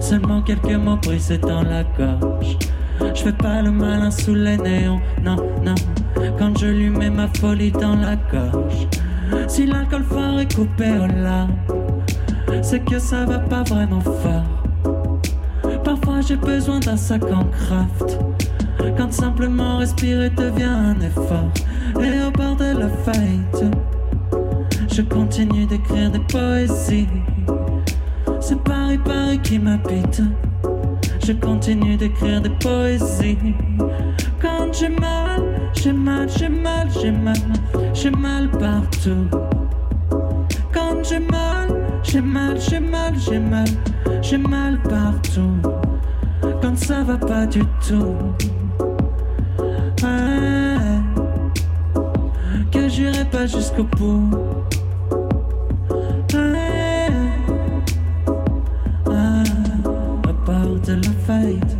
Seulement 0.00 0.42
quelques 0.42 0.72
mots 0.72 0.96
brisés 0.96 1.38
dans 1.38 1.62
la 1.62 1.84
gorge. 1.84 2.58
Je 3.14 3.22
fais 3.22 3.32
pas 3.32 3.62
le 3.62 3.70
malin 3.70 4.10
sous 4.10 4.34
les 4.34 4.56
néons, 4.56 5.00
non, 5.22 5.36
non. 5.64 5.74
Quand 6.38 6.58
je 6.58 6.66
lui 6.66 6.90
mets 6.90 7.10
ma 7.10 7.28
folie 7.28 7.70
dans 7.70 7.96
la 7.96 8.16
gorge. 8.16 8.88
Si 9.46 9.66
l'alcool 9.66 10.02
fort 10.04 10.40
est 10.40 10.52
coupé 10.52 10.90
au 10.90 11.06
larmes, 11.06 11.56
c'est 12.62 12.84
que 12.84 12.98
ça 12.98 13.24
va 13.24 13.38
pas 13.38 13.62
vraiment 13.62 14.00
fort. 14.00 15.82
Parfois 15.84 16.20
j'ai 16.20 16.36
besoin 16.36 16.80
d'un 16.80 16.96
sac 16.96 17.22
en 17.24 17.44
craft. 17.44 18.18
Quand 18.96 19.12
simplement 19.12 19.78
respirer 19.78 20.30
devient 20.30 20.64
un 20.64 21.00
effort. 21.00 21.50
Et 21.98 22.22
au 22.22 22.30
bord 22.30 22.56
de 22.56 22.78
la 22.78 22.88
fight, 23.04 23.64
je 24.92 25.02
continue 25.02 25.66
d'écrire 25.66 26.10
des 26.10 26.20
poésies. 26.20 27.08
C'est 28.40 28.60
Paris, 28.62 28.98
Paris 28.98 29.40
qui 29.42 29.58
m'habite. 29.58 30.22
Je 31.26 31.32
continue 31.32 31.96
d'écrire 31.96 32.40
des 32.40 32.50
poésies. 32.50 33.54
Quand 34.40 34.72
j'ai 34.72 34.88
mal, 34.88 35.42
j'ai 35.74 35.92
mal, 35.92 36.28
j'ai 36.28 36.48
mal, 36.48 36.88
j'ai 37.00 37.10
mal, 37.10 37.36
j'ai 37.92 38.10
mal 38.10 38.50
partout. 38.50 39.28
Quand 40.72 41.02
j'ai 41.02 41.20
mal, 41.20 41.68
j'ai 42.02 42.20
mal, 42.20 42.58
j'ai 42.60 42.80
mal, 42.80 43.14
j'ai 43.18 43.38
mal, 43.38 43.68
j'ai 44.22 44.38
mal 44.38 44.80
partout. 44.82 45.56
Quand 46.62 46.76
ça 46.76 47.02
va 47.02 47.16
pas 47.16 47.46
du 47.46 47.60
tout. 47.86 48.14
J'irai 53.00 53.24
pas 53.24 53.46
jusqu'au 53.46 53.84
bout. 53.84 54.30
Ouais. 56.34 57.08
Ah, 59.06 59.42
à 60.28 60.32
part 60.46 60.74
de 60.86 60.94
la 61.04 61.12
fête. 61.26 61.76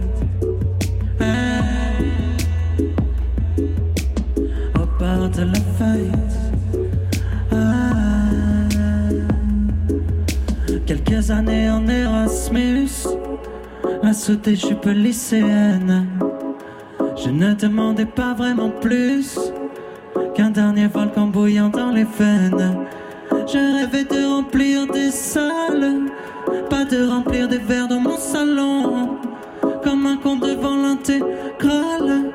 Ouais. 1.20 1.60
À 4.74 4.86
part 4.98 5.28
de 5.36 5.42
la 5.42 5.62
fête. 5.78 6.36
Ah. 7.52 7.56
Quelques 10.86 11.30
années 11.30 11.70
en 11.70 11.86
Erasmus, 11.86 13.08
la 14.02 14.12
sous 14.12 14.36
tes 14.36 14.56
jupes 14.56 14.86
lycéennes. 14.86 16.06
Je 17.22 17.28
ne 17.28 17.52
demandais 17.52 18.06
pas 18.06 18.32
vraiment 18.32 18.70
plus 18.70 19.38
qu'un 20.40 20.48
dernier 20.48 20.86
volcan 20.86 21.26
bouillant 21.26 21.68
dans 21.68 21.90
les 21.90 22.04
veines. 22.04 22.74
Je 23.46 23.58
rêvais 23.76 24.04
de 24.04 24.24
remplir 24.24 24.86
des 24.86 25.10
salles, 25.10 26.06
pas 26.70 26.86
de 26.86 27.06
remplir 27.06 27.46
des 27.46 27.58
verres 27.58 27.88
dans 27.88 28.00
mon 28.00 28.16
salon. 28.16 29.18
Comme 29.84 30.06
un 30.06 30.16
con 30.16 30.36
devant 30.36 30.76
l'intégrale 30.76 32.32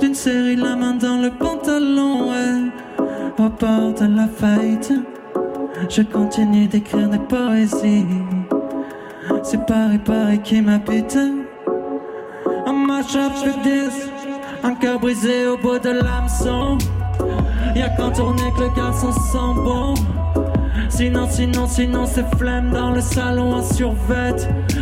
d'une 0.00 0.14
série 0.14 0.56
La 0.56 0.74
main 0.74 0.94
dans 0.94 1.18
le 1.18 1.30
pantalon. 1.32 2.30
Ouais. 2.30 2.70
Au 3.38 3.48
de 3.50 4.16
la 4.16 4.26
fête, 4.26 4.92
je 5.90 6.00
continue 6.00 6.66
d'écrire 6.66 7.10
des 7.10 7.18
poésies. 7.18 8.06
C'est 9.42 9.66
Paris, 9.66 9.98
Paris 9.98 10.40
qui 10.42 10.62
m'habite. 10.62 11.18
Un 12.66 12.72
match 12.72 13.14
up 13.16 13.32
with 13.44 13.62
this, 13.62 14.08
un 14.62 14.74
cœur 14.76 14.98
brisé 14.98 15.46
au 15.46 15.58
bout 15.58 15.78
de 15.78 15.90
l'hameçon. 15.90 16.78
Y'a 17.74 17.88
qu'en 17.90 18.12
tournée 18.12 18.52
que 18.52 18.60
le 18.60 18.68
garçon 18.68 19.10
sent 19.12 19.54
bon. 19.64 19.94
Sinon, 20.88 21.26
sinon, 21.28 21.66
sinon, 21.66 22.06
c'est 22.06 22.24
flemme 22.36 22.70
dans 22.72 22.90
le 22.90 23.00
salon 23.00 23.54
en 23.54 23.62
survêt. 23.62 24.34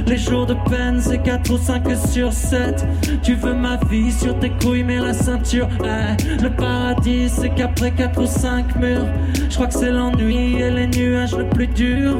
Les 0.06 0.16
jours 0.16 0.46
de 0.46 0.54
peine, 0.68 1.00
c'est 1.00 1.18
4 1.18 1.50
ou 1.50 1.56
5 1.56 1.82
sur 2.10 2.32
7. 2.32 2.86
Tu 3.22 3.34
veux 3.34 3.54
ma 3.54 3.76
vie 3.90 4.12
sur 4.12 4.38
tes 4.38 4.50
couilles, 4.50 4.84
mais 4.84 4.98
la 4.98 5.14
ceinture, 5.14 5.68
eh. 5.84 6.42
Le 6.42 6.50
paradis, 6.50 7.28
c'est 7.28 7.50
qu'après 7.50 7.90
4 7.92 8.20
ou 8.20 8.26
5 8.26 8.76
murs. 8.76 9.06
Je 9.48 9.54
crois 9.54 9.66
que 9.66 9.74
c'est 9.74 9.90
l'ennui 9.90 10.56
et 10.60 10.70
les 10.70 10.86
nuages 10.86 11.36
le 11.36 11.48
plus 11.48 11.66
dur. 11.68 12.16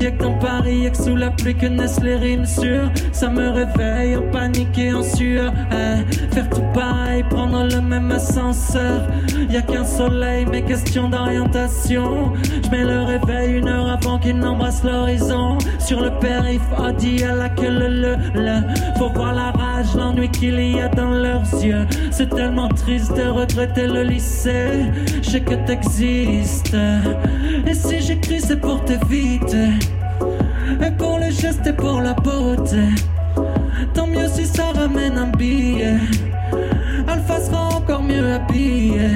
Y'a 0.00 0.10
que 0.10 0.22
dans 0.22 0.38
Paris, 0.38 0.80
y'a 0.80 0.90
que 0.90 0.96
sous 1.02 1.16
la 1.16 1.30
pluie 1.30 1.54
que 1.54 1.66
naissent 1.66 2.02
les 2.02 2.16
rimes 2.16 2.46
sûres. 2.46 2.90
Ça 3.12 3.28
me 3.28 3.48
réveille 3.50 4.16
en 4.16 4.30
panique 4.30 4.78
et 4.78 4.92
en 4.92 5.02
sueur. 5.02 5.52
eh. 5.72 6.34
Faire 6.34 6.48
tout 6.50 6.64
pareil, 6.74 7.24
prendre 7.28 7.64
le 7.64 7.80
même 7.80 8.10
ascenseur. 8.10 9.02
Y'a 9.50 9.62
qu'un 9.62 9.84
soleil, 9.84 10.46
mais 10.50 10.62
question 10.62 11.08
d'orientation. 11.08 12.32
Une 13.30 13.68
heure 13.68 13.88
avant 13.90 14.18
qu'il 14.18 14.36
n'embrasse 14.38 14.82
l'horizon. 14.84 15.58
Sur 15.78 16.00
le 16.00 16.10
périph, 16.18 16.62
Audi 16.78 17.22
à 17.24 17.34
la 17.34 17.48
queue 17.48 17.70
le, 17.70 17.88
le, 17.88 18.16
le. 18.34 18.60
Faut 18.98 19.08
voir 19.10 19.34
la 19.34 19.50
rage, 19.50 19.94
l'ennui 19.96 20.28
qu'il 20.30 20.58
y 20.60 20.80
a 20.80 20.88
dans 20.88 21.10
leurs 21.10 21.42
yeux. 21.62 21.86
C'est 22.10 22.30
tellement 22.30 22.68
triste 22.68 23.16
de 23.16 23.28
regretter 23.28 23.86
le 23.86 24.02
lycée. 24.02 24.86
Je 25.22 25.30
sais 25.30 25.40
que 25.40 25.54
t'existes. 25.66 26.76
Et 27.66 27.74
si 27.74 28.00
j'écris, 28.00 28.40
c'est 28.40 28.60
pour 28.60 28.84
t'éviter. 28.84 29.70
Et 30.84 30.90
pour 30.90 31.18
le 31.18 31.30
geste 31.30 31.66
et 31.66 31.72
pour 31.72 32.00
la 32.00 32.14
beauté. 32.14 32.88
Tant 33.94 34.06
mieux 34.06 34.28
si 34.28 34.46
ça 34.46 34.72
ramène 34.74 35.18
un 35.18 35.28
billet. 35.28 35.96
Alpha 37.08 37.40
sera 37.40 37.68
encore 37.68 38.02
mieux 38.02 38.32
habillé. 38.34 39.10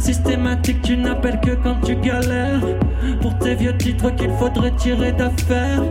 Systématique, 0.00 0.80
tu 0.80 0.96
n'appelles 0.96 1.38
que 1.40 1.50
quand 1.50 1.76
tu 1.84 1.94
galères. 1.94 2.62
Pour 3.20 3.36
tes 3.38 3.54
vieux 3.54 3.76
titres 3.76 4.10
qu'il 4.16 4.30
faudrait 4.38 4.70
tirer 4.72 5.12
d'affaires. 5.12 5.82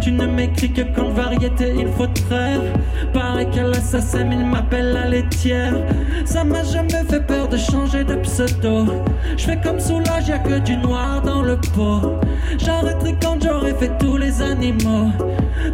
Tu 0.00 0.10
ne 0.10 0.26
m'écris 0.26 0.72
que 0.72 0.82
quand 0.82 1.10
variété 1.10 1.72
il 1.78 1.86
faut 1.86 2.08
traire. 2.08 2.60
Pareil 3.12 3.48
qu'à 3.50 3.62
l'assassin, 3.62 4.28
il 4.32 4.46
m'appelle 4.46 4.92
la 4.92 5.08
laitière. 5.08 5.74
Ça 6.24 6.42
m'a 6.42 6.64
jamais 6.64 7.04
fait 7.08 7.24
peur 7.24 7.48
de 7.48 7.56
changer 7.56 8.02
de 8.02 8.16
pseudo. 8.16 8.86
Je 9.36 9.44
fais 9.44 9.60
comme 9.60 9.78
soulage, 9.78 10.26
y'a 10.26 10.40
que 10.40 10.58
du 10.58 10.76
noir 10.76 11.22
dans 11.22 11.42
le 11.42 11.56
pot. 11.56 12.18
J'arrêterai 12.58 13.16
quand 13.22 13.40
j'aurai 13.40 13.74
fait 13.74 13.96
tous 13.98 14.16
les 14.16 14.42
animaux. 14.42 15.10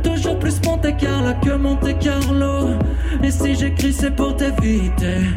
Toujours 0.02 0.38
plus 0.38 0.60
Monte 0.66 0.94
Carlo 0.98 1.32
que 1.42 1.56
Monte 1.56 1.98
Carlo. 1.98 2.68
Et 3.22 3.30
si 3.30 3.54
j'écris, 3.54 3.94
c'est 3.94 4.14
pour 4.14 4.36
t'éviter. 4.36 5.34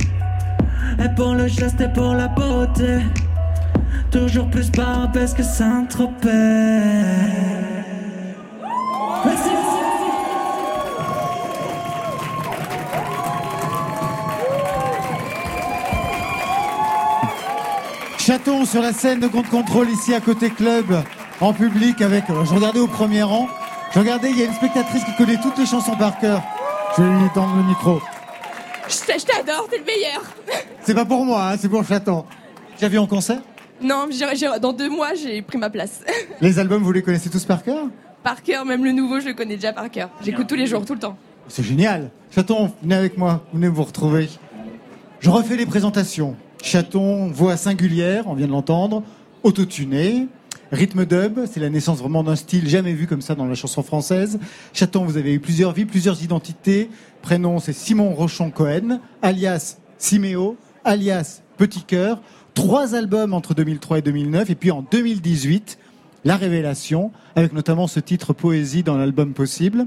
Et 1.03 1.09
pour 1.15 1.33
le 1.33 1.47
geste 1.47 1.81
et 1.81 1.87
pour 1.87 2.13
la 2.13 2.27
beauté 2.27 2.99
Toujours 4.11 4.49
plus 4.49 4.69
parce 4.69 5.33
que 5.33 5.41
Saint-Tropez. 5.41 6.29
Chaton 18.19 18.65
sur 18.65 18.81
la 18.81 18.93
scène 18.93 19.19
de 19.19 19.27
compte 19.27 19.49
contrôle 19.49 19.89
ici 19.89 20.13
à 20.13 20.19
côté 20.19 20.51
club 20.51 20.85
en 21.39 21.53
public 21.53 22.01
avec 22.01 22.29
euh, 22.29 22.45
je 22.45 22.53
regardais 22.53 22.79
au 22.79 22.87
premier 22.87 23.23
rang. 23.23 23.47
Je 23.93 23.99
regardais 23.99 24.29
il 24.29 24.37
y 24.37 24.43
a 24.43 24.45
une 24.45 24.53
spectatrice 24.53 25.03
qui 25.03 25.15
connaît 25.15 25.39
toutes 25.41 25.57
les 25.57 25.65
chansons 25.65 25.95
par 25.95 26.19
cœur. 26.19 26.43
Je 26.95 27.01
vais 27.01 27.09
lui 27.09 27.29
le 27.35 27.63
micro. 27.63 27.99
Je 28.91 29.05
t'a- 29.05 29.17
je 29.17 29.25
t'adore, 29.25 29.67
t'es 29.69 29.77
le 29.77 29.85
meilleur. 29.85 30.21
C'est 30.81 30.93
pas 30.93 31.05
pour 31.05 31.23
moi, 31.25 31.51
hein, 31.51 31.55
c'est 31.59 31.69
pour 31.69 31.85
Chaton. 31.85 32.25
Tu 32.77 32.83
l'as 32.83 32.89
vu 32.89 32.97
en 32.97 33.07
concert? 33.07 33.39
Non, 33.81 34.07
j'ai- 34.11 34.59
dans 34.59 34.73
deux 34.73 34.89
mois, 34.89 35.13
j'ai 35.13 35.41
pris 35.41 35.57
ma 35.57 35.69
place. 35.69 36.01
Les 36.41 36.59
albums, 36.59 36.83
vous 36.83 36.91
les 36.91 37.01
connaissez 37.01 37.29
tous 37.29 37.45
par 37.45 37.63
cœur? 37.63 37.85
Par 38.23 38.43
cœur, 38.43 38.65
même 38.65 38.83
le 38.83 38.91
nouveau, 38.91 39.19
je 39.19 39.27
le 39.27 39.33
connais 39.33 39.55
déjà 39.55 39.73
par 39.73 39.89
cœur. 39.89 40.09
J'écoute 40.23 40.47
tous 40.47 40.55
les 40.55 40.67
jours, 40.67 40.85
tout 40.85 40.93
le 40.93 40.99
temps. 40.99 41.17
C'est 41.47 41.63
génial. 41.63 42.11
Chaton, 42.35 42.71
venez 42.83 42.95
avec 42.95 43.17
moi, 43.17 43.43
venez 43.53 43.67
vous 43.69 43.83
retrouver. 43.83 44.29
Je 45.21 45.29
refais 45.29 45.55
les 45.55 45.65
présentations. 45.65 46.35
Chaton, 46.61 47.27
voix 47.27 47.57
singulière, 47.57 48.25
on 48.27 48.33
vient 48.35 48.45
de 48.47 48.51
l'entendre, 48.51 49.01
autotuné, 49.43 50.27
rythme 50.71 51.05
dub, 51.05 51.39
c'est 51.51 51.59
la 51.59 51.69
naissance 51.69 51.97
vraiment 51.99 52.23
d'un 52.23 52.35
style 52.35 52.69
jamais 52.69 52.93
vu 52.93 53.07
comme 53.07 53.21
ça 53.21 53.33
dans 53.35 53.45
la 53.45 53.55
chanson 53.55 53.81
française. 53.81 54.39
Chaton, 54.73 55.03
vous 55.05 55.17
avez 55.17 55.33
eu 55.33 55.39
plusieurs 55.39 55.71
vies, 55.71 55.85
plusieurs 55.85 56.21
identités. 56.23 56.89
Prénom, 57.21 57.59
c'est 57.59 57.73
Simon 57.73 58.13
Rochon 58.13 58.49
Cohen, 58.51 58.99
alias 59.21 59.77
Siméo, 59.97 60.57
alias 60.83 61.41
Petit 61.57 61.83
Cœur. 61.83 62.21
Trois 62.53 62.95
albums 62.95 63.33
entre 63.33 63.53
2003 63.53 63.99
et 63.99 64.01
2009, 64.01 64.49
et 64.49 64.55
puis 64.55 64.71
en 64.71 64.81
2018, 64.89 65.77
La 66.25 66.35
Révélation, 66.35 67.11
avec 67.35 67.53
notamment 67.53 67.87
ce 67.87 67.99
titre 67.99 68.33
Poésie 68.33 68.83
dans 68.83 68.97
l'album 68.97 69.33
Possible. 69.33 69.85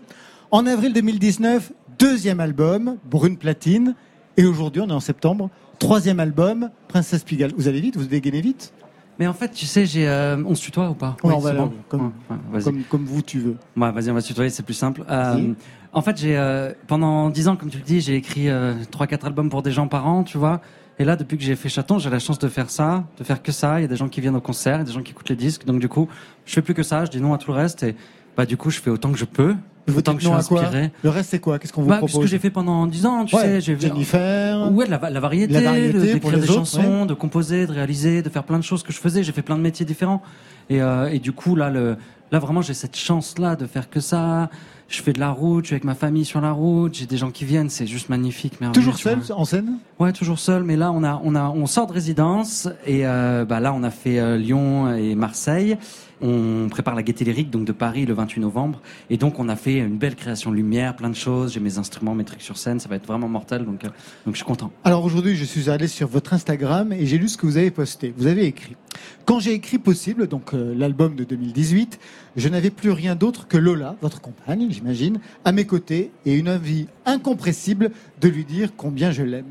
En 0.51 0.67
avril 0.67 0.93
2019, 0.95 1.73
deuxième 1.99 2.41
album, 2.41 2.97
Brune 3.11 3.37
Platine. 3.37 3.95
Et 4.37 4.45
aujourd'hui, 4.47 4.81
on 4.83 4.89
est 4.89 4.93
en 4.93 5.01
septembre, 5.01 5.51
troisième 5.79 6.21
album, 6.21 6.71
Princesse 6.89 7.23
Pigalle. 7.23 7.53
Vous 7.57 7.69
allez 7.69 7.81
vite, 7.81 7.97
vous 7.97 8.07
dégainez 8.07 8.41
vite 8.41 8.73
Mais 9.21 9.27
en 9.29 9.35
fait, 9.35 9.51
tu 9.53 9.67
sais, 9.67 9.85
j'ai, 9.87 10.09
euh, 10.09 10.43
on 10.45 10.55
se 10.57 10.63
tutoie 10.63 10.89
ou 10.91 10.95
pas? 10.95 11.17
Ouais, 11.23 11.31
Oui, 11.31 11.35
on 11.37 11.39
va 11.39 11.51
c'est 11.51 11.57
là, 11.57 11.63
bon. 11.63 11.73
comme- 11.89 12.01
Ouais, 12.03 12.09
ouais, 12.31 12.37
vas-y. 12.53 12.65
comme, 12.65 12.83
comme 12.85 13.05
vous, 13.05 13.23
tu 13.23 13.39
veux. 13.41 13.57
Ouais, 13.77 13.93
vas-y, 13.93 14.11
on 14.11 14.15
va 14.15 14.21
se 14.21 14.27
tutoyer, 14.29 14.51
c'est 14.51 14.65
plus 14.65 14.75
simple. 14.75 15.05
Euh. 15.09 15.53
En 15.95 16.03
fait, 16.03 16.17
j'ai 16.19 16.37
euh, 16.37 16.73
pendant 16.87 17.31
dix 17.31 17.49
ans, 17.49 17.57
comme 17.57 17.71
tu 17.71 17.79
le 17.79 17.85
dis, 17.85 18.01
j'ai 18.01 18.15
écrit 18.17 18.49
euh, 18.49 18.75
trois, 18.91 19.07
quatre 19.07 19.27
albums 19.27 19.49
pour 19.51 19.63
des 19.63 19.71
gens 19.73 19.89
par 19.89 20.07
an, 20.07 20.25
tu 20.25 20.39
vois. 20.39 20.61
Et 20.99 21.05
là, 21.05 21.17
depuis 21.17 21.37
que 21.37 21.43
j'ai 21.43 21.57
fait 21.57 21.69
Chaton, 21.69 21.99
j'ai 21.99 22.11
la 22.11 22.19
chance 22.21 22.39
de 22.39 22.49
faire 22.49 22.71
ça, 22.71 23.05
de 23.19 23.25
faire 23.25 23.43
que 23.43 23.51
ça. 23.53 23.81
Il 23.81 23.83
y 23.83 23.85
a 23.85 23.89
des 23.89 23.97
gens 23.97 24.09
qui 24.09 24.21
viennent 24.21 24.37
au 24.37 24.41
concert, 24.41 24.77
il 24.77 24.79
y 24.79 24.83
a 24.83 24.85
des 24.85 24.93
gens 24.93 25.03
qui 25.03 25.11
écoutent 25.13 25.29
les 25.29 25.35
disques. 25.37 25.65
Donc 25.65 25.81
du 25.81 25.89
coup, 25.89 26.09
je 26.47 26.53
fais 26.53 26.63
plus 26.63 26.75
que 26.75 26.83
ça. 26.85 27.05
Je 27.05 27.11
dis 27.11 27.21
non 27.21 27.33
à 27.35 27.39
tout 27.39 27.51
le 27.51 27.57
reste. 27.59 27.83
Et 27.83 27.97
bah 28.37 28.47
du 28.47 28.57
coup, 28.57 28.71
je 28.71 28.81
fais 28.81 28.91
autant 28.91 29.11
que 29.11 29.19
je 29.19 29.25
peux, 29.25 29.55
Vous 29.89 29.99
autant 29.99 30.15
que 30.15 30.21
je 30.21 30.27
suis 30.27 30.35
inspiré. 30.35 30.93
Le 31.03 31.11
reste, 31.11 31.31
c'est 31.31 31.39
quoi? 31.41 31.59
Qu'est-ce 31.59 31.73
qu'on 31.73 31.83
vous 31.83 31.89
Bah, 31.89 31.97
propose 31.99 32.15
ce 32.15 32.21
que 32.21 32.27
j'ai 32.29 32.39
fait 32.39 32.51
pendant 32.51 32.87
10 32.87 33.07
ans, 33.07 33.25
tu 33.25 33.35
Ouais, 33.35 33.43
sais, 33.43 33.61
j'ai 33.61 33.79
Jennifer. 33.79 34.71
Ouais, 34.73 34.87
la, 34.87 34.99
la 35.11 35.21
variété, 35.21 35.53
La 35.55 35.61
variété 35.63 35.93
de- 35.99 36.01
d'écrire 36.01 36.39
des 36.39 36.45
autres, 36.51 36.55
chansons, 36.55 37.07
de 37.07 37.15
composer, 37.15 37.67
de 37.67 37.73
réaliser, 37.73 38.23
de 38.23 38.29
faire 38.29 38.45
plein 38.45 38.59
de 38.59 38.65
choses 38.65 38.83
que 38.85 38.93
je 38.93 38.99
faisais. 38.99 39.23
J'ai 39.25 39.33
fait 39.33 39.43
plein 39.43 39.57
de 39.57 39.63
métiers 39.63 39.85
différents. 39.87 40.23
Et, 40.71 40.81
euh, 40.81 41.09
et 41.13 41.19
du 41.19 41.33
coup, 41.33 41.55
là, 41.57 41.71
le, 41.71 41.97
là 42.33 42.39
vraiment, 42.39 42.63
j'ai 42.63 42.75
cette 42.75 42.97
chance-là 42.97 43.57
de 43.57 43.67
faire 43.67 43.91
que 43.91 44.01
ça. 44.01 44.49
Je 44.89 45.03
fais 45.03 45.13
de 45.13 45.21
la 45.21 45.31
route, 45.31 45.65
je 45.65 45.69
suis 45.69 45.75
avec 45.75 45.85
ma 45.85 45.95
famille 45.95 46.25
sur 46.25 46.41
la 46.41 46.53
route, 46.53 46.95
j'ai 46.95 47.07
des 47.07 47.17
gens 47.17 47.31
qui 47.31 47.45
viennent, 47.45 47.71
c'est 47.71 47.87
juste 47.87 48.11
magnifique, 48.11 48.61
merveilleux. 48.61 48.85
Toujours 48.85 48.99
seul 48.99 49.19
en 49.35 49.45
scène? 49.45 49.79
Ouais, 49.99 50.13
toujours 50.13 50.39
seul. 50.39 50.63
Mais 50.63 50.77
là, 50.77 50.93
on 50.93 51.03
a, 51.03 51.21
on 51.25 51.35
a, 51.35 51.49
on 51.49 51.67
sort 51.67 51.87
de 51.87 51.93
résidence 51.93 52.69
et 52.87 53.07
euh, 53.07 53.45
bah 53.45 53.61
là, 53.61 53.73
on 53.73 53.83
a 53.83 53.91
fait 53.91 54.19
euh, 54.19 54.37
Lyon 54.37 54.95
et 54.95 55.15
Marseille. 55.15 55.79
On 56.21 56.69
prépare 56.71 56.95
la 56.95 57.03
Gaîté 57.03 57.25
Lyrique, 57.25 57.51
donc 57.51 57.65
de 57.65 57.73
Paris, 57.73 58.07
le 58.07 58.15
28 58.15 58.41
novembre. 58.41 58.81
Et 59.11 59.17
donc, 59.17 59.39
on 59.39 59.49
a 59.49 59.57
fait 59.57 59.79
une 59.79 59.97
belle 59.97 60.15
création 60.15 60.51
de 60.51 60.57
lumière, 60.57 60.97
plein 60.97 61.11
de 61.11 61.17
choses. 61.17 61.53
J'ai 61.53 61.61
mes 61.61 61.79
instruments, 61.79 62.15
mes 62.15 62.25
trucs 62.25 62.43
sur 62.43 62.57
scène. 62.57 62.81
Ça 62.81 62.89
va 62.89 62.97
être 62.97 63.07
vraiment 63.07 63.29
mortel. 63.29 63.65
Donc, 63.65 63.85
euh, 63.85 63.89
je 64.27 64.33
suis 64.37 64.45
content. 64.45 64.71
Alors 64.85 65.05
aujourd'hui, 65.05 65.37
je 65.37 65.45
suis 65.45 65.71
allé 65.71 65.89
sur 65.89 66.09
votre 66.09 66.33
Instagram 66.33 66.93
et 66.93 67.07
j'ai 67.07 67.19
lu 67.19 67.29
ce 67.29 67.37
que 67.37 67.47
vous 67.47 67.57
avez 67.57 67.71
posté. 67.71 68.15
Vous 68.17 68.27
avez 68.27 68.47
écrit 68.47 68.77
Quand 69.25 69.41
j'ai 69.41 69.53
écrit 69.53 69.79
Possible, 69.79 70.29
donc 70.29 70.55
euh, 70.55 70.75
l'album 70.75 71.15
de 71.15 71.25
2018, 71.25 71.99
je 72.37 72.49
n'avais 72.49 72.71
plus 72.71 72.91
rien 72.91 73.15
d'autre 73.17 73.47
que 73.49 73.57
Lola, 73.57 73.97
votre 74.01 74.21
compagne, 74.21 74.67
j'imagine, 74.71 75.21
à 75.45 75.53
mes 75.53 75.67
côtés 75.67 76.11
et 76.25 76.35
une 76.35 76.49
envie 76.49 76.87
incompressible 77.07 77.91
de 78.21 78.29
lui 78.29 78.45
dire 78.45 78.71
combien 78.77 79.11
je 79.11 79.23
l'aime. 79.23 79.45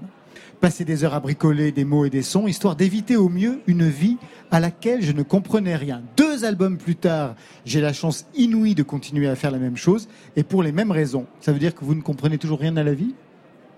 Passer 0.63 0.85
des 0.85 1.03
heures 1.03 1.13
à 1.13 1.19
bricoler 1.19 1.73
des 1.73 1.83
mots 1.83 2.05
et 2.05 2.09
des 2.09 2.21
sons, 2.21 2.47
histoire 2.47 2.77
d'éviter 2.77 3.17
au 3.17 3.27
mieux 3.27 3.59
une 3.67 3.85
vie 3.85 4.15
à 4.49 4.61
laquelle 4.61 5.01
je 5.01 5.11
ne 5.11 5.21
comprenais 5.21 5.75
rien. 5.75 6.01
Deux 6.15 6.45
albums 6.45 6.77
plus 6.77 6.95
tard, 6.95 7.35
j'ai 7.65 7.81
la 7.81 7.91
chance 7.91 8.27
inouïe 8.33 8.73
de 8.73 8.81
continuer 8.81 9.27
à 9.27 9.35
faire 9.35 9.51
la 9.51 9.57
même 9.57 9.75
chose 9.75 10.07
et 10.37 10.43
pour 10.43 10.63
les 10.63 10.71
mêmes 10.71 10.91
raisons. 10.91 11.25
Ça 11.41 11.51
veut 11.51 11.59
dire 11.59 11.75
que 11.75 11.83
vous 11.83 11.95
ne 11.95 12.01
comprenez 12.01 12.37
toujours 12.37 12.61
rien 12.61 12.77
à 12.77 12.83
la 12.83 12.93
vie? 12.93 13.13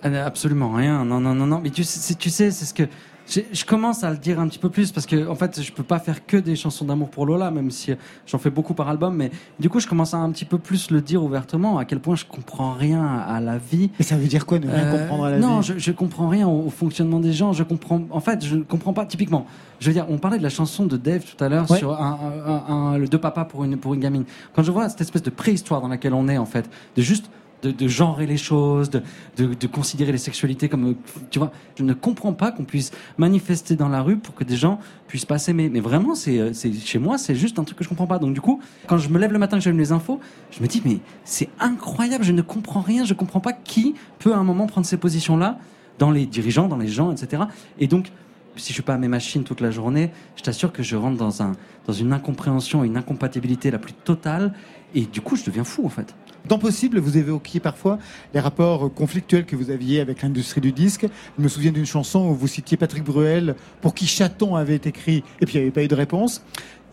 Euh, 0.06 0.28
Absolument 0.28 0.74
rien. 0.74 1.04
Non, 1.06 1.20
non, 1.20 1.34
non, 1.34 1.48
non. 1.48 1.60
Mais 1.60 1.72
tu 1.72 1.84
sais, 1.84 2.14
tu 2.14 2.30
sais, 2.30 2.52
c'est 2.52 2.66
ce 2.66 2.74
que 2.76 2.84
je, 3.28 3.66
commence 3.66 4.04
à 4.04 4.12
le 4.12 4.18
dire 4.18 4.40
un 4.40 4.48
petit 4.48 4.60
peu 4.60 4.70
plus 4.70 4.92
parce 4.92 5.06
que 5.06 5.28
en 5.28 5.36
fait, 5.36 5.62
je 5.62 5.72
peux 5.72 5.84
pas 5.84 6.00
faire 6.00 6.26
que 6.26 6.38
des 6.38 6.56
chansons 6.56 6.86
d'amour 6.86 7.10
pour 7.10 7.26
Lola, 7.26 7.50
même 7.52 7.72
si 7.72 7.92
euh, 7.92 7.96
j'en 8.28 8.38
fais 8.38 8.50
beaucoup 8.50 8.74
par 8.74 8.88
album. 8.90 9.16
Mais 9.16 9.32
du 9.60 9.70
coup, 9.70 9.80
je 9.80 9.88
commence 9.88 10.14
à 10.14 10.18
un 10.18 10.30
petit 10.32 10.46
peu 10.46 10.58
plus 10.58 10.92
le 10.92 11.02
dire 11.02 11.24
ouvertement 11.24 11.78
à 11.78 11.86
quel 11.86 12.00
point 12.00 12.16
je 12.16 12.26
comprends 12.26 12.74
rien 12.74 13.04
à 13.06 13.40
la 13.40 13.58
vie. 13.58 13.90
Et 14.00 14.04
ça 14.04 14.16
veut 14.18 14.28
dire 14.28 14.46
quoi 14.46 14.60
ne 14.60 14.68
rien 14.68 14.86
Euh, 14.86 15.00
comprendre 15.00 15.24
à 15.26 15.32
la 15.32 15.40
non, 15.40 15.60
vie? 15.60 15.68
je, 15.74 15.78
je 15.80 15.92
comprends 15.92 16.28
rien 16.30 16.48
au, 16.48 16.66
au 16.68 16.70
fonctionnement 16.70 17.20
des 17.20 17.34
gens. 17.34 17.52
Je 17.54 17.64
comprends. 17.64 18.02
En 18.12 18.20
fait, 18.20 18.46
je 18.46 18.56
ne 18.58 18.64
comprends 18.64 18.94
pas. 18.94 19.06
Typiquement, 19.06 19.46
je 19.80 19.88
veux 19.88 19.94
dire, 19.94 20.06
on 20.10 20.18
parlait 20.18 20.38
de 20.38 20.44
la 20.44 20.50
chanson 20.50 20.86
de 20.86 20.98
Dave 20.98 21.24
tout 21.24 21.44
à 21.44 21.50
l'heure 21.50 21.70
Ouais. 21.72 21.78
sur 21.80 21.94
un, 22.00 22.20
un- 22.46 22.74
un- 22.74 22.98
le 22.98 23.08
deux 23.08 23.18
papas 23.20 23.46
pour 23.46 23.64
une 23.64 23.78
pour 23.78 23.94
une 23.96 24.00
gamine. 24.02 24.26
Quand 24.54 24.62
je 24.64 24.72
vois 24.72 24.88
cette 24.90 25.02
espèce 25.02 25.24
de 25.24 25.30
préhistoire 25.32 25.82
dans 25.82 25.88
laquelle 25.88 26.14
on 26.14 26.28
est, 26.28 26.38
en 26.38 26.46
fait, 26.46 26.70
de 26.96 27.02
juste 27.02 27.30
de, 27.62 27.72
de 27.72 27.88
genrer 27.88 28.26
les 28.26 28.38
choses, 28.38 28.90
de, 28.90 29.02
de, 29.38 29.68
considérer 29.68 30.12
les 30.12 30.18
sexualités 30.18 30.70
comme, 30.70 30.96
tu 31.30 31.40
vois, 31.40 31.52
je 31.78 31.84
ne 31.84 31.94
comprends 31.94 32.34
pas 32.34 32.52
qu'on 32.52 32.64
puisse 32.64 32.92
manifester 33.18 33.76
dans 33.76 33.90
la 33.90 34.02
rue 34.02 34.18
pour 34.18 34.36
que 34.36 34.44
des 34.44 34.56
gens 34.56 34.80
puissent 35.08 35.26
pas 35.26 35.38
s'aimer. 35.38 35.70
Mais 35.70 35.80
vraiment, 35.80 36.16
c'est, 36.16 36.40
euh, 36.40 36.54
c'est 36.54 36.74
chez 36.74 37.00
moi, 37.00 37.18
c'est 37.18 37.36
juste 37.36 37.60
un 37.60 37.64
truc 37.64 37.78
que 37.78 37.84
je 37.84 37.90
comprends 37.90 38.08
pas. 38.08 38.20
Donc 38.20 38.34
du 38.34 38.42
coup, 38.42 38.62
quand 38.88 38.98
je 38.98 39.10
me 39.10 39.20
lève 39.20 39.32
le 39.32 39.40
matin, 39.40 39.58
que 39.58 39.64
j'allume 39.64 39.80
les 39.80 39.92
infos, 39.92 40.20
je 40.52 40.62
me 40.62 40.68
dis 40.68 40.82
mais 40.86 41.00
c'est 41.24 41.50
incroyable, 41.60 42.24
je 42.24 42.32
ne 42.32 42.42
comprends 42.42 42.82
rien, 42.82 43.06
je 43.06 43.14
comprends 43.14 43.40
pas 43.40 43.54
qui 43.54 43.96
peut 44.20 44.34
à 44.34 44.38
un 44.38 44.44
moment 44.44 44.68
prendre 44.68 44.86
ces 44.86 44.98
positions-là 44.98 45.58
dans 45.98 46.12
les 46.12 46.26
dirigeants, 46.26 46.68
dans 46.68 46.78
les 46.78 46.88
gens, 46.88 47.12
etc. 47.12 47.44
Et 47.80 47.88
donc 47.88 48.12
si 48.58 48.70
je 48.70 48.74
suis 48.74 48.84
pas 48.84 48.94
à 48.94 48.98
mes 48.98 49.08
machines 49.08 49.44
toute 49.44 49.62
la 49.62 49.72
journée, 49.72 50.12
je 50.36 50.44
t'assure 50.44 50.72
que 50.72 50.84
je 50.84 50.96
rentre 50.96 51.18
dans 51.18 51.42
un 51.42 51.54
dans 51.88 51.94
une 51.94 52.14
incompréhension 52.14 52.84
une 52.84 52.98
incompatibilité 52.98 53.70
la 53.72 53.80
plus 53.80 53.94
totale 53.94 54.54
et 54.94 55.02
du 55.02 55.22
coup 55.22 55.36
je 55.36 55.44
deviens 55.44 55.64
fou 55.64 55.86
en 55.86 55.90
fait. 55.90 56.16
Dans 56.48 56.60
Possible, 56.60 57.00
vous 57.00 57.18
évoquiez 57.18 57.60
parfois 57.60 57.98
les 58.36 58.40
rapports 58.40 58.94
conflictuels 58.94 59.46
que 59.46 59.56
vous 59.56 59.72
aviez 59.72 60.00
avec 60.00 60.22
l'industrie 60.22 60.62
du 60.62 60.72
disque. 60.72 61.08
Je 61.38 61.44
me 61.44 61.48
souviens 61.48 61.72
d'une 61.72 61.88
chanson 61.88 62.28
où 62.30 62.36
vous 62.36 62.48
citiez 62.48 62.78
Patrick 62.78 63.04
Bruel, 63.04 63.56
pour 63.82 63.96
qui 63.96 64.06
Chaton 64.06 64.56
avait 64.56 64.76
écrit, 64.76 65.24
et 65.42 65.46
puis 65.46 65.56
il 65.56 65.58
n'y 65.58 65.62
avait 65.64 65.72
pas 65.72 65.84
eu 65.84 65.88
de 65.88 65.96
réponse. 65.96 66.44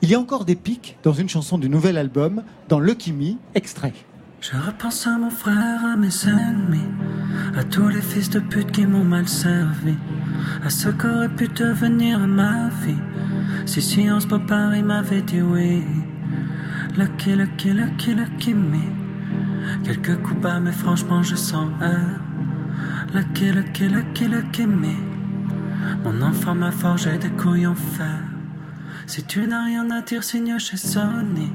Il 0.00 0.08
y 0.08 0.14
a 0.14 0.18
encore 0.18 0.46
des 0.46 0.54
pics 0.54 0.96
dans 1.02 1.12
une 1.12 1.28
chanson 1.28 1.58
du 1.58 1.68
nouvel 1.68 1.98
album, 1.98 2.42
dans 2.68 2.80
Lucky 2.80 3.12
Me, 3.12 3.34
extrait. 3.54 3.92
Je 4.40 4.56
repense 4.56 5.06
à 5.06 5.18
mon 5.18 5.30
frère, 5.30 5.84
à 5.84 5.96
mes 5.96 6.26
ennemis, 6.26 6.88
à 7.54 7.62
tous 7.62 7.88
les 7.88 8.00
fils 8.00 8.30
de 8.30 8.40
pute 8.40 8.72
qui 8.72 8.86
m'ont 8.86 9.04
mal 9.04 9.28
servi, 9.28 9.94
à 10.64 10.70
ce 10.70 10.88
qu'aurait 10.88 11.28
pu 11.28 11.46
devenir 11.48 12.18
ma 12.20 12.70
vie. 12.84 12.96
Si 13.66 13.82
Sciences 13.82 14.26
Po 14.26 14.38
Paris 14.38 14.82
m'avait 14.82 15.22
dit 15.22 15.42
oui. 15.42 15.82
Lucky, 16.96 17.36
lucky, 17.36 17.70
lucky, 17.70 18.14
lucky 18.14 18.54
me. 18.54 19.01
Quelques 19.84 20.16
coups 20.22 20.40
bas, 20.40 20.60
mais 20.60 20.72
franchement, 20.72 21.22
je 21.22 21.36
sens 21.36 21.68
un. 21.80 22.18
Lucky, 23.14 23.52
lucky, 23.52 23.88
lucky, 23.88 24.28
lucky 24.28 24.66
me. 24.66 24.94
Mon 26.04 26.22
enfant 26.22 26.54
m'a 26.54 26.70
forgé 26.70 27.18
des 27.18 27.30
couilles 27.30 27.66
en 27.66 27.74
fer. 27.74 28.31
Si 29.12 29.22
tu 29.24 29.46
n'as 29.46 29.66
rien 29.66 29.90
à 29.90 30.00
dire, 30.00 30.24
signe 30.24 30.58
chez 30.58 30.78
Sony. 30.78 31.50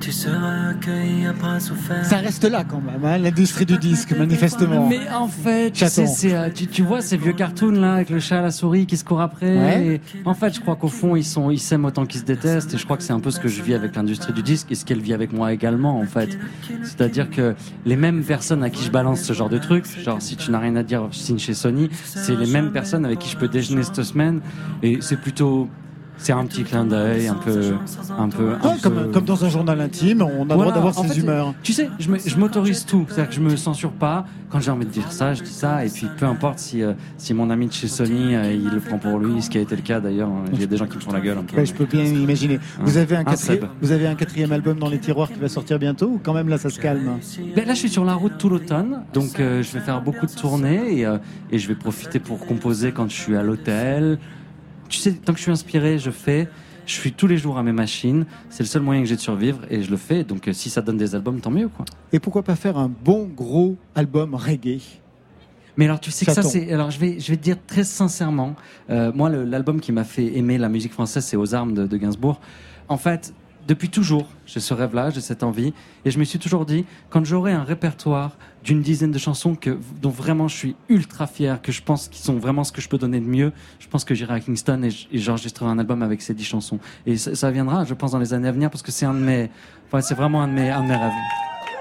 Tu 0.00 0.10
seras 0.10 0.70
accueilli 0.70 1.26
à 1.26 1.32
bras 1.32 1.58
ouverts. 1.58 2.04
Ça 2.04 2.16
reste 2.16 2.42
là 2.42 2.64
quand 2.64 2.80
même, 2.80 3.04
hein, 3.04 3.18
l'industrie 3.18 3.66
du 3.66 3.78
disque, 3.78 4.18
manifestement. 4.18 4.88
Mais 4.88 5.08
en 5.08 5.28
fait, 5.28 5.70
tu, 5.70 5.86
sais, 5.86 6.34
euh, 6.34 6.50
tu, 6.52 6.66
tu 6.66 6.82
vois 6.82 7.00
ces 7.00 7.16
vieux 7.16 7.34
cartoons 7.34 7.70
là 7.70 7.94
avec 7.94 8.10
le 8.10 8.18
chat 8.18 8.40
à 8.40 8.42
la 8.42 8.50
souris 8.50 8.84
qui 8.86 8.96
se 8.96 9.04
court 9.04 9.20
après. 9.20 9.56
Ouais. 9.56 9.86
Et 9.86 10.00
en 10.24 10.34
fait, 10.34 10.56
je 10.56 10.60
crois 10.60 10.74
qu'au 10.74 10.88
fond, 10.88 11.14
ils 11.14 11.24
sont, 11.24 11.52
ils 11.52 11.60
s'aiment 11.60 11.84
autant 11.84 12.04
qu'ils 12.04 12.22
se 12.22 12.24
détestent. 12.24 12.74
Et 12.74 12.78
je 12.78 12.84
crois 12.84 12.96
que 12.96 13.04
c'est 13.04 13.12
un 13.12 13.20
peu 13.20 13.30
ce 13.30 13.38
que 13.38 13.46
je 13.46 13.62
vis 13.62 13.74
avec 13.74 13.94
l'industrie 13.94 14.32
du 14.32 14.42
disque 14.42 14.72
et 14.72 14.74
ce 14.74 14.84
qu'elle 14.84 15.00
vit 15.00 15.14
avec 15.14 15.32
moi 15.32 15.52
également, 15.52 16.00
en 16.00 16.06
fait. 16.06 16.36
C'est-à-dire 16.82 17.30
que 17.30 17.54
les 17.86 17.94
mêmes 17.94 18.24
personnes 18.24 18.64
à 18.64 18.70
qui 18.70 18.82
je 18.82 18.90
balance 18.90 19.20
ce 19.20 19.32
genre 19.34 19.48
de 19.48 19.58
trucs, 19.58 19.86
genre 20.02 20.20
si 20.20 20.34
tu 20.34 20.50
n'as 20.50 20.58
rien 20.58 20.74
à 20.74 20.82
dire, 20.82 21.06
signe 21.12 21.38
chez 21.38 21.54
Sony, 21.54 21.90
c'est 22.02 22.34
les 22.34 22.50
mêmes 22.50 22.72
personnes 22.72 23.04
avec 23.04 23.20
qui 23.20 23.30
je 23.30 23.36
peux 23.36 23.46
déjeuner 23.46 23.84
cette 23.84 24.02
semaine. 24.02 24.40
Et 24.82 24.98
c'est 25.00 25.20
plutôt, 25.20 25.68
c'est 26.18 26.32
un 26.32 26.44
petit 26.46 26.64
clin 26.64 26.84
d'œil, 26.84 27.28
un 27.28 27.34
peu, 27.34 27.74
un 28.18 28.28
peu, 28.28 28.50
un 28.62 28.68
Ouais, 28.68 28.74
peu- 28.82 28.90
comme 29.12 29.24
dans 29.24 29.44
un 29.44 29.48
journal 29.48 29.80
intime, 29.80 30.22
on 30.22 30.42
a 30.42 30.54
le 30.54 30.60
droit 30.60 30.72
d'avoir 30.72 30.94
ses 30.94 31.08
fait, 31.08 31.20
humeurs. 31.20 31.54
Tu 31.62 31.72
sais, 31.72 31.88
je 31.98 32.36
m'autorise 32.36 32.84
tout. 32.84 33.06
C'est-à-dire 33.08 33.28
que 33.28 33.34
je 33.34 33.40
me 33.40 33.56
censure 33.56 33.92
pas. 33.92 34.26
Quand 34.50 34.60
j'ai 34.60 34.70
envie 34.70 34.86
de 34.86 34.90
dire 34.90 35.12
ça, 35.12 35.34
je 35.34 35.42
dis 35.42 35.52
ça. 35.52 35.84
Et 35.84 35.88
puis, 35.90 36.06
peu 36.18 36.24
importe 36.26 36.58
si, 36.58 36.82
euh, 36.82 36.94
si 37.18 37.34
mon 37.34 37.50
ami 37.50 37.66
de 37.68 37.72
chez 37.72 37.86
Sony, 37.88 38.34
euh, 38.34 38.52
il 38.52 38.68
le 38.70 38.80
prend 38.80 38.98
pour 38.98 39.18
lui, 39.18 39.42
ce 39.42 39.50
qui 39.50 39.58
a 39.58 39.60
été 39.60 39.76
le 39.76 39.82
cas 39.82 40.00
d'ailleurs. 40.00 40.28
hein. 40.28 40.44
Il 40.52 40.60
y 40.60 40.64
a 40.64 40.66
des 40.66 40.76
gens 40.76 40.86
qui 40.86 40.96
me 40.96 41.00
font 41.02 41.12
la 41.12 41.20
gueule 41.20 41.38
un 41.38 41.42
peu. 41.42 41.56
Ouais, 41.56 41.66
je 41.66 41.74
peux 41.74 41.84
bien 41.84 42.02
imaginer. 42.04 42.58
Vous 42.80 42.96
avez, 42.96 43.16
un 43.16 43.20
Un 43.20 43.24
quatrième, 43.24 43.68
vous 43.82 43.92
avez 43.92 44.06
un 44.06 44.14
quatrième 44.14 44.52
album 44.52 44.78
dans 44.78 44.88
les 44.88 44.98
tiroirs 44.98 45.28
qui 45.30 45.38
va 45.38 45.48
sortir 45.48 45.78
bientôt 45.78 46.06
ou 46.06 46.20
quand 46.22 46.32
même 46.34 46.48
là 46.48 46.56
ça 46.58 46.70
se 46.70 46.80
calme 46.80 47.18
Ben 47.54 47.66
là, 47.66 47.74
je 47.74 47.78
suis 47.78 47.88
sur 47.90 48.04
la 48.04 48.14
route 48.14 48.32
tout 48.38 48.48
l'automne, 48.48 49.02
donc 49.12 49.38
euh, 49.38 49.62
je 49.62 49.70
vais 49.72 49.80
faire 49.80 50.00
beaucoup 50.02 50.26
de 50.26 50.32
tournées 50.32 51.00
et, 51.00 51.06
et 51.50 51.58
je 51.58 51.68
vais 51.68 51.74
profiter 51.74 52.18
pour 52.18 52.44
composer 52.46 52.92
quand 52.92 53.08
je 53.10 53.14
suis 53.16 53.36
à 53.36 53.42
l'hôtel, 53.42 54.18
tu 54.88 54.98
sais, 54.98 55.12
tant 55.12 55.32
que 55.32 55.38
je 55.38 55.42
suis 55.44 55.52
inspiré, 55.52 55.98
je 55.98 56.10
fais. 56.10 56.48
Je 56.86 56.94
suis 56.94 57.12
tous 57.12 57.26
les 57.26 57.36
jours 57.36 57.58
à 57.58 57.62
mes 57.62 57.72
machines. 57.72 58.24
C'est 58.48 58.62
le 58.62 58.68
seul 58.68 58.80
moyen 58.80 59.02
que 59.02 59.08
j'ai 59.08 59.16
de 59.16 59.20
survivre 59.20 59.60
et 59.68 59.82
je 59.82 59.90
le 59.90 59.98
fais. 59.98 60.24
Donc, 60.24 60.48
euh, 60.48 60.54
si 60.54 60.70
ça 60.70 60.80
donne 60.80 60.96
des 60.96 61.14
albums, 61.14 61.38
tant 61.38 61.50
mieux, 61.50 61.68
quoi. 61.68 61.84
Et 62.12 62.18
pourquoi 62.18 62.42
pas 62.42 62.56
faire 62.56 62.78
un 62.78 62.88
bon 62.88 63.24
gros 63.26 63.76
album 63.94 64.34
reggae? 64.34 64.80
Mais 65.76 65.84
alors, 65.84 66.00
tu 66.00 66.10
sais 66.10 66.24
que 66.24 66.32
ça, 66.32 66.42
c'est. 66.42 66.72
Alors, 66.72 66.90
je 66.90 66.98
vais, 66.98 67.20
je 67.20 67.30
vais 67.30 67.36
te 67.36 67.42
dire 67.42 67.58
très 67.66 67.84
sincèrement, 67.84 68.56
euh, 68.88 69.12
moi, 69.14 69.28
l'album 69.28 69.80
qui 69.80 69.92
m'a 69.92 70.04
fait 70.04 70.38
aimer 70.38 70.56
la 70.56 70.70
musique 70.70 70.92
française, 70.92 71.24
c'est 71.24 71.36
Aux 71.36 71.54
armes 71.54 71.74
de, 71.74 71.86
de 71.86 71.96
Gainsbourg. 71.98 72.40
En 72.88 72.96
fait, 72.96 73.34
depuis 73.68 73.90
toujours, 73.90 74.26
j'ai 74.46 74.60
ce 74.60 74.72
rêve-là, 74.72 75.10
j'ai 75.10 75.20
cette 75.20 75.42
envie, 75.42 75.74
et 76.06 76.10
je 76.10 76.18
me 76.18 76.24
suis 76.24 76.38
toujours 76.38 76.64
dit, 76.64 76.86
quand 77.10 77.22
j'aurai 77.26 77.52
un 77.52 77.64
répertoire 77.64 78.38
d'une 78.64 78.80
dizaine 78.80 79.12
de 79.12 79.18
chansons 79.18 79.54
que, 79.54 79.78
dont 80.00 80.08
vraiment 80.08 80.48
je 80.48 80.56
suis 80.56 80.76
ultra 80.88 81.26
fier, 81.26 81.60
que 81.60 81.70
je 81.70 81.82
pense 81.82 82.08
qu'ils 82.08 82.24
sont 82.24 82.38
vraiment 82.38 82.64
ce 82.64 82.72
que 82.72 82.80
je 82.80 82.88
peux 82.88 82.96
donner 82.96 83.20
de 83.20 83.26
mieux, 83.26 83.52
je 83.78 83.86
pense 83.86 84.06
que 84.06 84.14
j'irai 84.14 84.34
à 84.34 84.40
Kingston 84.40 84.82
et 84.84 85.18
j'enregistrerai 85.18 85.70
un 85.70 85.78
album 85.78 86.02
avec 86.02 86.22
ces 86.22 86.32
dix 86.32 86.44
chansons. 86.44 86.78
Et 87.04 87.18
ça, 87.18 87.50
viendra, 87.50 87.84
je 87.84 87.92
pense, 87.92 88.12
dans 88.12 88.18
les 88.18 88.32
années 88.32 88.48
à 88.48 88.52
venir, 88.52 88.70
parce 88.70 88.82
que 88.82 88.90
c'est 88.90 89.04
un 89.04 89.12
de 89.12 89.20
mes, 89.20 89.50
enfin, 89.86 90.00
c'est 90.00 90.14
vraiment 90.14 90.40
un 90.40 90.48
de 90.48 90.54
mes, 90.54 90.70
un 90.70 90.80
rêves. 90.80 91.12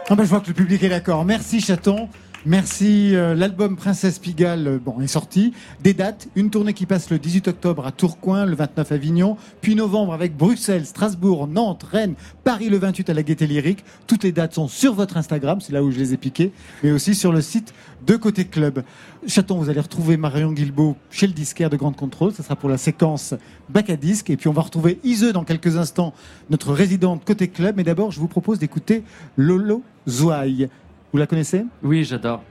Ah 0.09 0.15
ben, 0.15 0.23
je 0.23 0.30
vois 0.30 0.41
que 0.41 0.47
le 0.49 0.53
public 0.53 0.84
est 0.84 0.89
d'accord. 0.89 1.23
Merci 1.23 1.61
Chaton. 1.61 2.09
Merci. 2.45 3.15
euh, 3.15 3.35
L'album 3.35 3.76
Princesse 3.76 4.19
Pigalle 4.19 4.68
euh, 4.68 4.80
bon, 4.80 5.01
est 5.01 5.07
sorti. 5.07 5.53
Des 5.84 5.93
dates, 5.93 6.27
une 6.35 6.49
tournée 6.49 6.73
qui 6.73 6.85
passe 6.85 7.09
le 7.09 7.19
18 7.19 7.47
octobre 7.49 7.85
à 7.85 7.91
Tourcoing, 7.91 8.45
le 8.45 8.55
29 8.55 8.91
à 8.91 8.95
Avignon, 8.95 9.38
puis 9.61 9.76
novembre 9.76 10.14
avec 10.14 10.38
Bruxelles, 10.38 10.85
Strasbourg, 10.85 11.47
Nantes, 11.47 11.84
Rennes, 11.84 12.14
Paris 12.43 12.69
le 12.69 12.77
28 12.77 13.09
à 13.09 13.14
la 13.14 13.23
Gaîté 13.23 13.47
Lyrique. 13.47 13.84
Toutes 14.05 14.23
les 14.23 14.31
dates 14.31 14.53
sont 14.53 14.68
sur 14.68 14.93
votre 14.93 15.18
Instagram, 15.18 15.59
c'est 15.61 15.73
là 15.73 15.84
où 15.84 15.91
je 15.91 15.97
les 15.97 16.14
ai 16.14 16.18
piquées, 16.18 16.51
mais 16.84 16.91
aussi 16.91 17.15
sur 17.15 17.31
le 17.31 17.41
site 17.41 17.73
de 18.05 18.15
Côté 18.15 18.45
Club. 18.45 18.84
Chaton, 19.26 19.57
vous 19.57 19.69
allez 19.69 19.81
retrouver 19.81 20.15
Marion 20.15 20.51
Guilbeault 20.53 20.95
chez 21.09 21.27
le 21.27 21.34
disquaire 21.34 21.69
de 21.69 21.76
Grande 21.76 21.95
Contrôle. 21.95 22.31
Ce 22.34 22.43
sera 22.43 22.55
pour 22.55 22.69
la 22.69 22.77
séquence 22.77 23.34
bac 23.69 23.89
à 23.89 23.95
disque. 23.97 24.30
Et 24.30 24.38
puis 24.38 24.47
on 24.47 24.53
va 24.53 24.61
retrouver 24.61 24.99
Iseux 25.03 25.34
dans 25.34 25.43
quelques 25.43 25.76
instants, 25.76 26.14
notre 26.49 26.72
résidente 26.72 27.26
Côté 27.26 27.47
Club. 27.47 27.76
Mais 27.76 27.84
d'abord, 27.84 28.11
je 28.11 28.19
vous 28.19 28.27
propose 28.27 28.59
d'écouter 28.59 29.03
Lolo 29.35 29.84
Zouaï. 30.07 30.69
Vous 31.11 31.17
la 31.17 31.27
connaissez? 31.27 31.65
Oui, 31.84 32.03
j'adore. 32.03 32.43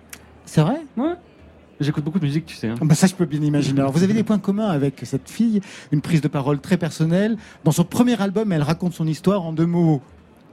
C'est 0.45 0.61
vrai? 0.61 0.79
Ouais. 0.97 1.15
J'écoute 1.79 2.05
beaucoup 2.05 2.19
de 2.19 2.25
musique, 2.25 2.47
tu 2.47 2.55
sais. 2.55 2.69
hein. 2.69 2.75
Ah 2.81 2.85
bah 2.87 2.95
ça, 2.95 3.07
je 3.07 3.15
peux 3.15 3.27
bien 3.27 3.43
imaginer. 3.43 3.81
Alors, 3.81 3.93
vous 3.93 4.03
avez 4.03 4.15
des 4.15 4.23
points 4.23 4.39
communs 4.39 4.69
avec 4.69 5.01
cette 5.05 5.29
fille, 5.29 5.61
une 5.93 6.01
prise 6.01 6.23
de 6.23 6.29
parole 6.29 6.59
très 6.61 6.79
personnelle. 6.79 7.37
Dans 7.65 7.73
son 7.73 7.85
premier 7.85 8.21
album, 8.21 8.51
elle 8.53 8.63
raconte 8.63 8.95
son 8.95 9.07
histoire 9.07 9.45
en 9.45 9.53
deux 9.53 9.67
mots. 9.67 10.01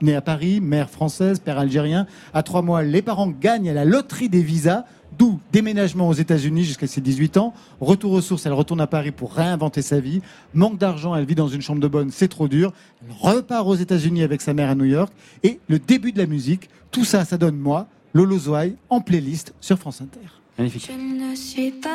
Née 0.02 0.14
à 0.16 0.20
Paris, 0.20 0.60
mère 0.60 0.90
française, 0.90 1.38
père 1.38 1.58
algérien. 1.58 2.06
À 2.34 2.42
trois 2.42 2.60
mois, 2.60 2.82
les 2.82 3.00
parents 3.00 3.28
gagnent 3.28 3.70
à 3.70 3.72
la 3.72 3.84
loterie 3.86 4.28
des 4.28 4.42
visas, 4.42 4.84
d'où 5.18 5.40
déménagement 5.52 6.08
aux 6.08 6.14
États-Unis 6.14 6.64
jusqu'à 6.64 6.86
ses 6.86 7.00
18 7.00 7.36
ans. 7.36 7.54
Retour 7.80 8.12
aux 8.12 8.20
sources, 8.20 8.46
elle 8.46 8.52
retourne 8.52 8.80
à 8.80 8.86
Paris 8.86 9.10
pour 9.10 9.32
réinventer 9.34 9.82
sa 9.82 10.00
vie. 10.00 10.20
Manque 10.54 10.78
d'argent, 10.78 11.14
elle 11.14 11.24
vit 11.24 11.34
dans 11.34 11.48
une 11.48 11.62
chambre 11.62 11.80
de 11.80 11.88
bonne, 11.88 12.10
c'est 12.10 12.28
trop 12.28 12.48
dur. 12.48 12.72
Elle 13.02 13.14
repart 13.18 13.66
aux 13.66 13.74
États-Unis 13.74 14.22
avec 14.22 14.40
sa 14.40 14.54
mère 14.54 14.70
à 14.70 14.74
New 14.74 14.84
York. 14.84 15.12
Et 15.42 15.60
le 15.68 15.78
début 15.78 16.12
de 16.12 16.18
la 16.18 16.26
musique, 16.26 16.68
tout 16.90 17.04
ça, 17.04 17.24
ça 17.24 17.38
donne 17.38 17.56
moi, 17.56 17.88
Lolo 18.12 18.38
Zouaï, 18.38 18.76
en 18.90 19.00
playlist 19.00 19.54
sur 19.60 19.78
France 19.78 20.00
Inter. 20.00 20.20
Magnifique. 20.58 20.88
Je 20.90 21.30
ne 21.30 21.34
suis 21.34 21.72
pas 21.72 21.90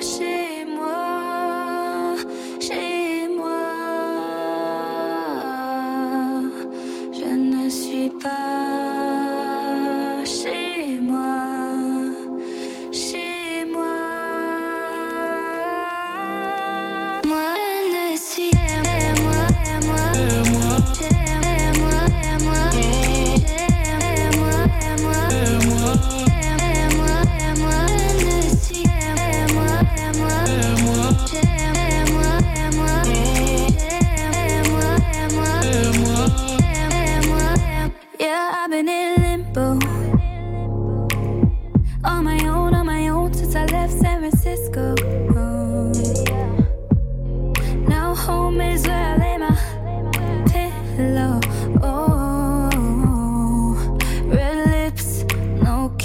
chez 0.00 0.64
moi, 0.66 2.14
chez 2.60 3.28
moi. 3.36 3.50
Je 7.12 7.34
ne 7.34 7.68
suis 7.70 8.10
pas 8.22 8.59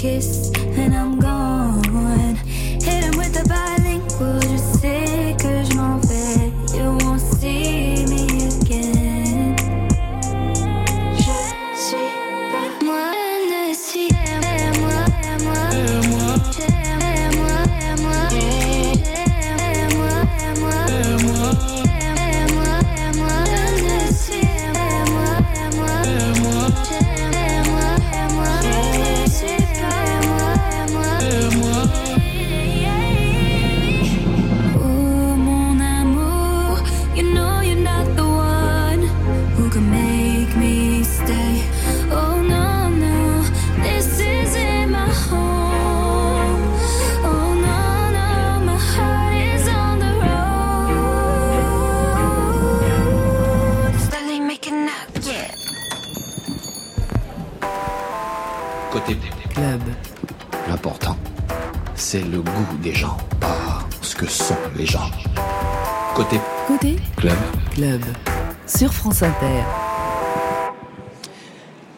kiss, 0.06 0.55
c'est 62.16 62.30
le 62.30 62.40
goût 62.40 62.78
des 62.82 62.94
gens, 62.94 63.18
pas 63.40 63.86
ce 64.00 64.16
que 64.16 64.26
sont 64.26 64.56
les 64.74 64.86
gens. 64.86 65.10
Côté 66.14 66.40
Côté 66.66 66.96
club. 67.14 67.36
Club. 67.74 68.00
Sur 68.66 68.94
France 68.94 69.22
Inter. 69.22 69.62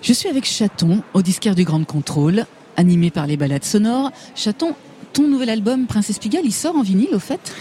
Je 0.02 0.12
suis 0.12 0.28
avec 0.28 0.44
Chaton, 0.44 1.02
au 1.14 1.22
disquaire 1.22 1.54
du 1.54 1.62
Grand 1.62 1.84
Contrôle, 1.84 2.46
animé 2.76 3.12
par 3.12 3.28
les 3.28 3.36
balades 3.36 3.62
sonores. 3.62 4.10
Chaton, 4.34 4.74
ton 5.12 5.28
nouvel 5.28 5.50
album 5.50 5.86
Princesse 5.86 6.18
Pigalle, 6.18 6.44
il 6.44 6.52
sort 6.52 6.74
en 6.74 6.82
vinyle 6.82 7.14
au 7.14 7.20
fait? 7.20 7.52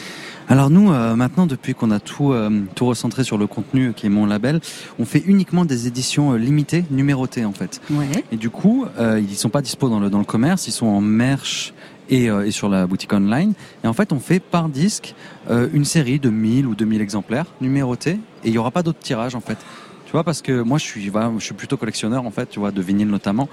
Alors 0.49 0.69
nous, 0.69 0.91
euh, 0.91 1.15
maintenant, 1.15 1.45
depuis 1.45 1.75
qu'on 1.75 1.91
a 1.91 1.99
tout, 1.99 2.31
euh, 2.31 2.63
tout 2.73 2.85
recentré 2.85 3.25
sur 3.25 3.37
le 3.37 3.47
contenu 3.47 3.91
qui 3.93 4.05
est 4.05 4.09
mon 4.09 4.25
label, 4.25 4.61
on 4.97 5.05
fait 5.05 5.21
uniquement 5.27 5.65
des 5.65 5.87
éditions 5.87 6.31
euh, 6.31 6.37
limitées, 6.37 6.85
numérotées 6.89 7.43
en 7.43 7.51
fait. 7.51 7.81
Ouais. 7.91 8.23
Et 8.31 8.37
du 8.37 8.49
coup, 8.49 8.85
euh, 8.97 9.19
ils 9.19 9.35
sont 9.35 9.49
pas 9.49 9.61
dispo 9.61 9.89
dans 9.89 9.99
le, 9.99 10.09
dans 10.09 10.19
le 10.19 10.23
commerce, 10.23 10.67
ils 10.67 10.71
sont 10.71 10.87
en 10.87 11.01
merch 11.01 11.73
et, 12.09 12.29
euh, 12.29 12.45
et 12.45 12.51
sur 12.51 12.69
la 12.69 12.87
boutique 12.87 13.13
online. 13.13 13.53
Et 13.83 13.87
en 13.87 13.93
fait, 13.93 14.11
on 14.13 14.19
fait 14.19 14.39
par 14.39 14.69
disque 14.69 15.15
euh, 15.49 15.67
une 15.73 15.85
série 15.85 16.19
de 16.19 16.29
1000 16.29 16.65
ou 16.67 16.75
2000 16.75 17.01
exemplaires 17.01 17.45
numérotés 17.61 18.19
et 18.43 18.47
il 18.49 18.53
y 18.53 18.57
aura 18.57 18.71
pas 18.71 18.83
d'autres 18.83 18.99
tirages 18.99 19.35
en 19.35 19.41
fait. 19.41 19.57
Tu 20.05 20.13
vois, 20.13 20.23
parce 20.23 20.41
que 20.41 20.61
moi, 20.61 20.77
je 20.77 20.83
suis, 20.85 21.09
voilà, 21.09 21.31
je 21.37 21.43
suis 21.43 21.53
plutôt 21.53 21.75
collectionneur 21.75 22.25
en 22.25 22.31
fait, 22.31 22.49
tu 22.49 22.59
vois, 22.59 22.71
de 22.71 22.81
vinyle 22.81 23.09
notamment, 23.09 23.49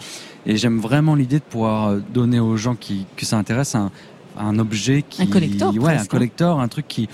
et 0.46 0.56
j'aime 0.56 0.78
vraiment 0.78 1.16
l'idée 1.16 1.40
de 1.40 1.44
pouvoir 1.44 1.88
euh, 1.88 1.98
donner 2.12 2.38
aux 2.38 2.56
gens 2.56 2.76
qui 2.76 3.06
que 3.16 3.26
ça 3.26 3.36
intéresse 3.38 3.74
un, 3.74 3.90
un 4.38 4.56
objet 4.60 5.02
qui, 5.08 5.22
Un 5.22 5.26
collector, 5.26 5.74
ouais, 5.74 5.80
presque, 5.80 5.98
un 5.98 6.02
hein. 6.02 6.06
collector, 6.08 6.60
un 6.60 6.68
truc 6.68 6.86
qui 6.86 7.08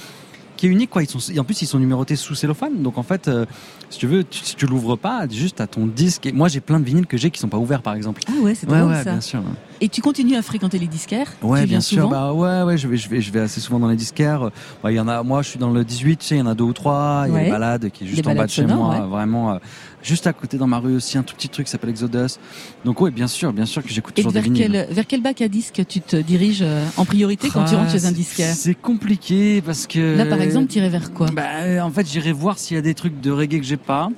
qui 0.59 0.67
est 0.67 0.69
unique 0.69 0.91
quoi. 0.91 1.03
Ils 1.03 1.09
sont, 1.09 1.39
en 1.39 1.45
plus, 1.45 1.63
ils 1.63 1.67
sont 1.67 1.79
numérotés 1.79 2.17
sous 2.17 2.35
cellophane, 2.35 2.83
donc 2.83 2.99
en 2.99 3.03
fait, 3.03 3.29
euh, 3.29 3.47
si 3.89 3.99
tu 3.99 4.07
veux, 4.07 4.25
tu, 4.25 4.41
si 4.45 4.57
tu 4.57 4.67
l'ouvres 4.67 4.97
pas, 4.97 5.27
juste 5.27 5.63
à 5.63 5.67
ton 5.67 5.87
disque. 5.87 6.27
Et 6.27 6.33
moi, 6.33 6.49
j'ai 6.49 6.61
plein 6.61 6.79
de 6.79 6.85
vinyles 6.85 7.07
que 7.07 7.17
j'ai 7.17 7.31
qui 7.31 7.41
sont 7.41 7.49
pas 7.49 7.57
ouverts, 7.57 7.81
par 7.81 7.95
exemple. 7.95 8.21
Ah 8.29 8.33
ouais, 8.43 8.55
c'est 8.55 8.69
Ouais, 8.71 8.79
drôle 8.79 8.91
ouais, 8.93 9.03
ça. 9.05 9.11
bien 9.13 9.21
sûr. 9.23 9.41
Et 9.83 9.89
tu 9.89 10.03
continues 10.03 10.37
à 10.37 10.43
fréquenter 10.43 10.79
les 10.79 10.87
disquaires 10.87 11.29
Ouais, 11.43 11.63
tu 11.63 11.69
bien 11.69 11.81
sûr. 11.81 12.09
Bah 12.09 12.33
ouais, 12.35 12.63
ouais, 12.63 12.77
je 12.77 12.87
vais, 12.87 12.97
je 12.99 13.09
vais, 13.09 13.21
je 13.23 13.33
vais 13.33 13.41
assez 13.41 13.61
souvent 13.61 13.79
dans 13.81 13.89
les 13.89 13.97
disquaires. 13.97 14.51
Bah, 14.83 14.93
il 14.93 14.97
y 14.97 15.01
en 15.01 15.09
a. 15.09 15.23
Moi, 15.23 15.41
je 15.43 15.49
suis 15.49 15.59
dans 15.59 15.71
le 15.71 15.85
18. 15.85 16.19
Tu 16.19 16.27
sais, 16.27 16.35
il 16.37 16.39
y 16.39 16.43
en 16.43 16.47
a 16.47 16.55
deux 16.55 16.65
ou 16.65 16.73
trois. 16.75 17.25
Il 17.29 17.35
y 17.35 17.37
a 17.37 17.43
les 17.45 17.51
balades 17.51 17.91
qui 17.91 18.05
est 18.05 18.07
juste 18.07 18.25
Les 18.25 18.31
en 18.31 18.35
bas 18.35 18.45
de 18.45 18.51
chez 18.51 18.63
sonores, 18.63 18.77
moi, 18.87 19.01
ouais. 19.01 19.07
vraiment. 19.09 19.53
euh, 19.53 19.59
juste 20.03 20.27
à 20.27 20.33
côté 20.33 20.57
dans 20.59 20.67
ma 20.67 20.79
rue 20.79 20.97
aussi, 20.97 21.19
un 21.19 21.23
tout 21.23 21.35
petit 21.35 21.49
truc 21.49 21.67
qui 21.67 21.71
s'appelle 21.73 21.91
Exodus. 21.91 22.37
Donc 22.85 23.01
oui, 23.01 23.11
bien 23.11 23.27
sûr, 23.27 23.53
bien 23.53 23.67
sûr 23.67 23.83
que 23.83 23.89
j'écoute 23.91 24.15
Et 24.19 24.23
toujours 24.23 24.33
des 24.33 24.41
vers 24.41 24.45
vinyles. 24.51 24.71
quel, 24.89 24.95
vers 24.95 25.07
quel 25.07 25.23
bac 25.23 25.41
à 25.43 25.49
disques 25.49 25.83
tu 25.89 26.01
te 26.01 26.17
diriges 26.17 26.63
euh, 26.63 26.85
en 26.97 27.05
priorité 27.05 27.49
quand 27.49 27.65
tu 27.65 27.75
Ah, 27.75 27.79
rentres 27.79 27.91
chez 27.93 28.05
un 28.05 28.09
c'est- 28.09 28.15
disquaire? 28.15 28.55
C'est 28.55 28.75
compliqué 28.75 29.63
parce 29.63 29.87
que. 29.87 30.17
Là, 30.17 30.27
par 30.27 30.41
exemple, 30.43 30.67
t'irais 30.69 30.89
vers 30.91 31.13
quoi? 31.13 31.27
Bah, 31.33 31.43
euh, 31.63 31.81
en 31.81 31.91
fait, 31.91 32.07
j'irai 32.07 32.33
voir 32.33 32.59
s'il 32.59 32.77
y 32.77 32.79
a 32.79 32.83
des 32.83 32.95
trucs 32.95 33.19
de 33.21 33.31
reggae 33.31 33.59
que 33.61 33.65
j'ai 33.67 33.77
pas. 33.79 34.09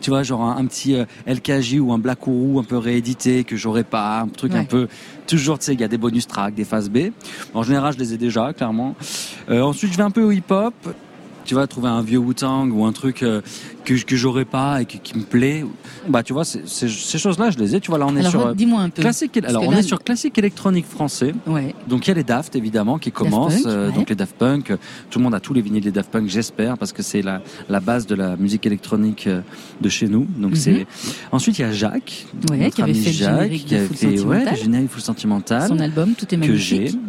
Tu 0.00 0.10
vois, 0.10 0.22
genre 0.22 0.42
un, 0.42 0.56
un 0.56 0.66
petit 0.66 0.94
euh, 0.94 1.04
LKJ 1.26 1.78
ou 1.80 1.92
un 1.92 1.98
Black 1.98 2.26
Ourou 2.26 2.58
un 2.58 2.64
peu 2.64 2.76
réédité 2.78 3.44
que 3.44 3.56
j'aurais 3.56 3.84
pas, 3.84 4.20
un 4.20 4.28
truc 4.28 4.54
un 4.54 4.64
peu 4.64 4.88
toujours, 5.26 5.58
tu 5.58 5.66
sais, 5.66 5.74
il 5.74 5.80
y 5.80 5.84
a 5.84 5.88
des 5.88 5.98
bonus 5.98 6.26
tracks, 6.26 6.54
des 6.54 6.64
phases 6.64 6.90
B. 6.90 7.10
En 7.54 7.62
général, 7.62 7.94
je 7.94 7.98
les 7.98 8.14
ai 8.14 8.16
déjà, 8.18 8.52
clairement. 8.52 8.94
Euh, 9.50 9.62
ensuite, 9.62 9.92
je 9.92 9.96
vais 9.96 10.02
un 10.02 10.10
peu 10.10 10.22
au 10.22 10.30
hip-hop. 10.30 10.74
Tu 11.44 11.54
vas 11.54 11.66
trouver 11.66 11.88
un 11.88 12.00
vieux 12.02 12.18
Wu-Tang 12.18 12.70
ou 12.72 12.84
un 12.86 12.92
truc 12.92 13.22
euh, 13.22 13.42
que, 13.84 13.94
que 14.02 14.16
j'aurais 14.16 14.44
pas 14.46 14.80
et 14.80 14.86
qui 14.86 15.16
me 15.16 15.22
plaît. 15.24 15.64
Bah, 16.08 16.22
tu 16.22 16.32
vois, 16.32 16.44
ces 16.44 16.88
choses-là, 17.18 17.50
je 17.50 17.58
les 17.58 17.76
ai. 17.76 17.80
Tu 17.80 17.90
vois, 17.90 17.98
là, 17.98 18.06
on 18.08 18.16
est 18.16 18.20
Alors, 18.20 18.30
sur 18.30 18.46
euh, 18.46 18.54
dis-moi 18.54 18.80
un 18.80 18.88
peu. 18.88 19.02
classique. 19.02 19.38
Alors, 19.46 19.62
on 19.66 19.70
là- 19.70 19.78
est 19.80 19.82
sur 19.82 20.02
classique 20.02 20.38
électronique 20.38 20.86
français. 20.86 21.34
Ouais. 21.46 21.74
Donc 21.88 22.06
il 22.06 22.08
y 22.08 22.10
a 22.12 22.14
les 22.14 22.24
Daft 22.24 22.56
évidemment 22.56 22.98
qui 22.98 23.12
commencent, 23.12 23.62
Punk, 23.62 23.66
euh, 23.66 23.88
ouais. 23.88 23.94
donc 23.94 24.08
les 24.08 24.14
Daft 24.16 24.36
Punk. 24.36 24.72
Tout 25.10 25.18
le 25.18 25.22
monde 25.22 25.34
a 25.34 25.40
tous 25.40 25.52
les 25.52 25.60
vinyles 25.60 25.82
des 25.84 25.92
Daft 25.92 26.10
Punk, 26.10 26.28
j'espère, 26.28 26.78
parce 26.78 26.92
que 26.92 27.02
c'est 27.02 27.20
la, 27.22 27.42
la 27.68 27.80
base 27.80 28.06
de 28.06 28.14
la 28.14 28.36
musique 28.36 28.64
électronique 28.66 29.28
de 29.80 29.88
chez 29.88 30.08
nous. 30.08 30.26
Donc 30.38 30.52
Mhm. 30.52 30.56
c'est. 30.56 30.86
Ensuite 31.32 31.58
il 31.58 31.62
y 31.62 31.64
a 31.64 31.72
Jacques, 31.72 32.26
Ouais, 32.50 32.56
notre 32.58 32.76
qui 32.76 32.82
avait 32.82 32.92
ami 32.92 33.00
fait 33.00 33.10
le 33.10 33.16
Jacques, 33.16 33.34
générique 33.42 33.66
qui 33.66 33.74
a 33.76 33.78
fait 33.86 34.06
ouais, 34.06 34.16
Sentimental. 34.16 34.54
le 34.54 34.58
générique 34.62 34.90
Full 34.90 35.02
Sentimental. 35.02 35.68
Son 35.68 35.78
album, 35.78 36.14
tout 36.16 36.34
est 36.34 36.38
que 36.38 36.54
j'ai. 36.54 36.76
magnifique. 36.78 37.00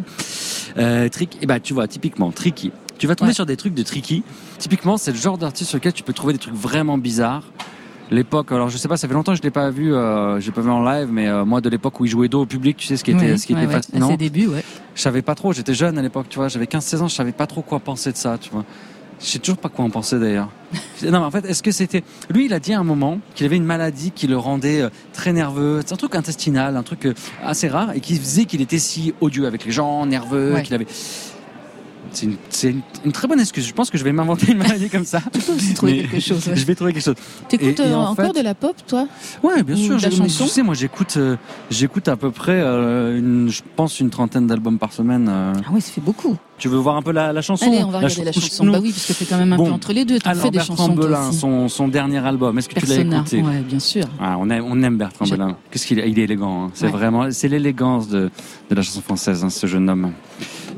Euh, 0.77 1.07
Trick, 1.09 1.37
et 1.41 1.45
bah 1.45 1.59
tu 1.61 1.73
vois 1.73 1.87
typiquement 1.87 2.31
Tricky. 2.31 2.71
Tu 2.97 3.07
vas 3.07 3.15
tomber 3.15 3.29
Ouais. 3.29 3.33
sur 3.35 3.45
des 3.45 3.57
trucs 3.57 3.73
de 3.73 3.83
Tricky. 3.83 4.23
Typiquement 4.57 4.97
c'est 4.97 5.11
le 5.11 5.17
genre 5.17 5.37
d'artiste 5.37 5.69
sur 5.69 5.77
lequel 5.77 5.93
tu 5.93 6.03
peux 6.03 6.13
trouver 6.13 6.33
des 6.33 6.39
trucs 6.39 6.53
vraiment 6.55 6.97
bizarres. 6.97 7.43
L'époque, 8.11 8.51
alors 8.51 8.69
je 8.69 8.77
sais 8.77 8.87
pas, 8.87 8.97
ça 8.97 9.07
fait 9.07 9.15
longtemps 9.15 9.31
que 9.31 9.39
je 9.39 9.41
l'ai 9.43 9.49
pas 9.49 9.71
vu, 9.71 9.91
euh, 9.91 10.39
j'ai 10.39 10.51
pas 10.51 10.61
vu 10.61 10.69
en 10.69 10.83
live, 10.83 11.07
mais 11.11 11.27
euh, 11.27 11.43
moi 11.43 11.59
de 11.59 11.69
l'époque 11.69 11.99
où 11.99 12.05
il 12.05 12.11
jouait 12.11 12.27
dos 12.27 12.43
au 12.43 12.45
public, 12.45 12.77
tu 12.77 12.85
sais 12.85 12.97
ce 12.97 13.03
qui 13.03 13.09
était, 13.11 13.35
ce 13.35 13.47
qui 13.47 13.53
ouais, 13.55 13.63
était 13.63 13.67
ouais, 13.67 13.81
fascinant. 13.81 14.07
À 14.09 14.11
ses 14.11 14.17
débuts, 14.17 14.45
ouais. 14.47 14.63
Je 14.93 15.01
savais 15.01 15.23
pas 15.23 15.33
trop, 15.33 15.53
j'étais 15.53 15.73
jeune 15.73 15.97
à 15.97 16.03
l'époque, 16.03 16.27
tu 16.29 16.37
vois, 16.37 16.47
j'avais 16.47 16.65
15-16 16.65 17.01
ans, 17.01 17.07
je 17.07 17.15
savais 17.15 17.31
pas 17.31 17.47
trop 17.47 17.63
quoi 17.63 17.79
penser 17.79 18.11
de 18.11 18.17
ça, 18.17 18.37
tu 18.39 18.51
vois. 18.51 18.63
Je 19.19 19.25
sais 19.25 19.39
toujours 19.39 19.57
pas 19.57 19.69
quoi 19.69 19.85
en 19.85 19.89
penser 19.89 20.19
d'ailleurs. 20.19 20.49
non, 21.03 21.11
mais 21.13 21.17
en 21.17 21.31
fait, 21.31 21.45
est-ce 21.45 21.63
que 21.63 21.71
c'était. 21.71 22.03
Lui, 22.29 22.45
il 22.45 22.53
a 22.53 22.59
dit 22.59 22.73
à 22.73 22.79
un 22.79 22.83
moment 22.83 23.19
qu'il 23.33 23.45
avait 23.47 23.55
une 23.55 23.63
maladie 23.65 24.11
qui 24.11 24.27
le 24.27 24.37
rendait 24.37 24.81
euh, 24.81 24.89
très 25.13 25.31
nerveux. 25.33 25.81
C'est 25.85 25.93
un 25.93 25.97
truc 25.97 26.13
intestinal, 26.15 26.75
un 26.77 26.83
truc 26.83 27.05
euh, 27.07 27.13
assez 27.43 27.69
rare, 27.69 27.93
et 27.95 28.01
qui 28.01 28.17
faisait 28.17 28.43
qu'il 28.45 28.61
était 28.61 28.77
si 28.77 29.13
odieux 29.21 29.47
avec 29.47 29.65
les 29.65 29.71
gens, 29.71 30.05
nerveux, 30.05 30.53
Ouais. 30.55 30.63
qu'il 30.63 30.75
avait. 30.75 30.85
C'est 32.15 32.25
une, 32.27 32.35
c'est 32.49 32.69
une- 32.71 32.81
une 33.03 33.11
très 33.11 33.27
bonne 33.27 33.39
excuse. 33.41 33.67
Je 33.67 33.73
pense 33.73 33.89
que 33.89 33.97
je 33.97 34.03
vais 34.05 34.13
m'inventer 34.13 34.51
une 34.53 34.57
maladie 34.57 34.89
comme 34.89 35.03
ça. 35.05 35.19
Tu 35.33 35.39
peux 35.41 35.53
aussi 35.53 35.73
trouver 35.73 35.91
Mais 35.93 35.99
quelque 36.07 36.19
chose. 36.21 36.47
ouais. 36.47 36.55
Je 36.55 36.65
vais 36.65 36.73
trouver 36.75 36.93
quelque 36.93 37.03
chose. 37.03 37.15
T'écoutes 37.49 37.79
euh, 37.81 37.93
en 37.93 38.11
encore 38.11 38.27
fait- 38.33 38.39
de 38.39 38.43
la 38.43 38.55
pop, 38.55 38.75
toi 38.87 39.07
Ouais, 39.43 39.61
bien 39.63 39.75
Ou 39.75 39.79
sûr. 39.79 39.97
de 39.97 40.01
la 40.01 40.09
je- 40.09 40.15
chanson 40.15 40.45
Tu 40.45 40.49
sais, 40.49 40.63
moi, 40.63 40.75
j'écoute, 40.75 41.15
euh, 41.17 41.35
j'écoute 41.69 42.07
à 42.07 42.15
peu 42.15 42.31
près, 42.31 42.53
euh, 42.55 43.17
une, 43.19 43.49
je 43.49 43.61
pense, 43.75 43.99
une 43.99 44.09
trentaine 44.09 44.47
d'albums 44.47 44.79
par 44.79 44.93
semaine. 44.93 45.29
Ah 45.29 45.53
oui, 45.73 45.81
ça 45.81 45.91
fait 45.91 46.01
beaucoup. 46.01 46.37
Tu 46.57 46.69
veux 46.69 46.77
voir 46.77 46.95
un 46.95 47.01
peu 47.01 47.11
la, 47.11 47.33
la 47.33 47.41
chanson 47.41 47.65
Allez, 47.67 47.83
on 47.83 47.91
va 47.91 47.97
regarder 47.97 48.23
la 48.23 48.31
ch- 48.31 48.45
chanson. 48.45 48.65
Bah 48.67 48.79
oui, 48.81 48.91
parce 48.91 49.05
que 49.07 49.11
c'est 49.13 49.25
quand 49.25 49.37
même 49.37 49.51
un 49.51 49.57
Bon. 49.57 49.65
peu 49.65 49.71
entre 49.73 49.91
les 49.91 50.05
deux. 50.05 50.19
Alors, 50.23 50.41
fait 50.41 50.51
des 50.51 50.59
Bertrand 50.59 50.77
chansons 50.77 50.93
Belin, 50.93 51.31
son, 51.33 51.67
son 51.67 51.89
dernier 51.89 52.25
album. 52.25 52.57
Est-ce 52.57 52.69
que 52.69 52.79
tu 52.79 52.85
l'as 52.85 52.95
écouté 52.99 53.41
ouais, 53.41 53.59
bien 53.59 53.79
sûr. 53.79 54.05
Ah, 54.21 54.37
on, 54.39 54.49
aime, 54.49 54.63
on 54.65 54.81
aime 54.81 54.95
Bertrand 54.95 55.25
Belin. 55.25 55.57
Qu'est-ce 55.69 55.85
qu'il 55.85 55.99
est, 55.99 56.09
il 56.09 56.17
est 56.17 56.23
élégant. 56.23 56.67
hein. 56.67 56.71
C'est 56.73 56.85
Ouais. 56.85 56.91
vraiment, 56.93 57.29
c'est 57.31 57.49
l'élégance 57.49 58.07
de, 58.07 58.29
de 58.69 58.75
la 58.75 58.81
chanson 58.83 59.01
française, 59.01 59.43
hein, 59.43 59.49
ce 59.49 59.67
jeune 59.67 59.89
homme. 59.89 60.11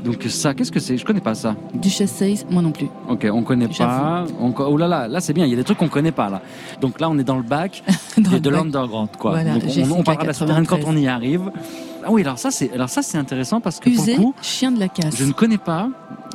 Donc 0.04 0.24
ça, 0.30 0.54
qu'est-ce 0.54 0.72
que 0.72 0.80
c'est? 0.80 0.98
Je 0.98 1.06
connais 1.06 1.22
pas 1.22 1.36
ça. 1.36 1.56
Duchesse 1.74 2.12
Says, 2.12 2.46
moi 2.50 2.62
non 2.62 2.72
plus. 2.72 2.88
Ok, 3.10 3.28
on 3.32 3.44
connaît 3.44 3.68
pas. 3.68 4.26
On, 4.40 4.54
oh 4.58 4.78
là 4.78 4.88
là, 4.88 5.08
là 5.08 5.20
c'est 5.20 5.34
bien. 5.34 5.46
Il 5.46 5.50
y 5.50 5.54
a 5.54 5.58
des 5.58 5.64
trucs 5.64 5.78
qu'on 5.78 5.88
connaît 5.90 6.12
pas 6.12 6.30
là. 6.30 6.42
Donc 6.82 7.00
là, 7.00 7.10
on 7.10 7.18
est 7.18 7.24
dans 7.24 7.38
le 7.38 7.44
bac 7.44 7.84
Dans 8.18 8.30
de, 8.30 8.36
le 8.36 8.40
de 8.40 8.50
l'underground, 8.50 9.10
quoi. 9.18 9.32
Voilà, 9.32 9.54
Donc, 9.54 9.64
on, 9.66 9.92
on 9.92 10.04
parlera 10.04 10.24
de 10.24 10.28
la 10.28 10.34
souterraine 10.34 10.66
quand 10.66 10.78
93. 10.78 10.96
on 10.96 10.98
y 10.98 11.08
arrive. 11.08 11.52
Ah 12.04 12.10
oui, 12.12 12.22
alors 12.22 12.40
ça, 12.40 12.52
c'est, 12.52 12.72
alors 12.74 12.90
ça, 12.90 13.02
c'est 13.02 13.18
intéressant 13.18 13.60
parce 13.60 13.80
que 13.80 13.90
Usé, 13.90 14.16
pour 14.16 14.28
le 14.28 14.32
coup, 14.32 14.36
chien 14.42 14.72
de 14.72 14.80
la 14.80 14.88
casse. 14.88 15.16
je 15.18 15.26
ne 15.26 15.34
connais 15.34 15.58
pas. 15.58 15.90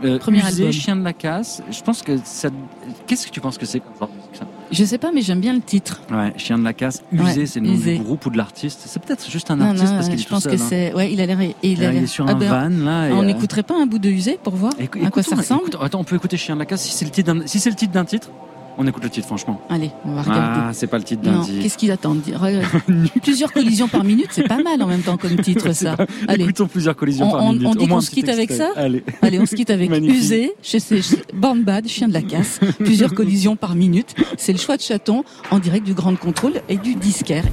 Euh, 0.05 0.19
Premier 0.19 0.39
Usé, 0.39 0.65
album. 0.65 0.73
Chien 0.73 0.97
de 0.97 1.05
la 1.05 1.13
casse. 1.13 1.63
Je 1.71 1.81
pense 1.83 2.03
que 2.03 2.19
ça. 2.25 2.51
Qu'est-ce 3.07 3.27
que 3.27 3.33
tu 3.33 3.41
penses 3.41 3.59
que 3.59 3.67
c'est 3.67 3.81
comme 3.81 4.09
ça? 4.33 4.45
Je 4.73 4.85
sais 4.85 4.99
pas, 4.99 5.13
mais 5.13 5.21
j'aime 5.23 5.41
bien 5.41 5.53
le 5.53 5.61
titre. 5.61 6.01
Ouais, 6.11 6.33
Chien 6.39 6.59
de 6.59 6.65
la 6.65 6.73
casse. 6.73 7.03
Usé, 7.13 7.23
Ouais, 7.41 7.47
c'est 7.47 7.61
le 7.61 7.67
nom 7.67 7.75
Usé. 7.75 7.99
du 7.99 8.03
groupe 8.03 8.25
ou 8.27 8.31
de 8.31 8.37
l'artiste. 8.39 8.81
C'est 8.87 9.03
peut-être 9.03 9.31
juste 9.31 9.51
un 9.51 9.61
artiste 9.61 9.85
non, 9.85 9.93
parce 9.97 10.07
qu'il 10.09 10.15
est 10.19 10.23
je 10.23 10.25
tout 10.27 10.31
pense 10.35 10.43
seul. 10.45 10.57
que 10.57 10.63
hein. 10.63 10.67
c'est. 10.69 10.95
Ouais, 10.95 11.13
il 11.13 11.21
a 11.21 11.27
l'air. 11.27 11.39
Il, 11.43 11.55
Il 11.63 11.85
a 11.85 11.93
l'air- 11.93 12.03
est 12.03 12.07
sur 12.07 12.27
Ah 12.27 12.33
un 12.33 12.35
ben, 12.35 12.49
van 12.49 12.85
là. 12.85 13.09
et, 13.09 13.13
On 13.13 13.21
euh, 13.21 13.25
n'écouterait 13.27 13.63
pas 13.63 13.75
un 13.81 13.87
bout 13.87 13.99
de 13.99 14.09
Usé 14.09 14.39
pour 14.43 14.55
voir 14.57 14.73
écou- 14.81 15.05
à 15.05 15.11
quoi 15.11 15.23
ça 15.23 15.37
ressemble 15.37 15.63
écoute- 15.69 15.77
attends, 15.83 16.01
on 16.01 16.05
peut 16.05 16.17
écouter 16.17 16.37
Chien 16.39 16.55
de 16.55 16.61
la 16.61 16.67
casse 16.67 16.83
si 16.83 16.93
c'est 16.93 17.05
le 17.05 17.11
titre 17.11 17.33
d'un, 17.35 17.47
si 17.47 17.61
c'est 17.61 17.71
le 17.71 17.77
titre 17.77 17.93
d'un 17.93 18.05
titre. 18.07 18.31
On 18.79 18.87
écoute 18.87 19.05
le 19.05 19.11
titre, 19.11 19.27
franchement. 19.27 19.61
Allez, 19.69 19.91
on 20.05 20.15
va 20.15 20.23
regarder. 20.23 20.61
Ah, 20.69 20.71
c'est 20.73 20.87
pas 20.87 20.99
le 20.99 21.05
titre 21.05 21.23
titre. 21.23 21.63
qu'est-ce 21.63 21.77
qu'ils 21.77 21.91
attendent 21.91 22.23
Regarde. 22.35 22.65
Plusieurs 23.23 23.53
collisions 23.53 23.89
par 23.89 24.05
minute, 24.05 24.29
c'est 24.31 24.49
pas 24.49 24.63
mal 24.63 24.83
en 24.83 24.87
même 24.87 25.03
temps 25.03 25.17
comme 25.17 25.37
titre 25.37 25.73
ça. 25.73 25.97
Allez, 26.29 26.45
Écoutons 26.45 26.67
plusieurs 26.67 26.97
collisions 26.97 27.29
on, 27.29 27.31
par 27.33 27.53
minute. 27.53 27.67
on 27.67 27.75
dit 27.75 27.87
qu'on 27.87 28.01
se 28.01 28.11
quitte 28.11 28.29
avec 28.29 28.51
ça 28.51 28.71
Allez. 28.77 29.05
Allez, 29.21 29.39
on 29.41 29.47
se 29.47 29.55
quitte 29.55 29.71
avec 29.71 29.91
Magnifique. 29.91 30.23
Usé, 30.23 30.53
chez 30.63 30.81
ces 30.81 31.01
Born 31.35 31.63
Bad, 31.63 31.87
chien 31.87 32.09
de 32.09 32.15
la 32.15 32.23
casse, 32.23 32.61
plusieurs 32.79 33.15
collisions 33.15 33.57
par 33.57 33.75
minute. 33.75 34.15
C'est 34.39 34.53
le 34.53 34.59
choix 34.59 34.77
de 34.77 34.83
chaton 34.83 35.25
en 35.51 35.59
direct 35.59 35.85
du 35.85 35.95
Grand 35.95 36.17
Contrôle 36.19 36.55
et 36.69 36.77
du 36.77 36.95
disquaire. 36.95 37.45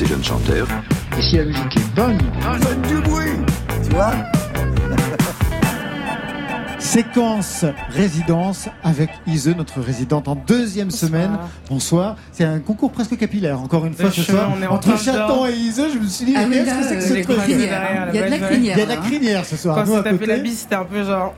Ces 0.00 0.06
jeunes 0.06 0.24
chanteurs. 0.24 0.66
Et 1.18 1.20
si 1.20 1.36
la 1.36 1.44
musique 1.44 1.76
est 1.76 1.94
bonne, 1.94 2.16
Faites 2.62 2.80
du 2.88 2.94
bruit 3.02 3.32
tu 3.84 3.90
vois 3.90 4.12
Séquence 6.78 7.66
résidence 7.90 8.70
avec 8.82 9.10
Ise, 9.26 9.54
notre 9.54 9.82
résidente 9.82 10.26
en 10.26 10.36
deuxième 10.36 10.90
semaine. 10.90 11.32
Bonsoir. 11.68 12.16
C'est 12.32 12.44
un 12.44 12.60
concours 12.60 12.92
presque 12.92 13.18
capillaire, 13.18 13.60
encore 13.60 13.84
une 13.84 13.92
fois 13.92 14.06
Le 14.06 14.10
ce 14.12 14.22
soir. 14.22 14.50
on 14.56 14.62
est 14.62 14.66
en 14.66 14.76
Entre 14.76 14.98
Chaton 14.98 15.46
et 15.46 15.52
Ise, 15.52 15.82
je 15.92 15.98
me 15.98 16.06
suis 16.06 16.24
dit, 16.24 16.34
Ah 16.34 16.44
qu'est-ce 16.50 16.78
que 16.78 16.82
c'est 16.82 16.96
que 16.96 17.02
euh, 17.02 17.08
ce 17.08 17.12
les 17.12 17.22
truc 17.22 17.36
Il 17.46 17.60
y 17.60 17.68
a 18.18 18.26
de 18.26 18.30
la 18.30 18.38
crinière. 18.38 18.76
Il 18.76 18.78
y 18.78 18.82
a 18.82 18.86
de 18.86 18.90
la 18.90 18.98
hein. 18.98 19.02
crinière 19.04 19.44
ce 19.44 19.58
soir. 19.58 19.76
Quand 19.76 19.84
Nous, 19.84 19.96
on 19.96 19.98
à 19.98 20.02
tapé 20.02 20.24
la 20.24 20.38
bise, 20.38 20.60
c'était 20.60 20.76
un 20.76 20.84
peu 20.84 21.04
genre. 21.04 21.34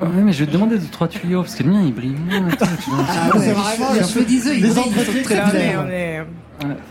Ouais, 0.00 0.08
mais 0.16 0.32
je 0.32 0.40
vais 0.40 0.46
te 0.46 0.52
demander 0.52 0.78
deux 0.78 0.86
trois 0.90 1.06
tuyaux 1.06 1.42
parce 1.42 1.54
que 1.54 1.62
le 1.62 1.70
mien 1.70 1.82
il 1.86 1.94
brille. 1.94 2.16
Ah, 2.28 3.36
ouais, 3.36 3.38
c'est 3.38 3.52
vraiment 3.52 3.92
les 3.94 4.00
un 4.00 4.02
cheveux 4.02 4.20
peu- 4.20 4.26
d'Ise, 4.26 4.50
ils 4.52 4.62
les 4.62 4.68
brillent, 4.70 4.78
entretiens 4.80 5.04
sont 5.04 5.22
très 5.22 5.36
Là, 5.36 6.24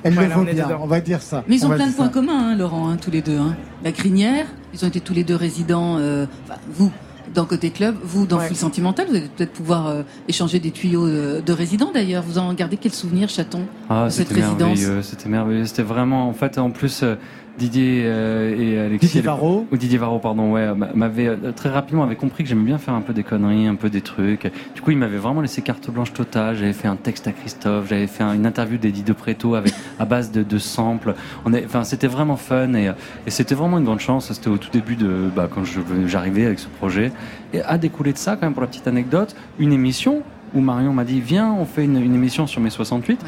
Elle 0.04 0.14
Voilà, 0.14 0.30
le 0.30 0.34
vaut 0.36 0.42
on 0.42 0.54
bien, 0.54 0.80
on 0.82 0.88
va 0.88 1.02
dire 1.02 1.22
ça. 1.22 1.44
Mais 1.48 1.58
ils 1.58 1.66
On 1.66 1.72
ont 1.72 1.76
plein 1.76 1.88
de 1.88 1.94
points 1.94 2.06
ça. 2.08 2.12
communs, 2.12 2.50
hein, 2.52 2.56
Laurent, 2.56 2.90
hein, 2.90 2.98
tous 3.02 3.12
les 3.12 3.22
deux. 3.22 3.38
hein. 3.38 3.56
La 3.84 3.92
crinière, 3.92 4.46
ils 4.74 4.84
ont 4.84 4.88
été 4.88 5.00
tous 5.00 5.14
les 5.14 5.24
deux 5.24 5.36
résidents, 5.36 5.98
euh, 6.00 6.26
enfin, 6.48 6.60
vous, 6.72 6.92
dans 7.34 7.46
Côté 7.46 7.70
Club, 7.70 7.96
vous, 8.04 8.26
dans 8.26 8.40
Ouais. 8.40 8.48
Full 8.48 8.56
Sentimental, 8.56 9.06
vous 9.08 9.16
allez 9.16 9.28
peut-être 9.36 9.54
pouvoir 9.54 9.88
euh, 9.88 10.02
échanger 10.28 10.60
des 10.60 10.72
tuyaux 10.72 11.06
euh, 11.06 11.42
de 11.42 11.54
résidents 11.54 11.92
d'ailleurs. 11.94 12.24
Vous 12.24 12.40
en 12.40 12.54
gardez 12.56 12.78
quel 12.78 12.92
souvenir, 12.92 13.30
chaton, 13.30 13.62
Ah, 13.90 14.06
de 14.06 14.10
cette 14.10 14.28
c'était 14.30 14.42
résidence? 14.42 14.60
merveilleux, 14.80 15.02
c'était 15.04 15.30
merveilleux. 15.30 15.66
C'était 15.66 15.84
vraiment, 15.84 16.28
en 16.28 16.34
fait, 16.34 16.58
en 16.58 16.72
plus, 16.72 17.04
euh, 17.04 17.16
Didier 17.60 18.04
euh, 18.06 18.56
et 18.58 18.80
Alexis. 18.80 19.08
Didier 19.08 19.22
Varro. 19.22 19.68
Ou 19.72 19.78
Didier 19.78 19.98
Varro, 20.00 20.18
pardon, 20.18 20.54
ouais, 20.54 20.74
m'a- 20.74 20.90
m'avait 20.96 21.28
euh, 21.28 21.52
très 21.56 21.70
rapidement 21.70 22.04
avait 22.04 22.16
compris 22.16 22.44
que 22.44 22.50
j'aimais 22.50 22.64
bien 22.64 22.78
faire 22.80 22.94
un 22.96 23.02
peu 23.02 23.14
des 23.14 23.24
conneries, 23.24 23.68
un 23.68 23.76
peu 23.76 23.90
des 23.90 24.02
trucs. 24.02 24.52
Du 24.74 24.82
coup, 24.82 24.92
il 24.92 24.98
m'avait 24.98 25.18
vraiment 25.18 25.42
laissé 25.42 25.62
carte 25.62 25.92
blanche 25.92 26.14
totale. 26.14 26.56
J'avais 26.56 26.74
fait 26.74 26.88
un 26.88 26.96
texte 26.96 27.28
à 27.28 27.32
Christophe, 27.34 27.88
j'avais 27.90 28.08
fait 28.08 28.24
un- 28.24 28.34
une 28.34 28.46
interview 28.46 28.78
d'Eddie 28.78 29.04
De 29.04 29.14
Preto 29.14 29.54
avec 29.56 29.74
à 30.00 30.06
base 30.06 30.32
de, 30.32 30.42
de 30.42 30.58
samples. 30.58 31.14
On 31.46 31.54
est, 31.54 31.66
enfin, 31.66 31.84
c'était 31.84 32.08
vraiment 32.08 32.38
fun 32.38 32.74
et, 32.74 32.88
euh, 32.88 32.94
et 33.28 33.30
c'était 33.32 33.56
vraiment 33.56 33.78
une 33.78 33.86
grande 33.86 34.00
chance. 34.00 34.32
C'était 34.34 34.50
au 34.50 34.58
tout 34.58 34.72
début 34.72 34.96
de, 34.96 35.30
bah, 35.36 35.48
quand 35.54 35.62
j'arrivais 36.08 36.46
avec 36.46 36.60
ce 36.60 36.68
projet. 36.68 37.12
Et 37.54 37.62
à 37.62 37.78
découler 37.78 38.14
de 38.14 38.18
ça, 38.18 38.36
quand 38.36 38.46
même, 38.46 38.54
pour 38.54 38.62
la 38.62 38.68
petite 38.68 38.88
anecdote, 38.88 39.36
une 39.60 39.74
émission 39.74 40.22
où 40.56 40.62
Marion 40.62 40.94
m'a 40.94 41.04
dit, 41.04 41.20
viens, 41.22 41.52
on 41.54 41.66
fait 41.66 41.86
une, 41.86 42.02
une 42.02 42.16
émission 42.16 42.48
sur 42.48 42.60
mes 42.62 42.70
68. 42.72 43.20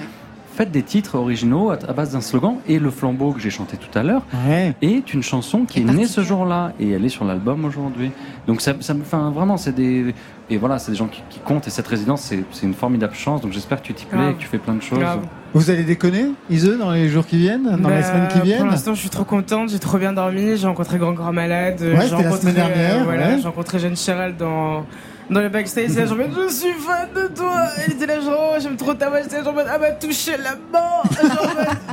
Faites 0.53 0.71
des 0.71 0.83
titres 0.83 1.15
originaux 1.15 1.71
à, 1.71 1.75
à 1.87 1.93
base 1.93 2.11
d'un 2.13 2.21
slogan. 2.21 2.55
Et 2.67 2.79
le 2.79 2.91
flambeau 2.91 3.31
que 3.31 3.39
j'ai 3.39 3.49
chanté 3.49 3.77
tout 3.77 3.97
à 3.97 4.03
l'heure 4.03 4.23
Ouais. 4.47 4.73
est 4.81 5.13
une 5.13 5.23
chanson 5.23 5.65
qui 5.65 5.81
est 5.81 5.83
née 5.83 6.05
ce 6.07 6.21
jour-là 6.21 6.73
et 6.79 6.91
elle 6.91 7.05
est 7.05 7.09
sur 7.09 7.25
l'album 7.25 7.65
aujourd'hui. 7.65 8.11
Donc 8.47 8.61
ça, 8.61 8.73
ça 8.79 8.93
me, 8.93 9.01
enfin, 9.01 9.31
vraiment, 9.31 9.57
c'est 9.57 9.73
des 9.73 10.13
et 10.49 10.57
voilà, 10.57 10.79
c'est 10.79 10.91
des 10.91 10.97
gens 10.97 11.07
qui, 11.07 11.21
qui 11.29 11.39
comptent. 11.39 11.67
Et 11.67 11.69
cette 11.69 11.87
résidence, 11.87 12.21
c'est 12.51 12.65
une 12.65 12.73
formidable 12.73 13.13
chance. 13.13 13.39
Donc 13.41 13.53
j'espère 13.53 13.81
que 13.81 13.87
tu 13.87 13.93
t'y 13.93 14.05
plais, 14.05 14.17
Grave. 14.17 14.31
et 14.31 14.33
que 14.35 14.39
tu 14.41 14.47
fais 14.47 14.57
plein 14.57 14.73
de 14.73 14.81
choses. 14.81 14.99
Grave. 14.99 15.21
Vous 15.53 15.69
allez 15.69 15.83
déconner, 15.83 16.25
Iseux, 16.49 16.77
dans 16.77 16.91
les 16.91 17.07
jours 17.09 17.25
qui 17.25 17.37
viennent, 17.37 17.63
dans 17.63 17.89
les 17.89 17.95
Bah, 17.95 18.03
semaines 18.03 18.27
qui 18.29 18.39
viennent? 18.41 18.59
Pour 18.59 18.67
l'instant, 18.67 18.93
je 18.93 18.99
suis 18.99 19.09
trop 19.09 19.23
contente, 19.25 19.69
j'ai 19.69 19.79
trop 19.79 19.97
bien 19.97 20.13
dormi, 20.13 20.57
j'ai 20.57 20.67
rencontré 20.67 20.97
Grand 20.97 21.11
Grand 21.13 21.31
Malade. 21.33 21.79
Ouais, 21.81 21.99
j'ai 22.03 22.09
la 22.11 22.17
rencontré, 22.17 22.39
semaine 22.41 22.55
dernière, 22.55 23.01
euh, 23.01 23.03
voilà, 23.03 23.27
ouais. 23.29 23.37
j'ai 23.41 23.47
rencontré 23.47 23.79
Jeanne 23.79 23.95
Chéral 23.97 24.35
dans, 24.37 24.85
dans 25.31 25.41
le 25.41 25.49
backstage. 25.49 25.97
Elle 25.97 26.07
genre, 26.07 26.17
je 26.49 26.53
suis 26.53 26.73
fan 26.73 27.07
de 27.15 27.33
toi. 27.33 27.65
Elle 27.77 27.93
était 27.93 28.05
là, 28.05 28.19
genre, 28.19 28.53
oh, 28.53 28.59
j'aime 28.61 28.75
trop 28.75 28.93
ta 28.93 29.09
voix. 29.09 29.21
J'étais 29.21 29.43
genre, 29.43 29.55
ah 29.57 29.77
bah, 29.77 29.91
toucher 29.91 30.37
la 30.37 30.55
mort. 30.71 31.03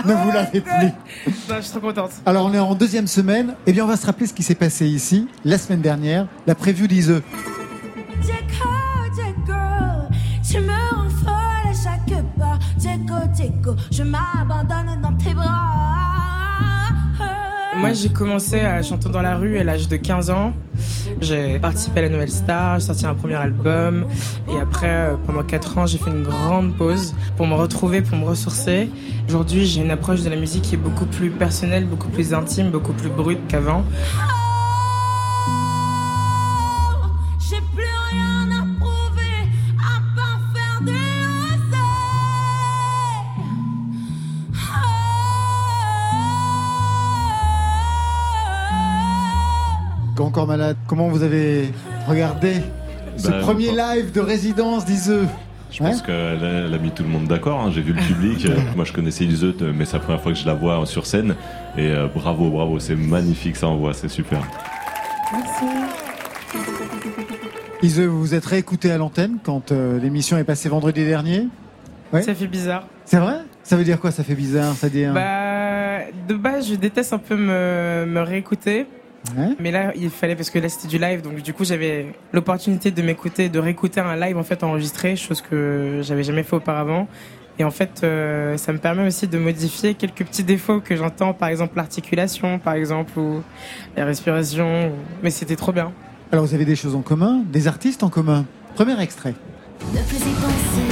Ne 0.04 0.14
vous 0.14 0.30
l'avez 0.30 0.60
plus. 0.60 0.86
Non, 1.48 1.56
je 1.56 1.60
suis 1.62 1.70
trop 1.70 1.80
contente. 1.80 2.12
Alors 2.24 2.46
on 2.46 2.54
est 2.54 2.58
en 2.58 2.74
deuxième 2.74 3.06
semaine. 3.06 3.54
Eh 3.66 3.72
bien 3.72 3.84
on 3.84 3.88
va 3.88 3.96
se 3.96 4.06
rappeler 4.06 4.26
ce 4.26 4.32
qui 4.32 4.42
s'est 4.42 4.54
passé 4.54 4.86
ici 4.86 5.28
la 5.44 5.58
semaine 5.58 5.80
dernière, 5.80 6.26
la 6.46 6.54
preview 6.54 6.86
d'Iseux. 6.86 7.22
Jeko, 8.22 8.68
Jeko, 9.16 9.52
tu 10.48 10.60
me 10.60 10.68
rends 10.68 11.10
folle 11.10 11.68
à 11.68 11.72
chaque 11.72 12.22
pas. 12.38 12.58
Jeko, 12.78 13.74
je 13.90 14.02
m'abandonne 14.02 15.00
dans 15.02 15.12
tes 15.12 15.34
bras. 15.34 15.87
Moi, 17.78 17.92
j'ai 17.92 18.08
commencé 18.08 18.58
à 18.58 18.82
chanter 18.82 19.08
dans 19.08 19.22
la 19.22 19.36
rue 19.36 19.56
à 19.56 19.62
l'âge 19.62 19.86
de 19.86 19.96
15 19.96 20.30
ans. 20.30 20.52
J'ai 21.20 21.60
participé 21.60 22.00
à 22.00 22.02
la 22.02 22.08
Nouvelle 22.08 22.30
Star, 22.30 22.80
j'ai 22.80 22.86
sorti 22.86 23.06
un 23.06 23.14
premier 23.14 23.36
album. 23.36 24.04
Et 24.48 24.58
après, 24.60 24.88
euh, 24.88 25.14
pendant 25.24 25.44
4 25.44 25.78
ans, 25.78 25.86
j'ai 25.86 25.98
fait 25.98 26.10
une 26.10 26.24
grande 26.24 26.74
pause 26.74 27.14
pour 27.36 27.46
me 27.46 27.54
retrouver, 27.54 28.02
pour 28.02 28.18
me 28.18 28.24
ressourcer. 28.24 28.90
Aujourd'hui, 29.28 29.64
j'ai 29.64 29.80
une 29.80 29.92
approche 29.92 30.22
de 30.22 30.28
la 30.28 30.36
musique 30.36 30.62
qui 30.62 30.74
est 30.74 30.78
beaucoup 30.78 31.06
plus 31.06 31.30
personnelle, 31.30 31.86
beaucoup 31.86 32.08
plus 32.08 32.34
intime, 32.34 32.70
beaucoup 32.70 32.92
plus 32.92 33.10
brute 33.10 33.40
qu'avant. 33.46 33.84
Encore 50.28 50.46
malade. 50.46 50.76
Comment 50.86 51.08
vous 51.08 51.22
avez 51.22 51.70
regardé 52.06 52.56
ce 53.16 53.28
Bah, 53.28 53.38
premier 53.40 53.70
live 53.72 54.12
de 54.12 54.20
résidence 54.20 54.84
d'Iseux 54.84 55.26
Je 55.72 55.78
pense 55.78 56.02
qu'elle 56.02 56.44
a, 56.44 56.66
elle 56.66 56.74
a 56.74 56.78
mis 56.78 56.90
tout 56.90 57.02
le 57.02 57.08
monde 57.08 57.26
d'accord. 57.26 57.60
hein. 57.62 57.70
J'ai 57.74 57.80
vu 57.80 57.94
le 57.94 58.02
public. 58.02 58.46
Moi, 58.76 58.84
je 58.84 58.92
connaissais 58.92 59.24
Iseut, 59.24 59.56
euh, 59.62 59.72
mais 59.74 59.86
c'est 59.86 59.94
la 59.94 60.00
première 60.00 60.20
fois 60.20 60.32
que 60.32 60.38
je 60.38 60.44
la 60.44 60.52
vois 60.52 60.84
sur 60.84 61.06
scène. 61.06 61.34
Et 61.78 61.86
euh, 61.88 62.08
bravo, 62.14 62.50
bravo, 62.50 62.78
c'est 62.78 62.94
magnifique, 62.94 63.56
ça 63.56 63.68
envoie, 63.68 63.94
c'est 63.94 64.08
super. 64.10 64.40
Iseux, 67.82 68.06
vous 68.06 68.20
vous 68.20 68.34
êtes 68.34 68.44
réécouté 68.44 68.90
à 68.90 68.98
l'antenne 68.98 69.38
quand 69.42 69.72
euh, 69.72 69.98
l'émission 69.98 70.36
est 70.36 70.44
passée 70.44 70.68
vendredi 70.68 71.06
dernier? 71.06 71.48
Ouais. 72.12 72.22
Ça 72.22 72.34
fait 72.34 72.46
bizarre. 72.48 72.86
C'est 73.06 73.18
vrai? 73.18 73.36
Ça 73.62 73.76
veut 73.76 73.84
dire 73.84 73.98
quoi 73.98 74.10
Ça 74.10 74.24
fait 74.24 74.34
bizarre? 74.34 74.74
C'est-à-dire 74.74 75.14
Bah, 75.14 76.00
de 76.28 76.34
base, 76.34 76.68
je 76.68 76.74
déteste 76.74 77.14
un 77.14 77.18
peu 77.18 77.34
me, 77.36 78.04
me 78.06 78.20
réécouter. 78.20 78.86
Ouais. 79.36 79.48
Mais 79.58 79.70
là, 79.70 79.92
il 79.96 80.10
fallait 80.10 80.36
parce 80.36 80.48
que 80.50 80.58
là 80.58 80.68
c'était 80.68 80.88
du 80.88 80.98
live, 80.98 81.22
donc 81.22 81.42
du 81.42 81.52
coup 81.52 81.64
j'avais 81.64 82.14
l'opportunité 82.32 82.90
de 82.90 83.02
m'écouter, 83.02 83.48
de 83.48 83.58
réécouter 83.58 84.00
un 84.00 84.16
live 84.16 84.36
en 84.38 84.42
fait 84.44 84.62
enregistré, 84.62 85.16
chose 85.16 85.42
que 85.42 86.00
j'avais 86.02 86.22
jamais 86.22 86.42
fait 86.44 86.56
auparavant. 86.56 87.08
Et 87.60 87.64
en 87.64 87.72
fait, 87.72 88.02
euh, 88.04 88.56
ça 88.56 88.72
me 88.72 88.78
permet 88.78 89.04
aussi 89.04 89.26
de 89.26 89.36
modifier 89.36 89.94
quelques 89.94 90.24
petits 90.24 90.44
défauts 90.44 90.80
que 90.80 90.94
j'entends, 90.94 91.34
par 91.34 91.48
exemple 91.48 91.72
l'articulation, 91.76 92.60
par 92.60 92.74
exemple, 92.74 93.18
ou 93.18 93.42
la 93.96 94.04
respiration. 94.04 94.90
ou- 94.90 94.92
Mais 95.24 95.30
c'était 95.30 95.56
trop 95.56 95.72
bien. 95.72 95.90
Alors 96.30 96.44
vous 96.46 96.54
avez 96.54 96.64
des 96.64 96.76
choses 96.76 96.94
en 96.94 97.00
commun, 97.02 97.42
des 97.50 97.66
artistes 97.66 98.04
en 98.04 98.10
commun. 98.10 98.44
Premier 98.76 99.00
extrait. 99.02 99.34
Ne 99.92 99.98
plus 100.02 100.18
y 100.18 100.20
penser, 100.20 100.87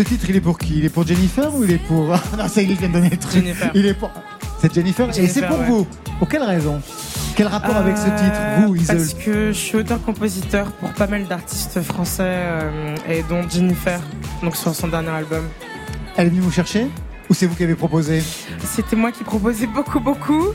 Ce 0.00 0.04
titre, 0.06 0.30
il 0.30 0.36
est 0.36 0.40
pour 0.40 0.56
qui? 0.58 0.78
Il 0.78 0.84
est 0.86 0.88
pour 0.88 1.06
Jennifer 1.06 1.54
ou 1.54 1.62
il 1.62 1.72
est 1.72 1.86
pour... 1.86 2.06
Non, 2.38 2.48
ça, 2.48 2.62
il 2.62 2.74
vient 2.74 2.88
de 2.88 2.94
donner 2.94 3.10
le 3.10 3.18
truc. 3.18 3.34
Jennifer. 3.34 3.70
Il 3.74 3.84
est 3.84 3.92
pour... 3.92 4.10
C'est 4.58 4.72
Jennifer, 4.72 5.06
et 5.10 5.28
c'est 5.28 5.46
pour 5.46 5.58
ouais. 5.58 5.66
vous. 5.66 5.86
Pour 6.18 6.26
quelle 6.26 6.42
raison? 6.42 6.80
Quel 7.36 7.48
rapport 7.48 7.76
avec 7.76 7.98
ce 7.98 8.04
titre, 8.06 8.40
vous, 8.60 8.72
Euh, 8.72 8.78
Isol 8.78 8.96
Parce 8.96 9.12
que 9.12 9.48
je 9.48 9.58
suis 9.58 9.76
auteur-compositeur 9.76 10.72
pour 10.72 10.90
pas 10.94 11.06
mal 11.06 11.26
d'artistes 11.26 11.82
français, 11.82 12.22
euh, 12.24 12.96
et 13.10 13.22
dont 13.28 13.46
Jennifer, 13.46 14.00
donc 14.42 14.56
sur 14.56 14.74
son 14.74 14.88
dernier 14.88 15.10
album. 15.10 15.46
Elle 16.16 16.28
est 16.28 16.30
venue 16.30 16.40
vous 16.40 16.50
chercher? 16.50 16.86
Ou 17.30 17.34
c'est 17.34 17.46
vous 17.46 17.54
qui 17.54 17.62
avez 17.62 17.76
proposé 17.76 18.22
C'était 18.64 18.96
moi 18.96 19.12
qui 19.12 19.22
proposais 19.22 19.66
beaucoup, 19.68 20.00
beaucoup. 20.00 20.48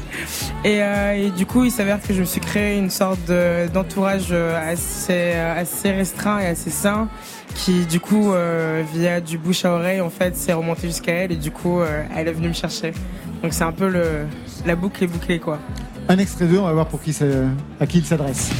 Et, 0.65 0.83
euh, 0.83 1.13
et 1.13 1.29
du 1.31 1.45
coup, 1.45 1.63
il 1.63 1.71
s'avère 1.71 2.01
que 2.01 2.13
je 2.13 2.19
me 2.19 2.25
suis 2.25 2.41
créé 2.41 2.77
une 2.77 2.89
sorte 2.89 3.19
de- 3.29 3.67
d'entourage 3.69 4.27
euh, 4.31 4.71
assez, 4.73 5.13
euh, 5.35 5.57
assez 5.61 5.91
restreint 5.91 6.39
et 6.39 6.47
assez 6.47 6.69
sain 6.69 7.07
qui, 7.53 7.85
du 7.85 8.01
coup, 8.01 8.33
euh, 8.33 8.83
via 8.93 9.21
du 9.21 9.37
bouche 9.37 9.63
à 9.63 9.71
oreille, 9.71 10.01
en 10.01 10.09
fait, 10.09 10.35
s'est 10.35 10.51
remonté 10.51 10.87
jusqu'à 10.87 11.13
elle 11.13 11.31
et 11.31 11.37
du 11.37 11.49
coup, 11.51 11.79
euh, 11.79 12.03
elle 12.13 12.27
est 12.27 12.33
venue 12.33 12.49
me 12.49 12.53
chercher. 12.53 12.91
Donc 13.41 13.53
c'est 13.53 13.63
un 13.63 13.71
peu 13.71 13.87
le, 13.87 14.25
la 14.65 14.75
boucle 14.75 15.01
est 15.01 15.07
bouclée, 15.07 15.39
quoi. 15.39 15.59
Un 16.09 16.17
extrait 16.17 16.45
d'eux, 16.45 16.59
on 16.59 16.65
va 16.65 16.73
voir 16.73 16.87
pour 16.87 17.01
qui 17.01 17.15
à 17.79 17.87
qui 17.87 17.99
il 17.99 18.05
s'adresse. 18.05 18.51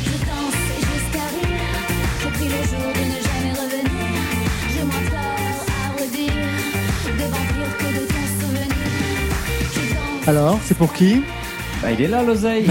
Alors, 10.28 10.60
c'est 10.64 10.78
pour 10.78 10.92
qui 10.94 11.22
Bah, 11.82 11.92
il 11.92 12.02
est 12.02 12.08
là, 12.08 12.24
l'oseille. 12.24 12.68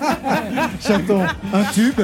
Chantons 0.86 1.22
un 1.52 1.64
tube. 1.72 2.00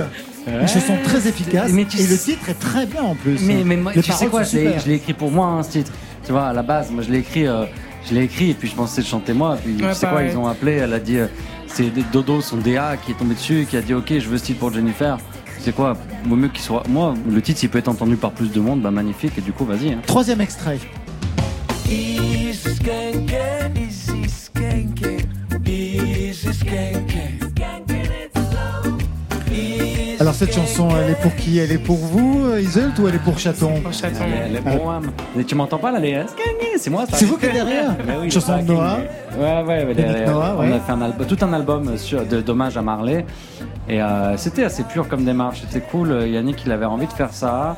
Une 0.46 0.68
chanson 0.68 0.94
très 1.04 1.26
efficace. 1.26 1.70
Mais 1.72 1.84
tu 1.84 1.98
et 1.98 2.06
le 2.06 2.14
sais- 2.16 2.32
titre 2.32 2.50
est 2.50 2.54
très 2.60 2.86
bien 2.86 3.02
en 3.02 3.14
plus. 3.14 3.40
Mais, 3.42 3.64
mais 3.64 3.76
moi, 3.76 3.92
Les 3.94 4.02
tu 4.02 4.12
sais 4.12 4.26
quoi, 4.26 4.42
je 4.44 4.56
l'ai 4.86 4.94
écrit 4.94 5.12
pour 5.14 5.30
moi, 5.30 5.46
hein, 5.46 5.62
ce 5.62 5.70
titre. 5.70 5.92
Tu 6.24 6.32
vois, 6.32 6.46
à 6.46 6.52
la 6.52 6.62
base, 6.62 6.90
moi 6.90 7.02
je 7.04 7.10
l'ai 7.10 7.18
écrit, 7.18 7.46
euh, 7.46 7.64
je 8.08 8.14
l'ai 8.14 8.24
écrit 8.24 8.50
et 8.50 8.54
puis 8.54 8.68
je 8.68 8.74
pensais 8.74 9.00
le 9.00 9.06
chanter 9.06 9.32
moi. 9.32 9.56
Puis 9.62 9.74
Ouais, 9.82 9.90
tu 9.92 9.94
sais 9.96 10.06
quoi, 10.08 10.22
ils 10.22 10.36
ont 10.36 10.46
appelé, 10.46 10.72
elle 10.72 10.92
a 10.92 10.98
dit, 11.00 11.18
euh, 11.18 11.26
c'est 11.68 11.90
Dodo, 12.12 12.40
son 12.40 12.56
DA, 12.58 12.96
qui 12.96 13.12
est 13.12 13.14
tombé 13.14 13.34
dessus 13.34 13.62
et 13.62 13.64
qui 13.64 13.76
a 13.76 13.80
dit, 13.82 13.94
ok, 13.94 14.12
je 14.18 14.28
veux 14.28 14.38
ce 14.38 14.44
titre 14.44 14.58
pour 14.60 14.72
Jennifer. 14.72 15.18
C'est 15.60 15.74
quoi, 15.74 15.96
vaut 16.24 16.36
mieux 16.36 16.48
qu'il 16.48 16.62
soit. 16.62 16.82
Moi, 16.88 17.14
le 17.28 17.42
titre, 17.42 17.58
s'il 17.60 17.68
peut 17.70 17.78
être 17.78 17.88
entendu 17.88 18.16
par 18.16 18.30
plus 18.32 18.50
de 18.52 18.60
monde, 18.60 18.82
bah 18.82 18.90
magnifique, 18.92 19.32
et 19.38 19.40
du 19.40 19.52
coup, 19.52 19.64
vas-y. 19.64 19.92
hein. 19.92 19.98
Troisième 20.06 20.40
extrait. 20.40 20.78
Alors 30.18 30.34
cette 30.34 30.54
chanson, 30.54 30.88
elle 30.96 31.10
est 31.10 31.20
pour 31.20 31.34
qui? 31.36 31.58
Elle 31.58 31.72
est 31.72 31.78
pour 31.78 31.96
vous, 31.98 32.56
Iseult, 32.58 32.90
ou 32.98 33.06
elle 33.06 33.16
est 33.16 33.18
pour 33.22 33.38
Chaton? 33.38 33.80
Pour 33.82 33.92
Chaton. 33.92 34.24
Elle 34.46 34.56
est- 34.56 34.60
pour 34.60 34.82
moi. 34.84 35.00
Mais 35.36 35.44
tu 35.44 35.54
m'entends 35.54 35.78
pas 35.78 35.92
là, 35.92 35.98
les 35.98 36.20
C'est 36.78 36.90
moi, 36.90 37.04
ça. 37.06 37.16
C'est 37.18 37.26
vous 37.26 37.36
qui 37.36 37.46
êtes 37.46 37.52
derrière? 37.52 37.94
Oui, 38.20 38.30
Chanson 38.30 38.56
de. 38.58 38.62
Noah. 38.62 38.98
Ouais, 39.38 39.62
ouais, 39.84 39.94
derrière. 39.94 40.30
Noah, 40.30 40.56
ouais. 40.56 40.68
On 40.70 40.76
a 40.76 40.80
fait 40.80 40.92
un 40.92 41.02
album, 41.02 41.26
tout 41.26 41.36
un 41.44 41.52
album 41.52 41.96
sur, 41.98 42.24
de, 42.26 42.40
d'hommage 42.40 42.76
à 42.78 42.82
Marley. 42.82 43.26
Et 43.88 44.00
euh, 44.02 44.36
c'était 44.36 44.64
assez 44.64 44.84
pur 44.84 45.06
comme 45.06 45.24
démarche. 45.24 45.62
C'était 45.68 45.84
cool. 45.86 46.26
Yannick, 46.26 46.62
il 46.64 46.72
avait 46.72 46.86
envie 46.86 47.06
de 47.06 47.12
faire 47.12 47.32
ça. 47.32 47.76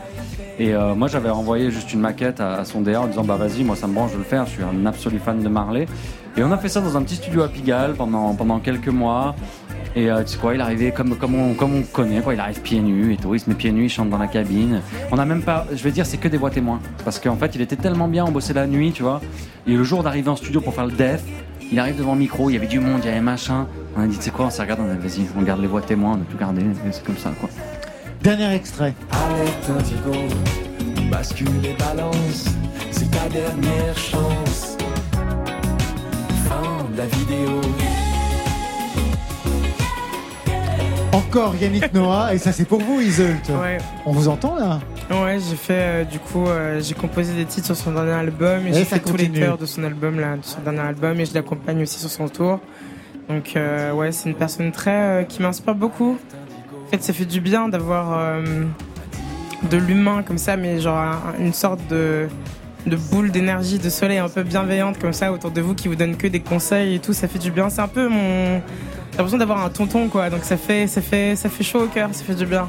Et 0.60 0.74
euh, 0.74 0.94
moi, 0.94 1.08
j'avais 1.08 1.30
envoyé 1.30 1.70
juste 1.70 1.92
une 1.92 2.00
maquette 2.00 2.40
à, 2.40 2.54
à 2.60 2.64
son 2.64 2.80
DA 2.80 3.00
en 3.02 3.06
disant 3.08 3.24
Bah 3.24 3.36
vas-y, 3.36 3.64
moi 3.64 3.74
ça 3.76 3.86
me 3.88 3.94
branche 3.94 4.12
de 4.12 4.18
le 4.18 4.24
faire. 4.24 4.46
Je 4.46 4.52
suis 4.52 4.62
un 4.62 4.86
absolu 4.86 5.18
fan 5.18 5.42
de 5.42 5.48
Marley. 5.48 5.86
Et 6.38 6.44
on 6.44 6.52
a 6.52 6.56
fait 6.56 6.68
ça 6.68 6.80
dans 6.80 6.96
un 6.96 7.02
petit 7.02 7.16
studio 7.16 7.42
à 7.42 7.48
Pigalle 7.48 7.94
pendant, 7.94 8.32
pendant 8.32 8.60
quelques 8.60 8.86
mois. 8.86 9.34
Et 9.96 10.08
euh, 10.08 10.22
tu 10.22 10.34
sais 10.34 10.38
quoi, 10.38 10.54
il 10.54 10.60
arrivait 10.60 10.92
comme, 10.92 11.16
comme, 11.16 11.34
on, 11.34 11.54
comme 11.54 11.74
on 11.74 11.82
connaît, 11.82 12.20
quoi. 12.20 12.32
il 12.32 12.38
arrive 12.38 12.60
pieds 12.60 12.78
nus 12.78 13.14
et 13.14 13.16
tout, 13.16 13.34
il 13.34 13.40
se 13.40 13.50
met 13.50 13.56
pieds 13.56 13.72
nus, 13.72 13.86
il 13.86 13.88
chante 13.88 14.08
dans 14.08 14.18
la 14.18 14.28
cabine. 14.28 14.80
On 15.10 15.16
n'a 15.16 15.24
même 15.24 15.42
pas, 15.42 15.66
je 15.72 15.82
vais 15.82 15.90
dire, 15.90 16.06
c'est 16.06 16.18
que 16.18 16.28
des 16.28 16.36
voix 16.36 16.50
témoins. 16.50 16.78
Parce 17.04 17.18
qu'en 17.18 17.34
fait, 17.34 17.56
il 17.56 17.60
était 17.60 17.74
tellement 17.74 18.06
bien, 18.06 18.24
on 18.24 18.30
bossait 18.30 18.52
la 18.52 18.68
nuit, 18.68 18.92
tu 18.92 19.02
vois. 19.02 19.20
Et 19.66 19.72
le 19.72 19.82
jour 19.82 20.04
d'arriver 20.04 20.28
en 20.28 20.36
studio 20.36 20.60
pour 20.60 20.74
faire 20.74 20.86
le 20.86 20.92
def, 20.92 21.24
il 21.72 21.80
arrive 21.80 21.98
devant 21.98 22.12
le 22.12 22.20
micro, 22.20 22.50
il 22.50 22.52
y 22.52 22.56
avait 22.56 22.68
du 22.68 22.78
monde, 22.78 23.00
il 23.02 23.08
y 23.08 23.10
avait 23.10 23.20
machin. 23.20 23.66
On 23.96 24.02
a 24.02 24.06
dit, 24.06 24.16
tu 24.16 24.22
sais 24.22 24.30
quoi, 24.30 24.46
on 24.46 24.50
s'est 24.50 24.62
regardé, 24.62 24.84
on 24.86 24.92
a 24.92 24.94
dit, 24.94 25.08
vas-y, 25.08 25.26
on 25.36 25.42
garde 25.42 25.60
les 25.60 25.66
voix 25.66 25.82
témoins, 25.82 26.12
on 26.12 26.22
a 26.22 26.30
tout 26.30 26.38
gardé, 26.38 26.62
c'est 26.92 27.02
comme 27.02 27.16
ça, 27.16 27.32
quoi. 27.40 27.48
Dernier 28.22 28.54
extrait. 28.54 28.94
Indigo, 29.68 30.16
bascule 31.10 31.48
et 31.64 31.74
balance, 31.76 32.44
c'est 32.92 33.10
ta 33.10 33.28
dernière 33.28 33.98
chance. 33.98 34.47
La 36.98 37.06
vidéo. 37.06 37.60
Encore 41.12 41.54
Yannick 41.56 41.92
Noah, 41.94 42.34
et 42.34 42.38
ça 42.38 42.52
c'est 42.52 42.64
pour 42.64 42.80
vous, 42.80 43.00
Iseult. 43.00 43.24
Ouais. 43.62 43.78
On 44.04 44.12
vous 44.12 44.28
entend 44.28 44.56
là 44.56 44.80
Ouais, 45.10 45.38
j'ai 45.38 45.56
fait 45.56 45.72
euh, 45.74 46.04
du 46.04 46.18
coup, 46.18 46.46
euh, 46.46 46.80
j'ai 46.82 46.94
composé 46.94 47.32
des 47.32 47.44
titres 47.46 47.66
sur 47.66 47.76
son 47.76 47.92
dernier 47.92 48.12
album 48.12 48.66
et, 48.66 48.70
Et 48.70 48.74
j'ai 48.74 48.84
fait 48.84 48.98
tous 48.98 49.16
les 49.16 49.28
chœurs 49.30 49.56
de 49.56 49.64
son 49.64 49.84
album 49.84 50.20
là, 50.20 50.36
de 50.36 50.44
son 50.44 50.60
dernier 50.60 50.80
album 50.80 51.18
et 51.20 51.24
je 51.24 51.32
l'accompagne 51.34 51.82
aussi 51.82 51.98
sur 51.98 52.10
son 52.10 52.28
tour. 52.28 52.60
Donc 53.28 53.52
euh, 53.56 53.92
ouais, 53.92 54.12
c'est 54.12 54.28
une 54.28 54.34
personne 54.34 54.70
très 54.72 54.90
euh, 54.90 55.22
qui 55.22 55.40
m'inspire 55.40 55.74
beaucoup. 55.74 56.18
En 56.86 56.90
fait, 56.90 57.02
ça 57.02 57.12
fait 57.12 57.24
du 57.26 57.40
bien 57.40 57.68
d'avoir 57.68 58.18
euh, 58.18 58.42
de 59.70 59.76
l'humain 59.76 60.22
comme 60.26 60.38
ça, 60.38 60.56
mais 60.56 60.80
genre 60.80 60.98
un- 60.98 61.20
une 61.38 61.52
sorte 61.54 61.80
de 61.88 62.26
de 62.86 62.96
boule 62.96 63.30
d'énergie, 63.30 63.78
de 63.78 63.90
soleil 63.90 64.18
un 64.18 64.28
peu 64.28 64.42
bienveillante 64.42 64.98
comme 64.98 65.12
ça 65.12 65.32
autour 65.32 65.50
de 65.50 65.60
vous 65.60 65.74
qui 65.74 65.88
vous 65.88 65.96
donne 65.96 66.16
que 66.16 66.26
des 66.26 66.40
conseils 66.40 66.94
et 66.94 66.98
tout. 66.98 67.12
Ça 67.12 67.28
fait 67.28 67.38
du 67.38 67.50
bien. 67.50 67.68
C'est 67.70 67.80
un 67.80 67.88
peu 67.88 68.08
mon 68.08 68.60
j'ai 69.12 69.16
l'impression 69.22 69.38
d'avoir 69.38 69.64
un 69.64 69.70
tonton 69.70 70.08
quoi. 70.08 70.30
Donc 70.30 70.44
ça 70.44 70.56
fait 70.56 70.86
ça 70.86 71.00
fait 71.02 71.34
ça 71.36 71.48
fait 71.48 71.64
chaud 71.64 71.82
au 71.84 71.86
cœur. 71.88 72.10
Ça 72.12 72.22
fait 72.24 72.34
du 72.34 72.46
bien. 72.46 72.68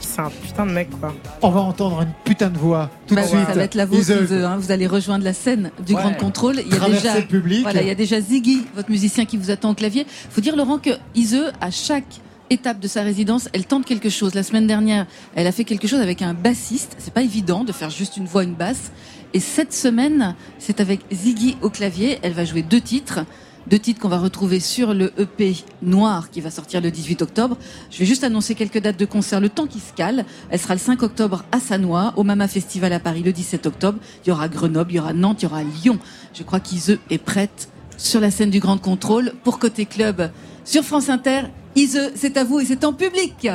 C'est 0.00 0.20
un 0.20 0.30
putain 0.30 0.66
de 0.66 0.72
mec 0.72 0.88
quoi. 1.00 1.12
On 1.42 1.50
va 1.50 1.60
entendre 1.60 2.02
une 2.02 2.12
putain 2.24 2.48
de 2.48 2.58
voix 2.58 2.90
tout 3.06 3.14
Bah 3.14 3.22
de 3.22 3.26
oui, 3.26 3.32
suite. 3.36 3.48
ça 3.48 3.54
va 3.54 3.62
être 3.64 3.74
la 3.74 3.86
vôtre. 3.86 4.00
Iseult, 4.00 4.44
hein. 4.44 4.56
Vous 4.58 4.70
allez 4.70 4.86
rejoindre 4.86 5.24
la 5.24 5.32
scène 5.32 5.70
du 5.84 5.94
Ouais. 5.94 6.00
Grand 6.02 6.12
Contrôle. 6.14 6.56
Il 6.64 6.70
y 6.70 6.74
a 6.74 6.76
Traverser 6.76 7.02
déjà, 7.08 7.18
le 7.20 7.26
public. 7.26 7.62
voilà, 7.62 7.82
il 7.82 7.88
y 7.88 7.90
a 7.90 7.94
déjà 7.94 8.20
Ziggy, 8.20 8.66
votre 8.74 8.90
musicien 8.90 9.24
qui 9.24 9.36
vous 9.36 9.50
attend 9.50 9.70
au 9.70 9.74
clavier. 9.74 10.06
Faut 10.30 10.40
dire 10.40 10.54
Laurent 10.56 10.78
que 10.78 10.90
Ise, 11.14 11.50
à 11.60 11.70
chaque 11.70 12.20
étape 12.50 12.80
de 12.80 12.88
sa 12.88 13.02
résidence, 13.02 13.48
elle 13.52 13.66
tente 13.66 13.84
quelque 13.84 14.08
chose. 14.08 14.34
La 14.34 14.42
semaine 14.42 14.66
dernière, 14.66 15.06
elle 15.34 15.46
a 15.46 15.52
fait 15.52 15.64
quelque 15.64 15.88
chose 15.88 16.00
avec 16.00 16.22
un 16.22 16.34
bassiste. 16.34 16.96
C'est 16.98 17.12
pas 17.12 17.22
évident 17.22 17.64
de 17.64 17.72
faire 17.72 17.90
juste 17.90 18.16
une 18.16 18.26
voix, 18.26 18.44
une 18.44 18.54
basse. 18.54 18.92
Et 19.34 19.40
cette 19.40 19.72
semaine, 19.72 20.34
c'est 20.58 20.80
avec 20.80 21.00
Ziggy 21.12 21.56
au 21.62 21.70
clavier. 21.70 22.18
Elle 22.22 22.32
va 22.32 22.44
jouer 22.44 22.62
deux 22.62 22.80
titres. 22.80 23.20
Deux 23.66 23.80
titres 23.80 24.00
qu'on 24.00 24.08
va 24.08 24.18
retrouver 24.18 24.60
sur 24.60 24.94
le 24.94 25.12
EP 25.18 25.56
Noir 25.82 26.30
qui 26.30 26.40
va 26.40 26.52
sortir 26.52 26.80
le 26.80 26.92
18 26.92 27.22
octobre. 27.22 27.58
Je 27.90 27.98
vais 27.98 28.04
juste 28.04 28.22
annoncer 28.22 28.54
quelques 28.54 28.78
dates 28.78 28.96
de 28.96 29.04
concert, 29.06 29.40
le 29.40 29.48
temps 29.48 29.66
qui 29.66 29.80
se 29.80 29.92
cale. 29.92 30.24
Elle 30.50 30.60
sera 30.60 30.74
le 30.74 30.80
5 30.80 31.02
octobre 31.02 31.44
à 31.50 31.58
Sanois, 31.58 32.12
au 32.16 32.22
Mama 32.22 32.46
Festival 32.46 32.92
à 32.92 33.00
Paris 33.00 33.24
le 33.24 33.32
17 33.32 33.66
octobre. 33.66 33.98
Il 34.24 34.28
y 34.28 34.30
aura 34.30 34.48
Grenoble, 34.48 34.92
il 34.92 34.96
y 34.96 35.00
aura 35.00 35.12
Nantes, 35.12 35.42
il 35.42 35.46
y 35.46 35.48
aura 35.48 35.64
Lyon. 35.64 35.98
Je 36.32 36.44
crois 36.44 36.60
qu'Ise 36.60 36.98
est 37.10 37.18
prête 37.18 37.68
sur 37.96 38.20
la 38.20 38.30
scène 38.30 38.50
du 38.50 38.60
Grand 38.60 38.78
Contrôle 38.78 39.32
pour 39.42 39.58
Côté 39.58 39.84
Club. 39.84 40.30
Sur 40.64 40.84
France 40.84 41.08
Inter, 41.08 41.42
Ise, 41.76 42.12
c'est 42.14 42.38
à 42.38 42.44
vous 42.44 42.60
et 42.60 42.64
c'est 42.64 42.84
en 42.84 42.94
public. 42.94 43.48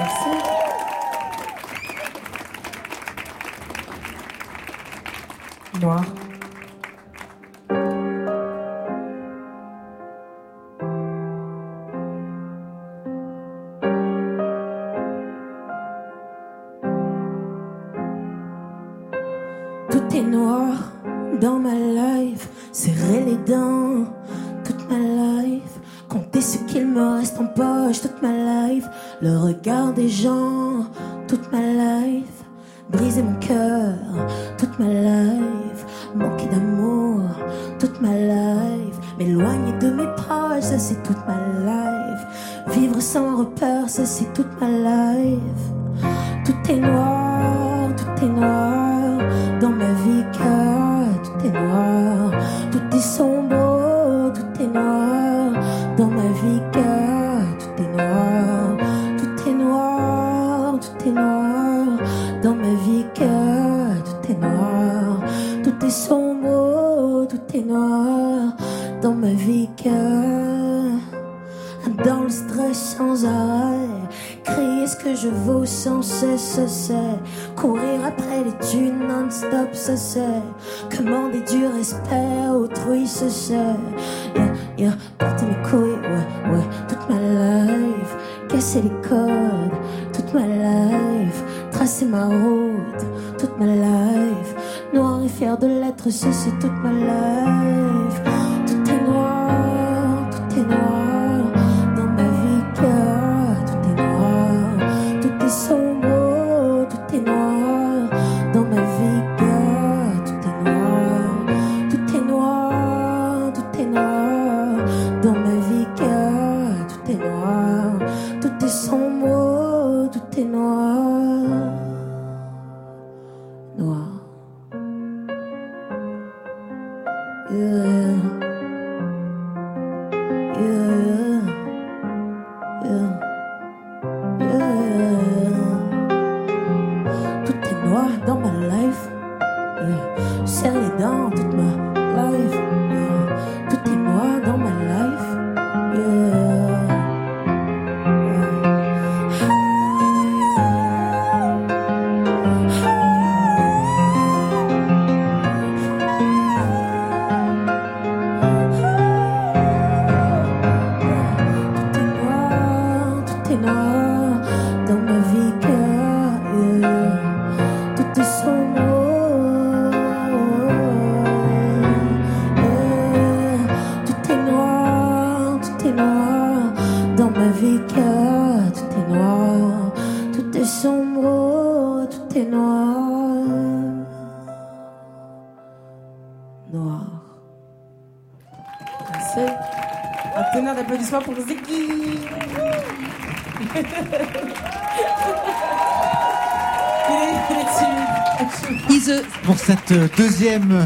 Merci. 0.00 0.30
Noir. 5.78 6.19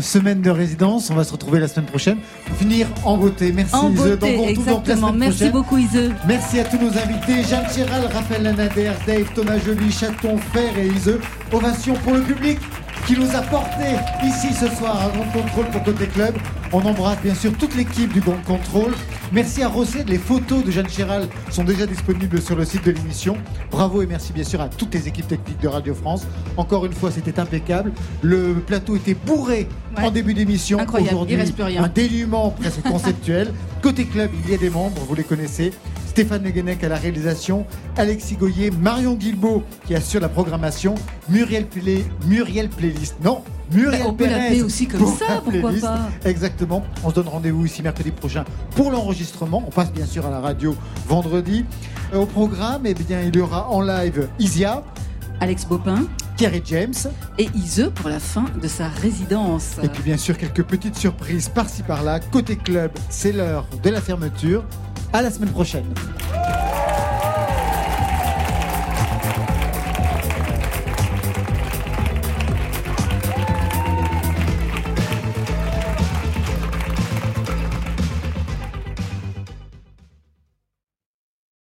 Semaine 0.05 0.41
de 0.41 0.50
résidence, 0.50 1.10
on 1.10 1.15
va 1.15 1.24
se 1.24 1.33
retrouver 1.33 1.60
la 1.60 1.68
semaine 1.68 1.86
prochaine 1.86 2.18
pour 2.47 2.57
finir 2.57 2.86
en 3.05 3.16
beauté. 3.16 3.52
Merci 3.52 3.74
en 3.74 3.91
beauté, 3.91 4.36
donc 4.36 4.49
exactement. 4.49 5.12
Merci 5.12 5.50
prochaine. 5.50 5.52
beaucoup. 5.52 5.78
Merci 6.26 6.60
à 6.60 6.65
tous 6.65 6.78
nos 6.78 6.91
invités, 6.91 7.42
Jeanne 7.49 7.66
Chéral, 7.74 8.08
Raphaël 8.12 8.42
Lanader, 8.42 8.92
Dave, 9.07 9.26
Thomas 9.34 9.58
Joly, 9.58 9.91
Chaton, 9.91 10.39
Fer 10.52 10.78
et 10.78 10.86
Ise. 10.89 11.18
Ovation 11.52 11.94
pour 12.05 12.15
le 12.15 12.23
public 12.23 12.58
qui 13.07 13.15
nous 13.18 13.36
a 13.36 13.42
porté 13.42 13.97
ici 14.24 14.52
ce 14.55 14.66
soir 14.76 15.00
à 15.02 15.08
Grand 15.10 15.31
Contrôle 15.31 15.66
pour 15.66 15.83
Côté 15.83 16.07
Club. 16.07 16.34
On 16.73 16.81
embrasse 16.81 17.20
bien 17.23 17.34
sûr 17.34 17.52
toute 17.57 17.76
l'équipe 17.76 18.12
du 18.12 18.20
Grand 18.20 18.42
Contrôle. 18.47 18.94
Merci 19.31 19.62
à 19.62 19.68
Rosset, 19.68 20.05
les 20.07 20.18
photos 20.18 20.65
de 20.65 20.70
Jeanne 20.70 20.89
Chéral 20.89 21.28
sont 21.50 21.65
déjà 21.65 21.86
disponibles 21.86 22.41
sur 22.41 22.57
le 22.57 22.65
site 22.65 22.84
de 22.84 22.92
l'émission. 22.92 23.36
Bravo 23.70 24.02
et 24.02 24.07
merci 24.07 24.33
bien 24.33 24.44
sûr 24.44 24.60
à 24.60 24.68
toutes 24.68 24.94
les 24.94 25.07
équipes 25.07 25.28
techniques 25.28 25.60
de 25.60 25.68
Radio 25.68 25.94
France. 25.94 26.26
Encore 26.57 26.86
une 26.86 26.92
fois, 26.92 27.10
c'était 27.10 27.39
impeccable. 27.39 27.92
Le 28.23 28.55
plateau 28.55 28.97
était 28.97 29.15
bourré. 29.15 29.68
En 30.02 30.10
début 30.10 30.34
d'émission. 30.34 30.78
Aujourd'hui, 31.00 31.36
un 31.78 31.89
dénuement 31.89 32.50
presque 32.50 32.82
conceptuel. 32.82 33.52
Côté 33.82 34.06
club, 34.06 34.31
il 34.44 34.50
y 34.50 34.55
a 34.55 34.58
des 34.58 34.70
membres, 34.70 35.02
vous 35.08 35.14
les 35.14 35.24
connaissez. 35.24 35.73
Stéphane 36.06 36.44
Le 36.44 36.50
Guenec 36.50 36.82
à 36.84 36.89
la 36.89 36.94
réalisation, 36.97 37.66
Alexis 37.97 38.36
Goyer, 38.36 38.70
Marion 38.70 39.14
Guilbault 39.14 39.64
qui 39.84 39.97
assure 39.97 40.20
la 40.20 40.28
programmation, 40.28 40.94
Muriel, 41.28 41.66
Play, 41.66 42.05
Muriel 42.28 42.68
Playlist. 42.68 43.16
Non, 43.24 43.42
Muriel 43.73 44.00
Bah, 44.02 44.06
on 44.10 44.12
peut 44.12 44.24
Pérez 44.24 44.39
l'appeler 44.40 44.62
aussi 44.62 44.86
comme 44.86 45.00
pour 45.00 45.16
ça, 45.18 45.40
pourquoi 45.42 45.70
playlist. 45.70 45.82
pas. 45.82 46.08
Exactement. 46.24 46.84
On 47.02 47.10
se 47.10 47.16
donne 47.16 47.26
rendez-vous 47.26 47.66
ici 47.66 47.82
mercredi 47.82 48.12
prochain 48.12 48.44
pour 48.76 48.92
l'enregistrement. 48.92 49.64
On 49.66 49.70
passe 49.70 49.92
bien 49.92 50.06
sûr 50.06 50.24
à 50.24 50.31
la 50.31 50.39
radio 50.40 50.76
vendredi. 51.08 51.64
Euh, 52.12 52.18
Au 52.18 52.26
programme, 52.26 52.82
eh 52.86 52.94
bien, 52.94 53.20
il 53.23 53.34
y 53.34 53.40
aura 53.40 53.68
en 53.68 53.81
live 53.81 54.28
Isia, 54.39 54.84
Alex 55.40 55.64
Bopin 55.66 56.05
Kerry 56.36 56.62
James. 56.64 56.94
et 57.38 57.48
Ise 57.54 57.90
pour 57.94 58.08
la 58.08 58.20
fin 58.20 58.46
de 58.60 58.68
sa 58.68 58.88
résidence. 58.88 59.76
Et 59.82 59.88
puis 59.88 60.02
bien 60.02 60.16
sûr 60.16 60.36
quelques 60.36 60.64
petites 60.64 60.96
surprises 60.96 61.48
par-ci 61.48 61.82
par-là. 61.82 62.20
Côté 62.20 62.56
club, 62.56 62.90
c'est 63.08 63.32
l'heure 63.32 63.66
de 63.82 63.90
la 63.90 64.00
fermeture. 64.00 64.64
À 65.12 65.22
la 65.22 65.30
semaine 65.30 65.50
prochaine. 65.50 65.86